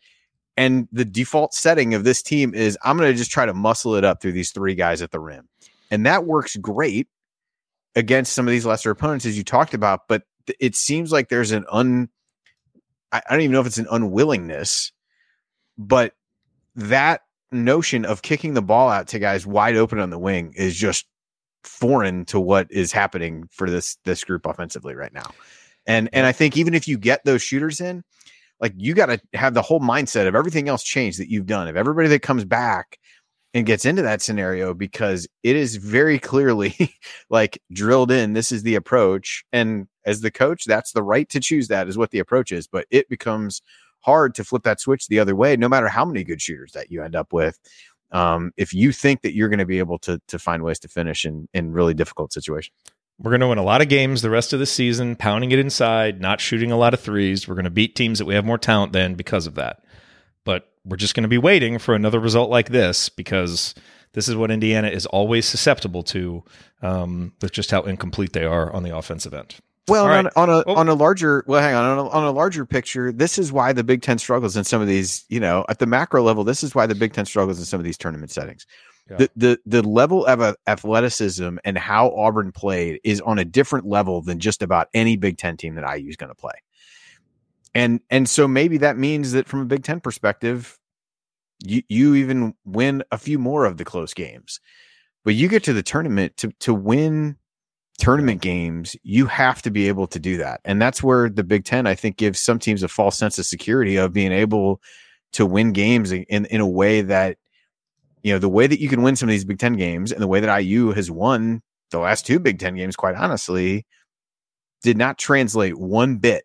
And 0.59 0.89
the 0.91 1.05
default 1.05 1.55
setting 1.55 1.95
of 1.95 2.03
this 2.03 2.21
team 2.21 2.53
is 2.53 2.77
I'm 2.83 2.99
going 2.99 3.13
to 3.13 3.17
just 3.17 3.31
try 3.31 3.47
to 3.47 3.55
muscle 3.55 3.95
it 3.95 4.05
up 4.05 4.21
through 4.21 4.33
these 4.33 4.51
three 4.51 4.75
guys 4.75 5.01
at 5.01 5.13
the 5.13 5.21
rim. 5.21 5.49
And 5.89 6.05
that 6.05 6.25
works 6.25 6.57
great 6.57 7.07
against 7.95 8.33
some 8.33 8.49
of 8.49 8.51
these 8.51 8.67
lesser 8.67 8.91
opponents, 8.91 9.25
as 9.25 9.39
you 9.39 9.45
talked 9.45 9.73
about. 9.73 10.09
But 10.09 10.25
th- 10.49 10.57
it 10.59 10.75
seems 10.75 11.13
like 11.13 11.29
there's 11.29 11.53
an 11.53 11.65
un, 11.71 12.09
I, 13.13 13.23
I 13.25 13.31
don't 13.31 13.43
even 13.43 13.53
know 13.53 13.61
if 13.61 13.69
it's 13.69 13.79
an 13.79 13.87
unwillingness, 13.89 14.91
but 15.79 16.15
that 16.75 17.21
notion 17.53 18.05
of 18.05 18.23
kicking 18.23 18.55
the 18.55 18.61
ball 18.61 18.89
out 18.89 19.07
to 19.09 19.21
guys 19.21 19.47
wide 19.47 19.77
open 19.77 20.01
on 20.01 20.11
the 20.11 20.19
wing 20.19 20.55
is 20.57 20.75
just 20.75 21.07
foreign 21.63 22.25
to 22.25 22.41
what 22.41 22.67
is 22.73 22.91
happening 22.91 23.49
for 23.53 23.71
this 23.71 23.97
this 24.05 24.25
group 24.25 24.45
offensively 24.45 24.97
right 24.97 25.15
now. 25.15 25.31
And 25.87 26.09
and 26.13 26.27
I 26.27 26.33
think 26.33 26.57
even 26.57 26.75
if 26.75 26.89
you 26.89 26.99
get 26.99 27.25
those 27.25 27.43
shooters 27.43 27.81
in, 27.81 28.03
like 28.61 28.73
you 28.77 28.95
got 28.95 29.07
to 29.07 29.21
have 29.35 29.55
the 29.55 29.63
whole 29.63 29.81
mindset 29.81 30.27
of 30.27 30.35
everything 30.35 30.69
else 30.69 30.83
changed 30.83 31.19
that 31.21 31.31
you've 31.31 31.47
done. 31.47 31.69
If 31.69 31.77
everybody 31.77 32.09
that 32.09 32.23
comes 32.23 32.45
back 32.45 32.99
and 33.55 33.67
gets 33.67 33.85
into 33.85 34.03
that 34.03 34.23
scenario 34.23 34.75
because 34.75 35.27
it 35.43 35.57
is 35.57 35.77
very 35.77 36.19
clearly 36.19 36.95
like 37.31 37.61
drilled 37.73 38.11
in 38.11 38.33
this 38.33 38.53
is 38.53 38.63
the 38.63 38.75
approach 38.75 39.45
and 39.53 39.89
as 40.05 40.21
the 40.21 40.31
coach 40.31 40.65
that's 40.65 40.93
the 40.93 41.03
right 41.03 41.29
to 41.29 41.41
choose 41.41 41.69
that 41.69 41.89
is 41.89 41.97
what 41.97 42.11
the 42.11 42.19
approach 42.19 42.53
is 42.53 42.67
but 42.67 42.87
it 42.91 43.09
becomes 43.09 43.63
hard 44.01 44.35
to 44.35 44.45
flip 44.45 44.63
that 44.63 44.81
switch 44.81 45.09
the 45.09 45.19
other 45.19 45.35
way 45.35 45.57
no 45.57 45.69
matter 45.69 45.89
how 45.89 46.05
many 46.05 46.25
good 46.25 46.41
shooters 46.41 46.73
that 46.73 46.91
you 46.91 47.03
end 47.03 47.17
up 47.17 47.33
with 47.33 47.59
um, 48.11 48.53
if 48.57 48.73
you 48.73 48.91
think 48.91 49.21
that 49.21 49.35
you're 49.35 49.51
going 49.51 49.59
to 49.59 49.67
be 49.67 49.79
able 49.79 49.99
to 49.99 50.21
to 50.29 50.39
find 50.39 50.63
ways 50.63 50.79
to 50.79 50.89
finish 50.89 51.25
in 51.25 51.49
in 51.55 51.73
really 51.73 51.95
difficult 51.95 52.33
situations 52.33 52.75
We're 53.21 53.33
going 53.33 53.41
to 53.41 53.49
win 53.49 53.59
a 53.59 53.65
lot 53.65 53.81
of 53.83 53.89
games 53.89 54.23
the 54.23 54.31
rest 54.31 54.53
of 54.53 54.61
the 54.61 54.67
season, 54.67 55.17
pounding 55.17 55.51
it 55.51 55.59
inside, 55.59 56.21
not 56.21 56.41
shooting 56.41 56.71
a 56.71 56.77
lot 56.77 56.95
of 56.95 57.01
threes. 57.01 57.49
We're 57.49 57.57
going 57.57 57.65
to 57.65 57.71
beat 57.71 57.97
teams 57.97 58.19
that 58.21 58.27
we 58.27 58.35
have 58.35 58.45
more 58.45 58.59
talent 58.59 58.93
than 58.93 59.15
because 59.15 59.47
of 59.47 59.57
that. 59.57 59.83
But 60.45 60.71
we're 60.85 60.97
just 60.97 61.15
going 61.15 61.23
to 61.25 61.29
be 61.29 61.39
waiting 61.39 61.79
for 61.79 61.95
another 61.95 62.21
result 62.21 62.49
like 62.49 62.69
this 62.71 63.09
because 63.09 63.75
this 64.13 64.29
is 64.29 64.37
what 64.37 64.51
Indiana 64.53 64.89
is 64.89 65.05
always 65.07 65.47
susceptible 65.47 66.03
to 66.05 66.45
um, 66.81 67.33
with 67.43 67.51
just 67.53 67.73
how 67.73 67.83
incomplete 67.83 68.33
they 68.35 68.45
are 68.45 68.73
on 68.73 68.85
the 68.85 68.97
offensive 68.97 69.35
end. 69.35 69.57
Well, 69.89 70.05
All 70.05 70.13
on, 70.13 70.29
on 70.37 70.51
a 70.51 70.63
Oh. 70.67 70.75
on 70.75 70.89
a 70.89 70.95
larger 70.95 71.45
well, 71.47 71.63
hang 71.63 71.75
on, 71.75 71.85
on 71.85 71.99
a, 71.99 72.09
on 72.11 72.25
a 72.25 72.31
larger 72.31 72.67
picture, 72.67 73.11
this 73.11 73.39
is 73.39 73.51
why 73.51 73.73
the 73.73 73.83
Big 73.83 74.03
Ten 74.03 74.19
struggles 74.19 74.55
in 74.57 74.63
some 74.65 74.83
of 74.83 74.87
these. 74.87 75.25
You 75.29 75.41
know, 75.41 75.65
at 75.71 75.79
the 75.79 75.87
macro 75.87 76.23
level, 76.23 76.45
this 76.45 76.63
is 76.63 76.75
why 76.75 76.87
the 76.87 76.95
Big 76.95 77.15
Ten 77.15 77.25
struggles 77.25 77.59
in 77.59 77.65
some 77.65 77.81
of 77.81 77.85
these 77.85 77.97
tournament 77.97 78.31
settings. 78.31 78.67
Yeah. 79.11 79.17
The, 79.17 79.31
the 79.37 79.61
the 79.67 79.83
level 79.83 80.27
of 80.27 80.57
athleticism 80.67 81.57
and 81.65 81.79
how 81.79 82.11
Auburn 82.15 82.53
played 82.53 83.01
is 83.05 83.21
on 83.21 83.39
a 83.39 83.45
different 83.45 83.87
level 83.87 84.23
than 84.23 84.39
just 84.39 84.63
about 84.63 84.89
any 84.93 85.17
Big 85.17 85.39
Ten 85.39 85.57
team 85.57 85.77
that 85.77 85.97
IU 85.97 86.09
is 86.09 86.17
going 86.17 86.29
to 86.29 86.35
play. 86.35 86.53
And 87.75 88.01
and 88.11 88.29
so 88.29 88.47
maybe 88.47 88.79
that 88.79 88.99
means 88.99 89.33
that 89.33 89.49
from 89.49 89.61
a 89.61 89.67
Big 89.67 89.83
Ten 89.83 90.01
perspective, 90.01 90.79
you 91.65 91.83
you 91.89 92.15
even 92.17 92.55
win 92.65 93.03
a 93.11 93.19
few 93.19 93.39
more 93.39 93.65
of 93.65 93.77
the 93.77 93.85
close 93.85 94.15
games, 94.15 94.61
but 95.25 95.35
you 95.35 95.49
get 95.49 95.65
to 95.65 95.73
the 95.73 95.83
tournament 95.83 96.37
to 96.39 96.53
to 96.61 96.75
win 96.75 97.37
tournament 97.99 98.41
games, 98.41 98.97
you 99.03 99.27
have 99.27 99.61
to 99.63 99.71
be 99.71 99.89
able 99.89 100.07
to 100.07 100.19
do 100.19 100.37
that. 100.39 100.61
And 100.65 100.81
that's 100.81 101.03
where 101.03 101.29
the 101.29 101.43
Big 101.43 101.65
Ten, 101.65 101.87
I 101.87 101.95
think, 101.95 102.17
gives 102.17 102.41
some 102.41 102.59
teams 102.59 102.83
a 102.83 102.89
false 102.89 103.19
sense 103.19 103.39
of 103.39 103.47
security 103.47 103.97
of 103.97 104.13
being 104.13 104.33
able 104.33 104.81
to 105.33 105.45
win 105.45 105.73
games 105.73 106.13
in, 106.13 106.47
in 106.47 106.61
a 106.61 106.67
way 106.67 107.03
that, 107.03 107.37
you 108.23 108.33
know, 108.33 108.39
the 108.39 108.49
way 108.49 108.67
that 108.67 108.81
you 108.81 108.89
can 108.89 109.03
win 109.03 109.17
some 109.17 109.29
of 109.29 109.33
these 109.33 109.45
Big 109.45 109.59
Ten 109.59 109.75
games 109.75 110.13
and 110.13 110.21
the 110.21 110.27
way 110.27 110.41
that 110.41 110.59
IU 110.59 110.93
has 110.93 111.11
won 111.11 111.63
the 111.91 111.99
last 111.99 112.27
two 112.27 112.39
Big 112.39 112.59
Ten 112.59 112.75
games, 112.75 112.97
quite 112.97 113.15
honestly, 113.15 113.87
did 114.83 114.97
not 114.97 115.19
translate 115.19 115.79
one 115.79 116.17
bit 116.17 116.45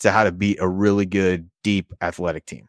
to 0.00 0.10
how 0.10 0.24
to 0.24 0.32
beat 0.32 0.58
a 0.60 0.68
really 0.68 1.06
good, 1.06 1.50
deep 1.62 1.92
athletic 2.00 2.46
team. 2.46 2.66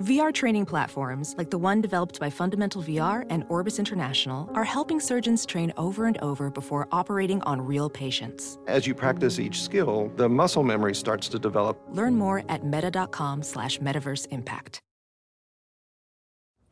VR 0.00 0.32
training 0.32 0.64
platforms, 0.64 1.34
like 1.36 1.50
the 1.50 1.58
one 1.58 1.80
developed 1.80 2.20
by 2.20 2.30
Fundamental 2.30 2.80
VR 2.84 3.26
and 3.30 3.44
Orbis 3.48 3.80
International, 3.80 4.48
are 4.54 4.62
helping 4.62 5.00
surgeons 5.00 5.44
train 5.44 5.72
over 5.76 6.06
and 6.06 6.16
over 6.18 6.50
before 6.50 6.86
operating 6.92 7.42
on 7.42 7.60
real 7.60 7.90
patients. 7.90 8.58
As 8.68 8.86
you 8.86 8.94
practice 8.94 9.40
each 9.40 9.60
skill, 9.60 10.12
the 10.14 10.28
muscle 10.28 10.62
memory 10.62 10.94
starts 10.94 11.28
to 11.30 11.38
develop. 11.40 11.80
Learn 11.90 12.14
more 12.14 12.44
at 12.48 12.64
meta.com 12.64 13.42
slash 13.42 13.80
metaverse 13.80 14.28
impact. 14.30 14.82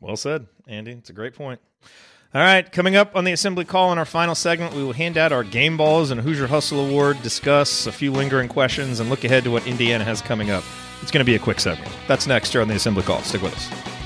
Well 0.00 0.16
said, 0.16 0.46
Andy. 0.66 0.92
It's 0.92 1.10
a 1.10 1.12
great 1.12 1.34
point. 1.34 1.60
All 2.34 2.42
right, 2.42 2.70
coming 2.70 2.94
up 2.94 3.16
on 3.16 3.24
the 3.24 3.32
assembly 3.32 3.64
call 3.64 3.90
in 3.90 3.96
our 3.96 4.04
final 4.04 4.34
segment, 4.34 4.74
we 4.74 4.84
will 4.84 4.92
hand 4.92 5.16
out 5.16 5.32
our 5.32 5.42
Game 5.42 5.78
Balls 5.78 6.10
and 6.10 6.20
Hoosier 6.20 6.46
Hustle 6.46 6.86
Award, 6.86 7.22
discuss 7.22 7.86
a 7.86 7.92
few 7.92 8.12
lingering 8.12 8.48
questions, 8.48 9.00
and 9.00 9.08
look 9.08 9.24
ahead 9.24 9.44
to 9.44 9.50
what 9.50 9.66
Indiana 9.66 10.04
has 10.04 10.20
coming 10.20 10.50
up. 10.50 10.62
It's 11.00 11.10
going 11.10 11.24
to 11.24 11.30
be 11.30 11.36
a 11.36 11.38
quick 11.38 11.58
segment. 11.58 11.90
That's 12.06 12.26
next 12.26 12.52
here 12.52 12.60
on 12.60 12.68
the 12.68 12.74
assembly 12.74 13.02
call. 13.02 13.22
Stick 13.22 13.40
with 13.40 13.54
us. 13.54 13.97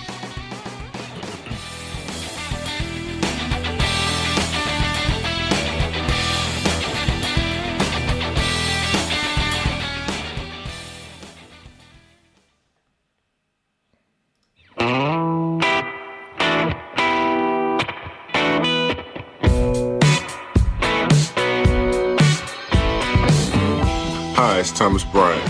Thomas 24.93 25.05
Bryant. 25.11 25.49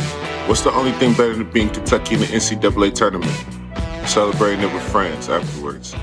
What's 0.48 0.60
the 0.60 0.70
only 0.70 0.92
thing 0.92 1.14
better 1.14 1.34
than 1.34 1.50
being 1.50 1.68
Kentucky 1.68 2.14
in 2.14 2.20
the 2.20 2.26
NCAA 2.26 2.94
tournament? 2.94 3.32
Celebrating 4.08 4.60
it 4.60 4.72
with 4.72 4.84
friends 4.84 5.28
afterwards. 5.28 5.96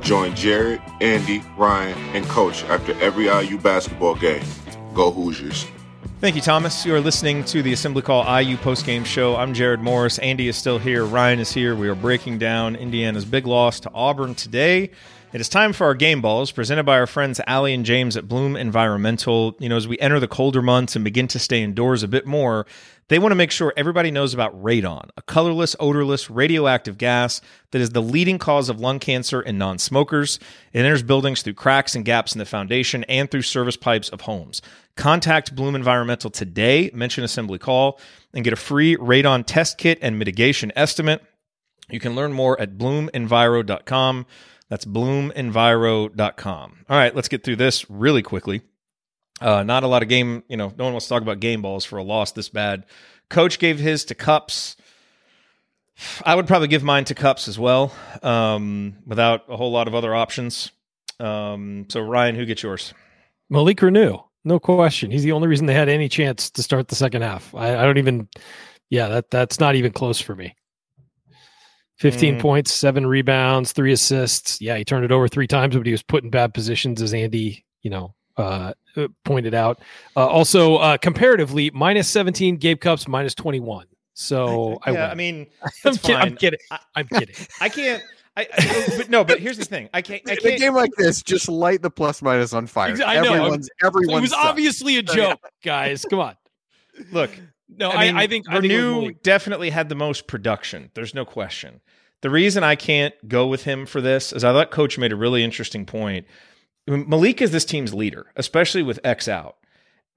Join 0.00 0.32
Jerod, 0.32 0.80
Andy, 1.02 1.42
Ryan, 1.58 1.98
and 2.16 2.24
Coach 2.24 2.64
after 2.64 2.98
every 3.02 3.26
IU 3.26 3.58
basketball 3.58 4.14
game. 4.14 4.42
Go 4.94 5.10
Hoosiers. 5.10 5.66
Thank 6.22 6.36
you, 6.36 6.40
Thomas. 6.40 6.86
You 6.86 6.94
are 6.94 7.00
listening 7.00 7.44
to 7.44 7.62
the 7.62 7.74
Assembly 7.74 8.00
Call 8.00 8.22
IU 8.40 8.56
postgame 8.56 9.04
show. 9.04 9.36
I'm 9.36 9.52
Jerod 9.52 9.80
Morris. 9.80 10.18
Andy 10.20 10.48
is 10.48 10.56
still 10.56 10.78
here. 10.78 11.04
Ryan 11.04 11.38
is 11.38 11.52
here. 11.52 11.76
We 11.76 11.88
are 11.88 11.94
breaking 11.94 12.38
down 12.38 12.76
Indiana's 12.76 13.26
big 13.26 13.46
loss 13.46 13.78
to 13.80 13.90
Auburn 13.92 14.34
today. 14.34 14.90
It 15.32 15.40
is 15.40 15.48
time 15.48 15.72
for 15.72 15.84
our 15.86 15.94
game 15.94 16.22
balls 16.22 16.52
presented 16.52 16.84
by 16.84 16.98
our 16.98 17.06
friends 17.06 17.40
Allie 17.48 17.74
and 17.74 17.84
James 17.84 18.16
at 18.16 18.28
Bloom 18.28 18.54
Environmental. 18.54 19.56
You 19.58 19.68
know, 19.68 19.76
as 19.76 19.88
we 19.88 19.98
enter 19.98 20.20
the 20.20 20.28
colder 20.28 20.62
months 20.62 20.94
and 20.94 21.04
begin 21.04 21.26
to 21.28 21.40
stay 21.40 21.62
indoors 21.62 22.04
a 22.04 22.08
bit 22.08 22.26
more, 22.26 22.64
they 23.08 23.18
want 23.18 23.32
to 23.32 23.36
make 23.36 23.50
sure 23.50 23.74
everybody 23.76 24.12
knows 24.12 24.32
about 24.32 24.60
radon, 24.62 25.10
a 25.16 25.22
colorless, 25.22 25.74
odorless, 25.80 26.30
radioactive 26.30 26.96
gas 26.96 27.40
that 27.72 27.80
is 27.80 27.90
the 27.90 28.00
leading 28.00 28.38
cause 28.38 28.68
of 28.68 28.80
lung 28.80 29.00
cancer 29.00 29.42
in 29.42 29.58
non 29.58 29.78
smokers. 29.78 30.38
It 30.72 30.78
enters 30.78 31.02
buildings 31.02 31.42
through 31.42 31.54
cracks 31.54 31.96
and 31.96 32.04
gaps 32.04 32.32
in 32.34 32.38
the 32.38 32.46
foundation 32.46 33.02
and 33.04 33.28
through 33.28 33.42
service 33.42 33.76
pipes 33.76 34.08
of 34.10 34.22
homes. 34.22 34.62
Contact 34.96 35.56
Bloom 35.56 35.74
Environmental 35.74 36.30
today, 36.30 36.90
mention 36.94 37.24
Assembly 37.24 37.58
Call, 37.58 37.98
and 38.32 38.44
get 38.44 38.52
a 38.52 38.56
free 38.56 38.96
radon 38.96 39.44
test 39.44 39.76
kit 39.76 39.98
and 40.00 40.18
mitigation 40.20 40.72
estimate. 40.76 41.20
You 41.90 42.00
can 42.00 42.14
learn 42.14 42.32
more 42.32 42.60
at 42.60 42.78
bloomenviro.com. 42.78 44.26
That's 44.68 44.84
bloomenviro.com. 44.84 46.76
All 46.88 46.96
right, 46.96 47.14
let's 47.14 47.28
get 47.28 47.44
through 47.44 47.56
this 47.56 47.88
really 47.90 48.22
quickly. 48.22 48.62
Uh, 49.40 49.62
not 49.62 49.84
a 49.84 49.86
lot 49.86 50.02
of 50.02 50.08
game, 50.08 50.42
you 50.48 50.56
know, 50.56 50.72
no 50.76 50.84
one 50.84 50.94
wants 50.94 51.06
to 51.06 51.10
talk 51.10 51.22
about 51.22 51.40
game 51.40 51.62
balls 51.62 51.84
for 51.84 51.98
a 51.98 52.02
loss 52.02 52.32
this 52.32 52.48
bad. 52.48 52.84
Coach 53.28 53.58
gave 53.58 53.78
his 53.78 54.04
to 54.06 54.14
Cupps. 54.14 54.76
I 56.24 56.34
would 56.34 56.46
probably 56.46 56.68
give 56.68 56.82
mine 56.82 57.04
to 57.04 57.14
Cupps 57.14 57.48
as 57.48 57.58
well, 57.58 57.92
um, 58.22 58.96
without 59.06 59.44
a 59.48 59.56
whole 59.56 59.72
lot 59.72 59.88
of 59.88 59.94
other 59.94 60.14
options. 60.14 60.70
Um, 61.20 61.86
so, 61.88 62.00
Ryan, 62.00 62.34
who 62.34 62.44
gets 62.46 62.62
yours? 62.62 62.92
Malik 63.48 63.78
Reneau, 63.78 64.24
no 64.44 64.58
question. 64.58 65.10
He's 65.10 65.22
the 65.22 65.32
only 65.32 65.48
reason 65.48 65.66
they 65.66 65.74
had 65.74 65.88
any 65.88 66.08
chance 66.08 66.50
to 66.50 66.62
start 66.62 66.88
the 66.88 66.94
second 66.96 67.22
half. 67.22 67.54
I, 67.54 67.76
I 67.76 67.82
don't 67.84 67.98
even, 67.98 68.28
yeah, 68.90 69.08
that 69.08 69.30
that's 69.30 69.60
not 69.60 69.74
even 69.74 69.92
close 69.92 70.20
for 70.20 70.34
me. 70.34 70.54
15 71.98 72.36
Mm. 72.36 72.40
points, 72.40 72.72
seven 72.74 73.06
rebounds, 73.06 73.72
three 73.72 73.92
assists. 73.92 74.60
Yeah, 74.60 74.76
he 74.76 74.84
turned 74.84 75.04
it 75.04 75.12
over 75.12 75.28
three 75.28 75.46
times, 75.46 75.76
but 75.76 75.86
he 75.86 75.92
was 75.92 76.02
put 76.02 76.24
in 76.24 76.30
bad 76.30 76.52
positions, 76.54 77.00
as 77.00 77.14
Andy, 77.14 77.64
you 77.82 77.90
know, 77.90 78.14
uh, 78.36 78.72
uh, 78.96 79.08
pointed 79.24 79.54
out. 79.54 79.80
Uh, 80.16 80.26
also, 80.26 80.76
uh, 80.76 80.96
comparatively, 80.98 81.70
minus 81.72 82.08
17, 82.08 82.56
Gabe 82.56 82.80
Cupps, 82.80 83.08
minus 83.08 83.34
21. 83.34 83.86
So 84.14 84.78
I, 84.84 84.90
yeah, 84.92 85.02
win. 85.04 85.10
I 85.10 85.14
mean, 85.14 85.46
I'm, 85.62 85.70
that's 85.84 85.98
kid- 85.98 86.16
I'm 86.16 86.28
fine. 86.30 86.36
kidding. 86.36 86.58
I'm 86.94 87.06
kidding. 87.14 87.34
I 87.60 87.68
can't. 87.68 88.02
I, 88.38 88.46
I 88.52 88.84
but 88.98 89.08
no, 89.08 89.24
but 89.24 89.40
here's 89.40 89.56
the 89.56 89.64
thing. 89.64 89.88
I 89.94 90.02
can't. 90.02 90.20
I 90.28 90.32
In 90.32 90.38
a 90.38 90.40
can't. 90.42 90.60
game 90.60 90.74
like 90.74 90.90
this, 90.98 91.22
just 91.22 91.48
light 91.48 91.80
the 91.80 91.90
plus 91.90 92.20
minus 92.20 92.52
on 92.52 92.66
fire. 92.66 92.94
Exa- 92.94 93.04
I 93.06 93.14
know. 93.20 93.32
Everyone's 93.32 93.70
everyone's 93.82 94.18
it 94.18 94.20
was 94.20 94.30
sucks. 94.32 94.44
obviously 94.44 94.96
a 94.98 95.02
joke, 95.02 95.40
guys. 95.64 96.04
Come 96.08 96.18
on. 96.20 96.36
Look, 97.12 97.30
No, 97.68 97.90
I, 97.90 98.06
mean, 98.06 98.16
I 98.16 98.26
think 98.26 98.46
I 98.50 98.60
think 98.60 98.72
it 98.72 98.82
was 98.82 98.94
Reneau 99.08 99.22
definitely 99.22 99.70
had 99.70 99.88
the 99.88 99.94
most 99.94 100.26
production. 100.26 100.90
There's 100.94 101.14
no 101.14 101.24
question. 101.24 101.80
The 102.26 102.30
reason 102.30 102.64
I 102.64 102.74
can't 102.74 103.14
go 103.28 103.46
with 103.46 103.62
him 103.62 103.86
for 103.86 104.00
this 104.00 104.32
is 104.32 104.42
I 104.42 104.52
thought 104.52 104.72
Coach 104.72 104.98
made 104.98 105.12
a 105.12 105.16
really 105.16 105.44
interesting 105.44 105.86
point. 105.86 106.26
Malik 106.88 107.40
is 107.40 107.52
this 107.52 107.64
team's 107.64 107.94
leader, 107.94 108.32
especially 108.34 108.82
with 108.82 108.98
X 109.04 109.28
out, 109.28 109.58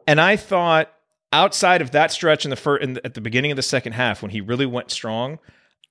and 0.07 0.20
I 0.20 0.36
thought 0.36 0.91
outside 1.32 1.84
of 1.84 1.91
that 1.91 2.12
stretch 2.12 2.45
in 2.45 2.49
the 2.49 2.55
first, 2.55 2.84
in 2.84 2.99
at 3.03 3.14
the 3.14 3.22
beginning 3.22 3.51
of 3.51 3.57
the 3.57 3.62
second 3.62 3.93
half 3.93 4.24
when 4.24 4.32
he 4.32 4.41
really 4.41 4.66
went 4.66 4.89
strong, 4.89 5.38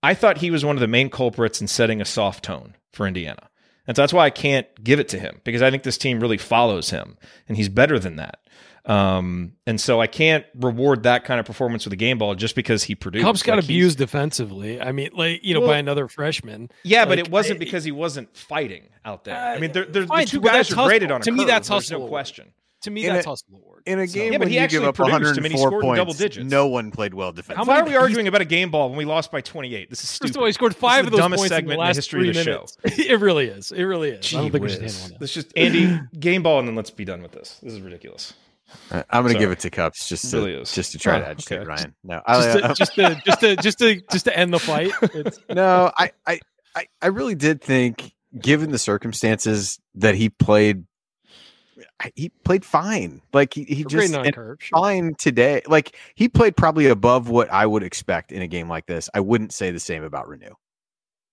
I 0.03 0.13
thought 0.13 0.39
he 0.39 0.51
was 0.51 0.65
one 0.65 0.75
of 0.75 0.81
the 0.81 0.89
main 0.89 1.09
culprits 1.09 1.61
in 1.61 1.69
setting 1.69 2.01
a 2.01 2.05
soft 2.05 2.45
tone 2.45 2.75
for 2.93 3.07
Indiana. 3.07 3.49
And 3.87 3.97
so 3.97 4.03
that's 4.03 4.13
why 4.13 4.25
I 4.25 4.31
can't 4.31 4.67
give 4.83 4.99
it 4.99 5.09
to 5.11 5.21
him 5.21 5.41
because 5.45 5.63
I 5.63 5.71
think 5.71 5.85
this 5.85 5.99
team 5.99 6.19
really 6.19 6.37
follows 6.37 6.91
him 6.91 7.17
and 7.47 7.57
he's 7.57 7.69
better 7.69 7.97
than 7.97 8.17
that. 8.17 8.41
Um, 8.85 9.53
and 9.67 9.81
so 9.81 10.01
I 10.01 10.07
can't 10.07 10.45
reward 10.55 11.03
that 11.03 11.25
kind 11.25 11.39
of 11.41 11.47
performance 11.47 11.85
with 11.85 11.93
a 11.93 11.97
game 11.97 12.19
ball 12.19 12.35
just 12.35 12.55
because 12.55 12.85
he 12.85 12.95
produced. 12.95 13.25
Cupps 13.25 13.43
got 13.43 13.57
Like, 13.57 13.65
abused 13.65 13.99
defensively. 13.99 14.81
I 14.81 14.93
mean, 14.93 15.11
like 15.15 15.45
you 15.45 15.55
know, 15.55 15.61
Well, 15.61 15.71
by 15.71 15.79
another 15.79 16.09
freshman. 16.09 16.71
Yeah, 16.85 17.05
but 17.05 17.19
it 17.19 17.31
wasn't 17.31 17.57
I- 17.57 17.59
because 17.65 17.85
he 17.85 17.93
wasn't 17.93 18.35
fighting 18.37 18.89
out 19.05 19.25
there. 19.25 19.37
Uh, 19.37 19.55
I 19.57 19.59
mean, 19.59 19.73
they're, 19.73 19.85
they're, 19.85 20.07
the 20.07 20.25
two 20.27 20.41
guys 20.41 20.69
that's 20.69 20.73
are 20.73 20.87
graded 20.87 21.11
hustle. 21.11 21.15
on 21.17 21.21
a 21.21 21.25
To 21.25 21.33
me, 21.33 21.39
curve. 21.41 21.47
that's 21.49 21.69
There's 21.69 21.91
no 21.91 22.07
question. 22.07 22.53
To 22.83 22.91
me, 22.91 23.07
In 23.07 23.13
that's 23.15 23.27
a- 23.27 23.31
hustle 23.31 23.49
award. 23.57 23.83
In 23.87 23.99
a 23.99 24.07
So- 24.07 24.15
game 24.15 24.33
Yeah, 24.33 24.39
but 24.39 24.45
when 24.45 24.49
he 24.51 24.55
you 24.57 24.61
actually 24.61 24.79
give 24.81 24.89
up 24.89 24.95
produced. 24.95 25.39
I 25.39 25.43
mean, 25.43 25.51
he 25.53 25.57
104 25.59 25.69
scored 25.81 25.85
in 25.85 25.97
double 25.97 26.05
points, 26.13 26.19
digits. 26.19 26.51
no 26.51 26.67
one 26.69 26.91
played 26.91 27.13
well 27.15 27.33
defensively. 27.33 27.69
Why 27.69 27.81
are 27.81 27.85
we 27.85 27.97
arguing 27.97 28.29
about 28.29 28.41
a 28.41 28.45
game 28.45 28.71
ball 28.71 28.89
when 28.89 28.99
we 28.99 29.05
lost 29.05 29.33
by 29.33 29.41
28? 29.41 29.91
This 29.91 30.03
is 30.05 30.11
stupid. 30.11 30.29
First 30.29 30.37
of 30.37 30.41
all, 30.43 30.47
he 30.47 30.53
scored 30.53 30.77
five 30.77 31.05
of 31.07 31.11
those 31.11 31.19
dumbest 31.21 31.41
points 31.41 31.53
in 31.53 31.57
segment 31.57 31.69
the 31.69 31.73
in 31.75 31.79
the 31.79 31.85
last 31.85 31.97
history 31.97 32.21
three 32.21 32.29
of 32.31 32.35
the 32.37 32.45
show. 32.45 32.51
minutes. 32.53 32.79
it 33.09 33.21
really 33.21 33.47
is. 33.47 33.73
It 33.73 33.83
really 33.83 34.11
is. 34.11 34.33
I 34.35 34.39
don't 34.41 34.51
think 34.51 34.63
we 34.63 34.69
should 34.71 34.81
Gee 34.81 34.85
handle 34.87 35.03
whiz. 35.03 35.13
on 35.13 35.19
Let's 35.21 35.35
just 35.35 35.53
Andy 35.57 36.01
game 36.21 36.43
ball 36.43 36.59
and 36.61 36.69
then 36.69 36.77
let's 36.77 36.91
be 36.91 37.05
done 37.05 37.23
with 37.23 37.33
this. 37.33 37.59
This 37.63 37.73
is 37.73 37.81
ridiculous. 37.81 38.35
Uh, 38.91 39.03
I'm 39.11 39.23
going 39.23 39.35
to 39.35 39.41
Sorry. 39.41 39.45
give 39.45 39.51
it 39.53 39.59
to 39.61 39.71
Cupps 39.71 40.09
just 40.09 40.31
to 40.31 40.37
really 40.39 40.65
just 40.65 40.93
to 40.93 40.99
try 40.99 41.17
Oh, 41.17 41.21
to 41.21 41.29
agitate 41.29 41.59
okay. 41.61 41.67
Ryan. 41.69 41.95
No, 42.05 42.23
that. 42.27 42.65
I, 42.65 42.73
Just 42.75 42.95
to, 42.95 43.15
just 43.25 43.41
to 43.41 43.41
just 43.41 43.41
to 43.41 43.57
just 43.57 43.79
to 43.79 44.03
just 44.13 44.25
to 44.27 44.39
end 44.39 44.53
the 44.53 44.59
fight. 44.59 44.93
It's, 45.03 45.39
no, 45.51 45.91
I, 45.97 46.13
I, 46.27 46.41
I, 46.75 46.87
I 47.01 47.07
really 47.09 47.35
did 47.35 47.61
think, 47.63 48.13
given 48.39 48.71
the 48.71 48.79
circumstances, 48.79 49.79
that 49.95 50.15
he 50.15 50.29
played. 50.31 50.85
He 52.15 52.29
played 52.45 52.65
fine. 52.65 53.23
Like 53.33 53.55
he, 53.55 53.65
he 53.65 53.83
just 53.85 53.95
grading 53.95 54.15
on 54.17 54.21
a 54.23 54.25
and 54.27 54.35
curve. 54.35 54.59
Sure. 54.61 54.79
fine 54.79 55.15
today. 55.19 55.63
Like 55.67 55.97
he 56.15 56.29
played 56.29 56.57
probably 56.57 56.87
above 56.87 57.29
what 57.29 57.51
I 57.51 57.67
would 57.67 57.83
expect 57.83 58.31
in 58.33 58.43
a 58.43 58.47
game 58.47 58.69
like 58.69 58.87
this. 58.87 59.09
I 59.15 59.21
wouldn't 59.21 59.53
say 59.53 59.71
the 59.71 59.81
same 59.81 60.05
about 60.05 60.27
Reneau. 60.29 60.53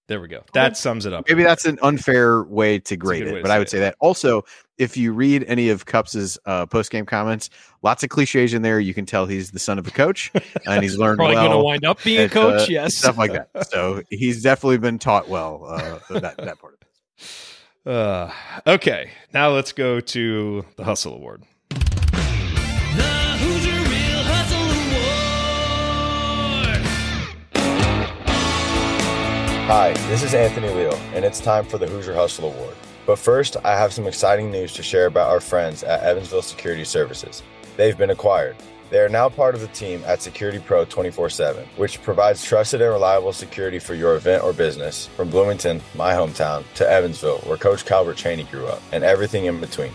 There 0.08 0.22
we 0.22 0.28
go. 0.28 0.44
That 0.54 0.78
sums 0.78 1.06
it 1.08 1.14
up. 1.14 1.26
Maybe 1.28 1.44
that's 1.44 1.66
an 1.66 1.80
unfair 1.82 2.44
way 2.44 2.78
to 2.80 2.96
grade 2.96 3.26
it, 3.26 3.42
but 3.42 3.50
I 3.50 3.56
say 3.56 3.60
would 3.60 3.68
it. 3.68 3.72
say 3.72 3.80
that. 3.80 3.96
Also, 4.00 4.44
if 4.78 4.98
you 4.98 5.14
read 5.14 5.46
any 5.48 5.70
of 5.70 5.86
Cupps's 5.86 6.38
uh, 6.46 6.66
post 6.66 6.92
game 6.92 7.06
comments, 7.06 7.50
lots 7.82 8.04
of 8.04 8.10
cliches 8.10 8.54
in 8.54 8.62
there. 8.62 8.80
You 8.80 8.94
can 8.94 9.06
tell 9.06 9.26
he's 9.26 9.52
the 9.52 9.60
son 9.60 9.80
of 9.80 9.88
a 9.88 9.92
coach, 9.92 10.32
and 10.66 10.84
he's 10.84 10.98
learned 10.98 11.18
Probably 11.18 11.36
going 11.36 11.52
to 11.52 11.60
wind 11.60 11.86
up 11.86 12.04
being 12.04 12.26
a 12.26 12.30
coach. 12.30 12.62
uh, 12.62 12.66
yes. 12.70 12.96
stuff 12.96 13.18
like 13.18 13.32
that. 13.32 13.50
So 13.70 14.04
he's 14.10 14.42
definitely 14.44 14.78
been 14.78 15.00
taught 15.00 15.30
well 15.30 15.66
uh, 15.68 16.00
that 16.20 16.38
that 16.38 16.60
part 16.60 16.74
of 16.74 16.80
it. 16.82 16.90
Uh, 17.86 18.32
okay, 18.66 19.12
now 19.34 19.50
let's 19.52 19.72
go 19.72 20.00
to 20.00 20.66
the 20.76 20.84
Hustle 20.84 21.14
Award. 21.14 21.44
The 21.70 21.78
Hoosier 23.40 23.72
Real 23.72 24.24
Hustle 24.24 24.58
Award. 26.74 28.06
Hi, 29.68 29.94
this 30.10 30.24
is 30.24 30.34
Anthony 30.34 30.70
Leal, 30.70 30.96
and 31.14 31.24
it's 31.24 31.40
time 31.40 31.66
for 31.66 31.78
the 31.78 31.88
Hoosier 31.88 32.16
Hustle 32.16 32.52
Award. 32.52 32.76
But 33.06 33.20
first, 33.20 33.58
I 33.64 33.78
have 33.78 33.94
some 33.94 34.08
exciting 34.08 34.50
news 34.50 34.74
to 34.74 34.84
share 34.84 35.06
about 35.06 35.30
our 35.30 35.40
friends 35.40 35.84
at 35.84 36.02
Evansville 36.02 36.42
Security 36.42 36.84
Services. 36.84 37.44
They've 37.78 37.98
been 37.98 38.10
acquired. 38.10 38.56
They 38.90 39.00
are 39.00 39.10
now 39.10 39.30
part 39.30 39.56
of 39.56 39.62
the 39.62 39.68
team 39.68 40.04
at 40.06 40.22
Security 40.22 40.60
Pro 40.60 40.86
24 40.86 41.30
7, 41.30 41.68
which 41.76 42.02
provides 42.02 42.44
trusted 42.44 42.82
and 42.82 42.92
reliable 42.92 43.34
security 43.34 43.80
for 43.80 43.96
your 43.96 44.16
event 44.16 44.44
or 44.44 44.54
business 44.54 45.08
from 45.08 45.30
Bloomington, 45.30 45.82
my 45.96 46.14
hometown, 46.14 46.64
to 46.76 46.90
Evansville, 46.90 47.40
where 47.40 47.58
Coach 47.58 47.86
Calbert 47.86 48.18
Cheaney 48.18 48.50
grew 48.50 48.68
up, 48.68 48.82
and 48.92 49.04
everything 49.04 49.46
in 49.46 49.60
between. 49.60 49.92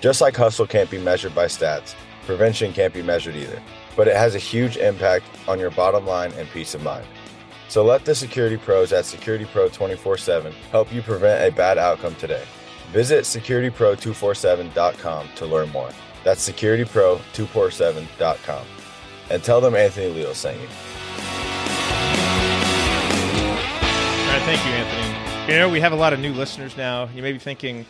Just 0.00 0.20
like 0.20 0.34
hustle 0.34 0.66
can't 0.66 0.90
be 0.90 0.98
measured 0.98 1.34
by 1.34 1.44
stats, 1.44 1.94
prevention 2.26 2.72
can't 2.72 2.94
be 2.94 3.02
measured 3.02 3.36
either, 3.36 3.62
but 3.96 4.08
it 4.08 4.16
has 4.16 4.34
a 4.34 4.38
huge 4.38 4.76
impact 4.76 5.24
on 5.46 5.58
your 5.58 5.70
bottom 5.70 6.06
line 6.06 6.32
and 6.32 6.48
peace 6.50 6.74
of 6.74 6.82
mind. 6.82 7.06
So 7.72 7.82
let 7.82 8.04
the 8.04 8.14
security 8.14 8.58
pros 8.58 8.92
at 8.92 9.06
Security 9.06 9.46
Pro 9.46 9.70
24 9.70 10.18
7 10.18 10.52
help 10.70 10.92
you 10.92 11.00
prevent 11.00 11.50
a 11.50 11.56
bad 11.56 11.78
outcome 11.78 12.14
today. 12.16 12.44
Visit 12.90 13.24
securitypro247.com 13.24 15.28
to 15.36 15.46
learn 15.46 15.70
more. 15.70 15.88
That's 16.22 16.46
securitypro247.com. 16.46 18.66
And 19.30 19.42
tell 19.42 19.62
them 19.62 19.74
Anthony 19.74 20.08
Leal 20.08 20.34
sent 20.34 20.60
you. 20.60 20.66
All 20.66 20.72
right, 24.28 24.42
thank 24.44 24.62
you, 24.66 24.72
Anthony. 24.72 25.50
You 25.50 25.58
know, 25.58 25.70
we 25.70 25.80
have 25.80 25.92
a 25.92 25.96
lot 25.96 26.12
of 26.12 26.20
new 26.20 26.34
listeners 26.34 26.76
now. 26.76 27.08
You 27.14 27.22
may 27.22 27.32
be 27.32 27.38
thinking, 27.38 27.86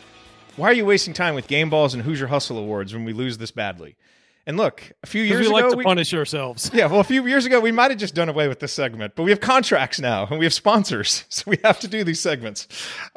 why 0.55 0.69
are 0.69 0.73
you 0.73 0.85
wasting 0.85 1.13
time 1.13 1.35
with 1.35 1.47
game 1.47 1.69
balls 1.69 1.93
and 1.93 2.03
Hoosier 2.03 2.27
Hustle 2.27 2.57
Awards 2.57 2.93
when 2.93 3.03
we 3.03 3.11
lose 3.11 3.37
this 3.37 3.51
badly? 3.51 3.97
And 4.45 4.57
look, 4.57 4.91
a 5.03 5.07
few 5.07 5.23
Because 5.23 5.37
years 5.39 5.47
we 5.47 5.53
like 5.53 5.65
ago, 5.65 5.75
to 5.77 5.83
punish 5.83 6.13
ourselves. 6.13 6.69
yeah, 6.73 6.87
well, 6.87 6.99
a 6.99 7.03
few 7.05 7.25
years 7.27 7.45
ago, 7.45 7.59
we 7.61 7.71
might 7.71 7.91
have 7.91 7.99
just 7.99 8.13
done 8.13 8.27
away 8.27 8.47
with 8.49 8.59
this 8.59 8.73
segment, 8.73 9.13
but 9.15 9.23
we 9.23 9.31
have 9.31 9.39
contracts 9.39 9.99
now 10.01 10.27
and 10.29 10.37
we 10.37 10.45
have 10.45 10.53
sponsors, 10.53 11.23
so 11.29 11.43
we 11.47 11.57
have 11.63 11.79
to 11.79 11.87
do 11.87 12.03
these 12.03 12.19
segments. 12.19 12.67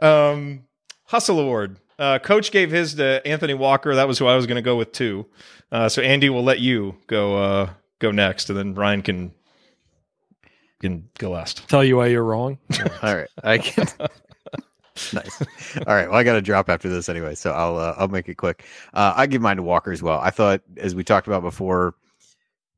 Um, 0.00 0.64
Hustle 1.06 1.40
Award. 1.40 1.78
Uh, 1.98 2.18
Coach 2.18 2.52
gave 2.52 2.70
his 2.70 2.94
to 2.94 3.26
Anthony 3.26 3.54
Walker. 3.54 3.94
That 3.94 4.06
was 4.06 4.18
who 4.18 4.26
I 4.26 4.36
was 4.36 4.46
going 4.46 4.56
to 4.56 4.62
go 4.62 4.76
with 4.76 4.92
too. 4.92 5.26
Uh, 5.72 5.88
so 5.88 6.02
Andy 6.02 6.28
will 6.28 6.44
let 6.44 6.60
you 6.60 6.96
go 7.06 7.36
uh, 7.42 7.70
go 7.98 8.10
next, 8.10 8.50
and 8.50 8.58
then 8.58 8.74
Ryan 8.74 9.02
can 9.02 9.32
can 10.80 11.08
go 11.18 11.30
last. 11.30 11.66
Tell 11.68 11.82
you 11.82 11.96
why 11.96 12.06
you're 12.08 12.22
wrong. 12.22 12.58
All 13.02 13.16
right, 13.16 13.28
I 13.42 13.58
can. 13.58 13.86
nice. 15.12 15.42
All 15.86 15.94
right. 15.94 16.08
Well, 16.08 16.18
I 16.18 16.24
got 16.24 16.34
to 16.34 16.42
drop 16.42 16.68
after 16.68 16.88
this 16.88 17.08
anyway, 17.08 17.34
so 17.34 17.52
I'll 17.52 17.76
uh, 17.76 17.94
I'll 17.98 18.08
make 18.08 18.28
it 18.28 18.36
quick. 18.36 18.64
Uh, 18.94 19.12
I 19.16 19.26
give 19.26 19.42
mine 19.42 19.56
to 19.56 19.62
Walker 19.62 19.92
as 19.92 20.02
well. 20.02 20.20
I 20.20 20.30
thought, 20.30 20.62
as 20.78 20.94
we 20.94 21.04
talked 21.04 21.26
about 21.26 21.42
before, 21.42 21.94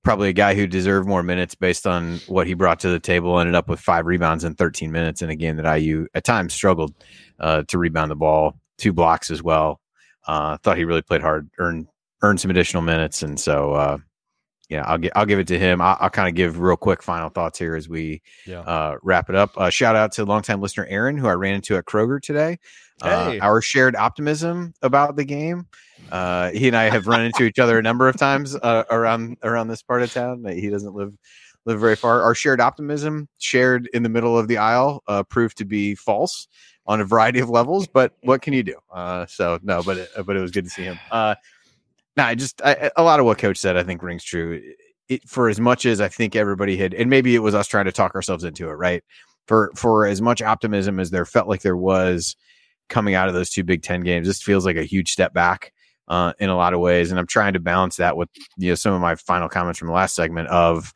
probably 0.03 0.29
a 0.29 0.33
guy 0.33 0.55
who 0.55 0.67
deserved 0.67 1.09
more 1.09 1.23
minutes 1.23 1.55
based 1.55 1.87
on 1.87 2.19
what 2.27 2.47
he 2.47 2.55
brought 2.55 2.81
to 2.81 2.89
the 2.89 2.99
table. 2.99 3.39
Ended 3.39 3.55
up 3.55 3.69
with 3.69 3.81
five 3.81 4.07
rebounds 4.07 4.45
in 4.45 4.55
13 4.55 4.91
minutes 4.91 5.23
in 5.23 5.31
a 5.31 5.37
game 5.37 5.57
that 5.57 5.79
IU 5.79 6.07
at 6.15 6.25
times 6.25 6.55
struggled 6.55 6.95
uh, 7.39 7.63
to 7.69 7.79
rebound 7.79 8.11
the 8.11 8.17
ball, 8.17 8.59
two 8.79 8.93
blocks 8.93 9.31
as 9.31 9.43
well. 9.43 9.81
Uh, 10.27 10.57
thought 10.59 10.77
he 10.77 10.85
really 10.85 11.03
played 11.03 11.23
hard, 11.23 11.49
earned 11.59 11.87
earned 12.23 12.41
some 12.41 12.51
additional 12.51 12.83
minutes, 12.83 13.23
and 13.23 13.39
so 13.39 13.75
uh, 13.75 13.99
yeah, 14.69 14.85
I'll 14.87 14.99
get 14.99 15.13
I'll 15.17 15.27
give 15.27 15.39
it 15.39 15.47
to 15.49 15.59
him. 15.59 15.81
I'll, 15.81 15.97
I'll 16.01 16.11
kind 16.11 16.29
of 16.29 16.35
give 16.35 16.59
real 16.61 16.77
quick 16.77 17.03
final 17.03 17.31
thoughts 17.31 17.59
here 17.59 17.75
as 17.75 17.89
we 17.89 18.23
Yeah. 18.47 18.61
uh, 18.61 18.97
wrap 19.03 19.29
it 19.31 19.35
up. 19.37 19.53
Uh, 19.57 19.71
shout 19.71 19.97
out 19.97 20.13
to 20.13 20.25
longtime 20.25 20.61
listener 20.61 20.87
Aaron, 20.89 21.17
who 21.17 21.27
I 21.27 21.33
ran 21.33 21.55
into 21.55 21.77
at 21.77 21.85
Kroger 21.87 22.21
today. 22.21 22.59
Uh, 23.01 23.37
our 23.41 23.61
shared 23.63 23.95
optimism 23.97 24.75
about 24.83 25.15
the 25.17 25.25
game. 25.25 25.67
Uh, 26.11 26.51
he 26.51 26.67
and 26.69 26.77
I 26.77 26.91
have 26.91 27.07
run 27.07 27.23
into 27.25 27.45
each 27.45 27.59
other 27.59 27.79
a 27.79 27.83
number 27.83 28.09
of 28.09 28.17
times 28.17 28.57
uh, 28.57 28.85
around 28.91 29.37
around 29.43 29.69
this 29.69 29.83
part 29.83 30.03
of 30.03 30.13
town. 30.13 30.45
He 30.45 30.69
doesn't 30.69 30.95
live 30.95 31.17
live 31.65 31.79
very 31.81 31.97
far. 31.97 32.23
Our 32.23 32.35
shared 32.35 32.61
optimism, 32.61 33.29
shared 33.39 33.89
in 33.95 34.03
the 34.03 34.09
middle 34.09 34.37
of 34.39 34.49
the 34.49 34.59
aisle, 34.59 35.03
uh, 35.07 35.23
proved 35.23 35.59
to 35.59 35.65
be 35.65 35.95
false 35.95 36.49
on 36.87 37.01
a 37.01 37.05
variety 37.05 37.39
of 37.41 37.49
levels. 37.51 37.87
But 37.87 38.15
what 38.23 38.43
can 38.43 38.53
you 38.53 38.63
do? 38.65 38.77
Uh, 38.93 39.27
so 39.27 39.59
no, 39.63 39.83
but 39.83 39.99
it, 39.99 40.09
but 40.27 40.37
it 40.37 40.41
was 40.41 40.51
good 40.51 40.65
to 40.65 40.71
see 40.71 40.83
him. 40.85 40.99
No, 42.19 42.25
I 42.25 42.35
just 42.35 42.61
I, 42.65 42.91
a 42.97 43.03
lot 43.05 43.21
of 43.21 43.27
what 43.27 43.39
Coach 43.39 43.59
said 43.59 43.77
I 43.77 43.85
think 43.85 44.03
rings 44.03 44.25
true. 44.25 44.61
It, 45.09 45.27
for 45.27 45.49
as 45.49 45.61
much 45.61 45.87
as 45.87 46.01
I 46.01 46.09
think 46.09 46.35
everybody 46.35 46.77
had, 46.77 46.93
and 46.93 47.09
maybe 47.09 47.35
it 47.37 47.39
was 47.39 47.55
us 47.55 47.69
trying 47.69 47.85
to 47.85 47.93
talk 47.93 48.17
ourselves 48.17 48.43
into 48.43 48.69
it, 48.69 48.73
right? 48.73 49.05
For 49.47 49.71
for 49.77 50.05
as 50.05 50.21
much 50.21 50.43
optimism 50.43 50.99
as 50.99 51.11
there 51.11 51.25
felt 51.25 51.47
like 51.49 51.63
there 51.63 51.77
was 51.77 52.35
coming 52.89 53.15
out 53.15 53.29
of 53.29 53.35
those 53.35 53.51
two 53.51 53.63
Big 53.63 53.83
Ten 53.83 54.01
games, 54.01 54.27
this 54.27 54.43
feels 54.43 54.67
like 54.67 54.77
a 54.77 54.83
huge 54.83 55.13
step 55.13 55.33
back 55.33 55.73
uh, 56.09 56.33
in 56.41 56.51
a 56.51 56.57
lot 56.57 56.75
of 56.75 56.81
ways. 56.81 57.13
And 57.13 57.21
I'm 57.21 57.27
trying 57.27 57.53
to 57.53 57.61
balance 57.61 57.97
that 57.97 58.17
with 58.17 58.29
you 58.57 58.71
know 58.71 58.75
some 58.75 58.93
of 58.93 59.01
my 59.01 59.15
final 59.15 59.49
comments 59.49 59.79
from 59.79 59.87
the 59.87 59.95
last 59.95 60.17
segment 60.17 60.49
of 60.49 60.93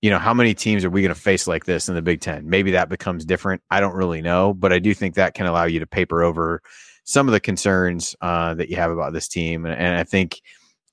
you 0.00 0.08
know 0.08 0.18
how 0.18 0.32
many 0.32 0.54
teams 0.54 0.86
are 0.86 0.90
we 0.90 1.02
going 1.02 1.14
to 1.14 1.20
face 1.20 1.46
like 1.46 1.66
this 1.66 1.90
in 1.90 1.94
the 1.94 2.02
Big 2.02 2.22
Ten? 2.22 2.48
Maybe 2.48 2.70
that 2.70 2.88
becomes 2.88 3.26
different. 3.26 3.60
I 3.70 3.78
don't 3.78 3.94
really 3.94 4.22
know, 4.22 4.54
but 4.54 4.72
I 4.72 4.78
do 4.78 4.94
think 4.94 5.16
that 5.16 5.34
can 5.34 5.44
allow 5.44 5.64
you 5.64 5.80
to 5.80 5.86
paper 5.86 6.22
over 6.22 6.62
some 7.04 7.28
of 7.28 7.32
the 7.32 7.40
concerns 7.40 8.16
uh, 8.20 8.54
that 8.54 8.68
you 8.68 8.76
have 8.76 8.90
about 8.90 9.12
this 9.12 9.28
team. 9.28 9.64
And, 9.66 9.74
and 9.74 9.96
I 9.96 10.04
think 10.04 10.40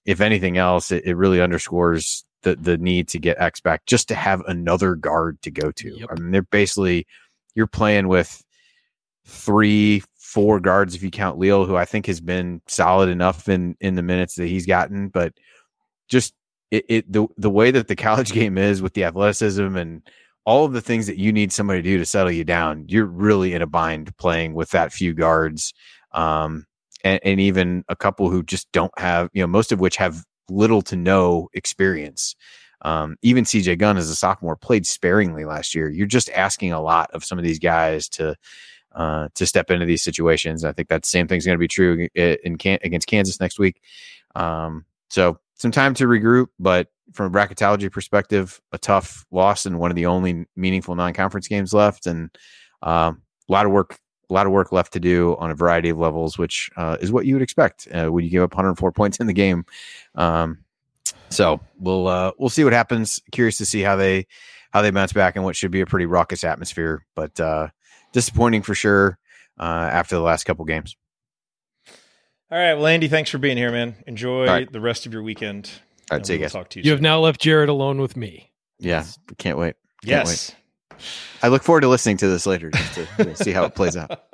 if 0.05 0.21
anything 0.21 0.57
else, 0.57 0.91
it, 0.91 1.05
it 1.05 1.15
really 1.15 1.41
underscores 1.41 2.25
the 2.43 2.55
the 2.55 2.77
need 2.77 3.07
to 3.09 3.19
get 3.19 3.39
X 3.39 3.59
back 3.59 3.85
just 3.85 4.07
to 4.07 4.15
have 4.15 4.41
another 4.47 4.95
guard 4.95 5.41
to 5.43 5.51
go 5.51 5.71
to. 5.71 6.07
I 6.09 6.19
mean, 6.19 6.31
they're 6.31 6.41
basically 6.41 7.07
you're 7.55 7.67
playing 7.67 8.07
with 8.07 8.43
three, 9.25 10.03
four 10.17 10.59
guards 10.59 10.95
if 10.95 11.03
you 11.03 11.11
count 11.11 11.37
Leal, 11.37 11.65
who 11.65 11.75
I 11.75 11.85
think 11.85 12.07
has 12.07 12.19
been 12.19 12.61
solid 12.67 13.09
enough 13.09 13.47
in 13.47 13.75
in 13.79 13.95
the 13.95 14.01
minutes 14.01 14.35
that 14.35 14.47
he's 14.47 14.65
gotten, 14.65 15.09
but 15.09 15.33
just 16.07 16.33
it, 16.71 16.85
it 16.89 17.11
the 17.11 17.27
the 17.37 17.49
way 17.49 17.71
that 17.71 17.87
the 17.87 17.95
college 17.95 18.31
game 18.33 18.57
is 18.57 18.81
with 18.81 18.93
the 18.93 19.03
athleticism 19.03 19.75
and 19.75 20.01
all 20.45 20.65
of 20.65 20.73
the 20.73 20.81
things 20.81 21.05
that 21.05 21.19
you 21.19 21.31
need 21.31 21.51
somebody 21.51 21.81
to 21.81 21.89
do 21.89 21.97
to 21.99 22.05
settle 22.05 22.31
you 22.31 22.43
down, 22.43 22.85
you're 22.87 23.05
really 23.05 23.53
in 23.53 23.61
a 23.61 23.67
bind 23.67 24.15
playing 24.17 24.55
with 24.55 24.71
that 24.71 24.91
few 24.91 25.13
guards. 25.13 25.71
Um, 26.13 26.65
and, 27.03 27.19
and 27.23 27.39
even 27.39 27.83
a 27.89 27.95
couple 27.95 28.29
who 28.29 28.43
just 28.43 28.71
don't 28.71 28.97
have, 28.97 29.29
you 29.33 29.41
know, 29.41 29.47
most 29.47 29.71
of 29.71 29.79
which 29.79 29.97
have 29.97 30.23
little 30.49 30.81
to 30.83 30.95
no 30.95 31.49
experience. 31.53 32.35
Um, 32.83 33.15
even 33.21 33.43
CJ 33.43 33.77
Gunn 33.77 33.97
as 33.97 34.09
a 34.09 34.15
sophomore 34.15 34.55
played 34.55 34.85
sparingly 34.85 35.45
last 35.45 35.75
year. 35.75 35.89
You're 35.89 36.07
just 36.07 36.29
asking 36.31 36.73
a 36.73 36.81
lot 36.81 37.11
of 37.11 37.23
some 37.23 37.37
of 37.37 37.43
these 37.43 37.59
guys 37.59 38.09
to 38.09 38.35
uh, 38.93 39.29
to 39.35 39.45
step 39.45 39.71
into 39.71 39.85
these 39.85 40.03
situations. 40.03 40.65
I 40.65 40.73
think 40.73 40.89
that 40.89 41.05
same 41.05 41.27
thing's 41.27 41.45
going 41.45 41.55
to 41.55 41.59
be 41.59 41.67
true 41.67 42.07
in, 42.13 42.37
in 42.43 42.57
against 42.83 43.07
Kansas 43.07 43.39
next 43.39 43.57
week. 43.57 43.81
Um, 44.35 44.85
so 45.09 45.39
some 45.55 45.71
time 45.71 45.93
to 45.95 46.07
regroup, 46.07 46.47
but 46.59 46.87
from 47.13 47.27
a 47.27 47.29
bracketology 47.29 47.91
perspective, 47.91 48.59
a 48.71 48.77
tough 48.77 49.25
loss 49.31 49.65
and 49.65 49.79
one 49.79 49.91
of 49.91 49.95
the 49.95 50.07
only 50.07 50.45
meaningful 50.55 50.95
non-conference 50.95 51.47
games 51.47 51.73
left, 51.73 52.05
and 52.05 52.29
um, 52.81 53.21
a 53.47 53.51
lot 53.51 53.65
of 53.65 53.71
work, 53.71 53.97
a 54.31 54.33
lot 54.33 54.45
of 54.47 54.51
work 54.53 54.71
left 54.71 54.93
to 54.93 54.99
do 54.99 55.35
on 55.37 55.51
a 55.51 55.55
variety 55.55 55.89
of 55.89 55.97
levels, 55.99 56.37
which 56.37 56.71
uh, 56.77 56.97
is 57.01 57.11
what 57.11 57.25
you 57.25 57.35
would 57.35 57.41
expect 57.43 57.87
uh, 57.93 58.07
when 58.07 58.23
you 58.23 58.31
give 58.31 58.41
up 58.43 58.51
104 58.55 58.91
points 58.93 59.17
in 59.17 59.27
the 59.27 59.33
game. 59.33 59.65
Um, 60.15 60.59
so 61.29 61.59
we'll 61.79 62.07
uh, 62.07 62.31
we'll 62.39 62.49
see 62.49 62.63
what 62.63 62.73
happens. 62.73 63.21
Curious 63.31 63.57
to 63.57 63.65
see 63.65 63.81
how 63.81 63.95
they 63.97 64.25
how 64.71 64.81
they 64.81 64.89
bounce 64.89 65.13
back 65.13 65.35
in 65.35 65.43
what 65.43 65.55
should 65.55 65.71
be 65.71 65.81
a 65.81 65.85
pretty 65.85 66.05
raucous 66.05 66.43
atmosphere, 66.43 67.05
but 67.15 67.39
uh, 67.39 67.67
disappointing 68.13 68.61
for 68.61 68.73
sure 68.73 69.17
uh, 69.59 69.63
after 69.91 70.15
the 70.15 70.21
last 70.21 70.45
couple 70.45 70.63
games. 70.65 70.95
All 72.49 72.57
right, 72.57 72.73
well, 72.73 72.87
Andy, 72.87 73.07
thanks 73.07 73.29
for 73.29 73.37
being 73.37 73.55
here, 73.57 73.71
man. 73.71 73.95
Enjoy 74.07 74.41
All 74.41 74.45
right. 74.53 74.71
the 74.71 74.81
rest 74.81 75.05
of 75.05 75.13
your 75.13 75.23
weekend. 75.23 75.69
All 76.11 76.15
right, 76.15 76.17
And 76.17 76.27
see 76.27 76.33
you 76.33 76.39
we'll 76.39 76.45
guys. 76.45 76.51
Talk 76.53 76.69
to 76.71 76.79
you. 76.79 76.83
You 76.83 76.89
soon. 76.89 76.95
have 76.97 77.01
now 77.01 77.19
left 77.19 77.41
Jerod 77.41 77.69
alone 77.69 78.01
with 78.01 78.17
me. 78.17 78.51
Yeah, 78.79 79.05
can't 79.37 79.57
wait. 79.57 79.75
Can't 80.03 80.27
Yes. 80.27 80.53
wait. 80.53 80.57
I 81.41 81.47
look 81.47 81.63
forward 81.63 81.81
to 81.81 81.87
listening 81.87 82.17
to 82.17 82.27
this 82.27 82.45
later 82.45 82.71
just 82.71 82.93
to 82.95 83.07
you 83.19 83.25
know, 83.25 83.33
see 83.33 83.51
how 83.51 83.65
it 83.65 83.75
plays 83.75 83.97
out. 83.97 84.23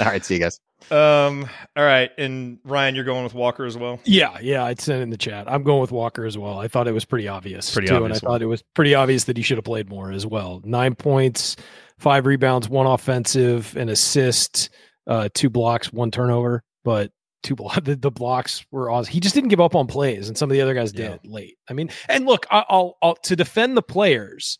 All 0.00 0.06
right, 0.06 0.24
see 0.24 0.34
you 0.34 0.40
guys. 0.40 0.60
Um. 0.90 1.48
All 1.76 1.84
right, 1.84 2.10
and 2.16 2.58
Ryan, 2.64 2.94
you're 2.94 3.04
going 3.04 3.24
with 3.24 3.34
Walker 3.34 3.64
as 3.64 3.76
well. 3.76 3.98
Yeah, 4.04 4.38
yeah, 4.40 4.64
I'd 4.64 4.80
send 4.80 5.02
in 5.02 5.10
the 5.10 5.16
chat. 5.16 5.50
I'm 5.50 5.64
going 5.64 5.80
with 5.80 5.90
Walker 5.90 6.24
as 6.24 6.38
well. 6.38 6.60
I 6.60 6.68
thought 6.68 6.86
it 6.86 6.92
was 6.92 7.04
pretty 7.04 7.28
obvious, 7.28 7.72
Pretty 7.72 7.88
too, 7.88 7.96
obvious 7.96 8.18
and 8.18 8.28
I 8.28 8.30
thought 8.30 8.42
it 8.42 8.46
was 8.46 8.62
pretty 8.74 8.94
obvious 8.94 9.24
that 9.24 9.36
he 9.36 9.42
should 9.42 9.58
have 9.58 9.64
played 9.64 9.88
more 9.88 10.12
as 10.12 10.24
well. 10.26 10.62
Nine 10.64 10.94
points, 10.94 11.56
five 11.98 12.24
rebounds, 12.24 12.68
one 12.68 12.86
offensive, 12.86 13.76
an 13.76 13.88
assist, 13.88 14.70
uh, 15.06 15.28
two 15.34 15.50
blocks, 15.50 15.92
one 15.92 16.10
turnover, 16.10 16.62
but 16.84 17.10
two 17.42 17.56
blo- 17.56 17.72
the, 17.82 17.96
the 17.96 18.10
blocks 18.10 18.64
were 18.70 18.90
awesome. 18.90 19.12
He 19.12 19.20
just 19.20 19.34
didn't 19.34 19.50
give 19.50 19.60
up 19.60 19.74
on 19.74 19.86
plays, 19.86 20.28
and 20.28 20.38
some 20.38 20.50
of 20.50 20.54
the 20.54 20.60
other 20.60 20.74
guys 20.74 20.92
did 20.92 21.20
late. 21.24 21.56
I 21.68 21.72
mean, 21.72 21.90
and 22.08 22.26
look, 22.26 22.46
I, 22.50 22.64
I'll, 22.68 22.96
I'll 23.02 23.16
to 23.24 23.36
defend 23.36 23.76
the 23.76 23.82
players 23.82 24.58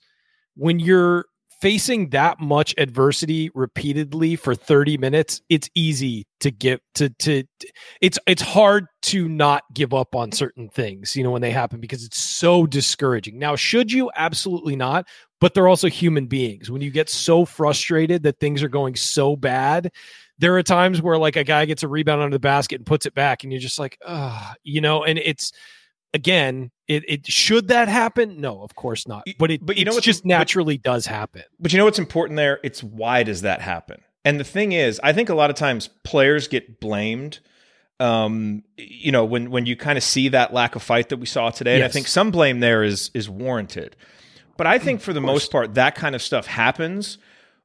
when 0.57 0.79
you're 0.79 1.27
facing 1.61 2.11
that 2.11 2.39
much 2.39 2.75
adversity 2.77 3.51
repeatedly 3.55 4.37
for 4.37 4.55
30 4.55 4.99
minutes 4.99 5.41
it's 5.49 5.71
easy 5.75 6.27
to 6.39 6.51
get 6.51 6.83
to 6.95 7.09
to 7.19 7.45
it's 8.03 8.19
it's 8.27 8.43
hard 8.43 8.87
to 9.01 9.27
not 9.27 9.63
give 9.73 9.95
up 9.95 10.15
on 10.15 10.31
certain 10.33 10.69
things 10.69 11.17
you 11.17 11.25
know 11.25 11.31
when 11.31 11.41
they 11.41 11.51
happen 11.51 11.81
because 11.81 12.05
it's 12.05 12.21
so 12.21 12.67
discouraging. 12.67 13.39
Now 13.39 13.57
should 13.57 13.91
you? 13.91 14.11
Absolutely 14.17 14.77
not 14.77 15.07
but 15.39 15.53
they're 15.53 15.69
also 15.69 15.89
human 15.89 16.27
beings. 16.27 16.71
When 16.71 16.81
you 16.81 16.91
get 16.91 17.11
so 17.11 17.45
frustrated 17.45 18.23
that 18.23 18.41
things 18.41 18.63
are 18.63 18.69
going 18.69 18.97
so 18.97 19.35
bad 19.37 19.91
there 20.39 20.57
are 20.57 20.63
times 20.63 21.01
where 21.01 21.17
like 21.17 21.37
a 21.37 21.45
guy 21.45 21.65
gets 21.65 21.83
a 21.83 21.89
rebound 21.89 22.21
under 22.21 22.35
the 22.35 22.41
basket 22.41 22.77
and 22.77 22.87
puts 22.87 23.07
it 23.07 23.15
back 23.15 23.43
and 23.43 23.53
you're 23.53 23.61
just 23.61 23.79
like 23.79 23.99
ah 24.07 24.55
you 24.63 24.83
know 24.83 25.05
and 25.05 25.19
it's 25.19 25.53
again 26.17 26.71
it, 26.89 27.05
it 27.09 27.27
should 27.27 27.69
that 27.69 27.89
happen 27.89 28.41
no 28.41 28.63
of 28.63 28.75
course 28.75 29.07
not 29.07 29.25
but 29.39 29.51
it 29.51 29.65
but 29.65 29.77
you 29.77 29.85
know 29.85 29.93
what's- 29.93 30.05
just 30.05 30.23
but- 30.23 30.29
naturally 30.29 30.79
does 30.79 31.07
happen 31.07 31.43
But 31.61 31.73
you 31.73 31.79
know 31.79 31.85
what's 31.85 31.99
important 31.99 32.37
there? 32.37 32.59
It's 32.65 32.83
why 32.83 33.23
does 33.23 33.43
that 33.43 33.61
happen? 33.61 34.01
And 34.25 34.41
the 34.41 34.45
thing 34.45 34.73
is, 34.73 35.01
I 35.05 35.13
think 35.13 35.29
a 35.29 35.35
lot 35.35 35.51
of 35.51 35.57
times 35.57 35.89
players 36.03 36.49
get 36.49 36.81
blamed. 36.81 37.39
Um, 38.01 38.65
you 38.77 39.13
know, 39.13 39.25
when 39.25 39.51
when 39.51 39.67
you 39.67 39.77
kind 39.77 39.97
of 39.97 40.03
see 40.05 40.29
that 40.31 40.53
lack 40.53 40.75
of 40.75 40.83
fight 40.83 41.09
that 41.11 41.19
we 41.19 41.27
saw 41.27 41.51
today, 41.51 41.77
and 41.77 41.85
I 41.85 41.89
think 41.89 42.09
some 42.09 42.31
blame 42.33 42.59
there 42.61 42.83
is 42.83 43.11
is 43.15 43.29
warranted. 43.31 43.95
But 44.57 44.67
I 44.67 44.79
think 44.79 45.01
for 45.01 45.13
the 45.13 45.21
most 45.21 45.51
part, 45.53 45.75
that 45.75 45.95
kind 45.95 46.15
of 46.15 46.21
stuff 46.23 46.47
happens 46.47 47.19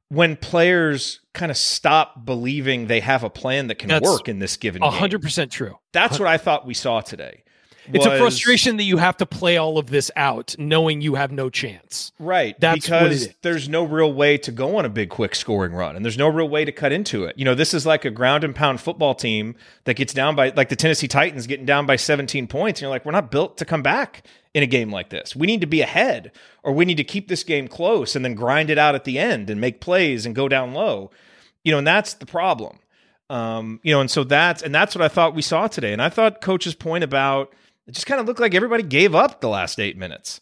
when 0.08 0.36
players 0.36 1.20
kind 1.34 1.50
of 1.50 1.56
stop 1.56 2.24
believing 2.24 2.86
they 2.86 3.00
have 3.00 3.24
a 3.24 3.30
plan 3.30 3.66
that 3.66 3.76
can 3.80 3.88
That's 3.88 4.08
work 4.08 4.28
in 4.28 4.38
this 4.38 4.56
given 4.56 4.82
A 4.82 4.90
game. 4.90 4.98
hundred 5.00 5.20
percent 5.22 5.50
true. 5.50 5.78
That's 5.92 6.18
what 6.18 6.28
I 6.28 6.38
thought 6.38 6.64
we 6.66 6.74
saw 6.74 7.00
today. 7.00 7.42
It's 7.92 8.06
a 8.06 8.18
frustration 8.18 8.76
that 8.76 8.84
you 8.84 8.96
have 8.98 9.16
to 9.18 9.26
play 9.26 9.56
all 9.56 9.78
of 9.78 9.88
this 9.88 10.10
out, 10.16 10.54
knowing 10.58 11.00
you 11.00 11.14
have 11.16 11.32
no 11.32 11.50
chance. 11.50 12.12
Right. 12.18 12.58
That's 12.60 12.80
because 12.80 13.28
there's 13.42 13.68
no 13.68 13.84
real 13.84 14.12
way 14.12 14.38
to 14.38 14.52
go 14.52 14.76
on 14.76 14.84
a 14.84 14.88
big 14.88 15.10
quick 15.10 15.34
scoring 15.34 15.72
run 15.72 15.96
and 15.96 16.04
there's 16.04 16.18
no 16.18 16.28
real 16.28 16.48
way 16.48 16.64
to 16.64 16.72
cut 16.72 16.92
into 16.92 17.24
it. 17.24 17.36
You 17.36 17.44
know, 17.44 17.54
this 17.54 17.74
is 17.74 17.84
like 17.84 18.04
a 18.04 18.10
ground 18.10 18.44
and 18.44 18.54
pound 18.54 18.80
football 18.80 19.14
team 19.14 19.56
that 19.84 19.94
gets 19.94 20.14
down 20.14 20.36
by 20.36 20.52
like 20.54 20.68
the 20.68 20.76
Tennessee 20.76 21.08
Titans 21.08 21.46
getting 21.46 21.66
down 21.66 21.86
by 21.86 21.96
17 21.96 22.46
points 22.46 22.78
and 22.80 22.82
you're 22.82 22.90
like 22.90 23.04
we're 23.04 23.12
not 23.12 23.30
built 23.30 23.56
to 23.58 23.64
come 23.64 23.82
back 23.82 24.24
in 24.54 24.62
a 24.62 24.66
game 24.66 24.90
like 24.90 25.10
this. 25.10 25.34
We 25.34 25.46
need 25.46 25.60
to 25.62 25.66
be 25.66 25.80
ahead 25.80 26.30
or 26.62 26.72
we 26.72 26.84
need 26.84 26.98
to 26.98 27.04
keep 27.04 27.28
this 27.28 27.42
game 27.42 27.68
close 27.68 28.14
and 28.14 28.24
then 28.24 28.34
grind 28.34 28.70
it 28.70 28.78
out 28.78 28.94
at 28.94 29.04
the 29.04 29.18
end 29.18 29.50
and 29.50 29.60
make 29.60 29.80
plays 29.80 30.24
and 30.26 30.34
go 30.34 30.48
down 30.48 30.72
low. 30.72 31.10
You 31.64 31.72
know, 31.72 31.78
and 31.78 31.86
that's 31.86 32.14
the 32.14 32.26
problem. 32.26 32.78
Um, 33.30 33.80
you 33.82 33.94
know, 33.94 34.00
and 34.00 34.10
so 34.10 34.24
that's 34.24 34.62
and 34.62 34.74
that's 34.74 34.94
what 34.94 35.02
I 35.02 35.08
thought 35.08 35.34
we 35.34 35.42
saw 35.42 35.66
today. 35.66 35.92
And 35.92 36.02
I 36.02 36.10
thought 36.10 36.42
coach's 36.42 36.74
point 36.74 37.02
about 37.02 37.52
it 37.86 37.92
just 37.92 38.06
kind 38.06 38.20
of 38.20 38.26
looked 38.26 38.40
like 38.40 38.54
everybody 38.54 38.82
gave 38.82 39.14
up 39.14 39.40
the 39.40 39.48
last 39.48 39.78
8 39.80 39.96
minutes. 39.96 40.40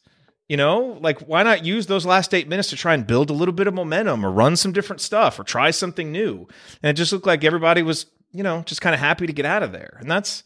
You 0.51 0.57
know, 0.57 0.99
like 1.01 1.21
why 1.21 1.45
not 1.45 1.65
use 1.65 1.87
those 1.87 2.05
last 2.05 2.35
eight 2.35 2.49
minutes 2.49 2.71
to 2.71 2.77
try 2.77 2.93
and 2.95 3.07
build 3.07 3.31
a 3.31 3.33
little 3.33 3.55
bit 3.55 3.69
of 3.69 3.75
momentum 3.75 4.27
or 4.27 4.33
run 4.33 4.57
some 4.57 4.73
different 4.73 5.01
stuff 5.01 5.39
or 5.39 5.45
try 5.45 5.71
something 5.71 6.11
new? 6.11 6.49
And 6.83 6.91
it 6.91 6.95
just 6.95 7.13
looked 7.13 7.25
like 7.25 7.45
everybody 7.45 7.83
was, 7.83 8.07
you 8.33 8.43
know, 8.43 8.63
just 8.67 8.81
kind 8.81 8.93
of 8.93 8.99
happy 8.99 9.29
to 9.29 9.33
get 9.33 9.47
out 9.47 9.63
of 9.63 9.71
there. 9.71 9.97
And 10.01 10.11
that's, 10.11 10.43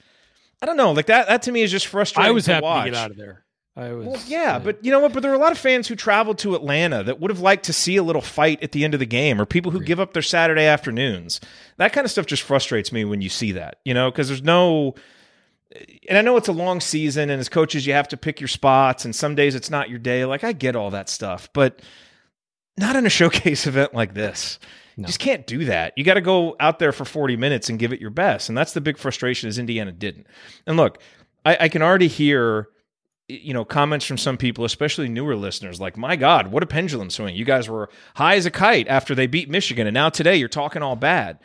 I 0.60 0.66
don't 0.66 0.76
know, 0.76 0.92
like 0.92 1.06
that. 1.06 1.28
That 1.28 1.40
to 1.44 1.52
me 1.52 1.62
is 1.62 1.70
just 1.70 1.86
frustrating. 1.86 2.28
I 2.28 2.32
was 2.32 2.44
to 2.44 2.52
happy 2.52 2.64
watch. 2.64 2.84
to 2.84 2.90
get 2.90 3.00
out 3.00 3.12
of 3.12 3.16
there. 3.16 3.46
I 3.76 3.92
was. 3.92 4.06
Well, 4.06 4.20
yeah, 4.26 4.58
but 4.58 4.84
you 4.84 4.90
know 4.90 5.00
what? 5.00 5.14
But 5.14 5.22
there 5.22 5.30
were 5.30 5.38
a 5.38 5.40
lot 5.40 5.52
of 5.52 5.58
fans 5.58 5.88
who 5.88 5.96
traveled 5.96 6.36
to 6.40 6.54
Atlanta 6.54 7.02
that 7.02 7.18
would 7.18 7.30
have 7.30 7.40
liked 7.40 7.64
to 7.64 7.72
see 7.72 7.96
a 7.96 8.02
little 8.02 8.20
fight 8.20 8.62
at 8.62 8.72
the 8.72 8.84
end 8.84 8.92
of 8.92 9.00
the 9.00 9.06
game, 9.06 9.40
or 9.40 9.46
people 9.46 9.72
who 9.72 9.80
give 9.80 10.00
up 10.00 10.12
their 10.12 10.20
Saturday 10.20 10.66
afternoons. 10.66 11.40
That 11.78 11.94
kind 11.94 12.04
of 12.04 12.10
stuff 12.10 12.26
just 12.26 12.42
frustrates 12.42 12.92
me 12.92 13.06
when 13.06 13.22
you 13.22 13.30
see 13.30 13.52
that, 13.52 13.78
you 13.86 13.94
know, 13.94 14.10
because 14.10 14.28
there's 14.28 14.42
no, 14.42 14.96
and 16.08 16.18
I 16.18 16.22
know 16.22 16.36
it's 16.36 16.48
a 16.48 16.52
long 16.52 16.80
season, 16.80 17.30
and 17.30 17.40
as 17.40 17.48
coaches, 17.48 17.86
you 17.86 17.92
have 17.94 18.08
to 18.08 18.16
pick 18.16 18.40
your 18.40 18.48
spots, 18.48 19.04
and 19.04 19.14
some 19.14 19.34
days 19.34 19.54
it's 19.54 19.70
not 19.70 19.90
your 19.90 19.98
day. 19.98 20.24
Like 20.24 20.44
I 20.44 20.52
get 20.52 20.76
all 20.76 20.90
that 20.90 21.08
stuff, 21.08 21.48
but 21.52 21.82
not 22.76 22.96
in 22.96 23.06
a 23.06 23.10
showcase 23.10 23.66
event 23.66 23.94
like 23.94 24.14
this. 24.14 24.58
No. 24.96 25.02
You 25.02 25.06
just 25.06 25.18
can't 25.18 25.46
do 25.46 25.64
that. 25.64 25.92
You 25.96 26.04
got 26.04 26.14
to 26.14 26.20
go 26.20 26.54
out 26.60 26.78
there 26.78 26.92
for 26.92 27.04
40 27.04 27.36
minutes 27.36 27.68
and 27.68 27.80
give 27.80 27.92
it 27.92 28.00
your 28.00 28.10
best. 28.10 28.48
And 28.48 28.56
that's 28.56 28.74
the 28.74 28.80
big 28.80 28.96
frustration 28.96 29.48
is 29.48 29.58
Indiana 29.58 29.90
didn't. 29.90 30.28
And 30.68 30.76
look, 30.76 30.98
I, 31.44 31.56
I 31.62 31.68
can 31.68 31.82
already 31.82 32.06
hear 32.06 32.68
you 33.26 33.54
know 33.54 33.64
comments 33.64 34.04
from 34.04 34.18
some 34.18 34.36
people 34.36 34.66
especially 34.66 35.08
newer 35.08 35.34
listeners 35.34 35.80
like 35.80 35.96
my 35.96 36.14
god 36.14 36.48
what 36.48 36.62
a 36.62 36.66
pendulum 36.66 37.08
swing 37.08 37.34
you 37.34 37.46
guys 37.46 37.70
were 37.70 37.88
high 38.14 38.34
as 38.34 38.44
a 38.44 38.50
kite 38.50 38.86
after 38.86 39.14
they 39.14 39.26
beat 39.26 39.48
michigan 39.48 39.86
and 39.86 39.94
now 39.94 40.10
today 40.10 40.36
you're 40.36 40.46
talking 40.46 40.82
all 40.82 40.94
bad 40.94 41.38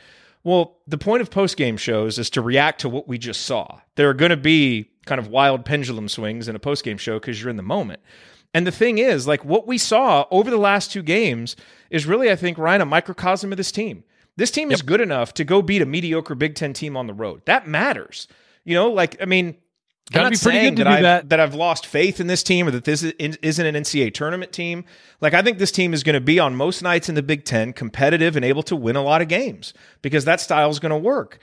well 0.43 0.77
the 0.87 0.97
point 0.97 1.21
of 1.21 1.29
post 1.29 1.57
game 1.57 1.77
shows 1.77 2.19
is 2.19 2.29
to 2.31 2.41
react 2.41 2.81
to 2.81 2.89
what 2.89 3.07
we 3.07 3.17
just 3.17 3.41
saw. 3.41 3.79
There 3.95 4.09
are 4.09 4.13
going 4.13 4.31
to 4.31 4.37
be 4.37 4.89
kind 5.05 5.19
of 5.19 5.27
wild 5.27 5.65
pendulum 5.65 6.07
swings 6.09 6.47
in 6.47 6.55
a 6.55 6.59
post 6.59 6.83
game 6.83 6.97
show 6.97 7.19
because 7.19 7.41
you're 7.41 7.49
in 7.49 7.57
the 7.57 7.63
moment. 7.63 8.01
And 8.53 8.65
the 8.65 8.71
thing 8.71 8.97
is 8.97 9.27
like 9.27 9.45
what 9.45 9.67
we 9.67 9.77
saw 9.77 10.25
over 10.31 10.49
the 10.49 10.57
last 10.57 10.91
two 10.91 11.03
games 11.03 11.55
is 11.89 12.05
really 12.05 12.31
i 12.31 12.35
think 12.35 12.57
ryan 12.57 12.81
a 12.81 12.85
microcosm 12.85 13.51
of 13.51 13.57
this 13.57 13.71
team. 13.71 14.03
This 14.35 14.51
team 14.51 14.69
yep. 14.69 14.77
is 14.77 14.81
good 14.81 15.01
enough 15.01 15.33
to 15.33 15.43
go 15.43 15.61
beat 15.61 15.81
a 15.81 15.85
mediocre 15.85 16.35
big 16.35 16.55
ten 16.55 16.71
team 16.71 16.95
on 16.95 17.07
the 17.07 17.13
road. 17.13 17.41
That 17.45 17.67
matters. 17.67 18.27
You 18.63 18.75
know 18.75 18.91
like 18.91 19.21
i 19.21 19.25
mean 19.25 19.57
Gotta 20.11 20.25
I'm 20.25 20.31
not 20.31 20.39
be 20.39 20.43
pretty 20.43 20.69
good 20.69 20.75
to 20.77 20.83
that, 20.85 20.93
I've, 20.93 21.01
that. 21.03 21.29
that 21.29 21.39
I've 21.39 21.53
lost 21.53 21.85
faith 21.85 22.19
in 22.19 22.27
this 22.27 22.41
team 22.41 22.67
or 22.67 22.71
that 22.71 22.83
this 22.83 23.03
isn't 23.03 23.65
an 23.65 23.75
NCAA 23.75 24.13
tournament 24.13 24.51
team. 24.51 24.85
Like, 25.21 25.33
I 25.33 25.41
think 25.41 25.59
this 25.59 25.71
team 25.71 25.93
is 25.93 26.03
going 26.03 26.15
to 26.15 26.21
be 26.21 26.39
on 26.39 26.55
most 26.55 26.81
nights 26.81 27.09
in 27.09 27.15
the 27.15 27.21
Big 27.21 27.45
Ten 27.45 27.73
competitive 27.73 28.35
and 28.35 28.43
able 28.43 28.63
to 28.63 28.75
win 28.75 28.95
a 28.95 29.03
lot 29.03 29.21
of 29.21 29.27
games 29.27 29.73
because 30.01 30.25
that 30.25 30.41
style 30.41 30.69
is 30.69 30.79
going 30.79 30.91
to 30.91 30.97
work. 30.97 31.39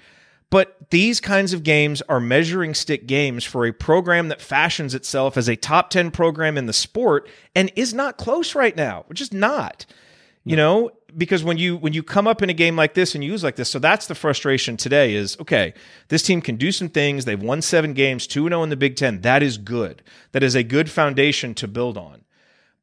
But 0.50 0.76
these 0.90 1.20
kinds 1.20 1.52
of 1.52 1.62
games 1.62 2.02
are 2.02 2.20
measuring 2.20 2.74
stick 2.74 3.06
games 3.06 3.44
for 3.44 3.66
a 3.66 3.72
program 3.72 4.28
that 4.28 4.40
fashions 4.40 4.94
itself 4.94 5.36
as 5.36 5.48
a 5.48 5.56
top 5.56 5.90
10 5.90 6.10
program 6.12 6.56
in 6.56 6.66
the 6.66 6.72
sport 6.72 7.28
and 7.54 7.72
is 7.74 7.92
not 7.92 8.16
close 8.16 8.54
right 8.54 8.76
now, 8.76 9.04
which 9.08 9.20
is 9.20 9.32
not. 9.32 9.86
You 10.44 10.56
know, 10.56 10.90
because 11.16 11.44
when 11.44 11.58
you 11.58 11.76
when 11.76 11.92
you 11.92 12.02
come 12.02 12.26
up 12.26 12.42
in 12.42 12.50
a 12.50 12.54
game 12.54 12.76
like 12.76 12.94
this 12.94 13.14
and 13.14 13.22
you 13.22 13.30
use 13.30 13.44
like 13.44 13.56
this, 13.56 13.68
so 13.68 13.78
that's 13.78 14.06
the 14.06 14.14
frustration 14.14 14.76
today 14.76 15.14
is 15.14 15.36
okay, 15.40 15.74
this 16.08 16.22
team 16.22 16.40
can 16.40 16.56
do 16.56 16.72
some 16.72 16.88
things. 16.88 17.24
They've 17.24 17.40
won 17.40 17.62
seven 17.62 17.92
games, 17.92 18.26
2 18.26 18.48
0 18.48 18.62
in 18.62 18.70
the 18.70 18.76
Big 18.76 18.96
Ten. 18.96 19.20
That 19.20 19.42
is 19.42 19.58
good. 19.58 20.02
That 20.32 20.42
is 20.42 20.54
a 20.54 20.62
good 20.62 20.90
foundation 20.90 21.54
to 21.54 21.68
build 21.68 21.96
on. 21.96 22.24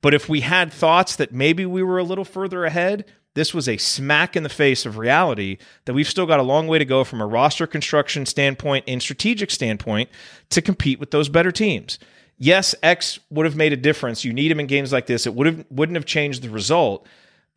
But 0.01 0.13
if 0.13 0.27
we 0.27 0.41
had 0.41 0.71
thoughts 0.71 1.15
that 1.15 1.31
maybe 1.31 1.65
we 1.65 1.81
were 1.81 1.97
a 1.97 2.03
little 2.03 2.25
further 2.25 2.65
ahead, 2.65 3.05
this 3.35 3.53
was 3.53 3.67
a 3.67 3.77
smack 3.77 4.35
in 4.35 4.43
the 4.43 4.49
face 4.49 4.85
of 4.85 4.97
reality 4.97 5.57
that 5.85 5.93
we've 5.93 6.07
still 6.07 6.25
got 6.25 6.39
a 6.39 6.43
long 6.43 6.67
way 6.67 6.77
to 6.77 6.85
go 6.85 7.03
from 7.03 7.21
a 7.21 7.25
roster 7.25 7.65
construction 7.65 8.25
standpoint 8.25 8.85
and 8.87 9.01
strategic 9.01 9.49
standpoint 9.49 10.09
to 10.49 10.61
compete 10.61 10.99
with 10.99 11.11
those 11.11 11.29
better 11.29 11.51
teams. 11.51 11.97
Yes, 12.37 12.75
X 12.83 13.19
would 13.29 13.45
have 13.45 13.55
made 13.55 13.73
a 13.73 13.77
difference. 13.77 14.25
You 14.25 14.33
need 14.33 14.51
him 14.51 14.59
in 14.59 14.67
games 14.67 14.91
like 14.91 15.07
this. 15.07 15.25
It 15.25 15.33
would 15.33 15.47
have 15.47 15.65
wouldn't 15.69 15.95
have 15.95 16.05
changed 16.05 16.41
the 16.41 16.49
result 16.49 17.07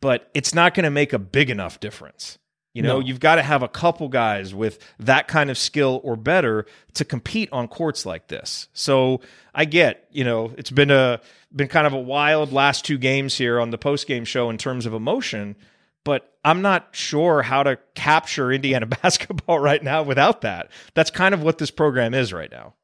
but 0.01 0.29
it's 0.33 0.53
not 0.53 0.73
going 0.73 0.83
to 0.83 0.89
make 0.89 1.13
a 1.13 1.19
big 1.19 1.49
enough 1.49 1.79
difference. 1.79 2.37
You 2.73 2.83
know, 2.83 2.99
no. 2.99 3.05
you've 3.07 3.19
got 3.19 3.35
to 3.35 3.41
have 3.41 3.63
a 3.63 3.67
couple 3.67 4.07
guys 4.07 4.53
with 4.53 4.77
that 4.99 5.27
kind 5.27 5.49
of 5.49 5.57
skill 5.57 5.99
or 6.03 6.15
better 6.15 6.67
to 6.93 7.03
compete 7.03 7.49
on 7.51 7.67
courts 7.67 8.05
like 8.05 8.27
this. 8.27 8.67
So 8.71 9.21
I 9.55 9.65
get, 9.65 10.07
you 10.11 10.23
know, 10.23 10.53
it's 10.59 10.69
been 10.69 10.91
a 10.91 11.19
been 11.55 11.69
kind 11.69 11.87
of 11.87 11.93
a 11.93 11.99
wild 11.99 12.53
last 12.53 12.85
two 12.85 12.99
games 12.99 13.35
here 13.35 13.59
on 13.59 13.71
the 13.71 13.79
post 13.79 14.05
game 14.05 14.25
show 14.25 14.51
in 14.51 14.59
terms 14.59 14.85
of 14.85 14.93
emotion, 14.93 15.55
but 16.03 16.31
I'm 16.45 16.61
not 16.61 16.89
sure 16.91 17.41
how 17.41 17.63
to 17.63 17.79
capture 17.95 18.51
Indiana 18.51 18.85
basketball 19.03 19.57
right 19.57 19.81
now 19.81 20.03
without 20.03 20.41
that. 20.41 20.69
That's 20.93 21.09
kind 21.09 21.33
of 21.33 21.41
what 21.41 21.57
this 21.57 21.71
program 21.71 22.13
is 22.13 22.31
right 22.31 22.51
now. 22.51 22.75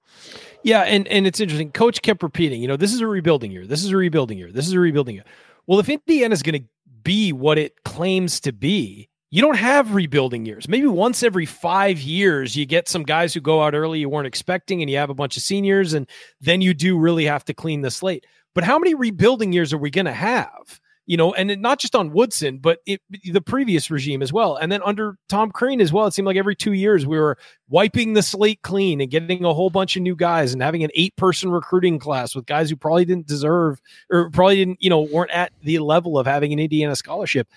Yeah, 0.64 0.82
and 0.82 1.08
and 1.08 1.28
it's 1.28 1.40
interesting. 1.40 1.72
Coach 1.72 2.02
kept 2.02 2.24
repeating, 2.24 2.64
you 2.64 2.68
know, 2.68 2.78
this 2.78 2.94
is 2.94 3.02
a 3.02 3.08
rebuilding 3.08 3.52
year. 3.52 3.68
This 3.68 3.84
is 3.84 3.92
a 3.92 3.98
rebuilding 3.98 4.40
year. 4.40 4.52
This 4.52 4.66
is 4.66 4.74
a 4.74 4.80
rebuilding 4.80 5.16
year. 5.16 5.26
Well, 5.68 5.80
if 5.80 5.88
Indiana's 5.88 6.42
going 6.42 6.64
to 6.64 6.68
be 7.04 7.32
what 7.34 7.58
it 7.58 7.84
claims 7.84 8.40
to 8.42 8.52
be, 8.52 9.10
you 9.32 9.42
don't 9.42 9.58
have 9.58 9.96
rebuilding 9.96 10.46
years. 10.46 10.70
Maybe 10.70 10.86
once 10.88 11.24
every 11.24 11.46
five 11.46 12.00
years, 12.00 12.56
you 12.56 12.66
get 12.66 12.88
some 12.88 13.04
guys 13.04 13.34
who 13.34 13.42
go 13.42 13.64
out 13.64 13.74
early 13.74 14.00
you 14.00 14.10
weren't 14.10 14.28
expecting, 14.28 14.82
and 14.82 14.92
you 14.92 14.98
have 14.98 15.10
a 15.10 15.16
bunch 15.16 15.38
of 15.38 15.44
seniors, 15.44 15.94
and 15.94 16.08
then 16.40 16.62
you 16.62 16.74
do 16.74 16.98
really 16.98 17.26
have 17.26 17.44
to 17.46 17.54
clean 17.54 17.82
the 17.82 17.90
slate. 17.90 18.26
But 18.54 18.64
how 18.64 18.78
many 18.78 18.94
rebuilding 18.94 19.52
years 19.52 19.74
are 19.74 19.80
we 19.80 19.90
going 19.90 20.06
to 20.06 20.14
have? 20.14 20.80
You 21.06 21.18
know, 21.18 21.34
and 21.34 21.62
not 21.62 21.80
just 21.80 21.96
on 21.96 22.12
Woodson, 22.12 22.60
but 22.60 22.80
it, 22.86 23.02
the 23.32 23.42
previous 23.42 23.92
regime 23.92 24.22
as 24.22 24.32
well. 24.32 24.56
And 24.56 24.72
then 24.72 24.82
under 24.84 25.18
Tom 25.28 25.52
Crean 25.52 25.82
as 25.82 25.92
well, 25.92 26.08
it 26.08 26.14
seemed 26.14 26.26
like 26.26 26.38
every 26.38 26.56
two 26.56 26.74
years 26.74 27.06
we 27.06 27.20
were 27.20 27.38
wiping 27.68 28.14
the 28.14 28.24
slate 28.24 28.62
clean 28.62 29.02
and 29.02 29.12
getting 29.12 29.44
a 29.44 29.54
whole 29.54 29.70
bunch 29.70 29.98
of 29.98 30.02
new 30.02 30.16
guys 30.16 30.54
and 30.54 30.62
having 30.62 30.84
an 30.84 30.92
eight 30.96 31.16
person 31.18 31.52
recruiting 31.52 32.00
class 32.00 32.36
with 32.36 32.46
guys 32.46 32.70
who 32.70 32.78
probably 32.78 33.04
didn't 33.04 33.28
deserve 33.28 33.82
or 34.10 34.30
probably 34.30 34.56
didn't, 34.56 34.82
you 34.82 34.90
know, 34.90 35.02
weren't 35.02 35.32
at 35.32 35.52
the 35.62 35.80
level 35.80 36.18
of 36.18 36.26
having 36.26 36.54
an 36.54 36.60
Indiana 36.60 36.96
scholarship. 36.96 37.50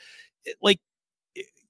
Like, 0.61 0.81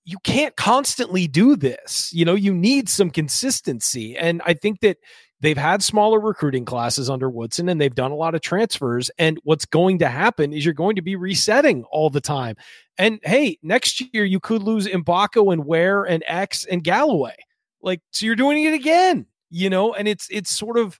you 0.08 0.18
can't 0.22 0.54
constantly 0.56 1.26
do 1.26 1.56
this. 1.56 2.12
You 2.14 2.24
know, 2.24 2.36
you 2.36 2.54
need 2.54 2.88
some 2.88 3.10
consistency. 3.10 4.16
And 4.16 4.40
I 4.46 4.54
think 4.54 4.80
that 4.80 4.98
They've 5.40 5.56
had 5.56 5.82
smaller 5.82 6.18
recruiting 6.18 6.64
classes 6.64 7.10
under 7.10 7.28
Woodson 7.28 7.68
and 7.68 7.80
they've 7.80 7.94
done 7.94 8.10
a 8.10 8.16
lot 8.16 8.34
of 8.34 8.40
transfers. 8.40 9.10
And 9.18 9.38
what's 9.44 9.66
going 9.66 9.98
to 9.98 10.08
happen 10.08 10.52
is 10.52 10.64
you're 10.64 10.74
going 10.74 10.96
to 10.96 11.02
be 11.02 11.16
resetting 11.16 11.84
all 11.90 12.08
the 12.08 12.22
time. 12.22 12.56
And 12.96 13.20
hey, 13.22 13.58
next 13.62 14.02
year 14.14 14.24
you 14.24 14.40
could 14.40 14.62
lose 14.62 14.86
Mgbako 14.86 15.52
and 15.52 15.66
Ware 15.66 16.04
and 16.04 16.24
X 16.26 16.64
and 16.64 16.82
Galloway. 16.82 17.36
Like, 17.82 18.00
so 18.10 18.24
you're 18.24 18.34
doing 18.34 18.64
it 18.64 18.72
again, 18.72 19.26
you 19.50 19.68
know, 19.68 19.92
and 19.92 20.08
it's 20.08 20.26
it's 20.30 20.50
sort 20.50 20.78
of 20.78 20.98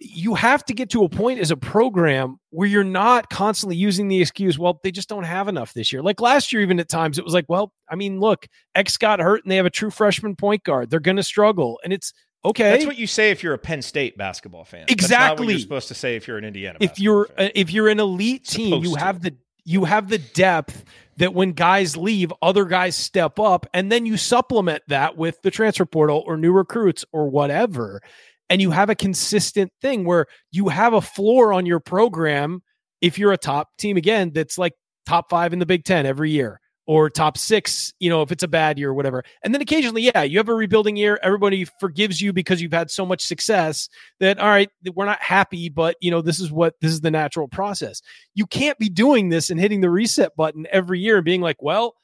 you 0.00 0.34
have 0.34 0.64
to 0.64 0.72
get 0.72 0.88
to 0.90 1.04
a 1.04 1.08
point 1.08 1.40
as 1.40 1.50
a 1.50 1.56
program 1.56 2.38
where 2.48 2.66
you're 2.66 2.82
not 2.82 3.28
constantly 3.28 3.76
using 3.76 4.08
the 4.08 4.20
excuse, 4.20 4.58
well, 4.58 4.80
they 4.82 4.90
just 4.90 5.10
don't 5.10 5.24
have 5.24 5.46
enough 5.46 5.74
this 5.74 5.92
year. 5.92 6.02
Like 6.02 6.22
last 6.22 6.52
year, 6.52 6.62
even 6.62 6.80
at 6.80 6.88
times, 6.88 7.18
it 7.18 7.24
was 7.24 7.34
like, 7.34 7.44
well, 7.48 7.72
I 7.88 7.96
mean, 7.96 8.18
look, 8.18 8.46
X 8.74 8.96
got 8.96 9.20
hurt 9.20 9.44
and 9.44 9.52
they 9.52 9.56
have 9.56 9.66
a 9.66 9.70
true 9.70 9.90
freshman 9.90 10.36
point 10.36 10.64
guard. 10.64 10.88
They're 10.88 11.00
going 11.00 11.18
to 11.18 11.22
struggle. 11.22 11.78
And 11.84 11.92
it's 11.92 12.14
Okay, 12.44 12.70
that's 12.70 12.86
what 12.86 12.96
you 12.96 13.06
say 13.06 13.30
if 13.30 13.42
you're 13.42 13.52
a 13.52 13.58
Penn 13.58 13.82
State 13.82 14.16
basketball 14.16 14.64
fan. 14.64 14.86
Exactly, 14.88 15.54
you're 15.54 15.58
supposed 15.58 15.88
to 15.88 15.94
say 15.94 16.16
if 16.16 16.26
you're 16.26 16.38
an 16.38 16.44
Indiana. 16.44 16.78
If 16.80 16.98
you're 16.98 17.26
fan. 17.26 17.50
if 17.54 17.70
you're 17.72 17.88
an 17.88 18.00
elite 18.00 18.46
team, 18.46 18.82
you 18.82 18.94
to. 18.94 19.00
have 19.00 19.22
the 19.22 19.36
you 19.64 19.84
have 19.84 20.08
the 20.08 20.18
depth 20.18 20.84
that 21.18 21.34
when 21.34 21.52
guys 21.52 21.98
leave, 21.98 22.32
other 22.40 22.64
guys 22.64 22.96
step 22.96 23.38
up, 23.38 23.66
and 23.74 23.92
then 23.92 24.06
you 24.06 24.16
supplement 24.16 24.82
that 24.88 25.18
with 25.18 25.42
the 25.42 25.50
transfer 25.50 25.84
portal 25.84 26.24
or 26.26 26.38
new 26.38 26.52
recruits 26.52 27.04
or 27.12 27.28
whatever, 27.28 28.00
and 28.48 28.62
you 28.62 28.70
have 28.70 28.88
a 28.88 28.94
consistent 28.94 29.70
thing 29.82 30.04
where 30.04 30.26
you 30.50 30.68
have 30.68 30.94
a 30.94 31.02
floor 31.02 31.52
on 31.52 31.66
your 31.66 31.80
program. 31.80 32.62
If 33.02 33.18
you're 33.18 33.32
a 33.32 33.38
top 33.38 33.68
team 33.76 33.98
again, 33.98 34.30
that's 34.32 34.56
like 34.56 34.72
top 35.04 35.28
five 35.28 35.52
in 35.52 35.58
the 35.58 35.66
Big 35.66 35.84
Ten 35.84 36.06
every 36.06 36.30
year 36.30 36.60
or 36.90 37.08
top 37.08 37.38
six, 37.38 37.94
you 38.00 38.10
know, 38.10 38.20
if 38.20 38.32
it's 38.32 38.42
a 38.42 38.48
bad 38.48 38.76
year 38.76 38.90
or 38.90 38.94
whatever. 38.94 39.22
And 39.44 39.54
then 39.54 39.62
occasionally, 39.62 40.02
yeah, 40.02 40.24
you 40.24 40.38
have 40.38 40.48
a 40.48 40.54
rebuilding 40.54 40.96
year. 40.96 41.20
Everybody 41.22 41.64
forgives 41.78 42.20
you 42.20 42.32
because 42.32 42.60
you've 42.60 42.72
had 42.72 42.90
so 42.90 43.06
much 43.06 43.24
success 43.24 43.88
that, 44.18 44.40
all 44.40 44.48
right, 44.48 44.68
we're 44.96 45.04
not 45.04 45.22
happy, 45.22 45.68
but, 45.68 45.94
you 46.00 46.10
know, 46.10 46.20
this 46.20 46.40
is 46.40 46.50
what 46.50 46.74
this 46.80 46.90
is 46.90 47.00
the 47.00 47.10
natural 47.12 47.46
process. 47.46 48.02
You 48.34 48.44
can't 48.44 48.76
be 48.76 48.88
doing 48.88 49.28
this 49.28 49.50
and 49.50 49.60
hitting 49.60 49.82
the 49.82 49.88
reset 49.88 50.34
button 50.34 50.66
every 50.72 50.98
year 50.98 51.18
and 51.18 51.24
being 51.24 51.42
like, 51.42 51.62
well, 51.62 51.94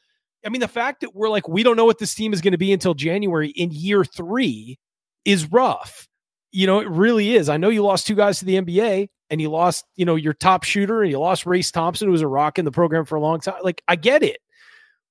I 0.45 0.51
mean, 0.51 0.61
the 0.61 0.69
fact 0.69 1.01
that 1.01 1.17
we're 1.17 1.31
like, 1.31 1.49
we 1.49 1.65
don't 1.65 1.77
know 1.77 1.85
what 1.85 1.99
this 1.99 2.15
team 2.15 2.33
is 2.33 2.41
going 2.41 2.53
to 2.53 2.57
be 2.57 2.73
until 2.73 2.95
January 2.95 3.49
in 3.49 3.73
year 3.73 4.05
three 4.05 4.79
is 5.25 5.51
rough. 5.51 6.07
You 6.53 6.69
know, 6.69 6.79
it 6.79 6.89
really 6.89 7.35
is. 7.35 7.49
I 7.49 7.57
know 7.57 7.71
you 7.71 7.83
lost 7.83 8.07
two 8.07 8.15
guys 8.15 8.39
to 8.39 8.45
the 8.45 8.61
NBA 8.61 9.09
and 9.31 9.41
you 9.41 9.51
lost, 9.51 9.85
you 9.97 10.05
know, 10.05 10.15
your 10.15 10.33
top 10.33 10.63
shooter 10.63 11.03
and 11.03 11.11
you 11.11 11.19
lost 11.19 11.45
Race 11.45 11.73
Thompson, 11.73 12.07
who 12.07 12.13
was 12.13 12.23
a 12.23 12.29
rock 12.29 12.61
in 12.61 12.65
the 12.65 12.71
program 12.71 13.05
for 13.05 13.17
a 13.17 13.21
long 13.21 13.41
time. 13.41 13.57
Like, 13.65 13.83
I 13.89 13.97
get 13.97 14.23
it 14.23 14.39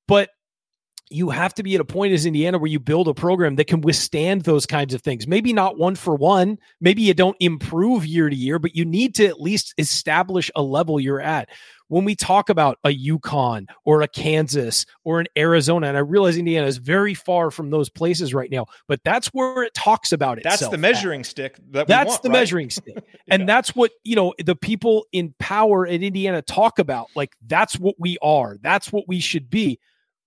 but 0.08 0.30
you 1.10 1.30
have 1.30 1.54
to 1.54 1.64
be 1.64 1.76
at 1.76 1.82
a 1.82 1.86
point 1.86 2.14
as 2.14 2.26
Indiana 2.26 2.58
where 2.58 2.70
you 2.70 2.80
build 2.80 3.08
a 3.08 3.14
program 3.14 3.56
that 3.56 3.68
can 3.68 3.82
withstand 3.82 4.42
those 4.42 4.66
kinds 4.66 4.94
of 4.94 5.02
things. 5.02 5.28
Maybe 5.28 5.54
not 5.54 5.78
one 5.78 5.96
for 5.96 6.16
one. 6.16 6.58
Maybe 6.82 7.04
you 7.04 7.14
don't 7.14 7.38
improve 7.40 8.06
year 8.06 8.30
to 8.30 8.36
year, 8.36 8.58
but 8.58 8.76
you 8.76 8.86
need 8.86 9.14
to 9.16 9.28
at 9.28 9.40
least 9.40 9.74
establish 9.78 10.50
a 10.56 10.64
level 10.64 11.00
you're 11.00 11.22
at. 11.22 11.50
When 11.88 12.04
we 12.04 12.16
talk 12.16 12.50
about 12.50 12.80
a 12.84 12.90
UConn 12.90 13.68
or 13.84 14.02
a 14.02 14.08
Kansas 14.08 14.88
or 15.04 15.20
an 15.20 15.28
Arizona, 15.38 15.88
and 15.88 15.96
I 15.96 16.00
realize 16.00 16.36
Indiana 16.36 16.66
is 16.66 16.78
very 16.78 17.14
far 17.14 17.52
from 17.52 17.70
those 17.70 17.90
places 17.92 18.34
right 18.34 18.50
now, 18.50 18.66
but 18.88 19.00
that's 19.06 19.28
where 19.28 19.62
it 19.62 19.76
talks 19.76 20.12
about 20.12 20.40
it. 20.40 20.44
That's 20.44 20.68
the 20.68 20.80
measuring 20.80 21.20
at. 21.20 21.28
stick. 21.28 21.60
That 21.70 21.86
that's 21.86 22.10
want, 22.10 22.24
the 22.24 22.30
right? 22.30 22.40
measuring 22.40 22.72
stick, 22.72 23.04
and 23.30 23.42
yeah. 23.42 23.46
that's 23.46 23.76
what 23.76 23.92
you 24.04 24.16
know 24.16 24.34
the 24.44 24.56
people 24.56 25.06
in 25.12 25.36
power 25.38 25.86
at 25.86 26.02
Indiana 26.02 26.42
talk 26.42 26.80
about. 26.80 27.10
Like 27.16 27.36
that's 27.46 27.78
what 27.78 27.94
we 28.00 28.18
are. 28.20 28.58
That's 28.64 28.92
what 28.92 29.08
we 29.08 29.20
should 29.20 29.52
be 29.52 29.80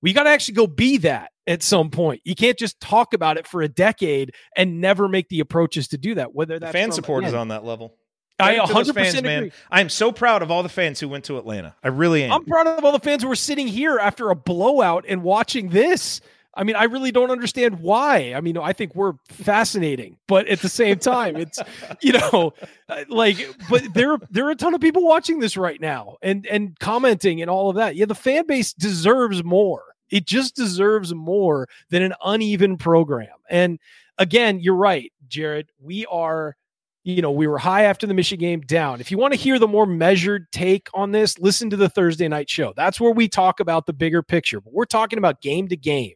we 0.03 0.13
got 0.13 0.25
to 0.25 0.31
actually 0.31 0.55
go 0.55 0.67
be 0.67 0.99
that 0.99 1.31
at 1.47 1.63
some 1.63 1.91
point. 1.91 2.21
You 2.25 2.35
can't 2.35 2.59
just 2.59 2.81
talk 2.81 3.15
about 3.15 3.39
it 3.39 3.47
for 3.47 3.63
a 3.63 3.69
decade 3.69 4.35
and 4.57 4.81
never 4.81 5.09
make 5.09 5.29
the 5.29 5.41
approaches 5.41 5.89
to 5.89 5.99
do 5.99 6.15
that. 6.17 6.35
Whether 6.35 6.59
that 6.59 6.73
fan 6.73 6.93
support 6.93 7.25
is 7.25 7.35
on 7.35 7.49
that 7.49 7.65
level. 7.65 7.97
I 8.41 8.59
100 8.59 8.95
percent 8.95 9.27
agree. 9.27 9.53
I 9.71 9.81
am 9.81 9.89
so 9.89 10.13
proud 10.13 10.43
of 10.43 10.51
all 10.51 10.63
the 10.63 10.69
fans 10.69 11.01
who 11.01 11.09
went 11.09 11.25
to 11.25 11.39
Atlanta. 11.39 11.75
I 11.83 11.89
really 11.89 12.23
am. 12.23 12.33
I'm 12.33 12.45
proud 12.45 12.69
of 12.69 12.85
all 12.85 12.93
the 12.93 13.01
fans 13.01 13.23
who 13.23 13.29
were 13.29 13.37
sitting 13.37 13.67
here 13.67 13.99
after 13.99 14.31
a 14.31 14.37
blowout 14.37 15.05
and 15.09 15.23
watching 15.23 15.71
this. 15.71 16.21
I 16.55 16.65
mean, 16.65 16.77
I 16.77 16.85
really 16.85 17.13
don't 17.13 17.31
understand 17.31 17.81
why. 17.81 18.33
I 18.35 18.41
mean, 18.41 18.57
I 18.57 18.73
think 18.73 18.95
we're 18.95 19.15
fascinating, 19.29 20.17
but 20.27 20.49
at 20.49 20.61
the 20.61 20.69
same 20.69 20.99
time, 20.99 21.37
it's 21.37 21.59
you 22.01 22.13
know, 22.13 22.55
uh, 22.89 23.05
like, 23.09 23.39
but 23.71 23.83
there 23.95 24.19
there 24.31 24.47
are 24.47 24.51
a 24.51 24.57
ton 24.57 24.75
of 24.75 24.81
people 24.81 25.05
watching 25.05 25.39
this 25.39 25.57
right 25.57 25.81
now 25.81 26.17
and 26.23 26.47
and 26.47 26.79
commenting 26.81 27.41
and 27.41 27.51
all 27.51 27.71
of 27.71 27.77
that. 27.77 27.97
Yeah, 27.97 28.07
the 28.07 28.15
fan 28.15 28.47
base 28.47 28.73
deserves 28.73 29.45
more. 29.45 29.83
It 30.11 30.27
just 30.27 30.57
deserves 30.57 31.15
more 31.15 31.69
than 31.91 32.03
an 32.03 32.15
uneven 32.25 32.79
program. 32.79 33.29
And 33.51 33.79
again, 34.17 34.59
you're 34.59 34.75
right, 34.75 35.13
Jerod. 35.29 35.67
We 35.81 36.07
are 36.07 36.57
you 37.05 37.23
know, 37.23 37.31
we 37.31 37.47
were 37.47 37.57
high 37.57 37.85
after 37.85 38.07
the 38.07 38.13
Michigan 38.13 38.41
game, 38.41 38.61
down. 38.61 39.01
If 39.01 39.11
you 39.11 39.17
want 39.17 39.33
to 39.33 39.39
hear 39.39 39.59
the 39.59 39.67
more 39.67 39.87
measured 39.87 40.53
take 40.53 40.91
on 40.93 41.11
this, 41.13 41.39
listen 41.39 41.71
to 41.71 41.77
the 41.77 41.89
Thursday 41.89 42.29
night 42.29 42.51
show. 42.51 42.75
That's 42.77 43.01
where 43.01 43.13
we 43.13 43.29
talk 43.29 43.61
about 43.61 43.87
the 43.87 43.95
bigger 43.95 44.23
picture. 44.23 44.61
But 44.61 44.75
we're 44.75 44.85
talking 44.85 45.19
about 45.19 45.41
game 45.41 45.69
to 45.69 45.77
game. 45.77 46.13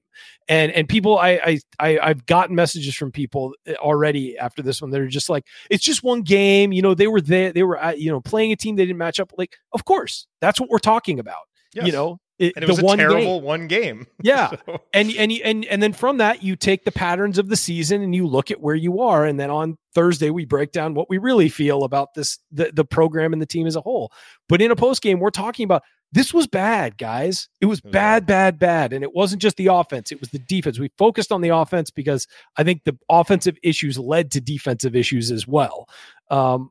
And 0.49 0.73
and 0.73 0.89
people, 0.89 1.19
I 1.19 1.59
I, 1.79 1.99
I 2.01 2.09
have 2.09 2.27
gotten 2.27 2.55
messages 2.55 2.95
from 2.95 3.13
people 3.13 3.55
eh, 3.67 3.75
already 3.75 4.37
after 4.39 4.63
this 4.63 4.81
one. 4.81 4.91
They're 4.91 5.07
just 5.07 5.29
like, 5.29 5.45
it's 5.71 5.85
just 5.85 6.03
one 6.03 6.23
game. 6.23 6.73
You 6.73 6.83
know, 6.83 6.95
they 6.95 7.07
were 7.07 7.21
there, 7.21 7.53
they 7.53 7.63
were 7.63 7.79
you 7.93 8.11
know 8.11 8.21
playing 8.21 8.53
a 8.53 8.57
team 8.57 8.77
they 8.77 8.85
didn't 8.85 8.99
match 8.99 9.21
up. 9.21 9.33
Like, 9.37 9.57
of 9.73 9.85
course, 9.85 10.27
that's 10.41 10.61
what 10.61 10.71
we're 10.71 10.79
talking 10.79 11.19
about. 11.19 11.43
Yes. 11.75 11.87
You 11.87 11.93
know, 11.93 12.19
it, 12.39 12.55
and 12.57 12.65
it 12.65 12.69
was 12.69 12.79
a 12.81 12.97
terrible 12.97 13.39
game. 13.39 13.45
one 13.45 13.67
game. 13.69 14.07
Yeah, 14.23 14.51
so. 14.67 14.83
and 14.93 15.11
and 15.13 15.33
and 15.33 15.65
and 15.65 15.83
then 15.83 15.93
from 15.93 16.19
that 16.19 16.43
you 16.43 16.55
take 16.57 16.85
the 16.85 16.93
patterns 16.93 17.39
of 17.39 17.49
the 17.49 17.57
season 17.57 18.03
and 18.03 18.15
you 18.15 18.27
look 18.27 18.51
at 18.51 18.61
where 18.61 18.75
you 18.75 19.01
are, 19.01 19.25
and 19.25 19.39
then 19.39 19.51
on 19.51 19.79
Thursday 19.95 20.31
we 20.31 20.45
break 20.45 20.73
down 20.73 20.95
what 20.95 21.09
we 21.09 21.19
really 21.19 21.49
feel 21.49 21.85
about 21.85 22.15
this 22.15 22.39
the 22.51 22.71
the 22.73 22.85
program 22.85 23.33
and 23.33 23.41
the 23.41 23.47
team 23.47 23.67
as 23.67 23.77
a 23.77 23.81
whole. 23.81 24.13
But 24.49 24.61
in 24.61 24.71
a 24.71 24.77
post 24.77 25.03
game, 25.03 25.21
we're 25.21 25.31
talking 25.31 25.65
about 25.65 25.83
this 26.13 26.35
was 26.35 26.47
bad, 26.47 26.99
guys. 26.99 27.49
It 27.61 27.67
was 27.67 27.81
bad, 27.81 28.27
bad, 28.27 28.59
bad, 28.59 28.93
and 28.93 29.03
it 29.03 29.15
wasn't 29.15 29.41
just 29.41 29.57
the 29.57 29.69
offense; 29.69 30.13
it 30.13 30.21
was 30.21 30.29
the 30.31 30.39
defense. 30.39 30.79
We 30.79 30.91
focused 30.99 31.33
on 31.33 31.41
the 31.41 31.49
offense 31.49 31.91
because 31.91 32.27
I 32.57 32.65
think 32.65 32.85
the 32.85 32.97
offensive 33.09 33.57
issues 33.63 33.99
led 33.99 34.31
to 34.33 34.41
defensive 34.41 34.95
issues 34.95 35.31
as 35.31 35.49
well. 35.49 35.89
Um, 36.31 36.71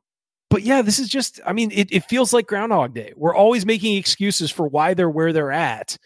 but 0.52 0.62
yeah, 0.62 0.82
this 0.82 0.98
is 0.98 1.08
just, 1.08 1.40
I 1.46 1.54
mean, 1.54 1.70
it, 1.72 1.90
it 1.90 2.04
feels 2.04 2.34
like 2.34 2.46
Groundhog 2.46 2.92
Day. 2.92 3.14
We're 3.16 3.34
always 3.34 3.64
making 3.64 3.96
excuses 3.96 4.50
for 4.50 4.68
why 4.68 4.92
they're 4.92 5.08
where 5.08 5.32
they're 5.32 5.50
at. 5.50 5.96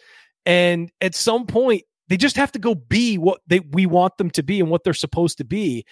And 0.47 0.89
at 1.01 1.17
some 1.17 1.47
point, 1.47 1.83
they 2.07 2.17
just 2.17 2.37
have 2.37 2.53
to 2.53 2.61
go 2.61 2.75
be 2.77 3.19
what 3.19 3.41
they 3.49 3.59
we 3.59 3.87
want 3.87 4.17
them 4.17 4.31
to 4.31 4.45
be 4.45 4.61
and 4.61 4.71
what 4.71 4.85
they're 4.85 4.95
supposed 4.95 5.39
to 5.39 5.45
be. 5.45 5.85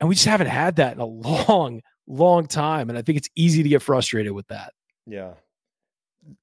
And 0.00 0.08
we 0.08 0.14
just 0.14 0.26
haven't 0.26 0.46
had 0.46 0.76
that 0.76 0.94
in 0.94 1.00
a 1.00 1.04
long, 1.04 1.82
long 2.06 2.46
time. 2.46 2.88
And 2.88 2.98
I 2.98 3.02
think 3.02 3.18
it's 3.18 3.28
easy 3.36 3.62
to 3.62 3.68
get 3.68 3.82
frustrated 3.82 4.32
with 4.32 4.48
that. 4.48 4.72
Yeah. 5.06 5.34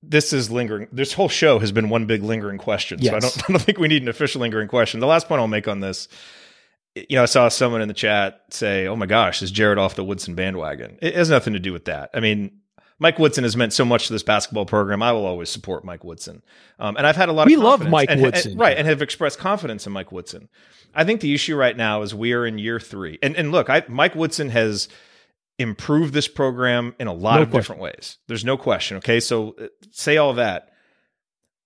This 0.01 0.33
is 0.33 0.49
lingering. 0.49 0.87
This 0.91 1.13
whole 1.13 1.29
show 1.29 1.59
has 1.59 1.71
been 1.71 1.89
one 1.89 2.05
big 2.05 2.23
lingering 2.23 2.57
question. 2.57 2.99
Yes. 3.01 3.11
So 3.11 3.17
I 3.17 3.19
don't, 3.19 3.43
I 3.49 3.53
don't 3.53 3.61
think 3.61 3.77
we 3.77 3.87
need 3.87 4.01
an 4.01 4.07
official 4.07 4.41
lingering 4.41 4.67
question. 4.67 4.99
The 4.99 5.07
last 5.07 5.27
point 5.27 5.39
I'll 5.39 5.47
make 5.47 5.67
on 5.67 5.79
this 5.79 6.07
you 7.09 7.15
know, 7.15 7.23
I 7.23 7.25
saw 7.25 7.47
someone 7.49 7.81
in 7.81 7.87
the 7.87 7.93
chat 7.93 8.41
say, 8.49 8.87
"Oh 8.87 8.95
my 8.95 9.05
gosh, 9.05 9.41
is 9.41 9.51
Jerod 9.51 9.77
off 9.77 9.95
the 9.95 10.03
Woodson 10.03 10.35
bandwagon?" 10.35 10.97
It 11.01 11.15
has 11.15 11.29
nothing 11.29 11.53
to 11.53 11.59
do 11.59 11.73
with 11.73 11.85
that. 11.85 12.09
I 12.13 12.19
mean, 12.19 12.59
Mike 12.99 13.19
Woodson 13.19 13.43
has 13.43 13.55
meant 13.55 13.73
so 13.73 13.85
much 13.85 14.07
to 14.07 14.13
this 14.13 14.23
basketball 14.23 14.65
program. 14.65 15.03
I 15.03 15.11
will 15.11 15.25
always 15.25 15.49
support 15.49 15.85
Mike 15.85 16.03
Woodson, 16.03 16.41
um, 16.79 16.97
and 16.97 17.05
I've 17.05 17.15
had 17.15 17.29
a 17.29 17.33
lot. 17.33 17.47
We 17.47 17.55
of 17.55 17.61
love 17.61 17.87
Mike 17.87 18.09
and, 18.09 18.21
Woodson, 18.21 18.51
and, 18.53 18.59
right? 18.59 18.77
And 18.77 18.87
have 18.87 19.01
expressed 19.01 19.37
confidence 19.39 19.85
in 19.85 19.93
Mike 19.93 20.11
Woodson. 20.11 20.49
I 20.95 21.03
think 21.03 21.21
the 21.21 21.33
issue 21.33 21.55
right 21.55 21.75
now 21.75 22.01
is 22.01 22.15
we 22.15 22.33
are 22.33 22.45
in 22.45 22.57
year 22.57 22.79
three, 22.79 23.19
and 23.21 23.35
and 23.35 23.51
look, 23.51 23.69
I, 23.69 23.83
Mike 23.87 24.15
Woodson 24.15 24.49
has 24.49 24.89
improved 25.59 26.13
this 26.13 26.27
program 26.27 26.95
in 26.99 27.07
a 27.07 27.13
lot 27.13 27.37
no 27.37 27.41
of 27.43 27.49
question. 27.49 27.59
different 27.59 27.81
ways. 27.81 28.17
There's 28.27 28.45
no 28.45 28.57
question. 28.57 28.97
Okay, 28.97 29.19
so 29.19 29.55
uh, 29.59 29.67
say 29.91 30.17
all 30.17 30.33
that. 30.33 30.69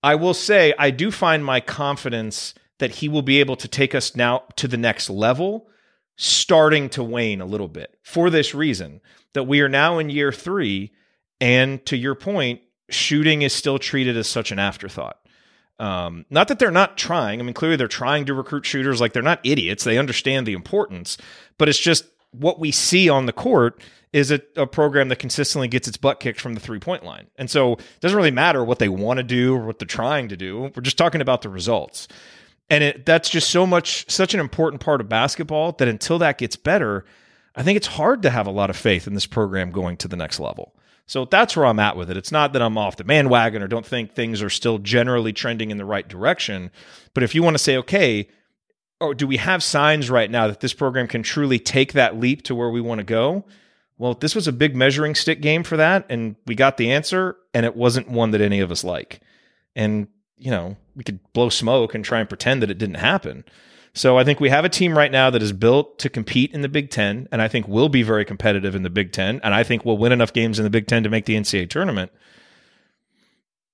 I 0.02 0.14
will 0.14 0.34
say 0.34 0.74
I 0.78 0.90
do 0.90 1.10
find 1.10 1.44
my 1.44 1.60
confidence 1.60 2.54
that 2.78 2.96
he 2.96 3.08
will 3.08 3.22
be 3.22 3.38
able 3.40 3.56
to 3.56 3.68
take 3.68 3.94
us 3.94 4.16
now 4.16 4.42
to 4.56 4.66
the 4.66 4.76
next 4.76 5.08
level 5.08 5.68
starting 6.16 6.88
to 6.90 7.02
wane 7.02 7.40
a 7.40 7.46
little 7.46 7.68
bit 7.68 7.96
for 8.02 8.28
this 8.28 8.54
reason 8.54 9.00
that 9.34 9.44
we 9.44 9.60
are 9.60 9.68
now 9.68 9.98
in 9.98 10.10
year 10.10 10.32
three. 10.32 10.92
And 11.40 11.84
to 11.86 11.96
your 11.96 12.14
point, 12.14 12.60
shooting 12.90 13.42
is 13.42 13.52
still 13.52 13.78
treated 13.78 14.16
as 14.16 14.28
such 14.28 14.52
an 14.52 14.58
afterthought. 14.58 15.18
Um, 15.78 16.26
not 16.30 16.48
that 16.48 16.58
they're 16.58 16.70
not 16.70 16.96
trying. 16.96 17.40
I 17.40 17.42
mean, 17.42 17.54
clearly 17.54 17.76
they're 17.76 17.88
trying 17.88 18.26
to 18.26 18.34
recruit 18.34 18.66
shooters. 18.66 19.00
Like 19.00 19.12
they're 19.12 19.22
not 19.22 19.40
idiots. 19.42 19.84
They 19.84 19.98
understand 19.98 20.46
the 20.46 20.52
importance, 20.52 21.18
but 21.58 21.68
it's 21.68 21.78
just 21.78 22.04
what 22.32 22.58
we 22.58 22.70
see 22.72 23.08
on 23.08 23.26
the 23.26 23.32
court 23.32 23.80
is 24.12 24.30
a, 24.30 24.40
a 24.56 24.66
program 24.66 25.08
that 25.08 25.18
consistently 25.18 25.68
gets 25.68 25.88
its 25.88 25.96
butt 25.96 26.20
kicked 26.20 26.40
from 26.40 26.54
the 26.54 26.60
three 26.60 26.78
point 26.78 27.04
line. 27.04 27.28
And 27.36 27.50
so 27.50 27.74
it 27.74 28.00
doesn't 28.00 28.16
really 28.16 28.30
matter 28.30 28.64
what 28.64 28.78
they 28.78 28.88
want 28.88 29.18
to 29.18 29.22
do 29.22 29.54
or 29.54 29.64
what 29.64 29.78
they're 29.78 29.86
trying 29.86 30.28
to 30.28 30.36
do. 30.36 30.70
We're 30.74 30.82
just 30.82 30.98
talking 30.98 31.20
about 31.20 31.42
the 31.42 31.48
results. 31.48 32.08
And 32.68 32.84
it, 32.84 33.06
that's 33.06 33.28
just 33.28 33.50
so 33.50 33.66
much, 33.66 34.10
such 34.10 34.34
an 34.34 34.40
important 34.40 34.80
part 34.82 35.00
of 35.00 35.08
basketball 35.08 35.72
that 35.72 35.88
until 35.88 36.18
that 36.18 36.38
gets 36.38 36.56
better, 36.56 37.04
I 37.54 37.62
think 37.62 37.76
it's 37.76 37.86
hard 37.86 38.22
to 38.22 38.30
have 38.30 38.46
a 38.46 38.52
lot 38.52 38.70
of 38.70 38.76
faith 38.76 39.06
in 39.06 39.14
this 39.14 39.26
program 39.26 39.70
going 39.70 39.96
to 39.98 40.08
the 40.08 40.16
next 40.16 40.40
level. 40.40 40.74
So 41.06 41.24
that's 41.24 41.56
where 41.56 41.66
I'm 41.66 41.80
at 41.80 41.96
with 41.96 42.10
it. 42.10 42.16
It's 42.16 42.32
not 42.32 42.52
that 42.52 42.62
I'm 42.62 42.78
off 42.78 42.96
the 42.96 43.04
bandwagon 43.04 43.62
or 43.62 43.68
don't 43.68 43.84
think 43.84 44.12
things 44.12 44.40
are 44.40 44.48
still 44.48 44.78
generally 44.78 45.32
trending 45.32 45.70
in 45.70 45.76
the 45.76 45.84
right 45.84 46.08
direction. 46.08 46.70
But 47.12 47.24
if 47.24 47.34
you 47.34 47.42
want 47.42 47.54
to 47.54 47.62
say, 47.62 47.76
okay, 47.78 48.28
or 49.02 49.14
do 49.14 49.26
we 49.26 49.36
have 49.36 49.62
signs 49.62 50.08
right 50.10 50.30
now 50.30 50.46
that 50.46 50.60
this 50.60 50.72
program 50.72 51.08
can 51.08 51.22
truly 51.22 51.58
take 51.58 51.92
that 51.92 52.18
leap 52.18 52.42
to 52.42 52.54
where 52.54 52.70
we 52.70 52.80
want 52.80 52.98
to 53.00 53.04
go? 53.04 53.44
Well, 53.98 54.14
this 54.14 54.34
was 54.34 54.48
a 54.48 54.52
big 54.52 54.74
measuring 54.74 55.14
stick 55.14 55.40
game 55.40 55.62
for 55.62 55.76
that, 55.76 56.06
and 56.08 56.36
we 56.46 56.54
got 56.54 56.76
the 56.76 56.90
answer, 56.90 57.36
and 57.52 57.66
it 57.66 57.76
wasn't 57.76 58.08
one 58.08 58.30
that 58.30 58.40
any 58.40 58.60
of 58.60 58.70
us 58.70 58.84
like. 58.84 59.20
And 59.76 60.08
you 60.38 60.50
know, 60.50 60.76
we 60.96 61.04
could 61.04 61.20
blow 61.32 61.48
smoke 61.48 61.94
and 61.94 62.04
try 62.04 62.20
and 62.20 62.28
pretend 62.28 62.62
that 62.62 62.70
it 62.70 62.78
didn't 62.78 62.96
happen. 62.96 63.44
So 63.94 64.18
I 64.18 64.24
think 64.24 64.40
we 64.40 64.48
have 64.48 64.64
a 64.64 64.70
team 64.70 64.96
right 64.96 65.12
now 65.12 65.30
that 65.30 65.42
is 65.42 65.52
built 65.52 65.98
to 66.00 66.08
compete 66.08 66.52
in 66.52 66.62
the 66.62 66.68
Big 66.68 66.90
Ten, 66.90 67.28
and 67.30 67.42
I 67.42 67.48
think 67.48 67.68
will 67.68 67.88
be 67.88 68.02
very 68.02 68.24
competitive 68.24 68.74
in 68.74 68.82
the 68.82 68.90
Big 68.90 69.12
Ten, 69.12 69.40
and 69.44 69.54
I 69.54 69.62
think 69.62 69.84
we'll 69.84 69.98
win 69.98 70.12
enough 70.12 70.32
games 70.32 70.58
in 70.58 70.64
the 70.64 70.70
Big 70.70 70.86
Ten 70.86 71.02
to 71.02 71.10
make 71.10 71.26
the 71.26 71.36
NCAA 71.36 71.68
tournament. 71.68 72.10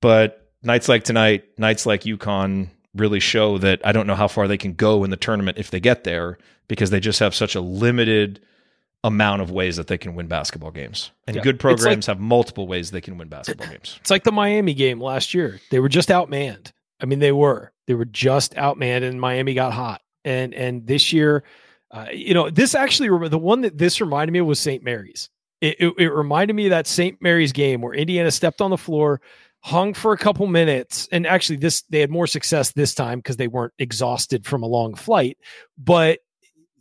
But 0.00 0.50
nights 0.62 0.88
like 0.88 1.04
tonight, 1.04 1.44
nights 1.58 1.86
like 1.86 2.02
UConn 2.02 2.70
really 3.00 3.20
show 3.20 3.58
that 3.58 3.80
I 3.84 3.92
don't 3.92 4.06
know 4.06 4.14
how 4.14 4.28
far 4.28 4.48
they 4.48 4.58
can 4.58 4.74
go 4.74 5.04
in 5.04 5.10
the 5.10 5.16
tournament 5.16 5.58
if 5.58 5.70
they 5.70 5.80
get 5.80 6.04
there 6.04 6.38
because 6.68 6.90
they 6.90 7.00
just 7.00 7.20
have 7.20 7.34
such 7.34 7.54
a 7.54 7.60
limited 7.60 8.40
amount 9.04 9.42
of 9.42 9.50
ways 9.50 9.76
that 9.76 9.86
they 9.86 9.98
can 9.98 10.14
win 10.14 10.26
basketball 10.26 10.70
games. 10.70 11.10
And 11.26 11.36
yeah. 11.36 11.42
good 11.42 11.60
programs 11.60 12.08
like, 12.08 12.16
have 12.16 12.20
multiple 12.20 12.66
ways 12.66 12.90
they 12.90 13.00
can 13.00 13.16
win 13.16 13.28
basketball 13.28 13.66
games. 13.70 13.96
It's 14.00 14.10
like 14.10 14.24
the 14.24 14.32
Miami 14.32 14.74
game 14.74 15.00
last 15.00 15.34
year. 15.34 15.60
They 15.70 15.80
were 15.80 15.88
just 15.88 16.08
outmanned. 16.08 16.72
I 17.00 17.06
mean, 17.06 17.20
they 17.20 17.32
were. 17.32 17.72
They 17.86 17.94
were 17.94 18.04
just 18.04 18.54
outmanned 18.54 19.04
and 19.04 19.20
Miami 19.20 19.54
got 19.54 19.72
hot. 19.72 20.02
And 20.24 20.52
and 20.52 20.86
this 20.86 21.12
year, 21.12 21.44
uh, 21.90 22.06
you 22.12 22.34
know, 22.34 22.50
this 22.50 22.74
actually 22.74 23.28
the 23.28 23.38
one 23.38 23.62
that 23.62 23.78
this 23.78 24.00
reminded 24.00 24.32
me 24.32 24.40
of 24.40 24.46
was 24.46 24.60
St. 24.60 24.82
Mary's. 24.82 25.30
It, 25.60 25.76
it, 25.80 25.94
it 25.98 26.08
reminded 26.10 26.54
me 26.54 26.66
of 26.66 26.70
that 26.70 26.86
St. 26.86 27.20
Mary's 27.20 27.52
game 27.52 27.80
where 27.80 27.94
Indiana 27.94 28.30
stepped 28.30 28.60
on 28.60 28.70
the 28.70 28.78
floor, 28.78 29.20
hung 29.60 29.94
for 29.94 30.12
a 30.12 30.18
couple 30.18 30.46
minutes, 30.46 31.08
and 31.12 31.26
actually 31.26 31.56
this 31.56 31.82
they 31.90 32.00
had 32.00 32.10
more 32.10 32.26
success 32.26 32.72
this 32.72 32.94
time 32.94 33.18
because 33.18 33.36
they 33.36 33.48
weren't 33.48 33.74
exhausted 33.78 34.46
from 34.46 34.62
a 34.62 34.66
long 34.66 34.94
flight. 34.94 35.38
But 35.76 36.20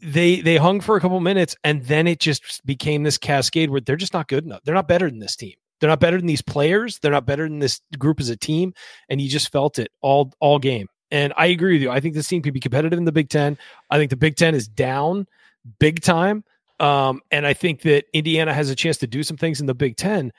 they 0.01 0.41
they 0.41 0.57
hung 0.57 0.79
for 0.79 0.95
a 0.95 1.01
couple 1.01 1.19
minutes 1.19 1.55
and 1.63 1.83
then 1.85 2.05
it 2.05 2.19
just 2.19 2.63
became 2.65 3.03
this 3.03 3.17
cascade 3.17 3.71
where 3.71 3.81
they're 3.81 3.95
just 3.95 4.13
not 4.13 4.27
good 4.27 4.45
enough. 4.45 4.61
They're 4.63 4.75
not 4.75 4.87
better 4.87 5.09
than 5.09 5.19
this 5.19 5.35
team. 5.35 5.55
They're 5.79 5.89
not 5.89 5.99
better 5.99 6.17
than 6.17 6.27
these 6.27 6.41
players. 6.41 6.99
They're 6.99 7.11
not 7.11 7.25
better 7.25 7.47
than 7.47 7.59
this 7.59 7.81
group 7.97 8.19
as 8.19 8.29
a 8.29 8.37
team. 8.37 8.73
And 9.09 9.21
you 9.21 9.29
just 9.29 9.51
felt 9.51 9.79
it 9.79 9.91
all 10.01 10.31
all 10.39 10.59
game. 10.59 10.87
And 11.09 11.33
I 11.37 11.47
agree 11.47 11.73
with 11.73 11.81
you. 11.81 11.89
I 11.89 11.99
think 11.99 12.15
this 12.15 12.27
team 12.27 12.41
could 12.41 12.53
be 12.53 12.59
competitive 12.59 12.99
in 12.99 13.05
the 13.05 13.11
Big 13.11 13.29
Ten. 13.29 13.57
I 13.89 13.97
think 13.97 14.09
the 14.09 14.17
Big 14.17 14.35
Ten 14.35 14.53
is 14.53 14.67
down 14.67 15.27
big 15.79 16.01
time. 16.01 16.43
Um, 16.79 17.21
and 17.31 17.47
I 17.47 17.53
think 17.53 17.81
that 17.81 18.05
Indiana 18.13 18.53
has 18.53 18.69
a 18.69 18.75
chance 18.75 18.97
to 18.97 19.07
do 19.07 19.23
some 19.23 19.37
things 19.37 19.59
in 19.59 19.65
the 19.65 19.73
Big 19.73 19.97
Ten. 19.97 20.31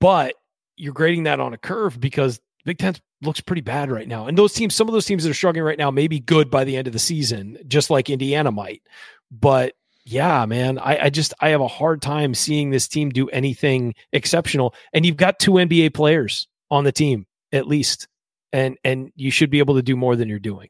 But 0.00 0.34
you're 0.76 0.92
grading 0.92 1.24
that 1.24 1.40
on 1.40 1.52
a 1.52 1.58
curve 1.58 2.00
because 2.00 2.40
Big 2.64 2.78
Ten 2.78 2.94
looks 3.22 3.40
pretty 3.40 3.62
bad 3.62 3.90
right 3.90 4.08
now. 4.08 4.26
And 4.26 4.36
those 4.36 4.52
teams, 4.52 4.74
some 4.74 4.88
of 4.88 4.92
those 4.94 5.06
teams 5.06 5.24
that 5.24 5.30
are 5.30 5.34
struggling 5.34 5.64
right 5.64 5.78
now 5.78 5.90
may 5.90 6.08
be 6.08 6.20
good 6.20 6.50
by 6.50 6.64
the 6.64 6.76
end 6.76 6.86
of 6.86 6.92
the 6.92 6.98
season, 6.98 7.58
just 7.66 7.90
like 7.90 8.10
Indiana 8.10 8.50
might. 8.50 8.82
But 9.30 9.74
yeah, 10.04 10.44
man, 10.46 10.78
I, 10.78 11.04
I 11.04 11.10
just 11.10 11.34
I 11.40 11.50
have 11.50 11.60
a 11.60 11.68
hard 11.68 12.02
time 12.02 12.34
seeing 12.34 12.70
this 12.70 12.88
team 12.88 13.10
do 13.10 13.28
anything 13.30 13.94
exceptional. 14.12 14.74
And 14.92 15.06
you've 15.06 15.16
got 15.16 15.38
two 15.38 15.52
NBA 15.52 15.94
players 15.94 16.46
on 16.70 16.84
the 16.84 16.92
team, 16.92 17.26
at 17.52 17.66
least. 17.66 18.08
And 18.52 18.78
and 18.84 19.10
you 19.16 19.30
should 19.30 19.50
be 19.50 19.58
able 19.58 19.74
to 19.74 19.82
do 19.82 19.96
more 19.96 20.16
than 20.16 20.28
you're 20.28 20.38
doing. 20.38 20.68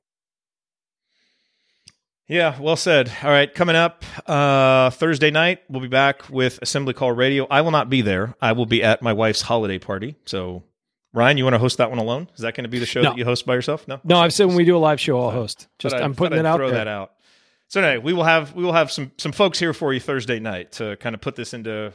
Yeah, 2.27 2.59
well 2.59 2.77
said. 2.77 3.13
All 3.23 3.31
right, 3.31 3.53
coming 3.53 3.77
up 3.77 4.03
uh, 4.27 4.91
Thursday 4.91 5.31
night, 5.31 5.61
we'll 5.69 5.83
be 5.83 5.89
back 5.89 6.31
with 6.31 6.59
Assembly 6.63 6.95
Call 6.95 7.13
Radio. 7.13 7.47
I 7.51 7.61
will 7.61 7.71
not 7.71 7.91
be 7.91 8.01
there. 8.01 8.35
I 8.41 8.53
will 8.53 8.65
be 8.67 8.83
at 8.83 9.03
my 9.03 9.13
wife's 9.13 9.43
holiday 9.43 9.79
party, 9.79 10.17
so 10.25 10.63
Ryan, 11.13 11.37
you 11.37 11.45
want 11.45 11.55
to 11.55 11.59
host 11.59 11.79
that 11.79 11.91
one 11.91 11.99
alone? 11.99 12.29
Is 12.35 12.41
that 12.41 12.55
going 12.55 12.65
to 12.65 12.71
be 12.71 12.79
the 12.79 12.87
show 12.87 13.03
no. 13.03 13.11
that 13.11 13.19
you 13.19 13.25
host 13.25 13.45
by 13.45 13.55
yourself? 13.55 13.87
No. 13.87 14.01
No, 14.05 14.19
I've 14.19 14.33
said 14.33 14.47
when 14.47 14.57
we 14.57 14.65
do 14.65 14.77
a 14.77 14.79
live 14.79 15.01
show, 15.01 15.21
I'll 15.21 15.31
host. 15.31 15.69
Just 15.79 15.95
I'm 15.95 16.15
putting 16.15 16.39
it 16.39 16.47
out. 16.47 16.57
Throw 16.57 16.71
there. 16.71 16.79
that 16.79 16.89
out. 16.89 17.13
So 17.69 17.81
anyway, 17.81 18.03
we 18.03 18.13
will 18.13 18.25
have 18.25 18.55
we 18.55 18.65
will 18.65 18.73
have 18.73 18.91
some 18.91 19.13
some 19.19 19.33
folks 19.33 19.59
here 19.59 19.73
for 19.73 19.93
you 19.93 20.01
Thursday 20.01 20.41
night 20.41 20.73
to 20.73 20.97
kind 20.97 21.15
of 21.15 21.21
put 21.21 21.37
this 21.37 21.55
into 21.55 21.93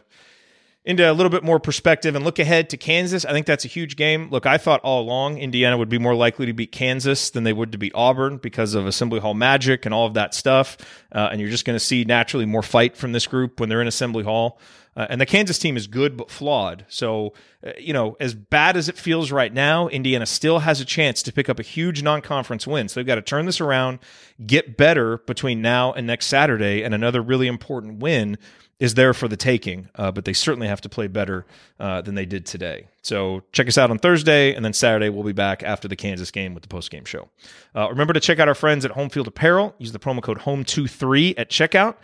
into 0.85 1.10
a 1.10 1.14
little 1.14 1.30
bit 1.30 1.43
more 1.43 1.60
perspective 1.60 2.15
and 2.15 2.23
look 2.23 2.39
ahead 2.39 2.69
to 2.69 2.77
Kansas, 2.77 3.26
I 3.26 3.31
think 3.31 3.45
that's 3.45 3.65
a 3.65 3.68
huge 3.68 3.95
game. 3.95 4.30
Look, 4.30 4.45
I 4.45 4.57
thought 4.57 4.80
all 4.81 5.01
along 5.01 5.38
Indiana 5.38 5.77
would 5.77 5.89
be 5.89 5.99
more 5.99 6.15
likely 6.15 6.45
to 6.45 6.53
beat 6.53 6.72
Kansas 6.72 7.30
than 7.30 7.43
they 7.43 7.53
would 7.53 7.73
to 7.73 7.77
beat 7.77 7.91
Auburn 7.93 8.38
because 8.38 8.73
of 8.73 8.88
Assembly 8.88 9.19
Hall 9.19 9.34
magic 9.34 9.85
and 9.85 9.93
all 9.93 10.07
of 10.07 10.14
that 10.14 10.34
stuff. 10.34 10.77
Uh, 11.11 11.30
and 11.31 11.41
you're 11.41 11.49
just 11.49 11.65
going 11.65 11.76
to 11.76 11.84
see 11.84 12.06
naturally 12.06 12.45
more 12.45 12.64
fight 12.64 12.95
from 12.95 13.11
this 13.11 13.27
group 13.27 13.60
when 13.60 13.68
they're 13.68 13.81
in 13.81 13.88
Assembly 13.88 14.23
Hall. 14.23 14.60
Uh, 14.95 15.06
and 15.10 15.22
the 15.22 15.26
Kansas 15.26 15.60
team 15.60 15.77
is 15.77 15.85
good 15.85 16.18
but 16.18 16.31
flawed. 16.31 16.85
So, 16.88 17.34
uh, 17.65 17.72
you 17.77 17.93
know, 17.93 18.18
as 18.19 18.34
bad 18.34 18.76
as 18.76 18.89
it 18.89 18.97
feels 18.97 19.31
right 19.31 19.53
now, 19.53 19.88
Indiana 19.89 20.26
still 20.26 20.60
has 20.60 20.81
a 20.81 20.85
chance 20.85 21.22
to 21.23 21.31
pick 21.31 21.49
up 21.49 21.60
a 21.60 21.64
huge 21.64 22.01
non 22.01 22.22
conference 22.22 22.65
win. 22.65 22.88
So 22.88 22.99
they've 22.99 23.07
got 23.07 23.15
to 23.15 23.22
turn 23.22 23.45
this 23.45 23.61
around, 23.61 23.99
get 24.45 24.77
better 24.77 25.19
between 25.19 25.61
now 25.61 25.93
and 25.93 26.07
next 26.07 26.26
Saturday, 26.27 26.84
and 26.84 26.93
another 26.93 27.22
really 27.22 27.47
important 27.47 27.99
win 27.99 28.38
is 28.80 28.93
there 28.93 29.14
for 29.14 29.27
the 29.27 29.35
taking, 29.35 29.89
uh, 29.95 30.11
but 30.11 30.23
they 30.23 30.34
certainly 30.34 30.68
have 30.68 30.80
to 30.81 30.89
play 30.89 31.07
better 31.07 31.45
uh, 31.80 32.01
than 32.01 32.15
they 32.15 32.26
did 32.26 32.45
today. 32.45 32.88
So 33.01 33.43
check 33.51 33.68
us 33.68 33.77
out 33.77 33.91
on 33.91 33.99
Thursday, 33.99 34.53
and 34.56 34.64
then 34.64 34.73
Saturday 34.73 35.10
we'll 35.10 35.23
be 35.26 35.34
back 35.34 35.64
after 35.64 35.88
the 35.88 35.97
Kansas 35.97 36.31
game 36.31 36.53
with 36.53 36.64
the 36.64 36.69
post 36.69 36.89
game 36.89 37.03
show. 37.03 37.27
Uh, 37.76 37.89
remember 37.89 38.14
to 38.14 38.19
check 38.19 38.39
out 38.39 38.47
our 38.47 38.56
friends 38.56 38.85
at 38.85 38.91
Home 38.91 39.10
Field 39.10 39.27
Apparel. 39.27 39.76
Use 39.80 39.91
the 39.91 39.99
promo 39.99 40.22
code 40.22 40.39
HOME23 40.39 41.35
at 41.38 41.49
checkout 41.49 41.95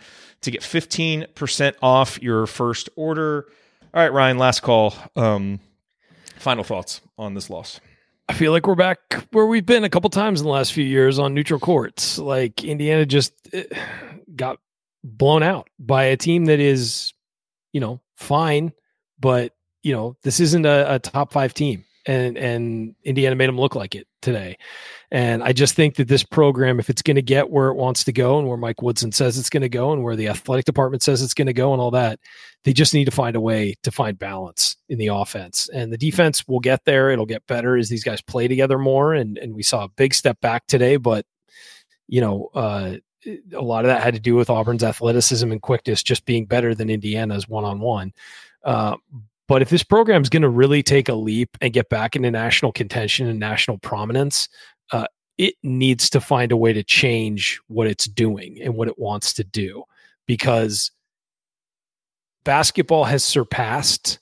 to 0.42 0.50
get 0.50 0.60
15% 0.60 1.74
off 1.80 2.22
your 2.22 2.46
first 2.46 2.90
order. 2.94 3.46
All 3.94 4.02
right, 4.02 4.12
Ryan, 4.12 4.36
last 4.36 4.60
call. 4.60 4.94
Um, 5.16 5.60
final 6.38 6.62
thoughts 6.62 7.00
on 7.16 7.32
this 7.32 7.48
loss. 7.48 7.80
I 8.28 8.34
feel 8.34 8.52
like 8.52 8.66
we're 8.66 8.74
back 8.74 9.24
where 9.30 9.46
we've 9.46 9.64
been 9.64 9.84
a 9.84 9.88
couple 9.88 10.10
times 10.10 10.40
in 10.40 10.46
the 10.46 10.52
last 10.52 10.72
few 10.72 10.84
years 10.84 11.18
on 11.18 11.32
neutral 11.32 11.60
courts. 11.60 12.18
Like 12.18 12.64
Indiana 12.64 13.06
just 13.06 13.32
eh, 13.52 13.64
got 14.34 14.58
blown 15.06 15.42
out 15.42 15.68
by 15.78 16.04
a 16.04 16.16
team 16.16 16.46
that 16.46 16.60
is, 16.60 17.12
you 17.72 17.80
know, 17.80 18.00
fine, 18.16 18.72
but 19.18 19.52
you 19.82 19.92
know, 19.92 20.16
this 20.22 20.40
isn't 20.40 20.66
a, 20.66 20.94
a 20.94 20.98
top 20.98 21.32
five 21.32 21.54
team, 21.54 21.84
and 22.06 22.36
and 22.36 22.94
Indiana 23.04 23.36
made 23.36 23.48
them 23.48 23.58
look 23.58 23.76
like 23.76 23.94
it 23.94 24.08
today. 24.20 24.58
And 25.12 25.44
I 25.44 25.52
just 25.52 25.76
think 25.76 25.94
that 25.96 26.08
this 26.08 26.24
program, 26.24 26.80
if 26.80 26.90
it's 26.90 27.02
going 27.02 27.14
to 27.14 27.22
get 27.22 27.50
where 27.50 27.68
it 27.68 27.76
wants 27.76 28.02
to 28.04 28.12
go 28.12 28.40
and 28.40 28.48
where 28.48 28.56
Mike 28.56 28.82
Woodson 28.82 29.12
says 29.12 29.38
it's 29.38 29.50
going 29.50 29.62
to 29.62 29.68
go 29.68 29.92
and 29.92 30.02
where 30.02 30.16
the 30.16 30.26
athletic 30.26 30.64
department 30.64 31.04
says 31.04 31.22
it's 31.22 31.34
going 31.34 31.46
to 31.46 31.52
go 31.52 31.72
and 31.72 31.80
all 31.80 31.92
that, 31.92 32.18
they 32.64 32.72
just 32.72 32.92
need 32.92 33.04
to 33.04 33.12
find 33.12 33.36
a 33.36 33.40
way 33.40 33.76
to 33.84 33.92
find 33.92 34.18
balance 34.18 34.76
in 34.88 34.98
the 34.98 35.06
offense. 35.06 35.68
And 35.72 35.92
the 35.92 35.96
defense 35.96 36.48
will 36.48 36.58
get 36.58 36.84
there. 36.84 37.10
It'll 37.10 37.24
get 37.24 37.46
better 37.46 37.76
as 37.76 37.88
these 37.88 38.02
guys 38.02 38.20
play 38.20 38.48
together 38.48 38.78
more. 38.78 39.14
And, 39.14 39.38
and 39.38 39.54
we 39.54 39.62
saw 39.62 39.84
a 39.84 39.88
big 39.88 40.12
step 40.12 40.40
back 40.40 40.66
today, 40.66 40.96
but, 40.96 41.24
you 42.08 42.20
know, 42.20 42.50
uh, 42.52 42.96
a 43.52 43.60
lot 43.60 43.84
of 43.84 43.88
that 43.88 44.02
had 44.02 44.14
to 44.14 44.20
do 44.20 44.34
with 44.34 44.50
Auburn's 44.50 44.84
athleticism 44.84 45.50
and 45.50 45.62
quickness 45.62 46.02
just 46.02 46.24
being 46.24 46.46
better 46.46 46.74
than 46.74 46.90
Indiana's 46.90 47.48
one 47.48 47.64
on 47.64 47.80
one. 47.80 48.12
But 49.48 49.62
if 49.62 49.70
this 49.70 49.82
program 49.82 50.22
is 50.22 50.28
going 50.28 50.42
to 50.42 50.48
really 50.48 50.82
take 50.82 51.08
a 51.08 51.14
leap 51.14 51.56
and 51.60 51.72
get 51.72 51.88
back 51.88 52.16
into 52.16 52.30
national 52.30 52.72
contention 52.72 53.28
and 53.28 53.38
national 53.38 53.78
prominence, 53.78 54.48
uh, 54.92 55.06
it 55.38 55.54
needs 55.62 56.10
to 56.10 56.20
find 56.20 56.50
a 56.50 56.56
way 56.56 56.72
to 56.72 56.82
change 56.82 57.60
what 57.68 57.86
it's 57.86 58.06
doing 58.06 58.58
and 58.62 58.74
what 58.74 58.88
it 58.88 58.98
wants 58.98 59.32
to 59.34 59.44
do 59.44 59.84
because 60.26 60.90
basketball 62.44 63.04
has 63.04 63.22
surpassed 63.22 64.18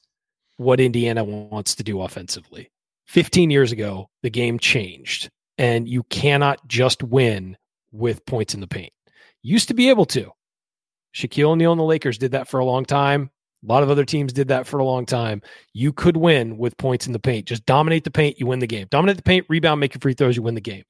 what 0.56 0.80
Indiana 0.80 1.24
wants 1.24 1.74
to 1.76 1.82
do 1.82 2.02
offensively. 2.02 2.70
15 3.06 3.50
years 3.50 3.72
ago, 3.72 4.08
the 4.22 4.30
game 4.30 4.58
changed, 4.58 5.30
and 5.56 5.88
you 5.88 6.02
cannot 6.04 6.66
just 6.66 7.02
win 7.02 7.56
with 7.94 8.26
points 8.26 8.54
in 8.54 8.60
the 8.60 8.66
paint. 8.66 8.92
Used 9.42 9.68
to 9.68 9.74
be 9.74 9.88
able 9.88 10.06
to. 10.06 10.30
Shaquille 11.14 11.50
O'Neal 11.50 11.72
and 11.72 11.80
the 11.80 11.84
Lakers 11.84 12.18
did 12.18 12.32
that 12.32 12.48
for 12.48 12.58
a 12.58 12.64
long 12.64 12.84
time. 12.84 13.30
A 13.62 13.72
lot 13.72 13.82
of 13.82 13.90
other 13.90 14.04
teams 14.04 14.32
did 14.32 14.48
that 14.48 14.66
for 14.66 14.78
a 14.78 14.84
long 14.84 15.06
time. 15.06 15.40
You 15.72 15.92
could 15.92 16.16
win 16.16 16.58
with 16.58 16.76
points 16.76 17.06
in 17.06 17.12
the 17.12 17.18
paint. 17.18 17.46
Just 17.46 17.64
dominate 17.64 18.04
the 18.04 18.10
paint, 18.10 18.38
you 18.38 18.46
win 18.46 18.58
the 18.58 18.66
game. 18.66 18.88
Dominate 18.90 19.16
the 19.16 19.22
paint, 19.22 19.46
rebound, 19.48 19.80
make 19.80 19.94
your 19.94 20.00
free 20.00 20.12
throws, 20.12 20.36
you 20.36 20.42
win 20.42 20.54
the 20.54 20.60
game. 20.60 20.84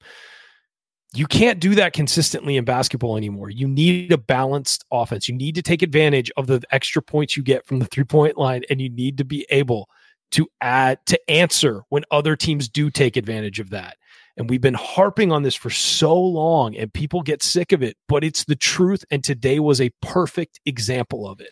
You 1.13 1.27
can't 1.27 1.61
do 1.61 1.75
that 1.75 1.93
consistently 1.93 2.57
in 2.57 2.65
basketball 2.65 3.15
anymore. 3.15 3.49
You 3.49 3.67
need 3.69 4.11
a 4.11 4.17
balanced 4.17 4.83
offense. 4.91 5.29
You 5.29 5.35
need 5.35 5.55
to 5.55 5.61
take 5.61 5.81
advantage 5.81 6.29
of 6.35 6.47
the 6.47 6.61
extra 6.71 7.01
points 7.01 7.37
you 7.37 7.43
get 7.43 7.65
from 7.65 7.79
the 7.79 7.85
three 7.85 8.03
point 8.03 8.37
line, 8.37 8.63
and 8.69 8.81
you 8.81 8.89
need 8.89 9.17
to 9.19 9.23
be 9.23 9.45
able 9.49 9.87
to 10.31 10.47
add 10.59 10.99
to 11.05 11.31
answer 11.31 11.83
when 11.89 12.03
other 12.11 12.35
teams 12.35 12.67
do 12.67 12.89
take 12.89 13.15
advantage 13.15 13.61
of 13.61 13.69
that. 13.69 13.95
And 14.37 14.49
we've 14.49 14.61
been 14.61 14.73
harping 14.73 15.31
on 15.31 15.43
this 15.43 15.55
for 15.55 15.69
so 15.69 16.19
long, 16.19 16.75
and 16.75 16.93
people 16.93 17.21
get 17.21 17.41
sick 17.41 17.71
of 17.71 17.81
it, 17.81 17.95
but 18.07 18.23
it's 18.23 18.43
the 18.43 18.55
truth. 18.55 19.05
And 19.09 19.23
today 19.23 19.59
was 19.59 19.79
a 19.79 19.91
perfect 20.01 20.59
example 20.65 21.27
of 21.27 21.39
it. 21.39 21.51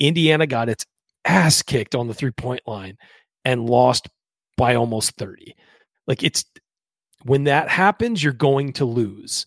Indiana 0.00 0.46
got 0.46 0.68
its 0.68 0.84
ass 1.24 1.62
kicked 1.62 1.94
on 1.94 2.08
the 2.08 2.14
three 2.14 2.32
point 2.32 2.62
line 2.66 2.98
and 3.44 3.68
lost 3.68 4.08
by 4.56 4.74
almost 4.74 5.12
30. 5.12 5.54
Like 6.06 6.22
it's 6.22 6.44
when 7.22 7.44
that 7.44 7.68
happens, 7.68 8.22
you're 8.22 8.32
going 8.32 8.74
to 8.74 8.84
lose. 8.84 9.46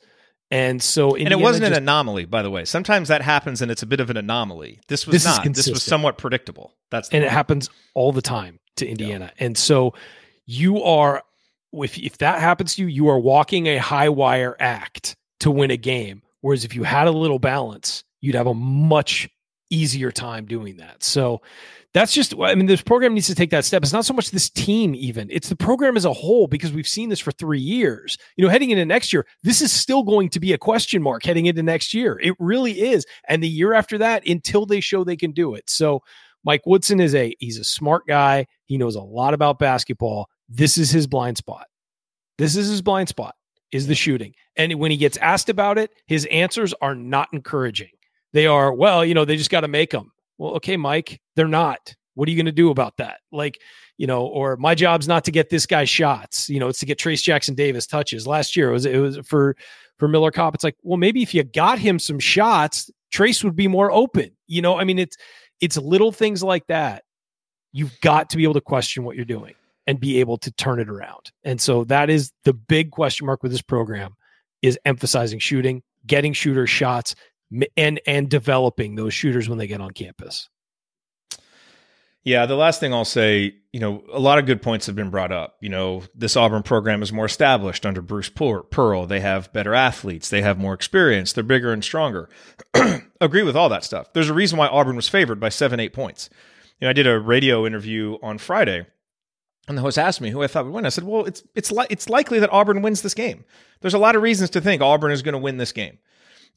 And 0.49 0.81
so, 0.81 1.09
Indiana 1.09 1.35
and 1.35 1.41
it 1.41 1.43
wasn't 1.43 1.64
just, 1.64 1.77
an 1.77 1.84
anomaly, 1.84 2.26
by 2.26 2.41
the 2.41 2.49
way. 2.49 2.64
Sometimes 2.64 3.09
that 3.09 3.22
happens, 3.22 3.61
and 3.61 3.69
it's 3.69 3.84
a 3.84 3.85
bit 3.85 3.99
of 3.99 4.09
an 4.09 4.15
anomaly. 4.15 4.80
This 4.88 5.05
was 5.05 5.14
this 5.15 5.26
not. 5.26 5.53
This 5.53 5.69
was 5.69 5.84
somewhat 5.84 6.18
predictable. 6.18 6.73
That's 6.89 7.09
and 7.09 7.22
it 7.22 7.30
happens 7.30 7.69
all 7.93 8.14
the 8.14 8.22
time 8.22 8.59
to 8.77 8.88
Indiana. 8.88 9.34
Yeah. 9.38 9.45
And 9.45 9.57
so, 9.57 9.93
you 10.45 10.81
are 10.84 11.23
if 11.73 11.98
if 11.98 12.18
that 12.19 12.39
happens 12.39 12.76
to 12.76 12.84
you, 12.84 12.88
you 12.88 13.07
are 13.10 13.19
walking 13.19 13.68
a 13.68 13.77
high 13.77 14.10
wire 14.10 14.56
act 14.60 15.15
to 15.41 15.52
win 15.52 15.72
a 15.72 15.77
game. 15.77 16.22
Whereas 16.41 16.65
if 16.65 16.76
you 16.76 16.84
had 16.84 17.07
a 17.07 17.11
little 17.11 17.39
balance, 17.39 18.03
you'd 18.22 18.35
have 18.35 18.48
a 18.48 18.53
much 18.53 19.30
easier 19.69 20.11
time 20.11 20.45
doing 20.45 20.77
that. 20.77 21.03
So 21.03 21.41
that's 21.94 22.14
just 22.14 22.34
I 22.39 22.56
mean 22.56 22.68
this 22.68 22.81
program 22.81 23.14
needs 23.14 23.27
to 23.27 23.35
take 23.35 23.49
that 23.49 23.65
step. 23.65 23.84
It's 23.84 23.94
not 23.94 24.06
so 24.06 24.14
much 24.14 24.31
this 24.31 24.49
team 24.49 24.95
even. 24.95 25.27
It's 25.31 25.49
the 25.49 25.56
program 25.56 25.98
as 25.98 26.06
a 26.06 26.14
whole 26.14 26.48
because 26.48 26.72
we've 26.72 26.88
seen 26.88 27.10
this 27.10 27.19
for 27.19 27.31
3 27.31 27.60
years. 27.60 28.18
You 28.35 28.45
know, 28.45 28.52
heading 28.52 28.69
into 28.69 28.85
next 28.85 29.11
year, 29.11 29.26
this 29.44 29.61
is 29.61 29.72
still 29.72 30.03
going 30.03 30.30
to 30.30 30.39
be 30.39 30.53
a 30.53 30.57
question 30.57 31.02
mark 31.02 31.23
heading 31.23 31.48
into 31.48 31.64
next 31.64 31.94
year. 31.94 32.19
It 32.22 32.35
really 32.39 32.80
is. 32.80 33.06
And 33.27 33.41
the 33.44 33.49
year 33.49 33.73
after 33.73 33.98
that 33.98 34.27
until 34.27 34.65
they 34.65 34.80
show 34.80 35.03
they 35.03 35.18
can 35.18 35.31
do 35.31 35.56
it. 35.56 35.69
So 35.69 36.02
Mike 36.44 36.65
Woodson 36.65 36.99
is 36.99 37.14
a 37.14 37.35
he's 37.39 37.57
a 37.57 37.64
smart 37.64 38.03
guy. 38.07 38.45
He 38.65 38.77
knows 38.77 38.95
a 38.95 39.02
lot 39.02 39.34
about 39.34 39.60
basketball. 39.60 40.30
This 40.49 40.78
is 40.78 40.90
his 40.90 41.07
blind 41.07 41.38
spot. 41.38 41.68
This 42.38 42.56
is 42.56 42.69
his 42.69 42.82
blind 42.82 43.10
spot 43.10 43.36
is 43.72 43.88
the 43.88 43.95
shooting. 43.95 44.34
And 44.56 44.74
when 44.76 44.91
he 44.91 44.98
gets 44.98 45.18
asked 45.18 45.49
about 45.49 45.78
it, 45.78 45.91
his 46.07 46.26
answers 46.32 46.74
are 46.82 46.95
not 46.95 47.28
encouraging. 47.34 47.90
They 48.34 48.48
are, 48.48 48.74
well, 48.74 49.03
you 49.03 49.14
know, 49.14 49.26
they 49.26 49.38
just 49.38 49.49
got 49.49 49.61
to 49.61 49.68
make 49.68 49.91
them. 49.91 50.11
Well, 50.38 50.53
okay, 50.53 50.78
Mike, 50.78 51.19
they're 51.36 51.48
not. 51.48 51.95
What 52.14 52.28
are 52.28 52.32
you 52.32 52.38
going 52.38 52.45
to 52.48 52.52
do 52.52 52.69
about 52.69 52.98
that? 52.98 53.19
Like, 53.32 53.60
you 53.98 54.07
know, 54.07 54.26
or 54.26 54.57
my 54.57 54.76
job's 54.76 55.07
not 55.07 55.26
to 55.26 55.32
get 55.32 55.49
this 55.49 55.65
guy 55.65 55.86
shots. 55.86 56.49
You 56.49 56.60
know, 56.60 56.68
it's 56.68 56.80
to 56.80 56.86
get 56.86 56.99
Trayce 56.99 57.24
Jackson 57.24 57.56
Davis 57.56 57.88
touches. 57.88 58.28
Last 58.28 58.56
year 58.56 58.69
it 58.69 58.74
was 58.74 58.86
it 58.86 58.98
was 58.98 59.18
for 59.26 59.56
for 59.98 60.07
Miller 60.07 60.32
Kopp. 60.32 60.56
It's 60.56 60.64
like, 60.64 60.78
well, 60.84 60.98
maybe 60.98 61.24
if 61.24 61.34
you 61.34 61.44
got 61.44 61.80
him 61.80 61.99
some 61.99 62.19
shots, 62.19 62.91
Trayce 63.11 63.44
would 63.44 63.56
be 63.56 63.68
more 63.68 63.91
open. 63.91 64.32
You 64.48 64.61
know, 64.61 64.80
I 64.80 64.84
mean, 64.84 64.99
it's 64.99 65.18
it's 65.61 65.78
little 65.78 66.11
things 66.11 66.44
like 66.44 66.65
that. 66.68 67.03
You've 67.72 67.99
got 68.02 68.30
to 68.32 68.38
be 68.38 68.44
able 68.44 68.53
to 68.56 68.61
question 68.61 69.03
what 69.03 69.15
you're 69.15 69.26
doing 69.26 69.53
and 69.88 69.99
be 69.99 70.19
able 70.19 70.38
to 70.38 70.51
turn 70.51 70.80
it 70.80 70.89
around. 70.89 71.31
And 71.43 71.59
so 71.59 71.85
that 71.85 72.09
is 72.09 72.31
the 72.43 72.53
big 72.53 72.91
question 72.91 73.26
mark 73.26 73.41
with 73.41 73.51
this 73.51 73.61
program 73.61 74.15
is 74.61 74.77
emphasizing 74.85 75.39
shooting, 75.39 75.81
getting 76.05 76.34
shooter 76.34 76.68
shots, 76.68 77.15
and 77.77 78.01
and 78.05 78.30
developing 78.30 78.95
those 78.95 79.14
shooters 79.14 79.47
when 79.47 79.57
they 79.57 79.68
get 79.68 79.81
on 79.81 79.91
campus. 79.91 80.49
Yeah, 82.27 82.45
the 82.45 82.57
last 82.57 82.81
thing 82.81 82.93
I'll 82.93 83.05
say, 83.05 83.55
you 83.72 83.80
know, 83.80 84.03
a 84.11 84.19
lot 84.19 84.38
of 84.38 84.45
good 84.45 84.61
points 84.61 84.85
have 84.88 84.97
been 84.97 85.09
brought 85.09 85.31
up. 85.31 85.55
You 85.61 85.69
know, 85.69 86.03
this 86.14 86.35
Auburn 86.35 86.61
program 86.61 87.01
is 87.01 87.14
more 87.14 87.23
established 87.23 87.85
under 87.85 88.01
Bruce 88.01 88.27
Pearl. 88.30 89.05
They 89.05 89.22
have 89.22 89.53
better 89.53 89.73
athletes. 89.73 90.27
They 90.27 90.41
have 90.41 90.57
more 90.57 90.73
experience. 90.73 91.31
They're 91.31 91.41
bigger 91.45 91.72
and 91.72 91.81
stronger. 91.81 92.27
Agree 93.22 93.43
with 93.43 93.55
all 93.55 93.69
that 93.69 93.85
stuff. 93.85 94.11
There's 94.11 94.27
a 94.27 94.34
reason 94.34 94.57
why 94.57 94.68
Auburn 94.68 94.97
was 94.97 95.07
favored 95.07 95.39
by 95.39 95.47
seven, 95.47 95.80
eight 95.80 95.93
points. 95.93 96.30
You 96.81 96.85
know, 96.85 96.89
I 96.89 96.93
did 96.93 97.07
a 97.07 97.18
radio 97.18 97.65
interview 97.65 98.18
on 98.22 98.39
Friday, 98.39 98.88
and 99.68 99.77
the 99.77 99.81
host 99.81 99.98
asked 99.98 100.22
me 100.22 100.30
who 100.30 100.44
I 100.44 100.48
thought 100.48 100.65
would 100.65 100.73
win. 100.73 100.85
I 100.85 100.89
said, 100.89 101.03
"Well, 101.03 101.26
it's 101.26 101.44
it's 101.56 101.72
li- 101.72 101.88
it's 101.89 102.10
likely 102.10 102.39
that 102.39 102.52
Auburn 102.52 102.81
wins 102.81 103.02
this 103.02 103.14
game. 103.14 103.45
There's 103.81 103.94
a 103.94 103.99
lot 103.99 104.15
of 104.15 104.22
reasons 104.22 104.49
to 104.52 104.61
think 104.61 104.81
Auburn 104.81 105.11
is 105.11 105.22
going 105.22 105.34
to 105.34 105.39
win 105.39 105.57
this 105.57 105.72
game." 105.72 105.99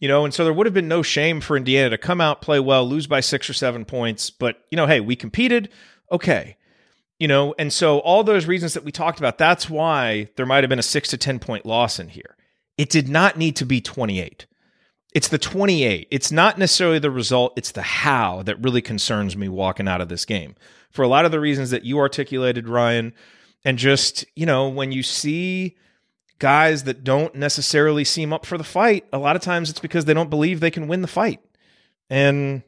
you 0.01 0.09
know, 0.09 0.25
and 0.25 0.33
so 0.33 0.45
there 0.45 0.53
would 0.53 0.67
have 0.67 0.75
been 0.75 0.89
no 0.89 1.03
shame 1.03 1.41
for 1.41 1.57
Indiana 1.57 1.91
to 1.91 1.99
come 1.99 2.21
out, 2.21 2.41
play 2.41 2.59
well, 2.59 2.89
lose 2.89 3.07
by 3.07 3.21
six 3.21 3.49
or 3.49 3.53
seven 3.53 3.85
points. 3.85 4.31
But, 4.31 4.65
you 4.71 4.77
know, 4.77 4.87
hey, 4.87 5.01
we 5.01 5.15
competed. 5.15 5.69
Okay. 6.11 6.57
You 7.19 7.29
know, 7.29 7.55
and 7.59 7.71
so 7.71 7.99
all 7.99 8.25
those 8.25 8.47
reasons 8.47 8.73
that 8.73 8.85
we 8.85 8.93
talked 8.93 9.19
about, 9.19 9.37
that's 9.37 9.69
why 9.69 10.31
there 10.37 10.47
might 10.47 10.65
have 10.65 10.71
been 10.71 10.79
a 10.79 10.83
six 10.83 11.11
to 11.11 11.19
10 11.19 11.39
point 11.39 11.67
loss 11.67 12.01
in 12.01 12.09
here. 12.09 12.35
It 12.79 12.89
did 12.89 13.11
not 13.11 13.37
need 13.37 13.57
to 13.57 13.67
be 13.67 13.83
28. 13.83 14.47
It's 15.13 15.29
the 15.29 15.39
28. 15.39 16.09
It's 16.11 16.33
not 16.33 16.57
necessarily 16.57 16.99
the 16.99 17.11
result, 17.11 17.53
it's 17.57 17.73
the 17.73 17.83
how 17.83 18.43
that 18.45 18.63
really 18.63 18.81
concerns 18.81 19.37
me 19.37 19.51
walking 19.51 19.87
out 19.87 20.01
of 20.01 20.09
this 20.09 20.25
game. 20.25 20.55
For 20.91 21.03
a 21.03 21.09
lot 21.09 21.25
of 21.25 21.31
the 21.31 21.41
reasons 21.41 21.71
that 21.71 21.85
you 21.85 21.99
articulated, 21.99 22.69
Ryan, 22.69 23.13
and 23.65 23.79
just, 23.79 24.25
you 24.35 24.47
know, 24.47 24.69
when 24.69 24.93
you 24.93 25.03
see 25.03 25.77
guys 26.39 26.85
that 26.85 27.05
don't 27.05 27.35
necessarily 27.35 28.05
seem 28.05 28.33
up 28.33 28.47
for 28.47 28.59
the 28.59 28.65
fight, 28.65 29.05
a 29.13 29.19
lot 29.19 29.37
of 29.37 29.43
times 29.43 29.71
it's 29.71 29.81
because 29.81 30.07
they 30.07 30.15
don't 30.15 30.31
believe 30.31 30.61
they 30.61 30.71
can 30.71 30.89
win 30.89 31.03
the 31.03 31.09
fight. 31.09 31.41
And 32.09 32.63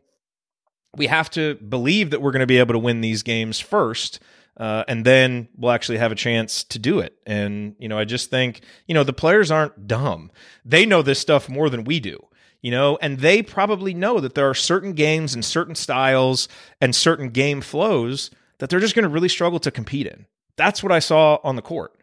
we 0.96 1.06
have 1.06 1.30
to 1.30 1.54
believe 1.56 2.10
that 2.10 2.20
we're 2.20 2.32
going 2.32 2.40
to 2.40 2.46
be 2.46 2.58
able 2.58 2.74
to 2.74 2.78
win 2.78 3.00
these 3.00 3.22
games 3.22 3.58
first. 3.58 4.20
Uh, 4.56 4.84
and 4.86 5.04
then 5.04 5.48
we'll 5.56 5.72
actually 5.72 5.96
have 5.96 6.12
a 6.12 6.16
chance 6.16 6.62
to 6.64 6.78
do 6.78 7.00
it. 7.00 7.16
And, 7.26 7.74
you 7.78 7.88
know, 7.88 7.98
I 7.98 8.04
just 8.04 8.28
think, 8.28 8.60
you 8.86 8.94
know, 8.94 9.02
the 9.02 9.12
players 9.14 9.50
aren't 9.50 9.86
dumb. 9.86 10.30
They 10.64 10.84
know 10.84 11.00
this 11.00 11.18
stuff 11.18 11.48
more 11.48 11.70
than 11.70 11.84
we 11.84 12.00
do, 12.00 12.22
you 12.62 12.70
know, 12.70 12.98
and 13.02 13.18
they 13.18 13.42
probably 13.42 13.92
know 13.92 14.20
that 14.20 14.34
there 14.34 14.48
are 14.48 14.54
certain 14.54 14.94
games 14.94 15.34
and 15.34 15.44
certain 15.44 15.74
styles 15.74 16.48
and 16.80 16.94
certain 16.94 17.28
game 17.28 17.60
flows 17.60 18.30
that 18.58 18.70
they're 18.70 18.80
just 18.80 18.94
going 18.94 19.02
to 19.02 19.08
really 19.08 19.28
struggle 19.28 19.58
to 19.60 19.70
compete 19.70 20.06
in. 20.06 20.26
That's 20.56 20.82
what 20.82 20.92
I 20.92 21.00
saw 21.00 21.38
on 21.44 21.56
the 21.56 21.62
court, 21.62 21.94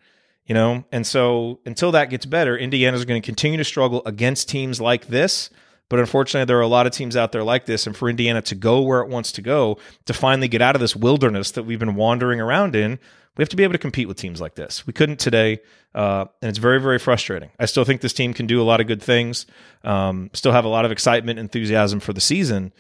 you 0.46 0.54
know, 0.54 0.84
and 0.92 1.08
so 1.08 1.60
until 1.66 1.92
that 1.94 2.10
gets 2.10 2.26
better, 2.26 2.58
Indiana's 2.58 3.06
going 3.06 3.22
to 3.22 3.26
continue 3.26 3.58
to 3.58 3.64
struggle 3.64 4.04
against 4.06 4.50
teams 4.50 4.80
like 4.80 5.08
this 5.08 5.50
but 5.90 6.00
unfortunately, 6.00 6.46
there 6.46 6.60
are 6.60 6.62
a 6.62 6.68
lot 6.68 6.86
of 6.86 6.94
teams 6.94 7.18
out 7.18 7.32
there 7.32 7.44
like 7.44 7.66
this. 7.66 7.88
And 7.88 7.98
for 7.98 8.10
Indiana 8.10 8.42
to 8.44 8.56
go 8.56 8.82
where 8.82 9.02
it 9.02 9.10
wants 9.10 9.32
to 9.34 9.42
go, 9.42 9.80
to 10.06 10.14
finally 10.14 10.48
get 10.48 10.62
out 10.62 10.76
of 10.76 10.82
this 10.82 10.96
wilderness 10.96 11.52
that 11.52 11.64
we've 11.64 11.80
been 11.80 11.96
wandering 11.96 12.40
around 12.40 12.76
in, 12.76 13.00
we 13.40 13.44
have 13.44 13.50
to 13.50 13.56
be 13.56 13.64
able 13.64 13.72
to 13.72 13.80
compete 13.80 14.10
with 14.10 14.18
teams 14.18 14.42
like 14.42 14.56
this. 14.56 14.86
We 14.86 14.92
couldn't 14.92 15.18
today, 15.18 15.62
uh, 15.96 16.26
and 16.42 16.50
it's 16.50 16.58
very, 16.58 16.82
very 16.82 17.00
frustrating. 17.00 17.52
I 17.58 17.68
still 17.68 17.86
think 17.86 18.02
this 18.02 18.12
team 18.12 18.34
can 18.34 18.48
do 18.48 18.62
a 18.62 18.64
lot 18.64 18.82
of 18.82 18.88
good 18.88 19.02
things. 19.02 19.46
Um, 19.86 20.30
still 20.34 20.52
have 20.52 20.66
a 20.66 20.68
lot 20.68 20.84
of 20.84 20.92
excitement, 20.92 21.40
enthusiasm 21.40 22.02
for 22.02 22.12
the 22.12 22.20
season, 22.20 22.74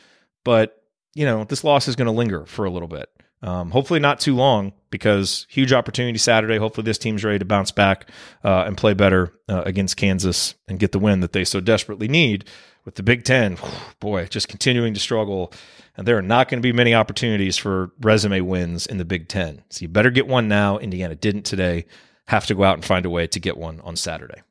but 0.43 0.83
you 1.15 1.25
know 1.25 1.45
this 1.45 1.63
loss 1.63 1.87
is 1.87 1.95
going 1.95 2.07
to 2.07 2.11
linger 2.11 2.45
for 2.45 2.65
a 2.65 2.69
little 2.69 2.89
bit. 2.89 3.09
Um, 3.41 3.71
hopefully 3.71 4.01
not 4.01 4.19
too 4.19 4.35
long 4.35 4.73
because 4.89 5.47
huge 5.47 5.71
opportunity 5.71 6.17
Saturday. 6.17 6.57
Hopefully 6.57 6.83
this 6.83 6.97
team's 6.97 7.23
ready 7.23 7.39
to 7.39 7.45
bounce 7.45 7.71
back 7.71 8.09
uh, 8.43 8.65
and 8.67 8.75
play 8.75 8.93
better 8.93 9.31
uh, 9.47 9.63
against 9.65 9.95
Kansas 9.95 10.55
and 10.67 10.77
get 10.77 10.91
the 10.91 10.99
win 10.99 11.21
that 11.21 11.31
they 11.31 11.45
so 11.45 11.61
desperately 11.61 12.09
need 12.09 12.43
with 12.83 12.95
the 12.95 13.03
Big 13.03 13.23
Ten, 13.23 13.57
boy, 14.01 14.25
just 14.25 14.49
continuing 14.49 14.93
to 14.93 14.99
struggle. 14.99 15.53
And 15.99 16.07
there 16.07 16.17
are 16.17 16.21
not 16.21 16.47
going 16.47 16.59
to 16.59 16.65
be 16.65 16.71
many 16.71 16.95
opportunities 16.95 17.57
for 17.57 17.91
resume 17.99 18.39
wins 18.39 18.85
in 18.85 18.99
the 18.99 19.03
Big 19.03 19.27
Ten. 19.27 19.65
So 19.69 19.81
you 19.81 19.89
better 19.89 20.09
get 20.09 20.27
one 20.27 20.47
now. 20.47 20.77
Indiana 20.77 21.13
didn't 21.13 21.43
today. 21.43 21.87
Have 22.29 22.45
to 22.45 22.55
go 22.55 22.63
out 22.63 22.75
and 22.75 22.85
find 22.85 23.05
a 23.05 23.09
way 23.09 23.27
to 23.27 23.37
get 23.37 23.57
one 23.57 23.81
on 23.81 23.97
Saturday. 23.97 24.41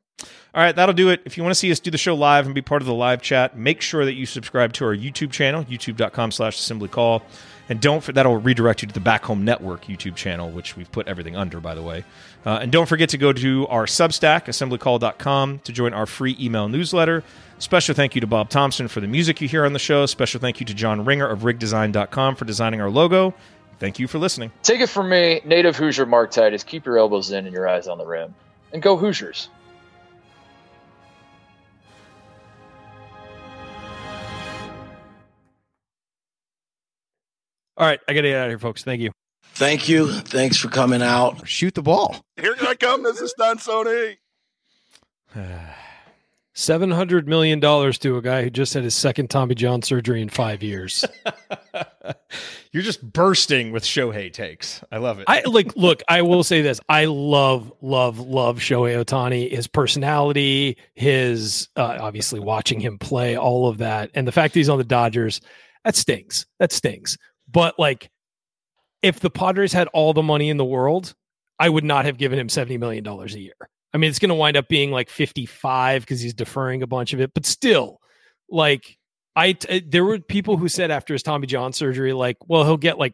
All 0.53 0.61
right, 0.61 0.75
that'll 0.75 0.93
do 0.93 1.09
it. 1.09 1.23
If 1.25 1.37
you 1.37 1.43
want 1.43 1.55
to 1.55 1.59
see 1.59 1.71
us 1.71 1.79
do 1.79 1.89
the 1.89 1.97
show 1.97 2.13
live 2.13 2.45
and 2.45 2.53
be 2.53 2.61
part 2.61 2.83
of 2.83 2.85
the 2.85 2.93
live 2.93 3.23
chat, 3.23 3.57
make 3.57 3.81
sure 3.81 4.05
that 4.05 4.13
you 4.13 4.27
subscribe 4.27 4.73
to 4.73 4.85
our 4.85 4.95
YouTube 4.95 5.31
channel, 5.31 5.63
youtube.com 5.63 6.29
slash 6.29 6.59
assembly 6.59 6.87
call. 6.87 7.23
And 7.69 7.79
don't 7.79 8.03
that'll 8.03 8.37
redirect 8.37 8.81
you 8.81 8.87
to 8.87 8.93
the 8.93 8.99
Back 8.99 9.25
Home 9.25 9.45
Network 9.45 9.85
YouTube 9.85 10.15
channel, 10.15 10.49
which 10.49 10.75
we've 10.75 10.91
put 10.91 11.07
everything 11.07 11.35
under, 11.35 11.59
by 11.59 11.75
the 11.75 11.83
way. 11.83 12.03
Uh, 12.45 12.59
and 12.61 12.71
don't 12.71 12.87
forget 12.87 13.09
to 13.09 13.17
go 13.17 13.31
to 13.31 13.67
our 13.67 13.85
Substack, 13.85 14.45
assemblycall.com, 14.45 15.59
to 15.59 15.71
join 15.71 15.93
our 15.93 16.07
free 16.07 16.35
email 16.39 16.67
newsletter. 16.67 17.23
Special 17.59 17.93
thank 17.93 18.15
you 18.15 18.21
to 18.21 18.27
Bob 18.27 18.49
Thompson 18.49 18.87
for 18.87 19.01
the 19.01 19.07
music 19.07 19.39
you 19.39 19.47
hear 19.47 19.65
on 19.65 19.73
the 19.73 19.79
show. 19.79 20.05
Special 20.07 20.39
thank 20.41 20.59
you 20.59 20.65
to 20.65 20.73
John 20.73 21.05
Ringer 21.05 21.27
of 21.27 21.41
rigdesign.com 21.41 22.35
for 22.35 22.45
designing 22.45 22.81
our 22.81 22.89
logo. 22.89 23.35
Thank 23.79 23.99
you 23.99 24.07
for 24.07 24.17
listening. 24.17 24.51
Take 24.63 24.81
it 24.81 24.87
from 24.87 25.09
me, 25.09 25.41
native 25.45 25.75
Hoosier 25.75 26.05
Mark 26.05 26.31
Titus. 26.31 26.63
Keep 26.63 26.85
your 26.85 26.97
elbows 26.97 27.31
in 27.31 27.45
and 27.45 27.53
your 27.53 27.67
eyes 27.67 27.87
on 27.87 27.97
the 27.97 28.05
rim. 28.05 28.33
And 28.73 28.81
go 28.81 28.97
Hoosiers. 28.97 29.49
All 37.79 37.85
right, 37.85 37.99
I 38.09 38.13
got 38.13 38.21
to 38.21 38.27
get 38.27 38.37
out 38.37 38.47
of 38.47 38.51
here, 38.51 38.59
folks. 38.59 38.83
Thank 38.83 38.99
you. 38.99 39.11
Thank 39.53 39.87
you. 39.87 40.11
Thanks 40.11 40.57
for 40.57 40.67
coming 40.67 41.01
out. 41.01 41.47
Shoot 41.47 41.75
the 41.75 41.81
ball. 41.81 42.25
Here 42.35 42.53
I 42.61 42.75
come. 42.75 43.03
This 43.03 43.21
is 43.21 43.33
Don 43.37 43.57
Sony. 43.57 44.17
Seven 46.53 46.91
hundred 46.91 47.25
million 47.25 47.61
dollars 47.61 47.97
to 47.99 48.17
a 48.17 48.21
guy 48.21 48.43
who 48.43 48.49
just 48.49 48.73
had 48.73 48.83
his 48.83 48.95
second 48.95 49.29
Tommy 49.29 49.55
John 49.55 49.81
surgery 49.81 50.21
in 50.21 50.27
five 50.27 50.61
years. 50.61 51.05
You're 52.73 52.83
just 52.83 53.01
bursting 53.13 53.71
with 53.71 53.83
Shohei 53.83 54.33
takes. 54.33 54.83
I 54.91 54.97
love 54.97 55.19
it. 55.19 55.25
I 55.29 55.41
like. 55.45 55.73
Look, 55.77 56.03
I 56.09 56.21
will 56.21 56.43
say 56.43 56.61
this: 56.61 56.81
I 56.89 57.05
love, 57.05 57.71
love, 57.81 58.19
love 58.19 58.57
Shohei 58.59 59.01
Ohtani. 59.01 59.49
His 59.49 59.67
personality, 59.67 60.75
his 60.95 61.69
uh, 61.77 61.97
obviously 62.01 62.41
watching 62.41 62.81
him 62.81 62.97
play, 62.99 63.37
all 63.37 63.69
of 63.69 63.77
that, 63.77 64.11
and 64.15 64.27
the 64.27 64.33
fact 64.33 64.53
that 64.53 64.59
he's 64.59 64.67
on 64.69 64.79
the 64.79 64.83
Dodgers, 64.83 65.39
that 65.85 65.95
stings. 65.95 66.45
That 66.59 66.73
stings. 66.73 67.17
But 67.51 67.79
like, 67.79 68.09
if 69.01 69.19
the 69.19 69.29
Padres 69.29 69.73
had 69.73 69.87
all 69.89 70.13
the 70.13 70.23
money 70.23 70.49
in 70.49 70.57
the 70.57 70.65
world, 70.65 71.13
I 71.59 71.69
would 71.69 71.83
not 71.83 72.05
have 72.05 72.17
given 72.17 72.39
him 72.39 72.49
seventy 72.49 72.77
million 72.77 73.03
dollars 73.03 73.35
a 73.35 73.39
year. 73.39 73.55
I 73.93 73.97
mean, 73.97 74.09
it's 74.09 74.19
going 74.19 74.29
to 74.29 74.35
wind 74.35 74.55
up 74.55 74.67
being 74.67 74.91
like 74.91 75.09
55 75.09 76.03
because 76.03 76.21
he's 76.21 76.33
deferring 76.33 76.83
a 76.83 76.87
bunch 76.87 77.13
of 77.13 77.21
it, 77.21 77.33
but 77.33 77.45
still, 77.45 77.99
like, 78.49 78.97
I 79.35 79.53
t- 79.53 79.79
there 79.79 80.05
were 80.05 80.19
people 80.19 80.57
who 80.57 80.67
said 80.67 80.91
after 80.91 81.13
his 81.13 81.23
Tommy 81.23 81.47
John 81.47 81.73
surgery, 81.73 82.13
like, 82.13 82.37
well, 82.47 82.63
he'll 82.65 82.77
get 82.77 82.99
like, 82.99 83.13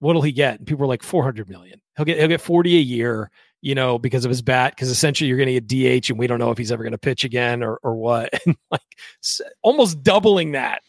what'll 0.00 0.22
he 0.22 0.32
get? 0.32 0.58
And 0.58 0.66
people 0.66 0.80
were 0.80 0.88
like, 0.88 1.02
400 1.02 1.48
million. 1.48 1.80
He'll 1.96 2.06
get 2.06 2.18
he'll 2.18 2.28
get 2.28 2.40
40 2.40 2.76
a 2.76 2.80
year, 2.80 3.30
you 3.60 3.74
know, 3.74 3.98
because 3.98 4.24
of 4.24 4.30
his 4.30 4.42
bat. 4.42 4.74
Because 4.74 4.88
essentially, 4.88 5.28
you're 5.28 5.36
going 5.36 5.54
to 5.54 5.60
get 5.60 6.02
DH, 6.02 6.10
and 6.10 6.18
we 6.18 6.26
don't 6.26 6.38
know 6.38 6.50
if 6.50 6.58
he's 6.58 6.72
ever 6.72 6.82
going 6.82 6.92
to 6.92 6.98
pitch 6.98 7.24
again 7.24 7.62
or 7.62 7.78
or 7.82 7.94
what. 7.94 8.30
And 8.46 8.56
like, 8.70 8.80
almost 9.62 10.02
doubling 10.02 10.52
that 10.52 10.82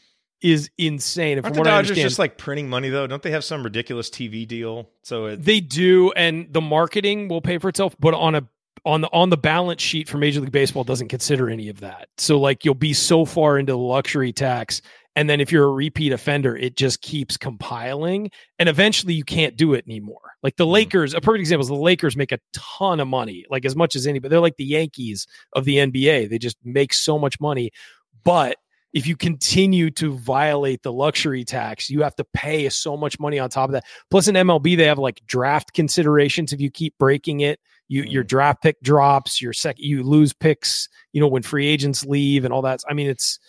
is 0.43 0.69
insane. 0.77 1.39
Aren't 1.39 1.55
the 1.55 1.63
Dodgers 1.63 1.97
just 1.97 2.19
like 2.19 2.37
printing 2.37 2.69
money 2.69 2.89
though? 2.89 3.07
Don't 3.07 3.23
they 3.23 3.31
have 3.31 3.43
some 3.43 3.63
ridiculous 3.63 4.09
TV 4.09 4.47
deal? 4.47 4.89
So 5.01 5.27
it, 5.27 5.43
they 5.43 5.59
do, 5.59 6.11
and 6.11 6.51
the 6.51 6.61
marketing 6.61 7.29
will 7.29 7.41
pay 7.41 7.57
for 7.57 7.69
itself. 7.69 7.95
But 7.99 8.13
on 8.13 8.35
a 8.35 8.47
on 8.85 9.01
the 9.01 9.09
on 9.11 9.29
the 9.29 9.37
balance 9.37 9.81
sheet 9.81 10.09
for 10.09 10.17
Major 10.17 10.41
League 10.41 10.51
Baseball 10.51 10.83
doesn't 10.83 11.07
consider 11.07 11.49
any 11.49 11.69
of 11.69 11.79
that. 11.79 12.09
So 12.17 12.39
like 12.39 12.65
you'll 12.65 12.75
be 12.75 12.93
so 12.93 13.25
far 13.25 13.57
into 13.57 13.71
the 13.71 13.77
luxury 13.77 14.33
tax 14.33 14.81
and 15.15 15.29
then 15.29 15.39
if 15.39 15.51
you're 15.51 15.65
a 15.65 15.71
repeat 15.71 16.11
offender, 16.11 16.55
it 16.55 16.75
just 16.75 17.01
keeps 17.01 17.37
compiling 17.37 18.31
and 18.57 18.67
eventually 18.67 19.13
you 19.13 19.23
can't 19.23 19.55
do 19.55 19.73
it 19.73 19.85
anymore. 19.87 20.33
Like 20.41 20.55
the 20.55 20.65
mm-hmm. 20.65 20.73
Lakers, 20.73 21.13
a 21.13 21.21
perfect 21.21 21.41
example 21.41 21.63
is 21.63 21.67
the 21.67 21.75
Lakers 21.75 22.17
make 22.17 22.31
a 22.31 22.39
ton 22.53 22.99
of 22.99 23.07
money, 23.07 23.45
like 23.49 23.65
as 23.65 23.75
much 23.75 23.95
as 23.95 24.07
anybody. 24.07 24.31
They're 24.31 24.39
like 24.39 24.57
the 24.57 24.65
Yankees 24.65 25.27
of 25.53 25.65
the 25.65 25.77
NBA. 25.77 26.29
They 26.29 26.39
just 26.39 26.57
make 26.63 26.93
so 26.93 27.19
much 27.19 27.39
money. 27.39 27.71
But 28.23 28.57
if 28.93 29.07
you 29.07 29.15
continue 29.15 29.89
to 29.91 30.13
violate 30.13 30.83
the 30.83 30.93
luxury 30.93 31.43
tax, 31.43 31.89
you 31.89 32.01
have 32.03 32.15
to 32.15 32.23
pay 32.33 32.69
so 32.69 32.95
much 32.95 33.19
money 33.19 33.39
on 33.39 33.49
top 33.49 33.69
of 33.69 33.73
that. 33.73 33.85
Plus 34.09 34.27
in 34.27 34.35
MLB, 34.35 34.77
they 34.77 34.85
have 34.85 34.99
like 34.99 35.21
draft 35.25 35.73
considerations 35.73 36.53
if 36.53 36.61
you 36.61 36.69
keep 36.69 36.97
breaking 36.97 37.41
it 37.41 37.59
you 37.93 38.03
your 38.03 38.23
mm. 38.23 38.27
draft 38.27 38.61
pick 38.61 38.81
drops, 38.81 39.41
your 39.41 39.53
sec 39.53 39.75
you 39.77 40.03
lose 40.03 40.33
picks, 40.33 40.89
you 41.11 41.21
know, 41.21 41.27
when 41.27 41.43
free 41.43 41.67
agents 41.67 42.05
leave 42.05 42.43
and 42.43 42.53
all 42.53 42.63
that. 42.63 42.81
I 42.89 42.93
mean, 42.93 43.07
it's 43.07 43.39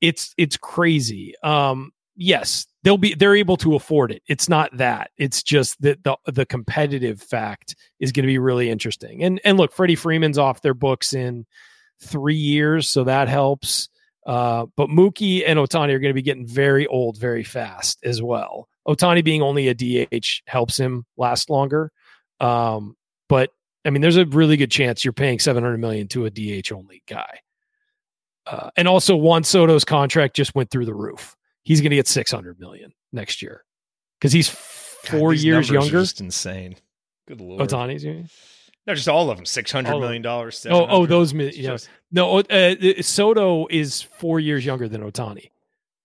it's 0.00 0.34
it's 0.38 0.56
crazy. 0.56 1.34
Um, 1.42 1.92
yes, 2.16 2.66
they'll 2.82 2.96
be 2.96 3.14
they're 3.14 3.36
able 3.36 3.58
to 3.58 3.74
afford 3.74 4.10
it. 4.10 4.22
It's 4.26 4.48
not 4.48 4.74
that. 4.78 5.10
It's 5.18 5.42
just 5.42 5.80
that 5.82 6.02
the 6.02 6.16
the 6.26 6.46
competitive 6.46 7.20
fact 7.20 7.76
is 7.98 8.10
going 8.10 8.24
to 8.24 8.28
be 8.28 8.38
really 8.38 8.70
interesting. 8.70 9.22
And 9.22 9.38
and 9.44 9.58
look, 9.58 9.72
Freddie 9.72 9.96
Freeman's 9.96 10.38
off 10.38 10.62
their 10.62 10.74
books 10.74 11.12
in 11.12 11.44
three 12.02 12.36
years, 12.36 12.88
so 12.88 13.04
that 13.04 13.28
helps. 13.28 13.89
Uh, 14.26 14.66
but 14.76 14.88
Mookie 14.88 15.42
and 15.46 15.58
Ohtani 15.58 15.92
are 15.92 15.98
going 15.98 16.10
to 16.10 16.14
be 16.14 16.22
getting 16.22 16.46
very 16.46 16.86
old 16.86 17.18
very 17.18 17.42
fast 17.44 17.98
as 18.04 18.22
well. 18.22 18.68
Ohtani 18.86 19.24
being 19.24 19.42
only 19.42 19.68
a 19.68 19.74
DH 19.74 20.42
helps 20.46 20.78
him 20.78 21.04
last 21.16 21.50
longer. 21.50 21.90
Um, 22.38 22.96
but 23.28 23.50
I 23.84 23.90
mean, 23.90 24.02
there's 24.02 24.16
a 24.16 24.26
really 24.26 24.56
good 24.56 24.70
chance 24.70 25.04
you're 25.04 25.12
paying 25.12 25.38
700 25.38 25.78
million 25.78 26.08
to 26.08 26.26
a 26.26 26.30
DH 26.30 26.72
only 26.72 27.02
guy. 27.06 27.40
Uh, 28.46 28.70
and 28.76 28.88
also 28.88 29.16
Juan 29.16 29.44
Soto's 29.44 29.84
contract 29.84 30.34
just 30.36 30.54
went 30.54 30.70
through 30.70 30.86
the 30.86 30.94
roof. 30.94 31.36
He's 31.62 31.80
going 31.80 31.90
to 31.90 31.96
get 31.96 32.08
600 32.08 32.58
million 32.58 32.92
next 33.12 33.42
year 33.42 33.64
because 34.18 34.32
he's 34.32 34.48
four 34.48 35.32
God, 35.32 35.40
years 35.40 35.70
younger. 35.70 36.00
just 36.00 36.20
insane. 36.20 36.76
Good 37.28 37.40
lord. 37.40 37.68
Ohtani's. 37.68 38.04
No, 38.86 38.94
just 38.94 39.08
all 39.08 39.30
of 39.30 39.36
them. 39.36 39.46
Six 39.46 39.70
hundred 39.70 39.98
million 39.98 40.22
dollars. 40.22 40.66
Oh, 40.68 40.86
oh, 40.88 41.06
those. 41.06 41.34
No, 42.12 42.38
uh, 42.38 42.74
Soto 43.02 43.66
is 43.70 44.02
four 44.02 44.40
years 44.40 44.64
younger 44.64 44.88
than 44.88 45.02
Ohtani, 45.02 45.50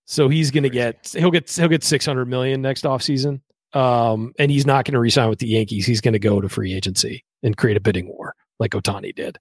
so 0.04 0.28
he's 0.28 0.50
going 0.50 0.62
to 0.62 0.70
get 0.70 1.14
he'll 1.16 1.30
get 1.30 1.50
he'll 1.50 1.68
get 1.68 1.82
six 1.82 2.06
hundred 2.06 2.26
million 2.26 2.62
next 2.62 2.84
offseason. 2.84 3.40
Um, 3.72 4.32
and 4.38 4.50
he's 4.50 4.64
not 4.64 4.84
going 4.84 4.94
to 4.94 5.00
resign 5.00 5.28
with 5.28 5.40
the 5.40 5.48
Yankees. 5.48 5.84
He's 5.84 6.00
going 6.00 6.12
to 6.12 6.18
go 6.18 6.40
to 6.40 6.48
free 6.48 6.72
agency 6.72 7.24
and 7.42 7.56
create 7.56 7.76
a 7.76 7.80
bidding 7.80 8.08
war 8.08 8.34
like 8.58 8.70
Ohtani 8.70 9.14
did. 9.14 9.38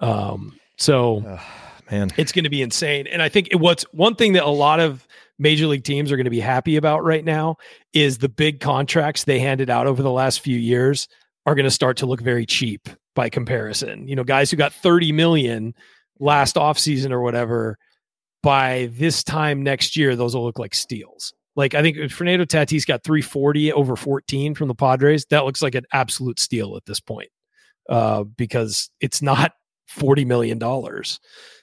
Um, 0.00 0.58
so, 0.76 1.22
oh, 1.24 1.40
man, 1.90 2.10
it's 2.16 2.32
going 2.32 2.44
to 2.44 2.50
be 2.50 2.62
insane. 2.62 3.06
And 3.06 3.22
I 3.22 3.28
think 3.28 3.50
what's 3.52 3.84
one 3.92 4.14
thing 4.16 4.32
that 4.32 4.44
a 4.44 4.50
lot 4.50 4.80
of 4.80 5.06
major 5.38 5.66
league 5.66 5.84
teams 5.84 6.10
are 6.10 6.16
going 6.16 6.24
to 6.24 6.30
be 6.30 6.40
happy 6.40 6.76
about 6.76 7.04
right 7.04 7.24
now 7.24 7.56
is 7.92 8.18
the 8.18 8.28
big 8.28 8.60
contracts 8.60 9.24
they 9.24 9.38
handed 9.38 9.70
out 9.70 9.86
over 9.86 10.02
the 10.02 10.10
last 10.10 10.40
few 10.40 10.58
years 10.58 11.06
are 11.46 11.54
going 11.54 11.64
to 11.64 11.70
start 11.70 11.96
to 11.98 12.06
look 12.06 12.20
very 12.20 12.44
cheap 12.44 12.88
by 13.14 13.28
comparison. 13.28 14.06
You 14.06 14.16
know, 14.16 14.24
guys 14.24 14.50
who 14.50 14.56
got 14.56 14.72
30 14.72 15.12
million 15.12 15.74
last 16.18 16.56
offseason 16.56 17.12
or 17.12 17.22
whatever, 17.22 17.78
by 18.42 18.90
this 18.92 19.24
time 19.24 19.62
next 19.62 19.96
year, 19.96 20.16
those 20.16 20.34
will 20.34 20.44
look 20.44 20.58
like 20.58 20.74
steals. 20.74 21.32
Like 21.54 21.74
I 21.74 21.82
think 21.82 22.10
Fernando 22.10 22.44
Tatis 22.44 22.86
got 22.86 23.02
340 23.02 23.72
over 23.72 23.96
14 23.96 24.54
from 24.54 24.68
the 24.68 24.74
Padres. 24.74 25.24
That 25.26 25.44
looks 25.44 25.62
like 25.62 25.74
an 25.74 25.86
absolute 25.92 26.38
steal 26.38 26.76
at 26.76 26.84
this 26.84 27.00
point 27.00 27.30
uh, 27.88 28.24
because 28.24 28.90
it's 29.00 29.22
not 29.22 29.52
40 29.88 30.26
million 30.26 30.58
dollars. 30.58 31.18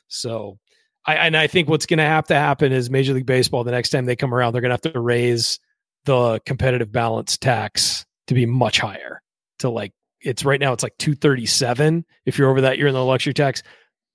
So 0.07 0.57
I 1.05 1.15
and 1.15 1.38
I 1.38 1.47
think 1.47 1.69
what's 1.69 1.85
going 1.85 1.99
to 1.99 2.03
have 2.05 2.26
to 2.27 2.35
happen 2.35 2.72
is 2.72 2.89
Major 2.89 3.14
League 3.14 3.26
Baseball 3.26 3.64
the 3.64 3.72
next 3.72 3.89
time 3.89 4.05
they 4.05 4.15
come 4.15 4.34
around, 4.34 4.53
they're 4.53 4.61
going 4.61 4.76
to 4.76 4.88
have 4.88 4.93
to 4.93 4.99
raise 4.99 5.60
the 6.05 6.39
competitive 6.45 6.91
balance 6.91 7.38
tax 7.38 8.05
to 8.27 8.34
be 8.34 8.45
much 8.45 8.80
higher. 8.80 9.22
To 9.59 9.69
like 9.69 9.93
it's 10.21 10.45
right 10.45 10.59
now 10.59 10.73
it's 10.73 10.84
like 10.84 10.97
237 10.97 12.05
if 12.25 12.38
you're 12.38 12.49
over 12.49 12.61
that 12.61 12.77
you're 12.77 12.88
in 12.88 12.93
the 12.93 13.03
luxury 13.03 13.34
tax. 13.34 13.63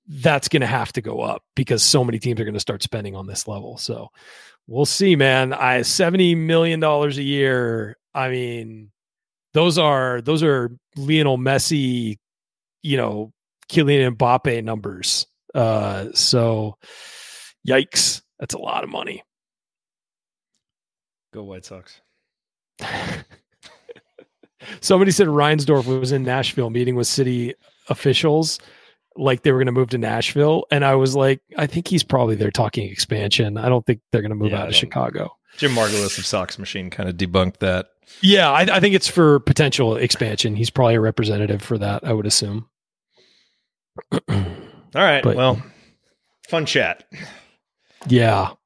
That's 0.07 0.49
going 0.49 0.63
to 0.63 0.67
have 0.67 0.91
to 0.95 1.03
go 1.03 1.21
up 1.21 1.43
because 1.55 1.83
so 1.83 2.03
many 2.03 2.19
teams 2.19 2.41
are 2.41 2.45
going 2.45 2.55
to 2.55 2.61
start 2.61 2.83
spending 2.83 3.15
on 3.15 3.27
this 3.27 3.47
level. 3.47 3.77
So 3.77 4.09
we'll 4.67 4.87
see, 4.87 5.17
man. 5.17 5.53
I 5.53 5.83
70 5.83 6.35
million 6.35 6.81
dollars 6.81 7.19
a 7.19 7.23
year. 7.23 7.97
I 8.15 8.31
mean, 8.31 8.91
those 9.53 9.77
are 9.77 10.21
those 10.23 10.43
are 10.43 10.71
Lionel 10.97 11.37
Messi, 11.37 12.17
you 12.83 12.97
know, 12.97 13.33
Kylian 13.69 14.17
Mbappe 14.17 14.65
numbers. 14.65 15.27
Uh, 15.55 16.07
so 16.15 16.77
yikes, 17.67 18.23
that's 18.39 18.55
a 18.55 18.59
lot 18.59 18.85
of 18.85 18.91
money. 18.91 19.23
Go 21.33 21.45
White 21.45 21.65
Sox. 21.65 22.01
Somebody 24.81 25.11
said 25.11 25.27
Reinsdorf 25.29 25.87
was 25.87 26.13
in 26.13 26.23
Nashville 26.25 26.71
meeting 26.71 26.95
with 26.97 27.07
city 27.07 27.55
officials, 27.89 28.59
like 29.17 29.43
they 29.43 29.53
were 29.53 29.59
going 29.59 29.67
to 29.67 29.73
move 29.73 29.91
to 29.91 29.99
Nashville, 29.99 30.65
and 30.71 30.85
I 30.85 30.95
was 30.95 31.15
like, 31.17 31.41
I 31.57 31.67
think 31.67 31.89
he's 31.89 32.03
probably 32.03 32.35
there 32.37 32.51
talking 32.51 32.89
expansion. 32.91 33.57
I 33.57 33.69
don't 33.69 33.85
think 33.87 34.01
they're 34.13 34.23
going 34.23 34.31
to 34.31 34.35
move 34.37 34.51
Yeah, 34.53 34.63
out 34.63 34.69
of 34.69 34.75
Chicago. 34.75 35.35
Jim 35.57 35.73
Margalus 35.73 36.19
of 36.19 36.27
Sox 36.27 36.59
Machine 36.59 36.91
kind 36.91 37.09
of 37.09 37.17
debunked 37.17 37.59
that. 37.59 37.87
Yeah, 38.23 38.51
I, 38.51 38.61
I 38.63 38.81
think 38.81 38.95
it's 38.95 39.09
for 39.09 39.41
potential 39.41 39.97
expansion. 39.97 40.55
He's 40.57 40.71
probably 40.71 40.95
a 40.95 41.01
representative 41.01 41.63
for 41.63 41.79
that. 41.79 42.05
I 42.05 42.13
would 42.13 42.27
assume. 42.27 42.69
All 44.13 44.19
right. 44.95 45.23
But- 45.23 45.37
well, 45.37 45.63
fun 46.49 46.65
chat. 46.67 47.05
Yeah. 48.07 48.51
All 48.51 48.57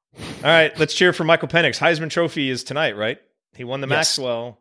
right. 0.43 0.77
Let's 0.77 0.93
cheer 0.93 1.11
for 1.13 1.23
Michael 1.23 1.47
Penix. 1.47 1.79
Heisman 1.79 2.09
Trophy 2.09 2.49
is 2.49 2.63
tonight, 2.63 2.95
right? 2.95 3.17
He 3.55 3.63
won 3.63 3.81
the 3.81 3.87
Yes. 3.87 4.17
Maxwell. 4.17 4.59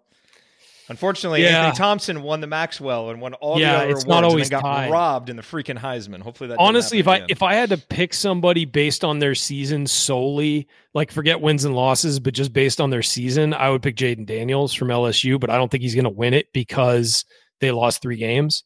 Unfortunately, 0.93 1.43
Yeah. 1.43 1.65
Anthony 1.67 1.77
Thompson 1.79 2.23
won 2.23 2.41
the 2.41 2.47
Maxwell 2.47 3.11
and 3.11 3.21
won 3.21 3.35
all 3.35 3.59
Yeah, 3.59 3.73
the 3.73 3.77
other 3.79 3.85
it's 3.91 4.05
awards 4.05 4.07
not 4.07 4.17
and 4.19 4.27
always 4.27 4.49
then 4.51 4.61
got 4.61 4.67
tied. 4.69 4.91
robbed 4.91 5.29
in 5.31 5.37
the 5.37 5.43
freaking 5.43 5.79
Heisman. 5.79 6.21
Hopefully 6.23 6.49
that 6.49 6.59
honestly 6.61 6.99
if 7.01 7.07
happen 7.07 7.23
i 7.23 7.27
if 7.29 7.43
i 7.43 7.55
had 7.55 7.71
to 7.71 7.79
pick 7.79 8.15
somebody 8.15 8.65
based 8.65 9.03
on 9.05 9.19
their 9.19 9.35
season 9.35 9.87
solely 9.87 10.69
like 10.95 11.11
forget 11.11 11.41
wins 11.41 11.65
and 11.65 11.75
losses 11.75 12.21
but 12.21 12.35
just 12.35 12.53
based 12.53 12.81
on 12.81 12.91
their 12.91 13.03
season 13.03 13.53
i 13.55 13.69
would 13.71 13.83
pick 13.83 13.97
jayden 13.97 14.25
daniels 14.27 14.73
from 14.75 14.89
lsu 14.89 15.41
but 15.41 15.51
i 15.51 15.57
don't 15.57 15.71
think 15.71 15.83
he's 15.83 15.95
going 15.95 16.05
to 16.05 16.11
win 16.11 16.35
it 16.35 16.47
because 16.53 17.25
they 17.61 17.71
lost 17.71 18.03
three 18.03 18.17
games 18.17 18.65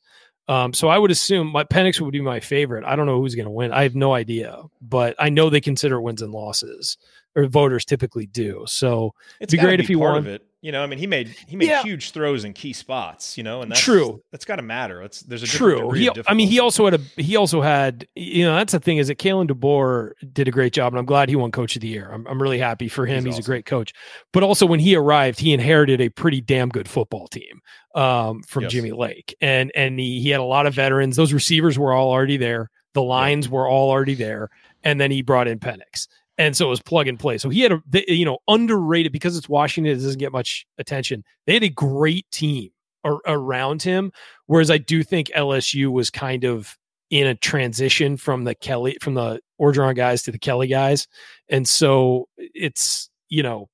um, 0.49 0.73
so 0.73 0.89
i 0.89 0.99
would 0.99 1.11
assume 1.11 1.47
my 1.49 1.65
penix 1.65 2.01
would 2.01 2.13
be 2.13 2.21
my 2.21 2.41
favorite 2.41 2.85
i 2.85 2.95
don't 2.97 3.07
know 3.07 3.21
who's 3.21 3.35
going 3.35 3.47
to 3.47 3.51
win 3.51 3.73
i 3.73 3.83
have 3.83 3.95
no 3.95 4.13
idea 4.15 4.61
but 4.81 5.15
i 5.19 5.29
know 5.29 5.49
they 5.51 5.61
consider 5.61 6.01
wins 6.01 6.23
and 6.23 6.33
losses 6.33 6.97
or 7.35 7.47
voters 7.47 7.85
typically 7.85 8.27
do 8.27 8.65
so 8.67 9.13
It's 9.41 9.53
it'd 9.53 9.61
be 9.61 9.67
great 9.67 9.81
if 9.81 9.89
he 9.89 9.95
part 9.97 10.13
won 10.13 10.19
of 10.19 10.27
it. 10.27 10.43
You 10.67 10.73
know, 10.73 10.83
I 10.83 10.87
mean, 10.89 10.99
he 10.99 11.07
made 11.07 11.29
he 11.47 11.55
made 11.55 11.69
Yeah. 11.69 11.85
huge 11.85 12.11
throws 12.11 12.43
in 12.45 12.53
key 12.53 12.73
spots. 12.73 13.39
You 13.39 13.45
know, 13.45 13.63
and 13.63 13.71
that's, 13.71 13.81
True. 13.81 14.21
That's 14.33 14.45
got 14.45 14.57
to 14.57 14.63
matter. 14.63 15.01
It's 15.01 15.21
there's 15.21 15.45
a 15.45 15.47
True. 15.47 15.93
He, 15.93 16.11
I 16.27 16.35
mean, 16.35 16.49
he 16.49 16.59
also 16.59 16.87
had 16.87 16.95
a 16.95 17.23
he 17.23 17.37
also 17.37 17.61
had 17.61 18.09
you 18.17 18.45
know 18.45 18.57
that's 18.57 18.73
the 18.73 18.81
thing 18.81 18.97
is 18.97 19.07
that 19.07 19.21
Kalen 19.21 19.49
DeBoer 19.49 20.15
did 20.33 20.49
a 20.49 20.51
great 20.51 20.73
job, 20.73 20.93
and 20.93 20.99
I'm 20.99 21.07
glad 21.07 21.29
he 21.29 21.37
won 21.37 21.53
Coach 21.53 21.77
of 21.77 21.83
the 21.83 21.87
Year. 21.87 22.11
I'm 22.13 22.27
I'm 22.27 22.43
really 22.43 22.59
happy 22.59 22.89
for 22.89 23.07
him. 23.07 23.25
He's, 23.25 23.39
a 23.39 23.43
great 23.43 23.65
coach. 23.65 23.93
But 24.33 24.43
also 24.43 24.67
when 24.67 24.81
he 24.81 24.97
arrived, 24.97 25.39
he 25.39 25.53
inherited 25.53 26.01
a 26.01 26.09
pretty 26.09 26.41
damn 26.41 26.69
good 26.69 26.89
football 26.89 27.29
team 27.29 27.61
um, 27.95 28.43
from 28.43 28.65
Yes. 28.65 28.73
Jimmy 28.73 28.91
Lake, 28.91 29.37
and 29.41 29.71
and 29.77 30.01
he 30.01 30.21
he 30.21 30.31
had 30.31 30.41
a 30.41 30.45
lot 30.45 30.67
of 30.67 30.75
veterans. 30.75 31.15
Those 31.15 31.33
receivers 31.33 31.79
were 31.79 31.93
all 31.93 32.11
already 32.11 32.39
there. 32.39 32.71
The 32.95 33.03
lines 33.05 33.49
were 33.49 33.69
all 33.69 33.89
already 33.89 34.17
there, 34.17 34.51
and 34.83 35.01
then 35.01 35.13
he 35.13 35.23
brought 35.23 35.47
in 35.47 35.61
Penix. 35.61 36.09
And 36.39 36.57
so 36.57 36.67
it 36.67 36.71
was 36.71 36.83
plug 36.83 37.09
and 37.09 37.19
play. 37.19 37.39
So 37.39 37.49
he 37.49 37.63
had 37.63 37.73
a, 37.73 37.83
they, 37.89 38.05
you 38.09 38.25
know, 38.25 38.39
underrated 38.47 39.13
because 39.13 39.37
it's 39.37 39.49
Washington. 39.49 39.93
It 39.93 39.97
doesn't 40.03 40.19
get 40.19 40.33
much 40.33 40.67
attention. 40.79 41.25
They 41.47 41.55
had 41.55 41.63
a 41.63 41.71
great 41.71 42.31
team 42.31 42.71
ar- 43.05 43.23
around 43.27 43.83
him. 43.83 44.13
Whereas 44.47 44.71
I 44.71 44.79
do 44.79 45.03
think 45.03 45.29
LSU 45.29 45.91
was 45.91 46.11
kind 46.11 46.45
of 46.45 46.77
in 47.11 47.27
a 47.27 47.35
transition 47.35 48.17
from 48.17 48.45
the 48.45 48.55
Kelly 48.55 48.97
from 49.01 49.15
the 49.15 49.41
Orgeron 49.61 49.95
guys 49.95 50.23
to 50.25 50.33
the 50.33 50.39
Kelly 50.39 50.67
guys, 50.67 51.07
and 51.49 51.67
so 51.69 52.29
it's 52.37 53.09
you 53.29 53.43
know 53.43 53.69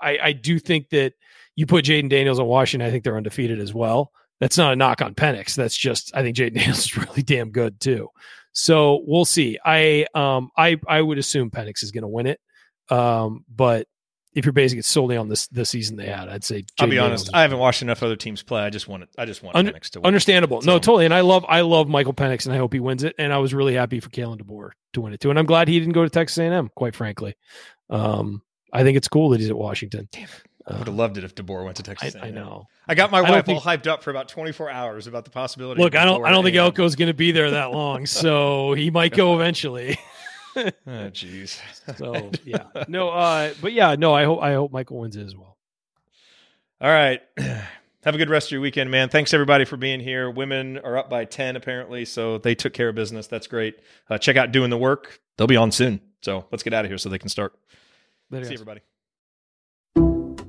I 0.00 0.18
I 0.22 0.32
do 0.32 0.58
think 0.58 0.88
that 0.90 1.12
you 1.56 1.66
put 1.66 1.84
Jayden 1.84 2.08
Daniels 2.08 2.38
on 2.38 2.46
Washington, 2.46 2.88
I 2.88 2.90
think 2.90 3.04
they're 3.04 3.16
undefeated 3.16 3.60
as 3.60 3.74
well. 3.74 4.12
That's 4.40 4.56
not 4.56 4.72
a 4.72 4.76
knock 4.76 5.02
on 5.02 5.14
Penix. 5.14 5.54
That's 5.54 5.76
just 5.76 6.10
I 6.14 6.22
think 6.22 6.36
Jayden 6.36 6.54
Daniels 6.58 6.78
is 6.78 6.96
really 6.96 7.22
damn 7.22 7.50
good 7.50 7.80
too. 7.80 8.08
So 8.52 9.02
we'll 9.06 9.24
see. 9.24 9.58
I 9.64 10.06
um 10.14 10.50
I 10.56 10.78
I 10.88 11.00
would 11.02 11.18
assume 11.18 11.50
Penix 11.50 11.82
is 11.82 11.90
going 11.92 12.02
to 12.02 12.08
win 12.08 12.26
it. 12.26 12.40
Um, 12.88 13.44
but 13.54 13.86
if 14.32 14.44
you're 14.44 14.52
basing 14.52 14.78
it 14.78 14.84
solely 14.84 15.16
on 15.16 15.28
this 15.28 15.48
the 15.48 15.64
season 15.64 15.96
they 15.96 16.06
had, 16.06 16.28
I'd 16.28 16.44
say 16.44 16.64
I'll 16.78 16.86
be 16.86 16.96
Daniels 16.96 17.22
honest. 17.22 17.34
I 17.34 17.42
haven't 17.42 17.58
watched 17.58 17.82
enough 17.82 18.02
other 18.02 18.16
teams 18.16 18.42
play. 18.42 18.62
I 18.62 18.70
just 18.70 18.86
want 18.88 19.02
it. 19.04 19.08
I 19.18 19.24
just 19.24 19.42
want 19.42 19.56
Penix 19.56 19.90
to 19.90 20.00
win. 20.00 20.06
Understandable. 20.06 20.58
No, 20.62 20.74
So- 20.74 20.78
totally. 20.78 21.04
And 21.04 21.14
I 21.14 21.20
love 21.20 21.44
I 21.48 21.60
love 21.62 21.88
Michael 21.88 22.14
Penix 22.14 22.46
and 22.46 22.54
I 22.54 22.58
hope 22.58 22.72
he 22.72 22.80
wins 22.80 23.02
it. 23.04 23.14
And 23.18 23.32
I 23.32 23.38
was 23.38 23.52
really 23.54 23.74
happy 23.74 24.00
for 24.00 24.08
Kalen 24.10 24.40
DeBoer 24.40 24.70
to 24.94 25.00
win 25.00 25.12
it 25.12 25.20
too. 25.20 25.30
And 25.30 25.38
I'm 25.38 25.46
glad 25.46 25.68
he 25.68 25.78
didn't 25.78 25.94
go 25.94 26.02
to 26.04 26.10
Texas 26.10 26.38
A&M, 26.38 26.70
quite 26.76 26.94
frankly. 26.94 27.34
Um, 27.88 28.42
I 28.72 28.84
think 28.84 28.96
it's 28.96 29.08
cool 29.08 29.30
that 29.30 29.40
he's 29.40 29.50
at 29.50 29.58
Washington. 29.58 30.08
I 30.70 30.78
would 30.78 30.86
have 30.86 30.96
loved 30.96 31.18
it 31.18 31.24
if 31.24 31.34
DeBoer 31.34 31.64
went 31.64 31.76
to 31.78 31.82
Texas. 31.82 32.14
I- 32.16 32.28
I 32.28 32.30
know. 32.30 32.66
I 32.86 32.94
got 32.94 33.10
my 33.10 33.20
wife 33.20 33.46
think- 33.46 33.64
all 33.64 33.72
hyped 33.76 33.86
up 33.86 34.02
for 34.02 34.10
about 34.10 34.28
24 34.28 34.70
hours 34.70 35.06
about 35.06 35.24
the 35.24 35.30
possibility. 35.30 35.82
Look, 35.82 35.94
I 35.94 36.04
don't 36.04 36.24
I 36.24 36.30
don't 36.30 36.44
think. 36.44 36.56
Elko's 36.56 36.96
going 36.96 37.08
to 37.08 37.14
be 37.14 37.32
there 37.32 37.50
that 37.52 37.72
long, 37.72 38.06
so 38.06 38.72
he 38.74 38.90
might 38.90 39.14
go 39.14 39.34
eventually. 39.34 39.98
Oh, 40.56 40.66
jeez. 41.12 41.60
so 41.96 42.32
yeah, 42.44 42.64
no, 42.88 43.10
uh, 43.10 43.54
but 43.62 43.72
yeah, 43.72 43.94
no, 43.94 44.12
I 44.12 44.24
hope 44.24 44.42
I 44.42 44.54
hope 44.54 44.72
Michael 44.72 44.98
wins 44.98 45.14
it 45.14 45.24
as 45.24 45.36
well. 45.36 45.56
All 46.80 46.90
right. 46.90 47.20
Have 48.02 48.14
a 48.14 48.18
good 48.18 48.28
rest 48.30 48.48
of 48.48 48.52
your 48.52 48.60
weekend, 48.60 48.90
man. 48.90 49.10
Thanks 49.10 49.32
everybody 49.32 49.64
for 49.64 49.76
being 49.76 50.00
here. 50.00 50.28
Women 50.28 50.78
are 50.78 50.96
up 50.98 51.08
by 51.08 51.24
10 51.24 51.54
apparently, 51.54 52.04
so 52.04 52.38
they 52.38 52.54
took 52.56 52.72
care 52.72 52.88
of 52.88 52.94
business. 52.96 53.26
That's 53.28 53.46
great. 53.46 53.78
Uh, 54.08 54.18
check 54.18 54.36
out 54.36 54.50
Doing 54.50 54.70
the 54.70 54.76
Work. 54.78 55.20
They'll 55.36 55.46
be 55.46 55.56
on 55.56 55.70
soon. 55.70 56.00
So 56.22 56.46
let's 56.50 56.62
get 56.64 56.72
out 56.74 56.84
of 56.84 56.90
here 56.90 56.98
so 56.98 57.10
they 57.10 57.18
can 57.18 57.28
start. 57.28 57.52
Later, 58.30 58.46
See 58.46 58.50
guys. 58.50 58.56
everybody. 58.60 58.80